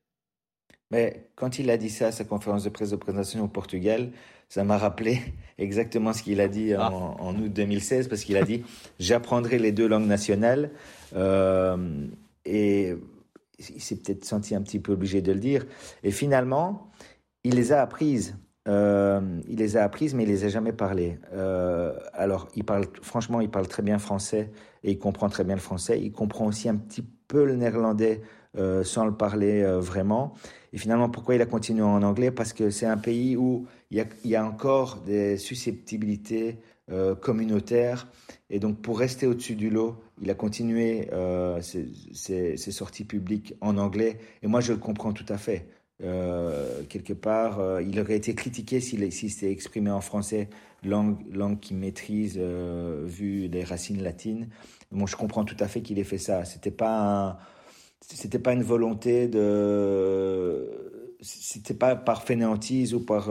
Mais 0.91 1.29
quand 1.35 1.57
il 1.57 1.71
a 1.71 1.77
dit 1.77 1.89
ça 1.89 2.07
à 2.07 2.11
sa 2.11 2.25
conférence 2.25 2.65
de 2.65 2.69
presse 2.69 2.91
de 2.91 2.95
présentation 2.95 3.43
au 3.43 3.47
Portugal, 3.47 4.11
ça 4.49 4.63
m'a 4.63 4.77
rappelé 4.77 5.19
exactement 5.57 6.13
ce 6.13 6.21
qu'il 6.21 6.41
a 6.41 6.47
dit 6.47 6.73
ah. 6.73 6.91
en, 6.91 7.17
en, 7.19 7.35
août 7.35 7.51
2016, 7.51 8.07
parce 8.07 8.23
qu'il 8.23 8.37
a 8.37 8.43
dit 8.43 8.63
j'apprendrai 8.99 9.57
les 9.57 9.71
deux 9.71 9.87
langues 9.87 10.05
nationales. 10.05 10.69
Euh, 11.15 12.07
et 12.45 12.93
il 13.59 13.81
s'est 13.81 13.95
peut-être 13.97 14.25
senti 14.25 14.55
un 14.55 14.61
petit 14.61 14.79
peu 14.79 14.93
obligé 14.93 15.21
de 15.21 15.31
le 15.31 15.39
dire. 15.39 15.65
Et 16.03 16.11
finalement, 16.11 16.89
il 17.43 17.55
les 17.55 17.71
a 17.71 17.81
apprises. 17.81 18.35
Euh, 18.67 19.41
il 19.47 19.57
les 19.57 19.75
a 19.75 19.83
apprises, 19.83 20.13
mais 20.13 20.23
il 20.23 20.29
les 20.29 20.45
a 20.45 20.49
jamais 20.49 20.73
parlé. 20.73 21.19
Euh, 21.33 21.93
alors, 22.13 22.47
il 22.55 22.63
parle, 22.63 22.85
franchement, 23.01 23.41
il 23.41 23.49
parle 23.49 23.67
très 23.67 23.83
bien 23.83 23.99
français 23.99 24.51
et 24.83 24.91
il 24.91 24.99
comprend 24.99 25.29
très 25.29 25.43
bien 25.43 25.55
le 25.55 25.61
français. 25.61 25.99
Il 26.01 26.11
comprend 26.11 26.45
aussi 26.45 26.69
un 26.69 26.75
petit 26.75 27.03
peu 27.27 27.45
le 27.45 27.55
néerlandais 27.55 28.21
euh, 28.55 28.83
sans 28.83 29.05
le 29.05 29.13
parler 29.13 29.63
euh, 29.63 29.79
vraiment. 29.79 30.35
Et 30.73 30.77
finalement, 30.77 31.09
pourquoi 31.09 31.33
il 31.33 31.41
a 31.41 31.47
continué 31.47 31.81
en 31.81 32.03
anglais? 32.03 32.29
Parce 32.29 32.53
que 32.53 32.69
c'est 32.69 32.85
un 32.85 32.97
pays 32.97 33.35
où 33.35 33.65
il 33.89 34.05
y 34.25 34.35
a, 34.35 34.45
encore 34.45 34.97
des 34.97 35.37
susceptibilités 35.37 36.59
euh, 36.91 37.15
communautaires. 37.15 38.07
Et 38.51 38.59
donc, 38.59 38.79
pour 38.79 38.99
rester 38.99 39.25
au-dessus 39.25 39.55
du 39.55 39.71
lot, 39.71 39.95
il 40.23 40.31
a 40.31 40.35
continué 40.35 41.09
euh, 41.11 41.59
ses, 41.61 42.55
sorties 42.55 43.03
publiques 43.03 43.55
en 43.59 43.77
anglais. 43.77 44.19
Et 44.41 44.47
moi, 44.47 44.61
je 44.61 44.71
le 44.71 44.79
comprends 44.79 45.11
tout 45.11 45.25
à 45.27 45.37
fait. 45.37 45.67
Euh, 46.01 46.83
quelque 46.87 47.11
part, 47.11 47.59
euh, 47.59 47.81
il 47.81 47.99
aurait 47.99 48.15
été 48.15 48.33
critiqué 48.33 48.79
s'il 48.79 49.11
si 49.11 49.29
s'était 49.29 49.51
exprimé 49.51 49.91
en 49.91 49.99
français, 49.99 50.49
langue, 50.81 51.17
langue 51.29 51.59
qu'il 51.59 51.75
maîtrise, 51.75 52.37
vu 52.37 53.49
les 53.49 53.65
racines 53.65 54.01
latines. 54.01 54.47
Bon, 54.93 55.05
je 55.05 55.17
comprends 55.17 55.43
tout 55.43 55.57
à 55.59 55.67
fait 55.67 55.81
qu'il 55.81 55.99
ait 55.99 56.05
fait 56.05 56.17
ça. 56.17 56.45
C'était 56.45 56.71
pas 56.71 57.39
c'était 57.99 58.39
pas 58.39 58.53
une 58.53 58.63
volonté 58.63 59.27
de, 59.27 60.69
c'était 61.19 61.73
pas 61.73 61.95
par 61.97 62.23
fainéantise 62.23 62.93
ou 62.93 63.01
par 63.01 63.29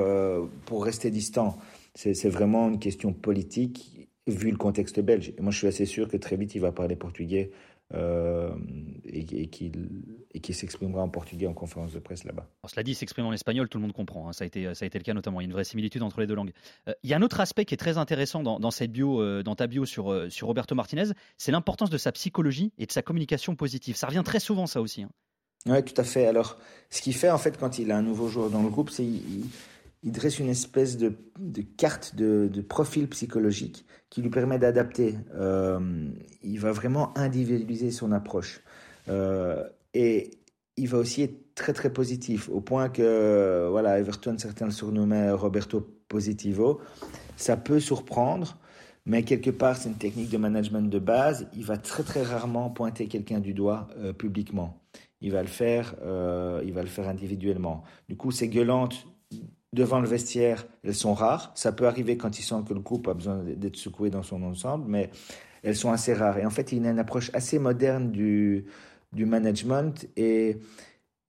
pour 0.67 0.85
rester 0.85 1.11
distant. 1.11 1.57
C'est 1.95 2.29
vraiment 2.29 2.69
une 2.69 2.79
question 2.79 3.13
politique 3.15 4.03
vu 4.27 4.51
le 4.51 4.57
contexte 4.57 5.01
belge. 5.01 5.33
Et 5.37 5.41
moi, 5.41 5.51
je 5.51 5.59
suis 5.59 5.67
assez 5.67 5.87
sûr 5.87 6.09
que 6.09 6.17
très 6.17 6.37
vite, 6.37 6.55
il 6.55 6.61
va 6.61 6.73
parler 6.73 6.97
portugais 6.97 7.51
euh, 7.95 8.55
et, 9.05 9.19
et 9.19 9.49
qu'il 9.49 9.73
qu 10.43 10.53
s'exprimera 10.53 11.03
en 11.03 11.09
portugais 11.09 11.47
en 11.47 11.53
conférence 11.53 11.93
de 11.93 11.99
presse 11.99 12.25
là-bas. 12.25 12.49
Cela 12.67 12.83
dit, 12.83 12.95
s'exprimer 12.95 13.29
en 13.29 13.33
espagnol, 13.33 13.69
tout 13.69 13.79
le 13.79 13.83
monde 13.83 13.93
comprend. 13.93 14.29
Hein. 14.29 14.33
Ça, 14.33 14.45
a 14.45 14.47
été, 14.47 14.75
ça 14.75 14.85
a 14.85 14.87
été 14.87 14.99
le 14.99 15.05
cas 15.05 15.13
notamment. 15.13 15.41
Il 15.41 15.45
y 15.45 15.47
a 15.47 15.49
une 15.49 15.53
vraie 15.53 15.65
similitude 15.65 16.03
entre 16.03 16.21
les 16.21 16.27
deux 16.27 16.35
langues. 16.35 16.53
Euh, 16.89 16.95
il 17.03 17.11
y 17.11 17.15
a 17.15 17.17
un 17.17 17.23
autre 17.23 17.41
aspect 17.41 17.65
qui 17.65 17.75
est 17.75 17.79
très 17.79 17.99
intéressant 17.99 18.43
dans, 18.43 18.61
dans 18.61 18.71
cette 18.71 18.93
bio, 18.93 19.21
euh, 19.21 19.43
dans 19.43 19.57
ta 19.57 19.67
bio 19.67 19.85
sur, 19.85 20.11
euh, 20.11 20.31
sur 20.31 20.47
Roberto 20.47 20.75
Martinez, 20.75 21.11
c'est 21.37 21.53
l'importance 21.53 21.91
de 21.91 21.99
sa 21.99 22.13
psychologie 22.13 22.73
et 22.79 22.87
de 22.87 22.93
sa 22.93 23.03
communication 23.03 23.57
positive. 23.57 23.97
Ça 23.97 24.07
revient 24.07 24.23
très 24.25 24.41
souvent, 24.41 24.67
ça 24.67 24.81
aussi. 24.81 25.03
Hein. 25.03 25.11
Oui, 25.67 25.83
tout 25.85 26.01
à 26.01 26.05
fait. 26.05 26.27
Alors, 26.27 26.59
ce 26.91 27.03
qu'il 27.03 27.15
fait, 27.15 27.31
en 27.31 27.39
fait, 27.39 27.59
quand 27.59 27.79
il 27.79 27.93
a 27.93 27.97
un 27.97 28.03
nouveau 28.03 28.29
joueur 28.29 28.51
dans 28.51 28.63
le 28.63 28.69
groupe, 28.69 28.91
c'est 28.91 29.07
il, 30.03 30.13
dresse 30.13 30.39
une 30.39 30.49
espèce 30.49 30.97
de, 30.97 31.15
de 31.39 31.63
carte 31.63 32.15
de, 32.15 32.49
de, 32.53 32.61
profil 32.61 33.09
psychologique 33.09 33.85
qui 34.11 34.21
lui 34.21 34.31
permet 34.31 34.59
d'adapter. 34.59 35.17
Euh, 35.35 36.09
il 36.43 36.61
va 36.61 36.73
vraiment 36.73 37.17
individualiser 37.17 37.91
son 37.91 38.13
approche. 38.13 38.63
Euh, 39.09 39.67
et 39.95 40.31
il 40.77 40.89
va 40.89 40.99
aussi 40.99 41.23
être 41.23 41.55
très 41.55 41.73
très 41.73 41.91
positif, 41.91 42.49
au 42.51 42.61
point 42.61 42.89
que 42.89 43.69
voilà, 43.71 43.99
Everton, 43.99 44.37
certains 44.39 44.67
le 44.67 44.71
surnommaient 44.71 45.31
Roberto 45.31 45.81
Positivo. 46.09 46.81
Ça 47.37 47.57
peut 47.57 47.81
surprendre, 47.81 48.59
mais 49.07 49.23
quelque 49.23 49.51
part, 49.51 49.77
c'est 49.77 49.89
une 49.89 49.97
technique 49.97 50.31
de 50.31 50.39
management 50.39 50.91
de 50.91 50.99
base. 50.99 51.49
Il 51.55 51.65
va 51.65 51.79
très 51.79 52.03
très 52.03 52.23
rarement 52.23 52.69
pointer 52.69 53.09
quelqu'un 53.09 53.41
du 53.41 53.55
doigt 53.55 53.89
euh, 53.97 54.13
publiquement. 54.13 54.83
Il 55.23 55.33
va 55.33 55.41
le 55.41 55.49
faire, 55.49 55.95
il 56.65 56.73
va 56.73 56.83
le 56.83 56.89
faire 56.89 57.09
individuellement. 57.09 57.85
Du 58.09 58.17
coup, 58.17 58.33
ces 58.33 58.49
gueulantes 58.49 59.07
devant 59.73 60.01
le 60.01 60.09
vestiaire, 60.09 60.67
elles 60.85 60.95
sont 60.95 61.15
rares. 61.15 61.53
Ça 61.55 61.73
peut 61.73 61.87
arriver 61.87 62.17
quand 62.17 62.39
ils 62.39 62.43
sentent 62.43 62.69
que 62.69 62.75
le 62.75 62.81
groupe 62.81 63.09
a 63.09 63.15
besoin 63.15 63.39
d'être 63.39 63.77
secoué 63.77 64.11
dans 64.11 64.23
son 64.23 64.43
ensemble, 64.43 64.85
mais 64.89 65.11
elles 65.63 65.77
sont 65.77 65.93
assez 65.93 66.13
rares. 66.13 66.39
Et 66.39 66.47
en 66.47 66.51
fait, 66.51 66.73
il 66.73 66.87
a 66.87 66.91
une 66.91 66.99
approche 66.99 67.31
assez 67.35 67.59
moderne 67.59 68.11
du, 68.11 68.67
du 69.13 69.27
management 69.27 70.07
et 70.17 70.59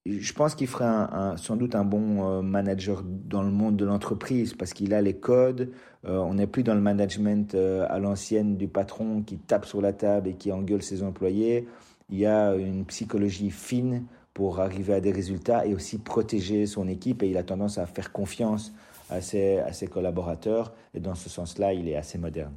je 0.06 0.32
pense 0.34 0.54
qu'il 0.54 0.66
ferait 0.66 1.06
sans 1.36 1.56
doute 1.56 1.74
un 1.74 1.84
bon 1.84 2.28
euh, 2.28 2.42
manager 2.42 3.02
dans 3.04 3.42
le 3.42 3.50
monde 3.50 3.76
de 3.76 3.86
l'entreprise 3.86 4.52
parce 4.52 4.74
qu'il 4.74 4.92
a 4.92 5.00
les 5.00 5.14
codes. 5.14 5.72
Euh, 6.04 6.18
on 6.18 6.34
n'est 6.34 6.46
plus 6.46 6.62
dans 6.62 6.74
le 6.74 6.82
management 6.82 7.54
euh, 7.54 7.86
à 7.88 7.98
l'ancienne 7.98 8.58
du 8.58 8.68
patron 8.68 9.22
qui 9.22 9.38
tape 9.38 9.64
sur 9.64 9.80
la 9.80 9.94
table 9.94 10.28
et 10.28 10.34
qui 10.34 10.52
engueule 10.52 10.82
ses 10.82 11.02
employés. 11.02 11.66
Il 12.10 12.18
y 12.18 12.26
a 12.26 12.54
une 12.54 12.84
psychologie 12.84 13.50
fine 13.50 14.04
pour 14.34 14.60
arriver 14.60 14.94
à 14.94 15.00
des 15.00 15.12
résultats 15.12 15.64
et 15.64 15.74
aussi 15.74 15.98
protéger 15.98 16.66
son 16.66 16.88
équipe 16.88 17.22
et 17.22 17.30
il 17.30 17.36
a 17.36 17.44
tendance 17.44 17.78
à 17.78 17.86
faire 17.86 18.12
confiance 18.12 18.72
à 19.08 19.20
ses, 19.20 19.58
à 19.58 19.72
ses 19.72 19.86
collaborateurs 19.86 20.72
et 20.92 21.00
dans 21.00 21.14
ce 21.14 21.28
sens-là, 21.28 21.72
il 21.72 21.88
est 21.88 21.96
assez 21.96 22.18
moderne. 22.18 22.52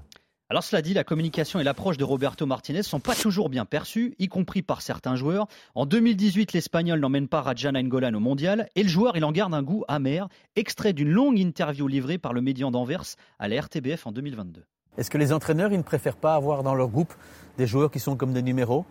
Alors 0.49 0.64
cela 0.64 0.82
dit, 0.82 0.94
la 0.94 1.04
communication 1.04 1.60
et 1.60 1.64
l'approche 1.66 1.98
de 1.98 2.06
Roberto 2.06 2.45
Martinez 2.45 2.82
sont 2.82 3.02
pas 3.02 3.16
toujours 3.16 3.49
bien 3.49 3.66
perçues, 3.66 4.16
y 4.18 4.30
compris 4.30 4.62
par 4.62 4.82
certains 4.82 5.18
joueurs. 5.18 5.48
En 5.76 5.86
2018, 5.86 6.54
l'Espagnol 6.54 7.02
n'emmène 7.02 7.28
pas 7.28 7.41
Rajan 7.41 7.76
Angolan 7.76 8.14
au 8.14 8.22
mondial 8.22 8.70
et 8.76 8.84
le 8.84 8.90
joueur, 8.90 9.18
il 9.18 9.26
en 9.26 9.34
garde 9.34 9.54
un 9.54 9.62
goût 9.62 9.84
amer, 9.90 10.30
extrait 10.56 10.94
d'une 10.94 11.10
longue 11.10 11.38
interview 11.38 11.86
livrée 11.90 12.18
par 12.18 12.32
le 12.32 12.40
médian 12.40 12.72
d'Anvers 12.72 13.04
à 13.40 13.49
la 13.49 13.62
RTBF 13.62 14.08
en 14.08 14.14
2022. 14.14 14.64
Est-ce 14.98 15.10
que 15.12 15.18
les 15.18 15.34
entraîneurs, 15.34 15.74
ils 15.74 15.78
ne 15.78 15.84
préfèrent 15.84 16.16
pas 16.16 16.34
avoir 16.34 16.64
dans 16.64 16.76
leur 16.76 16.88
groupe 16.88 17.14
des 17.58 17.68
joueurs 17.68 17.91
qui 17.91 17.99
sont 17.99 18.16
comme 18.16 18.32
des 18.32 18.41
numéros, 18.41 18.86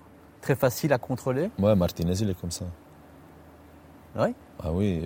très 0.47 0.55
faciles 0.55 0.93
à 0.93 0.99
contrôler 0.99 1.51
Ouais, 1.59 1.75
Martinez, 1.75 2.15
il 2.21 2.31
est 2.31 2.41
comme 2.41 2.53
ça. 2.53 2.67
Oui 4.17 4.29
Ah 4.63 4.73
oui, 4.73 5.03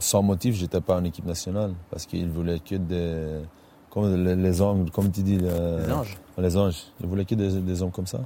sans 0.00 0.22
motif, 0.22 0.56
j'étais 0.56 0.80
pas 0.80 0.96
en 0.96 1.04
équipe 1.04 1.24
nationale 1.24 1.72
parce 1.88 2.04
qu'il 2.04 2.28
voulait 2.28 2.58
que 2.58 2.74
des 2.74 3.42
comme 3.90 4.12
les, 4.24 4.62
anges, 4.62 4.90
comme 4.90 5.10
tu 5.12 5.22
dis. 5.22 5.38
les 5.38 5.92
anges. 5.92 6.18
Les 6.36 6.56
anges. 6.56 6.82
Il 7.00 7.06
voulait 7.06 7.24
que 7.24 7.34
des, 7.36 7.60
des 7.60 7.82
hommes 7.82 7.92
comme 7.92 8.06
ça. 8.06 8.20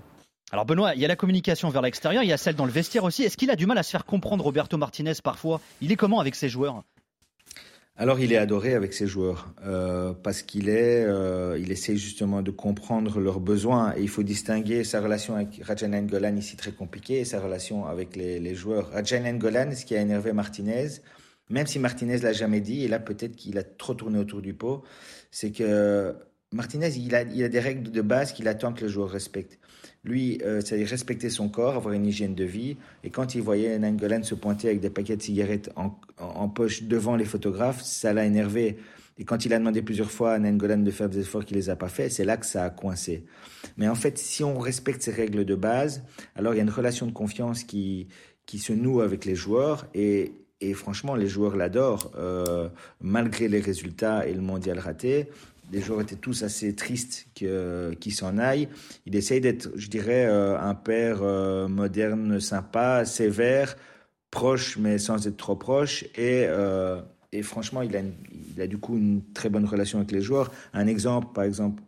Alors 0.50 0.64
Benoît, 0.64 0.94
il 0.94 1.00
y 1.00 1.04
a 1.04 1.08
la 1.08 1.16
communication 1.16 1.68
vers 1.68 1.82
l'extérieur, 1.82 2.22
il 2.22 2.28
y 2.28 2.32
a 2.32 2.36
celle 2.38 2.54
dans 2.54 2.66
le 2.66 2.72
vestiaire 2.72 3.04
aussi. 3.04 3.22
Est-ce 3.22 3.36
qu'il 3.36 3.50
a 3.50 3.56
du 3.56 3.66
mal 3.66 3.76
à 3.76 3.82
se 3.82 3.90
faire 3.90 4.06
comprendre 4.06 4.44
Roberto 4.44 4.78
Martinez 4.78 5.14
parfois? 5.22 5.60
Il 5.82 5.92
est 5.92 5.96
comment 5.96 6.20
avec 6.20 6.34
ses 6.34 6.48
joueurs? 6.48 6.84
Alors 7.96 8.18
il 8.18 8.32
est 8.32 8.36
adoré 8.36 8.74
avec 8.74 8.92
ses 8.92 9.06
joueurs 9.06 9.54
euh, 9.64 10.12
parce 10.14 10.42
qu'il 10.42 10.68
est, 10.68 11.04
euh, 11.04 11.56
il 11.60 11.70
essaie 11.70 11.96
justement 11.96 12.42
de 12.42 12.50
comprendre 12.50 13.20
leurs 13.20 13.38
besoins 13.38 13.94
et 13.96 14.02
il 14.02 14.08
faut 14.08 14.24
distinguer 14.24 14.82
sa 14.82 15.00
relation 15.00 15.36
avec 15.36 15.62
Rajan 15.62 16.02
Golan 16.02 16.34
ici 16.36 16.56
très 16.56 16.72
compliquée 16.72 17.20
et 17.20 17.24
sa 17.24 17.40
relation 17.40 17.86
avec 17.86 18.16
les, 18.16 18.40
les 18.40 18.54
joueurs. 18.56 18.90
Rajan 18.90 19.34
Golan, 19.34 19.70
ce 19.76 19.84
qui 19.84 19.94
a 19.94 20.00
énervé 20.00 20.32
Martinez, 20.32 20.88
même 21.50 21.68
si 21.68 21.78
Martinez 21.78 22.18
l'a 22.18 22.32
jamais 22.32 22.60
dit 22.60 22.84
et 22.84 22.88
là 22.88 22.98
peut-être 22.98 23.36
qu'il 23.36 23.58
a 23.58 23.62
trop 23.62 23.94
tourné 23.94 24.18
autour 24.18 24.42
du 24.42 24.54
pot, 24.54 24.82
c'est 25.30 25.52
que 25.52 26.16
Martinez, 26.54 26.96
il 26.96 27.14
a, 27.16 27.24
des 27.24 27.58
règles 27.58 27.90
de 27.90 28.00
base 28.00 28.32
qu'il 28.32 28.46
attend 28.46 28.72
que 28.72 28.82
le 28.82 28.88
joueur 28.88 29.10
respecte. 29.10 29.58
Lui, 30.04 30.38
euh, 30.44 30.60
c'est 30.64 30.82
respecter 30.84 31.28
son 31.28 31.48
corps, 31.48 31.74
avoir 31.74 31.94
une 31.94 32.06
hygiène 32.06 32.34
de 32.34 32.44
vie. 32.44 32.76
Et 33.02 33.10
quand 33.10 33.34
il 33.34 33.42
voyait 33.42 33.76
Nangolan 33.78 34.22
se 34.22 34.36
pointer 34.36 34.68
avec 34.68 34.80
des 34.80 34.90
paquets 34.90 35.16
de 35.16 35.22
cigarettes 35.22 35.70
en, 35.74 36.48
poche 36.48 36.84
devant 36.84 37.16
les 37.16 37.24
photographes, 37.24 37.82
ça 37.82 38.12
l'a 38.12 38.24
énervé. 38.24 38.76
Et 39.18 39.24
quand 39.24 39.44
il 39.44 39.52
a 39.52 39.58
demandé 39.58 39.82
plusieurs 39.82 40.12
fois 40.12 40.32
à 40.32 40.38
Nangolan 40.38 40.78
de 40.78 40.90
faire 40.92 41.08
des 41.08 41.20
efforts 41.20 41.44
qu'il 41.44 41.56
les 41.56 41.70
a 41.70 41.76
pas 41.76 41.88
fait, 41.88 42.08
c'est 42.08 42.24
là 42.24 42.36
que 42.36 42.46
ça 42.46 42.64
a 42.64 42.70
coincé. 42.70 43.24
Mais 43.76 43.88
en 43.88 43.96
fait, 43.96 44.16
si 44.18 44.44
on 44.44 44.58
respecte 44.58 45.02
ces 45.02 45.12
règles 45.12 45.44
de 45.44 45.54
base, 45.56 46.04
alors 46.36 46.54
il 46.54 46.58
y 46.58 46.60
a 46.60 46.62
une 46.62 46.70
relation 46.70 47.06
de 47.06 47.12
confiance 47.12 47.64
qui, 47.64 48.08
se 48.46 48.72
noue 48.72 49.00
avec 49.00 49.24
les 49.24 49.34
joueurs 49.34 49.86
et, 49.94 50.32
et 50.60 50.74
franchement, 50.74 51.16
les 51.16 51.26
joueurs 51.26 51.56
l'adorent, 51.56 52.12
euh, 52.16 52.68
malgré 53.00 53.48
les 53.48 53.60
résultats 53.60 54.26
et 54.28 54.34
le 54.34 54.40
mondial 54.40 54.78
raté. 54.78 55.28
Les 55.72 55.80
joueurs 55.80 56.02
étaient 56.02 56.16
tous 56.16 56.42
assez 56.42 56.74
tristes 56.74 57.26
qu'il 57.34 58.12
s'en 58.12 58.38
aille. 58.38 58.68
Il 59.06 59.16
essaye 59.16 59.40
d'être, 59.40 59.70
je 59.76 59.88
dirais, 59.88 60.26
euh, 60.26 60.58
un 60.58 60.74
père 60.74 61.22
euh, 61.22 61.68
moderne, 61.68 62.40
sympa, 62.40 63.04
sévère, 63.04 63.76
proche, 64.30 64.76
mais 64.76 64.98
sans 64.98 65.26
être 65.26 65.36
trop 65.36 65.56
proche. 65.56 66.04
Et, 66.16 66.46
et 67.32 67.42
franchement, 67.42 67.82
il 67.82 67.96
a, 68.60 68.66
du 68.66 68.78
coup 68.78 68.96
une 68.96 69.22
très 69.32 69.48
bonne 69.48 69.64
relation 69.64 69.98
avec 69.98 70.12
les 70.12 70.20
joueurs. 70.20 70.50
Un 70.72 70.86
exemple, 70.86 71.28
par 71.34 71.44
exemple, 71.44 71.82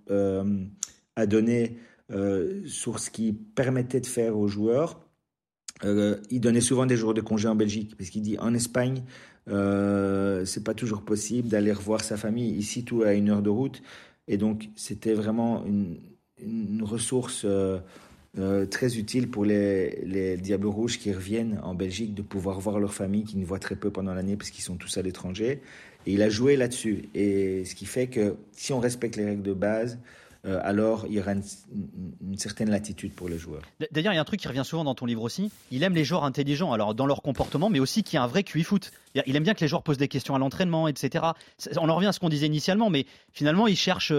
à 1.16 1.27
donner 1.27 1.78
sur 2.66 3.01
ce 3.01 3.11
qui 3.11 3.32
permettait 3.32 4.01
de 4.01 4.07
faire 4.07 4.39
aux 4.39 4.47
joueurs 4.47 5.01
euh, 5.85 6.16
il 6.31 6.40
donnait 6.40 6.61
souvent 6.61 6.86
des 6.86 6.97
jours 6.97 7.15
de 7.15 7.20
congé 7.20 7.48
en 7.48 7.55
Belgique, 7.55 7.97
parce 7.97 8.11
qu'il 8.11 8.23
dit 8.23 8.39
en 8.39 8.55
Espagne, 8.55 9.03
euh, 9.48 10.44
c'est 10.44 10.64
pas 10.64 10.74
toujours 10.74 11.02
possible 11.02 11.48
d'aller 11.48 11.73
revoir 11.73 12.02
sa 12.02 12.16
famille. 12.16 12.52
Ici, 12.52 12.85
tout 12.85 13.02
à 13.02 13.12
une 13.14 13.31
heure 13.31 13.43
de 13.43 13.51
route. 13.51 13.82
Et 14.28 14.36
donc, 14.36 14.68
c'était 14.74 15.14
vraiment 15.14 15.64
une, 15.64 15.98
une 16.43 16.82
ressource 16.82 17.43
euh, 17.44 17.78
euh, 18.39 18.66
très 18.66 18.98
utile 18.98 19.31
pour 19.31 19.44
les, 19.44 20.02
les, 20.05 20.36
Diables 20.36 20.66
Rouges 20.66 20.98
qui 20.98 21.12
reviennent 21.12 21.60
en 21.62 21.74
Belgique 21.74 22.14
de 22.14 22.23
pouvoir 22.23 22.59
voir 22.60 22.81
leur 22.81 22.93
famille, 22.93 23.24
qui 23.24 23.36
ne 23.36 23.44
voient 23.44 23.60
très 23.60 23.77
peu 23.77 23.90
pendant 23.90 24.14
l'année 24.14 24.36
parce 24.36 24.51
qu'ils 24.51 24.64
sont 24.64 24.77
tous 24.77 24.98
à 24.98 25.02
l'étranger. 25.02 25.60
Et 26.06 26.12
il 26.12 26.23
a 26.23 26.28
joué 26.28 26.56
là-dessus. 26.56 27.09
Et 27.14 27.64
ce 27.64 27.74
qui 27.74 27.86
fait 27.86 28.09
que 28.09 28.36
si 28.52 28.73
on 28.73 28.81
respecte 28.81 29.16
les 29.16 29.24
règles 29.24 29.43
de 29.43 29.55
base, 29.55 29.98
euh, 30.47 30.60
alors 30.62 31.06
il 31.09 31.14
y 31.14 31.20
aura 31.20 31.32
une, 31.32 32.39
certaine 32.39 32.70
latitude 32.70 33.12
pour 33.14 33.28
les 33.28 33.39
joueurs. 33.39 33.62
D'ailleurs, 33.90 34.12
il 34.12 34.16
y 34.16 34.18
a 34.18 34.23
un 34.23 34.24
truc 34.24 34.40
qui 34.40 34.48
revient 34.48 34.62
souvent 34.64 34.85
dans 34.85 34.94
ton 34.94 35.06
livre 35.06 35.23
aussi. 35.23 35.51
Il 35.70 35.82
aime 35.82 35.94
les 35.94 36.05
joueurs 36.05 36.24
intelligents, 36.24 36.73
alors 36.73 36.94
dans 36.94 37.06
leur 37.06 37.23
comportement, 37.23 37.68
mais 37.68 37.81
aussi 37.81 38.02
qui 38.02 38.16
a 38.16 38.23
un 38.23 38.27
vrai 38.27 38.44
QI 38.44 38.62
foot. 38.62 38.93
Il 39.27 39.35
aime 39.35 39.43
bien 39.43 39.55
que 39.55 39.60
les 39.60 39.68
joueurs 39.68 39.82
posent 39.82 39.98
des 39.98 40.09
questions 40.09 40.35
à 40.35 40.39
l'entraînement, 40.39 40.86
etc. 40.89 41.24
On 41.78 41.89
en 41.89 41.97
revient 41.97 42.09
à 42.09 42.12
ce 42.12 42.20
qu'on 42.20 42.28
disait 42.28 42.47
initialement, 42.47 42.90
mais 42.90 43.06
finalement, 43.32 43.66
il 43.66 43.77
cherche 43.77 44.12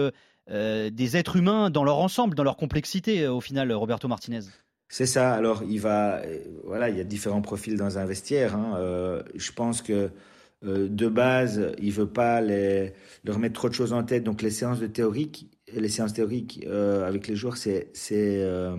euh, 0.50 0.90
des 0.90 1.16
êtres 1.16 1.36
humains 1.36 1.70
dans 1.70 1.84
leur 1.84 1.98
ensemble, 1.98 2.34
dans 2.34 2.44
leur 2.44 2.56
complexité, 2.56 3.22
euh, 3.22 3.32
au 3.32 3.40
final, 3.40 3.72
Roberto 3.72 4.08
Martinez. 4.08 4.40
C'est 4.88 5.06
ça. 5.06 5.32
Alors, 5.32 5.62
il 5.68 5.80
va, 5.80 6.22
voilà, 6.64 6.90
il 6.90 6.96
y 6.96 7.00
a 7.00 7.04
différents 7.04 7.42
profils 7.42 7.76
dans 7.76 7.98
un 7.98 8.04
vestiaire. 8.04 8.54
Hein. 8.54 9.22
je 9.34 9.52
pense 9.52 9.82
que 9.82 10.10
de 10.62 11.08
base, 11.08 11.72
il 11.80 11.92
veut 11.92 12.08
pas 12.08 12.40
les, 12.40 12.94
leur 13.22 13.38
mettre 13.38 13.54
trop 13.54 13.68
de 13.68 13.74
choses 13.74 13.92
en 13.92 14.02
tête. 14.02 14.24
Donc, 14.24 14.40
les 14.40 14.50
séances 14.50 14.80
de 14.80 14.86
théorique, 14.86 15.57
les 15.74 15.88
séances 15.88 16.14
théoriques 16.14 16.64
euh, 16.66 17.06
avec 17.06 17.28
les 17.28 17.36
joueurs, 17.36 17.56
c'est 17.56 17.90
euh, 18.12 18.76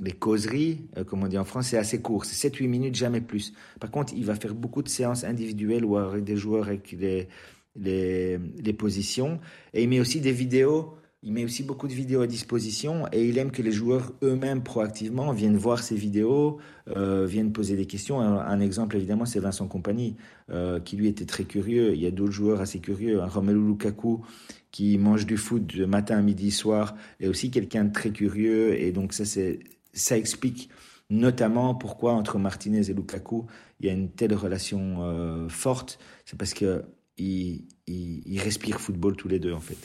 les 0.00 0.12
causeries, 0.12 0.86
euh, 0.96 1.04
comme 1.04 1.22
on 1.22 1.28
dit 1.28 1.38
en 1.38 1.44
France, 1.44 1.68
c'est 1.68 1.78
assez 1.78 2.00
court, 2.00 2.24
c'est 2.24 2.48
7-8 2.48 2.68
minutes, 2.68 2.94
jamais 2.94 3.20
plus. 3.20 3.52
Par 3.80 3.90
contre, 3.90 4.12
il 4.16 4.24
va 4.24 4.34
faire 4.34 4.54
beaucoup 4.54 4.82
de 4.82 4.88
séances 4.88 5.24
individuelles 5.24 5.84
ou 5.84 5.96
avec 5.96 6.24
des 6.24 6.36
joueurs 6.36 6.66
avec 6.66 6.92
les, 6.92 7.28
les, 7.76 8.72
positions. 8.72 9.40
Et 9.72 9.82
il 9.82 9.88
met 9.88 10.00
aussi 10.00 10.20
des 10.20 10.32
vidéos 10.32 10.94
il 11.26 11.32
met 11.32 11.42
aussi 11.42 11.62
beaucoup 11.62 11.88
de 11.88 11.94
vidéos 11.94 12.20
à 12.20 12.26
disposition 12.26 13.06
et 13.10 13.26
il 13.26 13.38
aime 13.38 13.50
que 13.50 13.62
les 13.62 13.72
joueurs 13.72 14.12
eux-mêmes 14.22 14.62
proactivement 14.62 15.32
viennent 15.32 15.56
voir 15.56 15.82
ces 15.82 15.96
vidéos, 15.96 16.58
euh, 16.94 17.24
viennent 17.24 17.50
poser 17.50 17.76
des 17.76 17.86
questions. 17.86 18.20
Un, 18.20 18.60
exemple 18.60 18.96
évidemment 18.96 19.24
c'est 19.24 19.40
Vincent 19.40 19.66
Compagnie 19.66 20.16
euh, 20.50 20.80
qui 20.80 20.98
lui 20.98 21.08
était 21.08 21.24
très 21.24 21.44
curieux. 21.44 21.94
Il 21.94 22.00
y 22.02 22.06
a 22.06 22.10
d'autres 22.10 22.32
joueurs 22.32 22.60
assez 22.60 22.78
curieux. 22.78 23.22
Un 23.22 23.26
Romelu 23.26 23.66
Lukaku 23.66 24.20
qui 24.74 24.98
mange 24.98 25.24
du 25.24 25.36
foot 25.36 25.64
de 25.64 25.84
matin, 25.84 26.20
midi, 26.20 26.50
soir 26.50 26.96
est 27.20 27.28
aussi 27.28 27.52
quelqu'un 27.52 27.84
de 27.84 27.92
très 27.92 28.10
curieux 28.10 28.76
et 28.76 28.90
donc 28.90 29.12
ça 29.12 29.22
ça 29.92 30.18
explique 30.18 30.68
notamment 31.10 31.76
pourquoi 31.76 32.14
entre 32.14 32.40
Martinez 32.40 32.90
et 32.90 32.92
Lukaku 32.92 33.46
il 33.78 33.86
y 33.86 33.88
a 33.88 33.92
une 33.92 34.10
telle 34.10 34.34
relation 34.34 34.96
euh, 35.04 35.48
forte. 35.48 36.00
C'est 36.24 36.36
parce 36.36 36.54
que 36.54 36.82
ils, 37.18 37.68
ils 37.86 38.40
respirent 38.40 38.80
football 38.80 39.14
tous 39.14 39.28
les 39.28 39.38
deux 39.38 39.52
en 39.52 39.60
fait. 39.60 39.76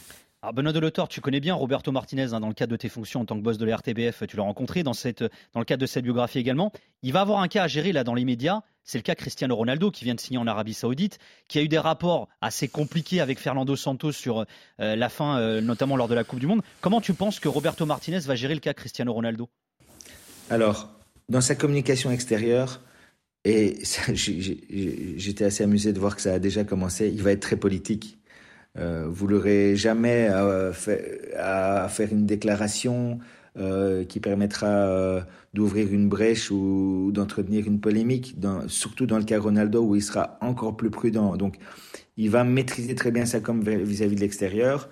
Alors 0.41 0.53
Benoît 0.53 0.71
Delotor, 0.71 1.09
tu 1.09 1.19
connais 1.19 1.41
bien 1.41 1.53
Roberto 1.53 1.91
Martinez 1.91 2.33
hein, 2.33 2.39
dans 2.39 2.47
le 2.47 2.53
cadre 2.53 2.71
de 2.71 2.77
tes 2.77 2.87
fonctions 2.87 3.19
en 3.19 3.25
tant 3.25 3.35
que 3.35 3.41
boss 3.41 3.57
de 3.57 3.65
la 3.65 3.75
RTBF, 3.75 4.25
tu 4.25 4.37
l'as 4.37 4.43
rencontré 4.43 4.83
dans, 4.83 4.93
le 4.93 5.63
cadre 5.65 5.81
de 5.81 5.85
cette 5.85 6.05
biographie 6.05 6.39
également. 6.39 6.71
Il 7.03 7.11
va 7.11 7.19
avoir 7.19 7.41
un 7.41 7.49
cas 7.49 7.63
à 7.63 7.67
gérer 7.67 7.91
là 7.91 8.05
dans 8.05 8.13
les 8.13 8.23
médias, 8.23 8.61
c'est 8.85 8.97
le 8.97 9.01
cas 9.01 9.15
Cristiano 9.15 9.53
Ronaldo 9.53 9.91
qui 9.91 10.05
vient 10.05 10.15
de 10.15 10.19
signer 10.21 10.39
en 10.39 10.47
Arabie 10.47 10.73
Saoudite, 10.73 11.19
qui 11.49 11.59
a 11.59 11.61
eu 11.61 11.67
des 11.67 11.77
rapports 11.77 12.29
assez 12.39 12.69
compliqués 12.69 13.19
avec 13.19 13.37
Fernando 13.37 13.75
Santos 13.75 14.13
sur 14.13 14.45
euh, 14.79 14.95
la 14.95 15.09
fin, 15.09 15.37
euh, 15.39 15.59
notamment 15.59 15.97
lors 15.97 16.07
de 16.07 16.15
la 16.15 16.23
Coupe 16.23 16.39
du 16.39 16.47
Monde. 16.47 16.61
Comment 16.79 17.01
tu 17.01 17.13
penses 17.13 17.41
que 17.41 17.49
Roberto 17.49 17.85
Martinez 17.85 18.19
va 18.19 18.35
gérer 18.35 18.53
le 18.53 18.61
cas 18.61 18.73
Cristiano 18.73 19.11
Ronaldo? 19.11 19.49
Alors, 20.49 20.89
dans 21.27 21.41
sa 21.41 21.55
communication 21.55 22.11
extérieure, 22.11 22.79
et 23.43 23.79
j'étais 24.13 25.43
assez 25.43 25.65
amusé 25.65 25.91
de 25.91 25.99
voir 25.99 26.15
que 26.15 26.21
ça 26.21 26.35
a 26.35 26.39
déjà 26.39 26.63
commencé, 26.63 27.09
il 27.09 27.23
va 27.23 27.33
être 27.33 27.41
très 27.41 27.57
politique 27.57 28.18
euh, 28.80 29.06
vous 29.10 29.27
l'aurez 29.27 29.76
jamais 29.76 30.27
à, 30.27 31.88
faire 31.89 32.10
une 32.11 32.26
déclaration 32.26 33.19
euh, 33.57 34.06
qui 34.06 34.19
permettra 34.19 34.68
euh, 34.68 35.22
d'ouvrir 35.53 35.91
une 35.91 36.07
brèche 36.07 36.51
ou 36.51 37.11
d'entretenir 37.14 37.68
une 37.68 37.80
polémique, 37.80 38.35
surtout 38.68 39.06
dans 39.06 39.18
le 39.18 39.26
cas 39.26 39.39
Ronaldo 39.39 39.81
où 39.81 39.95
il 39.95 40.03
sera 40.03 40.38
encore 40.41 40.77
plus 40.77 40.89
prudent. 40.89 41.35
Donc, 41.35 41.57
il 42.18 42.30
va 42.30 42.43
maîtriser 42.43 42.95
très 42.95 43.11
bien 43.11 43.26
ça 43.26 43.39
comme 43.39 43.64
vis-à-vis 43.64 44.15
de 44.15 44.22
l'extérieur. 44.22 44.89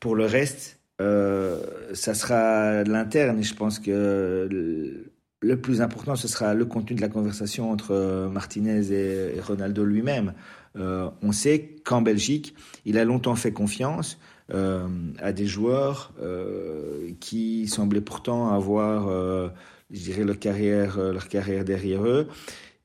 Pour 0.00 0.16
le 0.16 0.24
reste, 0.24 0.78
ça 0.98 2.14
sera 2.14 2.84
l'interne 2.84 3.38
et 3.38 3.42
je 3.42 3.54
pense 3.54 3.78
que 3.78 5.06
le 5.42 5.56
plus 5.60 5.80
important, 5.80 6.16
ce 6.16 6.28
sera 6.28 6.54
le 6.54 6.66
contenu 6.66 6.96
de 6.96 7.00
la 7.00 7.08
conversation 7.08 7.70
entre 7.70 8.28
Martinez 8.30 8.92
et, 8.92 9.40
Ronaldo 9.40 9.84
lui-même. 9.84 10.34
Euh, 10.76 11.10
on 11.22 11.32
sait 11.32 11.76
qu'en 11.84 12.02
Belgique, 12.02 12.54
il 12.84 12.98
a 12.98 13.04
longtemps 13.04 13.34
fait 13.34 13.52
confiance 13.52 14.18
euh, 14.52 14.86
à 15.18 15.32
des 15.32 15.46
joueurs 15.46 16.12
euh, 16.22 17.10
qui 17.20 17.66
semblaient 17.68 18.00
pourtant 18.00 18.52
avoir, 18.54 19.08
je 19.90 20.00
dirais, 20.00 20.24
leur 20.24 20.38
carrière, 20.38 20.98
derrière 21.64 22.04
eux. 22.04 22.28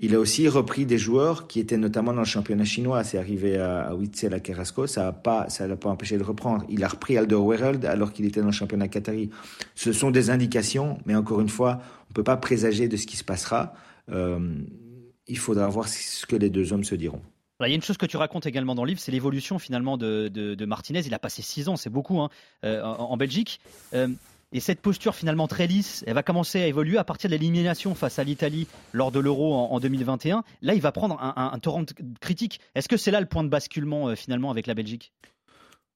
Il 0.02 0.14
a 0.14 0.20
aussi 0.20 0.50
repris 0.50 0.86
des 0.86 0.98
joueurs 0.98 1.48
qui 1.48 1.62
étaient 1.62 1.78
notamment 1.78 2.12
dans 2.12 2.20
le 2.20 2.26
championnat 2.26 2.66
chinois. 2.66 3.06
C'est 3.06 3.18
arrivé 3.18 3.58
à, 3.58 3.84
à 3.84 3.96
Witzel, 3.96 4.34
à 4.34 4.42
Carrasco. 4.42 4.88
Ça 4.88 5.04
n'a 5.04 5.12
pas, 5.14 5.48
ça 5.48 5.68
l'a 5.68 5.78
pas 5.78 5.90
empêché 5.90 6.18
de 6.18 6.24
reprendre. 6.24 6.66
Il 6.68 6.84
a 6.84 6.90
repris 6.90 7.18
Alderweireld 7.18 7.86
alors 7.86 8.12
qu'il 8.12 8.26
était 8.26 8.42
dans 8.42 8.48
le 8.48 8.52
championnat 8.52 8.90
qatari. 8.90 9.30
Ce 9.74 9.94
sont 9.94 10.12
des 10.12 10.30
indications, 10.30 10.98
mais 11.06 11.16
encore 11.16 11.40
une 11.40 11.48
fois, 11.50 11.80
on 12.10 12.14
peut 12.14 12.26
pas 12.26 12.36
présager 12.36 12.90
de 12.90 12.98
ce 12.98 13.08
qui 13.08 13.16
se 13.16 13.24
passera. 13.24 13.74
Il 14.10 15.38
faudra 15.38 15.68
voir 15.70 15.88
ce 15.88 16.26
que 16.26 16.36
les 16.36 16.50
deux 16.50 16.74
hommes 16.74 16.84
se 16.84 16.96
diront. 16.96 17.22
Il 17.62 17.70
y 17.70 17.72
a 17.72 17.76
une 17.76 17.82
chose 17.82 17.98
que 17.98 18.06
tu 18.06 18.18
racontes 18.18 18.46
également 18.46 18.76
dans 18.76 18.84
le 18.84 18.90
livre, 18.90 19.00
c'est 19.00 19.12
l'évolution 19.12 19.60
finalement 19.60 19.98
de, 19.98 20.66
Martinez. 20.66 21.02
Il 21.06 21.14
a 21.14 21.20
passé 21.20 21.42
six 21.42 21.70
ans, 21.70 21.78
c'est 21.78 21.90
beaucoup 21.90 22.20
hein, 22.20 22.30
euh, 22.66 22.84
en, 22.84 23.16
Belgique. 23.18 23.62
Euh, 23.94 24.10
et 24.52 24.60
cette 24.60 24.82
posture 24.82 25.16
finalement 25.16 25.48
très 25.48 25.68
lisse, 25.68 26.04
elle 26.08 26.14
va 26.14 26.24
commencer 26.24 26.62
à 26.62 26.68
évoluer 26.68 26.98
à 26.98 27.04
partir 27.04 27.30
de 27.30 27.36
l'élimination 27.36 27.96
face 27.96 28.20
à 28.20 28.24
l'Italie 28.24 28.68
lors 28.94 29.12
de 29.12 29.20
l'Euro 29.20 29.54
en, 29.54 29.72
en, 29.72 29.80
2021. 29.80 30.44
Là, 30.62 30.74
il 30.74 30.82
va 30.82 30.92
prendre 30.92 31.20
un, 31.22 31.34
un, 31.36 31.54
un 31.54 31.60
torrent 31.60 31.86
critique. 32.20 32.60
Est-ce 32.76 32.90
que 32.90 32.98
c'est 32.98 33.12
là 33.12 33.22
le 33.22 33.26
point 33.26 33.44
de 33.44 33.50
basculement 33.50 34.10
euh, 34.10 34.16
finalement 34.16 34.52
avec 34.52 34.68
la 34.68 34.74
Belgique? 34.74 35.14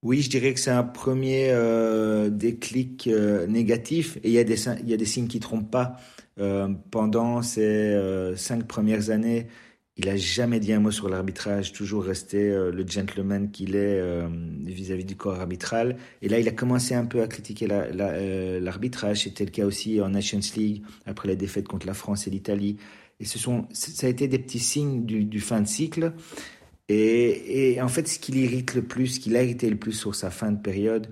Oui, 0.01 0.21
je 0.21 0.29
dirais 0.29 0.53
que 0.53 0.61
c'est 0.61 0.71
un 0.71 0.83
premier 0.83 1.53
déclic 2.31 3.07
négatif 3.49 4.15
et 4.23 4.29
il 4.29 4.31
y, 4.31 4.39
a 4.39 4.45
des, 4.45 4.55
signes 5.05 5.27
qui 5.27 5.37
ne 5.37 5.41
trompent 5.41 5.69
pas. 5.69 5.97
Pendant 6.89 7.41
ces 7.41 8.33
cinq 8.37 8.65
premières 8.65 9.09
années, 9.09 9.47
il 9.99 10.09
a 10.09 10.17
jamais 10.17 10.59
dit 10.59 10.73
un 10.73 10.79
mot 10.79 10.91
sur 10.91 11.09
l'arbitrage, 11.09 11.73
toujours 11.73 12.03
resté 12.03 12.49
euh, 12.49 12.71
le 12.71 12.87
gentleman 12.87 13.51
qu'il 13.51 13.75
est 13.75 14.01
vis-à-vis 14.65 15.03
-vis 15.03 15.05
du 15.05 15.15
corps 15.15 15.39
arbitral. 15.39 15.97
Et 16.21 16.29
là, 16.29 16.39
il 16.39 16.47
a 16.47 16.51
commencé 16.51 16.95
un 16.95 17.05
peu 17.05 17.21
à 17.21 17.27
critiquer 17.27 17.67
l'arbitrage. 17.67 19.03
La, 19.03 19.09
la, 19.09 19.15
C'était 19.15 19.45
le 19.45 19.51
cas 19.51 19.65
aussi 19.65 20.01
en 20.01 20.09
Nations 20.09 20.39
League, 20.55 20.83
après 21.05 21.27
la 21.27 21.35
défaite 21.35 21.67
contre 21.67 21.85
la 21.85 21.93
France 21.93 22.25
et 22.27 22.31
l'Italie. 22.31 22.77
Et 23.19 23.25
ce 23.25 23.37
sont, 23.37 23.67
ça 23.73 24.07
a 24.07 24.09
été 24.09 24.27
des 24.27 24.39
petits 24.39 24.59
signes 24.59 25.05
du, 25.05 25.39
fin 25.41 25.61
de 25.61 25.67
cycle. 25.67 26.13
Et, 26.87 27.77
en 27.81 27.87
fait, 27.87 28.07
ce 28.07 28.17
qui 28.17 28.31
l'irrite 28.31 28.73
le 28.73 28.81
plus, 28.81 29.07
ce 29.07 29.19
qui 29.19 29.29
l'a 29.29 29.43
irrité 29.43 29.69
le 29.69 29.75
plus 29.75 29.91
sur 29.91 30.15
sa 30.15 30.31
fin 30.31 30.51
de 30.51 30.59
période, 30.59 31.07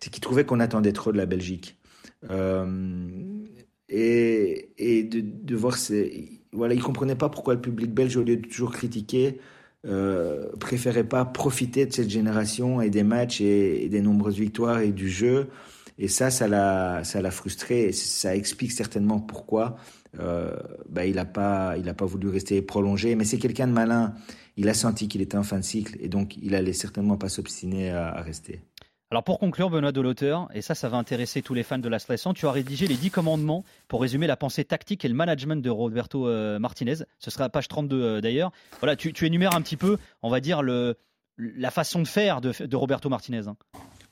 c'est 0.00 0.10
qu'il 0.10 0.20
trouvait 0.20 0.44
qu'on 0.44 0.60
attendait 0.60 0.92
trop 0.92 1.12
de 1.12 1.16
la 1.16 1.26
Belgique. 1.26 1.78
Euh, 2.30 2.66
et, 3.88 4.68
de, 5.04 5.56
voir 5.56 5.76
voilà, 6.52 6.74
il 6.74 6.82
comprenait 6.82 7.16
pas 7.16 7.28
pourquoi 7.28 7.54
le 7.54 7.60
public 7.60 7.92
belge, 7.92 8.16
au 8.16 8.22
lieu 8.22 8.36
de 8.36 8.46
toujours 8.46 8.72
critiquer, 8.72 9.38
euh, 9.86 10.50
préférait 10.60 11.04
pas 11.04 11.24
profiter 11.24 11.86
de 11.86 11.92
cette 11.92 12.10
génération 12.10 12.80
et 12.80 12.90
des 12.90 13.02
matchs 13.02 13.40
et, 13.40 13.88
des 13.88 14.00
nombreuses 14.00 14.38
victoires 14.38 14.80
et 14.80 14.92
du 14.92 15.08
jeu. 15.08 15.48
Et 15.98 16.08
ça, 16.08 16.30
ça 16.30 16.48
l'a, 16.48 17.04
ça 17.04 17.20
l'a 17.20 17.30
frustré. 17.30 17.84
Et 17.84 17.92
ça 17.92 18.34
explique 18.36 18.72
certainement 18.72 19.20
pourquoi 19.20 19.76
euh, 20.20 20.54
bah, 20.88 21.06
il 21.06 21.16
n'a 21.16 21.24
pas, 21.24 21.76
il 21.78 21.88
a 21.88 21.94
pas 21.94 22.06
voulu 22.06 22.28
rester 22.28 22.62
prolongé. 22.62 23.14
Mais 23.14 23.24
c'est 23.24 23.38
quelqu'un 23.38 23.66
de 23.66 23.72
malin 23.72 24.14
il 24.56 24.68
a 24.68 24.74
senti 24.74 25.08
qu'il 25.08 25.20
était 25.20 25.36
en 25.36 25.42
fin 25.42 25.58
de 25.58 25.64
cycle 25.64 25.96
et 26.00 26.08
donc 26.08 26.36
il 26.36 26.54
allait 26.54 26.72
certainement 26.72 27.16
pas 27.16 27.28
s'obstiner 27.28 27.90
à, 27.90 28.20
rester. 28.20 28.60
Alors 29.12 29.24
pour 29.24 29.38
conclure, 29.38 29.68
Benoît 29.68 29.92
l'auteur, 29.92 30.48
et 30.54 30.62
ça, 30.62 30.74
ça 30.74 30.88
va 30.88 30.96
intéresser 30.96 31.42
tous 31.42 31.52
les 31.52 31.62
fans 31.62 31.76
de 31.76 31.88
la 31.90 31.98
Slessan, 31.98 32.32
tu 32.32 32.46
as 32.46 32.50
rédigé 32.50 32.86
les 32.86 32.94
10 32.94 33.10
commandements 33.10 33.62
pour 33.86 34.00
résumer 34.00 34.26
la 34.26 34.38
pensée 34.38 34.64
tactique 34.64 35.04
et 35.04 35.08
le 35.08 35.12
management 35.12 35.62
de 35.62 35.68
Roberto 35.68 36.26
euh, 36.26 36.58
Martinez. 36.58 36.94
Ce 37.18 37.30
sera 37.30 37.44
à 37.44 37.48
page 37.50 37.68
32 37.68 38.02
euh, 38.02 38.20
d'ailleurs. 38.22 38.52
Voilà, 38.80 38.96
tu, 38.96 39.12
énumères 39.26 39.54
un 39.54 39.60
petit 39.60 39.76
peu, 39.76 39.98
on 40.22 40.30
va 40.30 40.40
dire, 40.40 40.62
le, 40.62 40.96
la 41.36 41.70
façon 41.70 42.00
de 42.00 42.08
faire 42.08 42.40
de, 42.40 42.54
de 42.64 42.74
Roberto 42.74 43.10
Martinez. 43.10 43.48
Hein. 43.48 43.56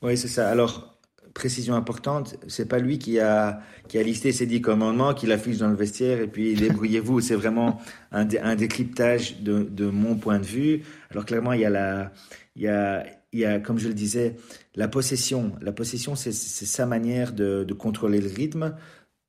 Oui, 0.03 0.15
c'est 0.17 0.27
ça. 0.27 0.47
Alors, 0.47 0.95
précision 1.33 1.73
importante, 1.73 2.35
c'est 2.47 2.67
pas 2.67 2.77
lui 2.77 2.99
qui 2.99 3.19
a, 3.19 3.59
qui 3.87 3.97
a 3.97 4.03
listé 4.03 4.31
ces 4.31 4.45
dix 4.45 4.61
commandements, 4.61 5.15
qui 5.15 5.25
l'affiche 5.25 5.57
dans 5.57 5.69
le 5.69 5.75
vestiaire 5.75 6.19
et 6.19 6.27
puis 6.27 6.53
débrouillez-vous. 6.53 7.21
c'est 7.21 7.33
vraiment 7.33 7.81
un, 8.11 8.27
un 8.43 8.55
décryptage 8.55 9.41
de, 9.41 9.63
de, 9.63 9.89
mon 9.89 10.13
point 10.13 10.37
de 10.37 10.45
vue. 10.45 10.83
Alors 11.09 11.25
clairement, 11.25 11.53
il 11.53 11.61
y 11.61 11.65
a 11.65 11.71
la, 11.71 12.11
il 12.55 12.61
y 12.61 12.67
a, 12.67 13.03
il 13.33 13.39
y 13.39 13.45
a, 13.45 13.59
comme 13.59 13.79
je 13.79 13.87
le 13.87 13.93
disais, 13.93 14.35
la 14.75 14.87
possession. 14.87 15.53
La 15.61 15.71
possession, 15.71 16.15
c'est 16.15 16.33
sa 16.33 16.85
manière 16.85 17.33
de, 17.33 17.65
contrôler 17.73 18.19
le 18.19 18.29
rythme, 18.29 18.75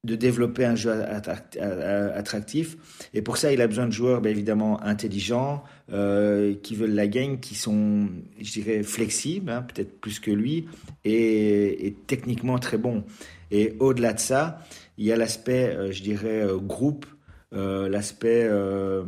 de 0.05 0.17
développer 0.17 0.65
un 0.65 0.75
jeu 0.75 0.91
attractif. 0.91 2.77
Et 3.15 3.23
pour 3.23 3.37
ça, 3.37 3.53
il 3.53 3.61
a 3.61 3.69
besoin 3.69 3.87
de 3.87 3.93
joueurs, 3.93 4.21
bien 4.21 4.33
évidemment, 4.33 4.83
intelligents, 4.83 5.63
euh, 5.93 6.55
qui 6.63 6.75
veulent 6.75 6.95
la 6.95 7.07
gagne, 7.07 7.39
qui 7.39 7.55
sont, 7.55 8.09
je 8.41 8.53
dirais, 8.53 8.83
flexibles, 8.83 9.51
hein, 9.51 9.63
peut-être 9.63 10.01
plus 10.01 10.19
que 10.19 10.33
lui, 10.33 10.67
et, 11.05 11.87
et, 11.87 11.97
techniquement 12.07 12.59
très 12.59 12.79
bons. 12.79 13.05
Et 13.53 13.77
au-delà 13.79 14.15
de 14.15 14.19
ça, 14.19 14.65
il 14.99 15.05
y 15.05 15.13
a 15.13 15.17
l'aspect, 15.17 15.69
euh, 15.69 15.93
je 15.93 16.03
dirais, 16.03 16.43
euh, 16.43 16.57
groupe, 16.57 17.07
euh, 17.55 17.87
l'aspect 17.91 18.45
euh, 18.45 19.05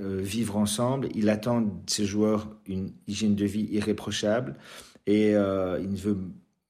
euh, 0.00 0.18
vivre 0.20 0.56
ensemble. 0.56 1.08
Il 1.14 1.28
attend 1.28 1.60
de 1.60 1.70
ses 1.86 2.06
joueurs 2.06 2.48
une 2.66 2.90
hygiène 3.06 3.36
de 3.36 3.44
vie 3.44 3.68
irréprochable 3.70 4.56
et 5.06 5.30
il 5.32 5.90
ne 5.90 5.96
veut 5.96 6.18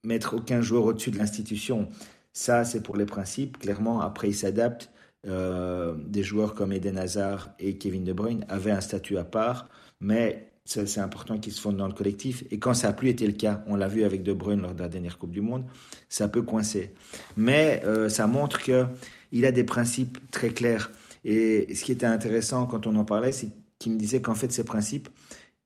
mettre 0.03 0.35
aucun 0.35 0.61
joueur 0.61 0.85
au-dessus 0.85 1.11
de 1.11 1.19
l'institution. 1.19 1.89
Ça, 2.33 2.65
c'est 2.65 2.83
pour 2.83 2.97
les 2.97 3.07
principes. 3.07 3.59
Clairement, 3.59 4.01
après, 4.01 4.29
il 4.29 4.35
s'adapte. 4.35 4.91
Des 5.25 6.23
joueurs 6.23 6.55
comme 6.55 6.73
Eden 6.73 6.99
Hazard 6.99 7.51
et 7.59 7.79
Kevin 7.79 8.05
De 8.05 8.13
Bruyne 8.13 8.45
avaient 8.49 8.73
un 8.73 8.83
statut 8.83 9.17
à 9.17 9.25
part, 9.25 9.69
mais 10.01 10.51
c'est 10.67 10.99
important 10.99 11.39
qu'ils 11.39 11.55
se 11.55 11.61
fondent 11.63 11.79
dans 11.79 11.87
le 11.87 11.95
collectif. 11.95 12.45
Et 12.51 12.59
quand 12.59 12.75
ça 12.75 12.89
n'a 12.89 12.93
plus 12.93 13.09
été 13.09 13.27
le 13.27 13.33
cas, 13.33 13.63
on 13.67 13.77
l'a 13.77 13.89
vu 13.89 14.05
avec 14.05 14.23
De 14.23 14.35
Bruyne 14.35 14.61
lors 14.61 14.75
de 14.75 14.83
la 14.83 14.89
dernière 14.89 15.17
Coupe 15.17 15.31
du 15.31 15.41
Monde, 15.41 15.65
ça 16.11 16.29
peut 16.29 16.43
coincer. 16.43 16.93
Mais 17.39 17.83
ça 18.09 18.27
montre 18.27 18.61
qu'il 18.61 19.47
a 19.47 19.53
des 19.53 19.65
principes 19.65 20.19
très 20.31 20.51
clairs. 20.51 20.91
Et 21.25 21.75
ce 21.75 21.85
qui 21.85 21.93
était 21.93 22.07
intéressant 22.07 22.67
quand 22.67 22.87
on 22.87 22.97
en 22.97 23.05
parlait, 23.05 23.33
c'est 23.33 23.49
qu'il 23.79 23.93
me 23.93 23.99
disait 23.99 24.21
qu'en 24.21 24.35
fait, 24.35 24.53
ces 24.53 24.65
principes, 24.65 25.09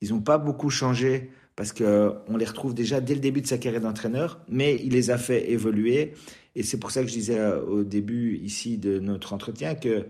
ils 0.00 0.10
n'ont 0.10 0.20
pas 0.20 0.38
beaucoup 0.38 0.70
changé 0.70 1.30
parce 1.56 1.72
qu'on 1.72 2.36
les 2.36 2.44
retrouve 2.44 2.72
déjà 2.72 3.00
dès 3.00 3.14
le 3.14 3.20
début 3.20 3.40
de 3.40 3.46
sa 3.48 3.58
carrière 3.58 3.80
d'entraîneur, 3.80 4.40
mais 4.48 4.76
il 4.76 4.92
les 4.92 5.10
a 5.10 5.18
fait 5.18 5.50
évoluer. 5.50 6.14
Et 6.54 6.62
c'est 6.62 6.78
pour 6.78 6.92
ça 6.92 7.02
que 7.02 7.08
je 7.08 7.12
disais 7.14 7.44
au 7.52 7.82
début 7.82 8.36
ici 8.36 8.78
de 8.78 9.00
notre 9.00 9.32
entretien 9.32 9.74
que 9.74 10.06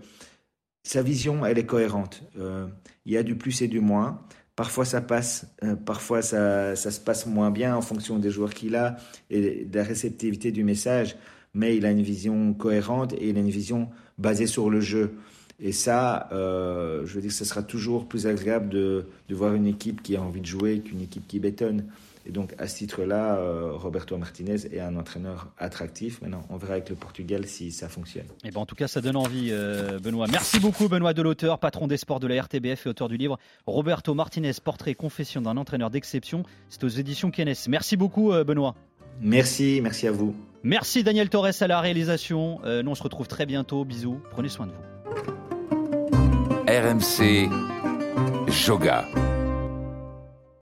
sa 0.83 1.01
vision, 1.01 1.45
elle 1.45 1.57
est 1.57 1.65
cohérente. 1.65 2.23
Euh, 2.39 2.67
il 3.05 3.13
y 3.13 3.17
a 3.17 3.23
du 3.23 3.35
plus 3.35 3.61
et 3.61 3.67
du 3.67 3.79
moins. 3.79 4.21
Parfois 4.55 4.85
ça 4.85 5.01
passe, 5.01 5.47
euh, 5.63 5.75
parfois 5.75 6.21
ça, 6.21 6.75
se 6.75 6.99
passe 6.99 7.25
moins 7.25 7.49
bien 7.49 7.75
en 7.75 7.81
fonction 7.81 8.19
des 8.19 8.29
joueurs 8.29 8.53
qu'il 8.53 8.75
a 8.75 8.97
et 9.29 9.65
de 9.65 9.77
la 9.77 9.83
réceptivité 9.83 10.51
du 10.51 10.63
message, 10.63 11.15
mais 11.53 11.77
il 11.77 11.85
a 11.85 11.91
une 11.91 12.01
vision 12.01 12.53
cohérente 12.53 13.13
et 13.13 13.29
il 13.29 13.37
a 13.37 13.39
une 13.39 13.49
vision 13.49 13.89
basée 14.17 14.47
sur 14.47 14.69
le 14.69 14.81
jeu. 14.81 15.15
Et 15.61 15.71
ça, 15.71 16.29
euh, 16.31 17.05
je 17.05 17.13
veux 17.13 17.21
dire, 17.21 17.31
ce 17.31 17.43
sera 17.43 17.63
toujours 17.63 18.07
plus 18.07 18.27
agréable 18.27 18.69
de, 18.69 19.07
de, 19.27 19.35
voir 19.35 19.53
une 19.53 19.67
équipe 19.67 20.01
qui 20.01 20.15
a 20.15 20.21
envie 20.21 20.39
de 20.41 20.45
jouer 20.45 20.79
qu'une 20.79 21.01
équipe 21.01 21.27
qui 21.27 21.39
bétonne. 21.39 21.85
Et 22.25 22.31
donc, 22.31 22.53
à 22.59 22.67
ce 22.67 22.77
titre-là, 22.77 23.37
euh, 23.37 23.71
Roberto 23.73 24.17
Martinez 24.17 24.67
est 24.71 24.79
un 24.79 24.95
entraîneur 24.95 25.47
attractif. 25.57 26.21
Maintenant, 26.21 26.43
on 26.49 26.57
verra 26.57 26.73
avec 26.73 26.89
le 26.89 26.95
Portugal 26.95 27.45
si 27.45 27.71
ça 27.71 27.89
fonctionne. 27.89 28.27
Et 28.43 28.51
ben, 28.51 28.61
en 28.61 28.65
tout 28.65 28.75
cas, 28.75 28.87
ça 28.87 29.01
donne 29.01 29.15
envie, 29.15 29.49
euh, 29.51 29.99
Benoît. 29.99 30.27
Merci 30.29 30.59
beaucoup, 30.59 30.87
Benoît 30.87 31.13
l'auteur, 31.13 31.59
patron 31.59 31.87
des 31.87 31.97
sports 31.97 32.19
de 32.19 32.27
la 32.27 32.41
RTBF 32.41 32.85
et 32.85 32.89
auteur 32.89 33.09
du 33.09 33.17
livre 33.17 33.37
Roberto 33.65 34.13
Martinez, 34.13 34.51
portrait 34.63 34.93
confession 34.93 35.41
d'un 35.41 35.57
entraîneur 35.57 35.89
d'exception. 35.89 36.43
C'est 36.69 36.83
aux 36.83 36.89
éditions 36.89 37.31
Kennes. 37.31 37.53
Merci 37.67 37.97
beaucoup, 37.97 38.31
Benoît. 38.45 38.75
Merci, 39.21 39.81
merci 39.81 40.07
à 40.07 40.11
vous. 40.11 40.35
Merci, 40.63 41.03
Daniel 41.03 41.29
Torres, 41.29 41.51
à 41.59 41.67
la 41.67 41.81
réalisation. 41.81 42.59
Nous, 42.63 42.91
on 42.91 42.95
se 42.95 43.03
retrouve 43.03 43.27
très 43.27 43.45
bientôt. 43.45 43.83
Bisous. 43.83 44.21
Prenez 44.31 44.49
soin 44.49 44.67
de 44.67 44.71
vous. 44.71 44.98
RMC 46.69 47.49
Joga. 48.47 49.38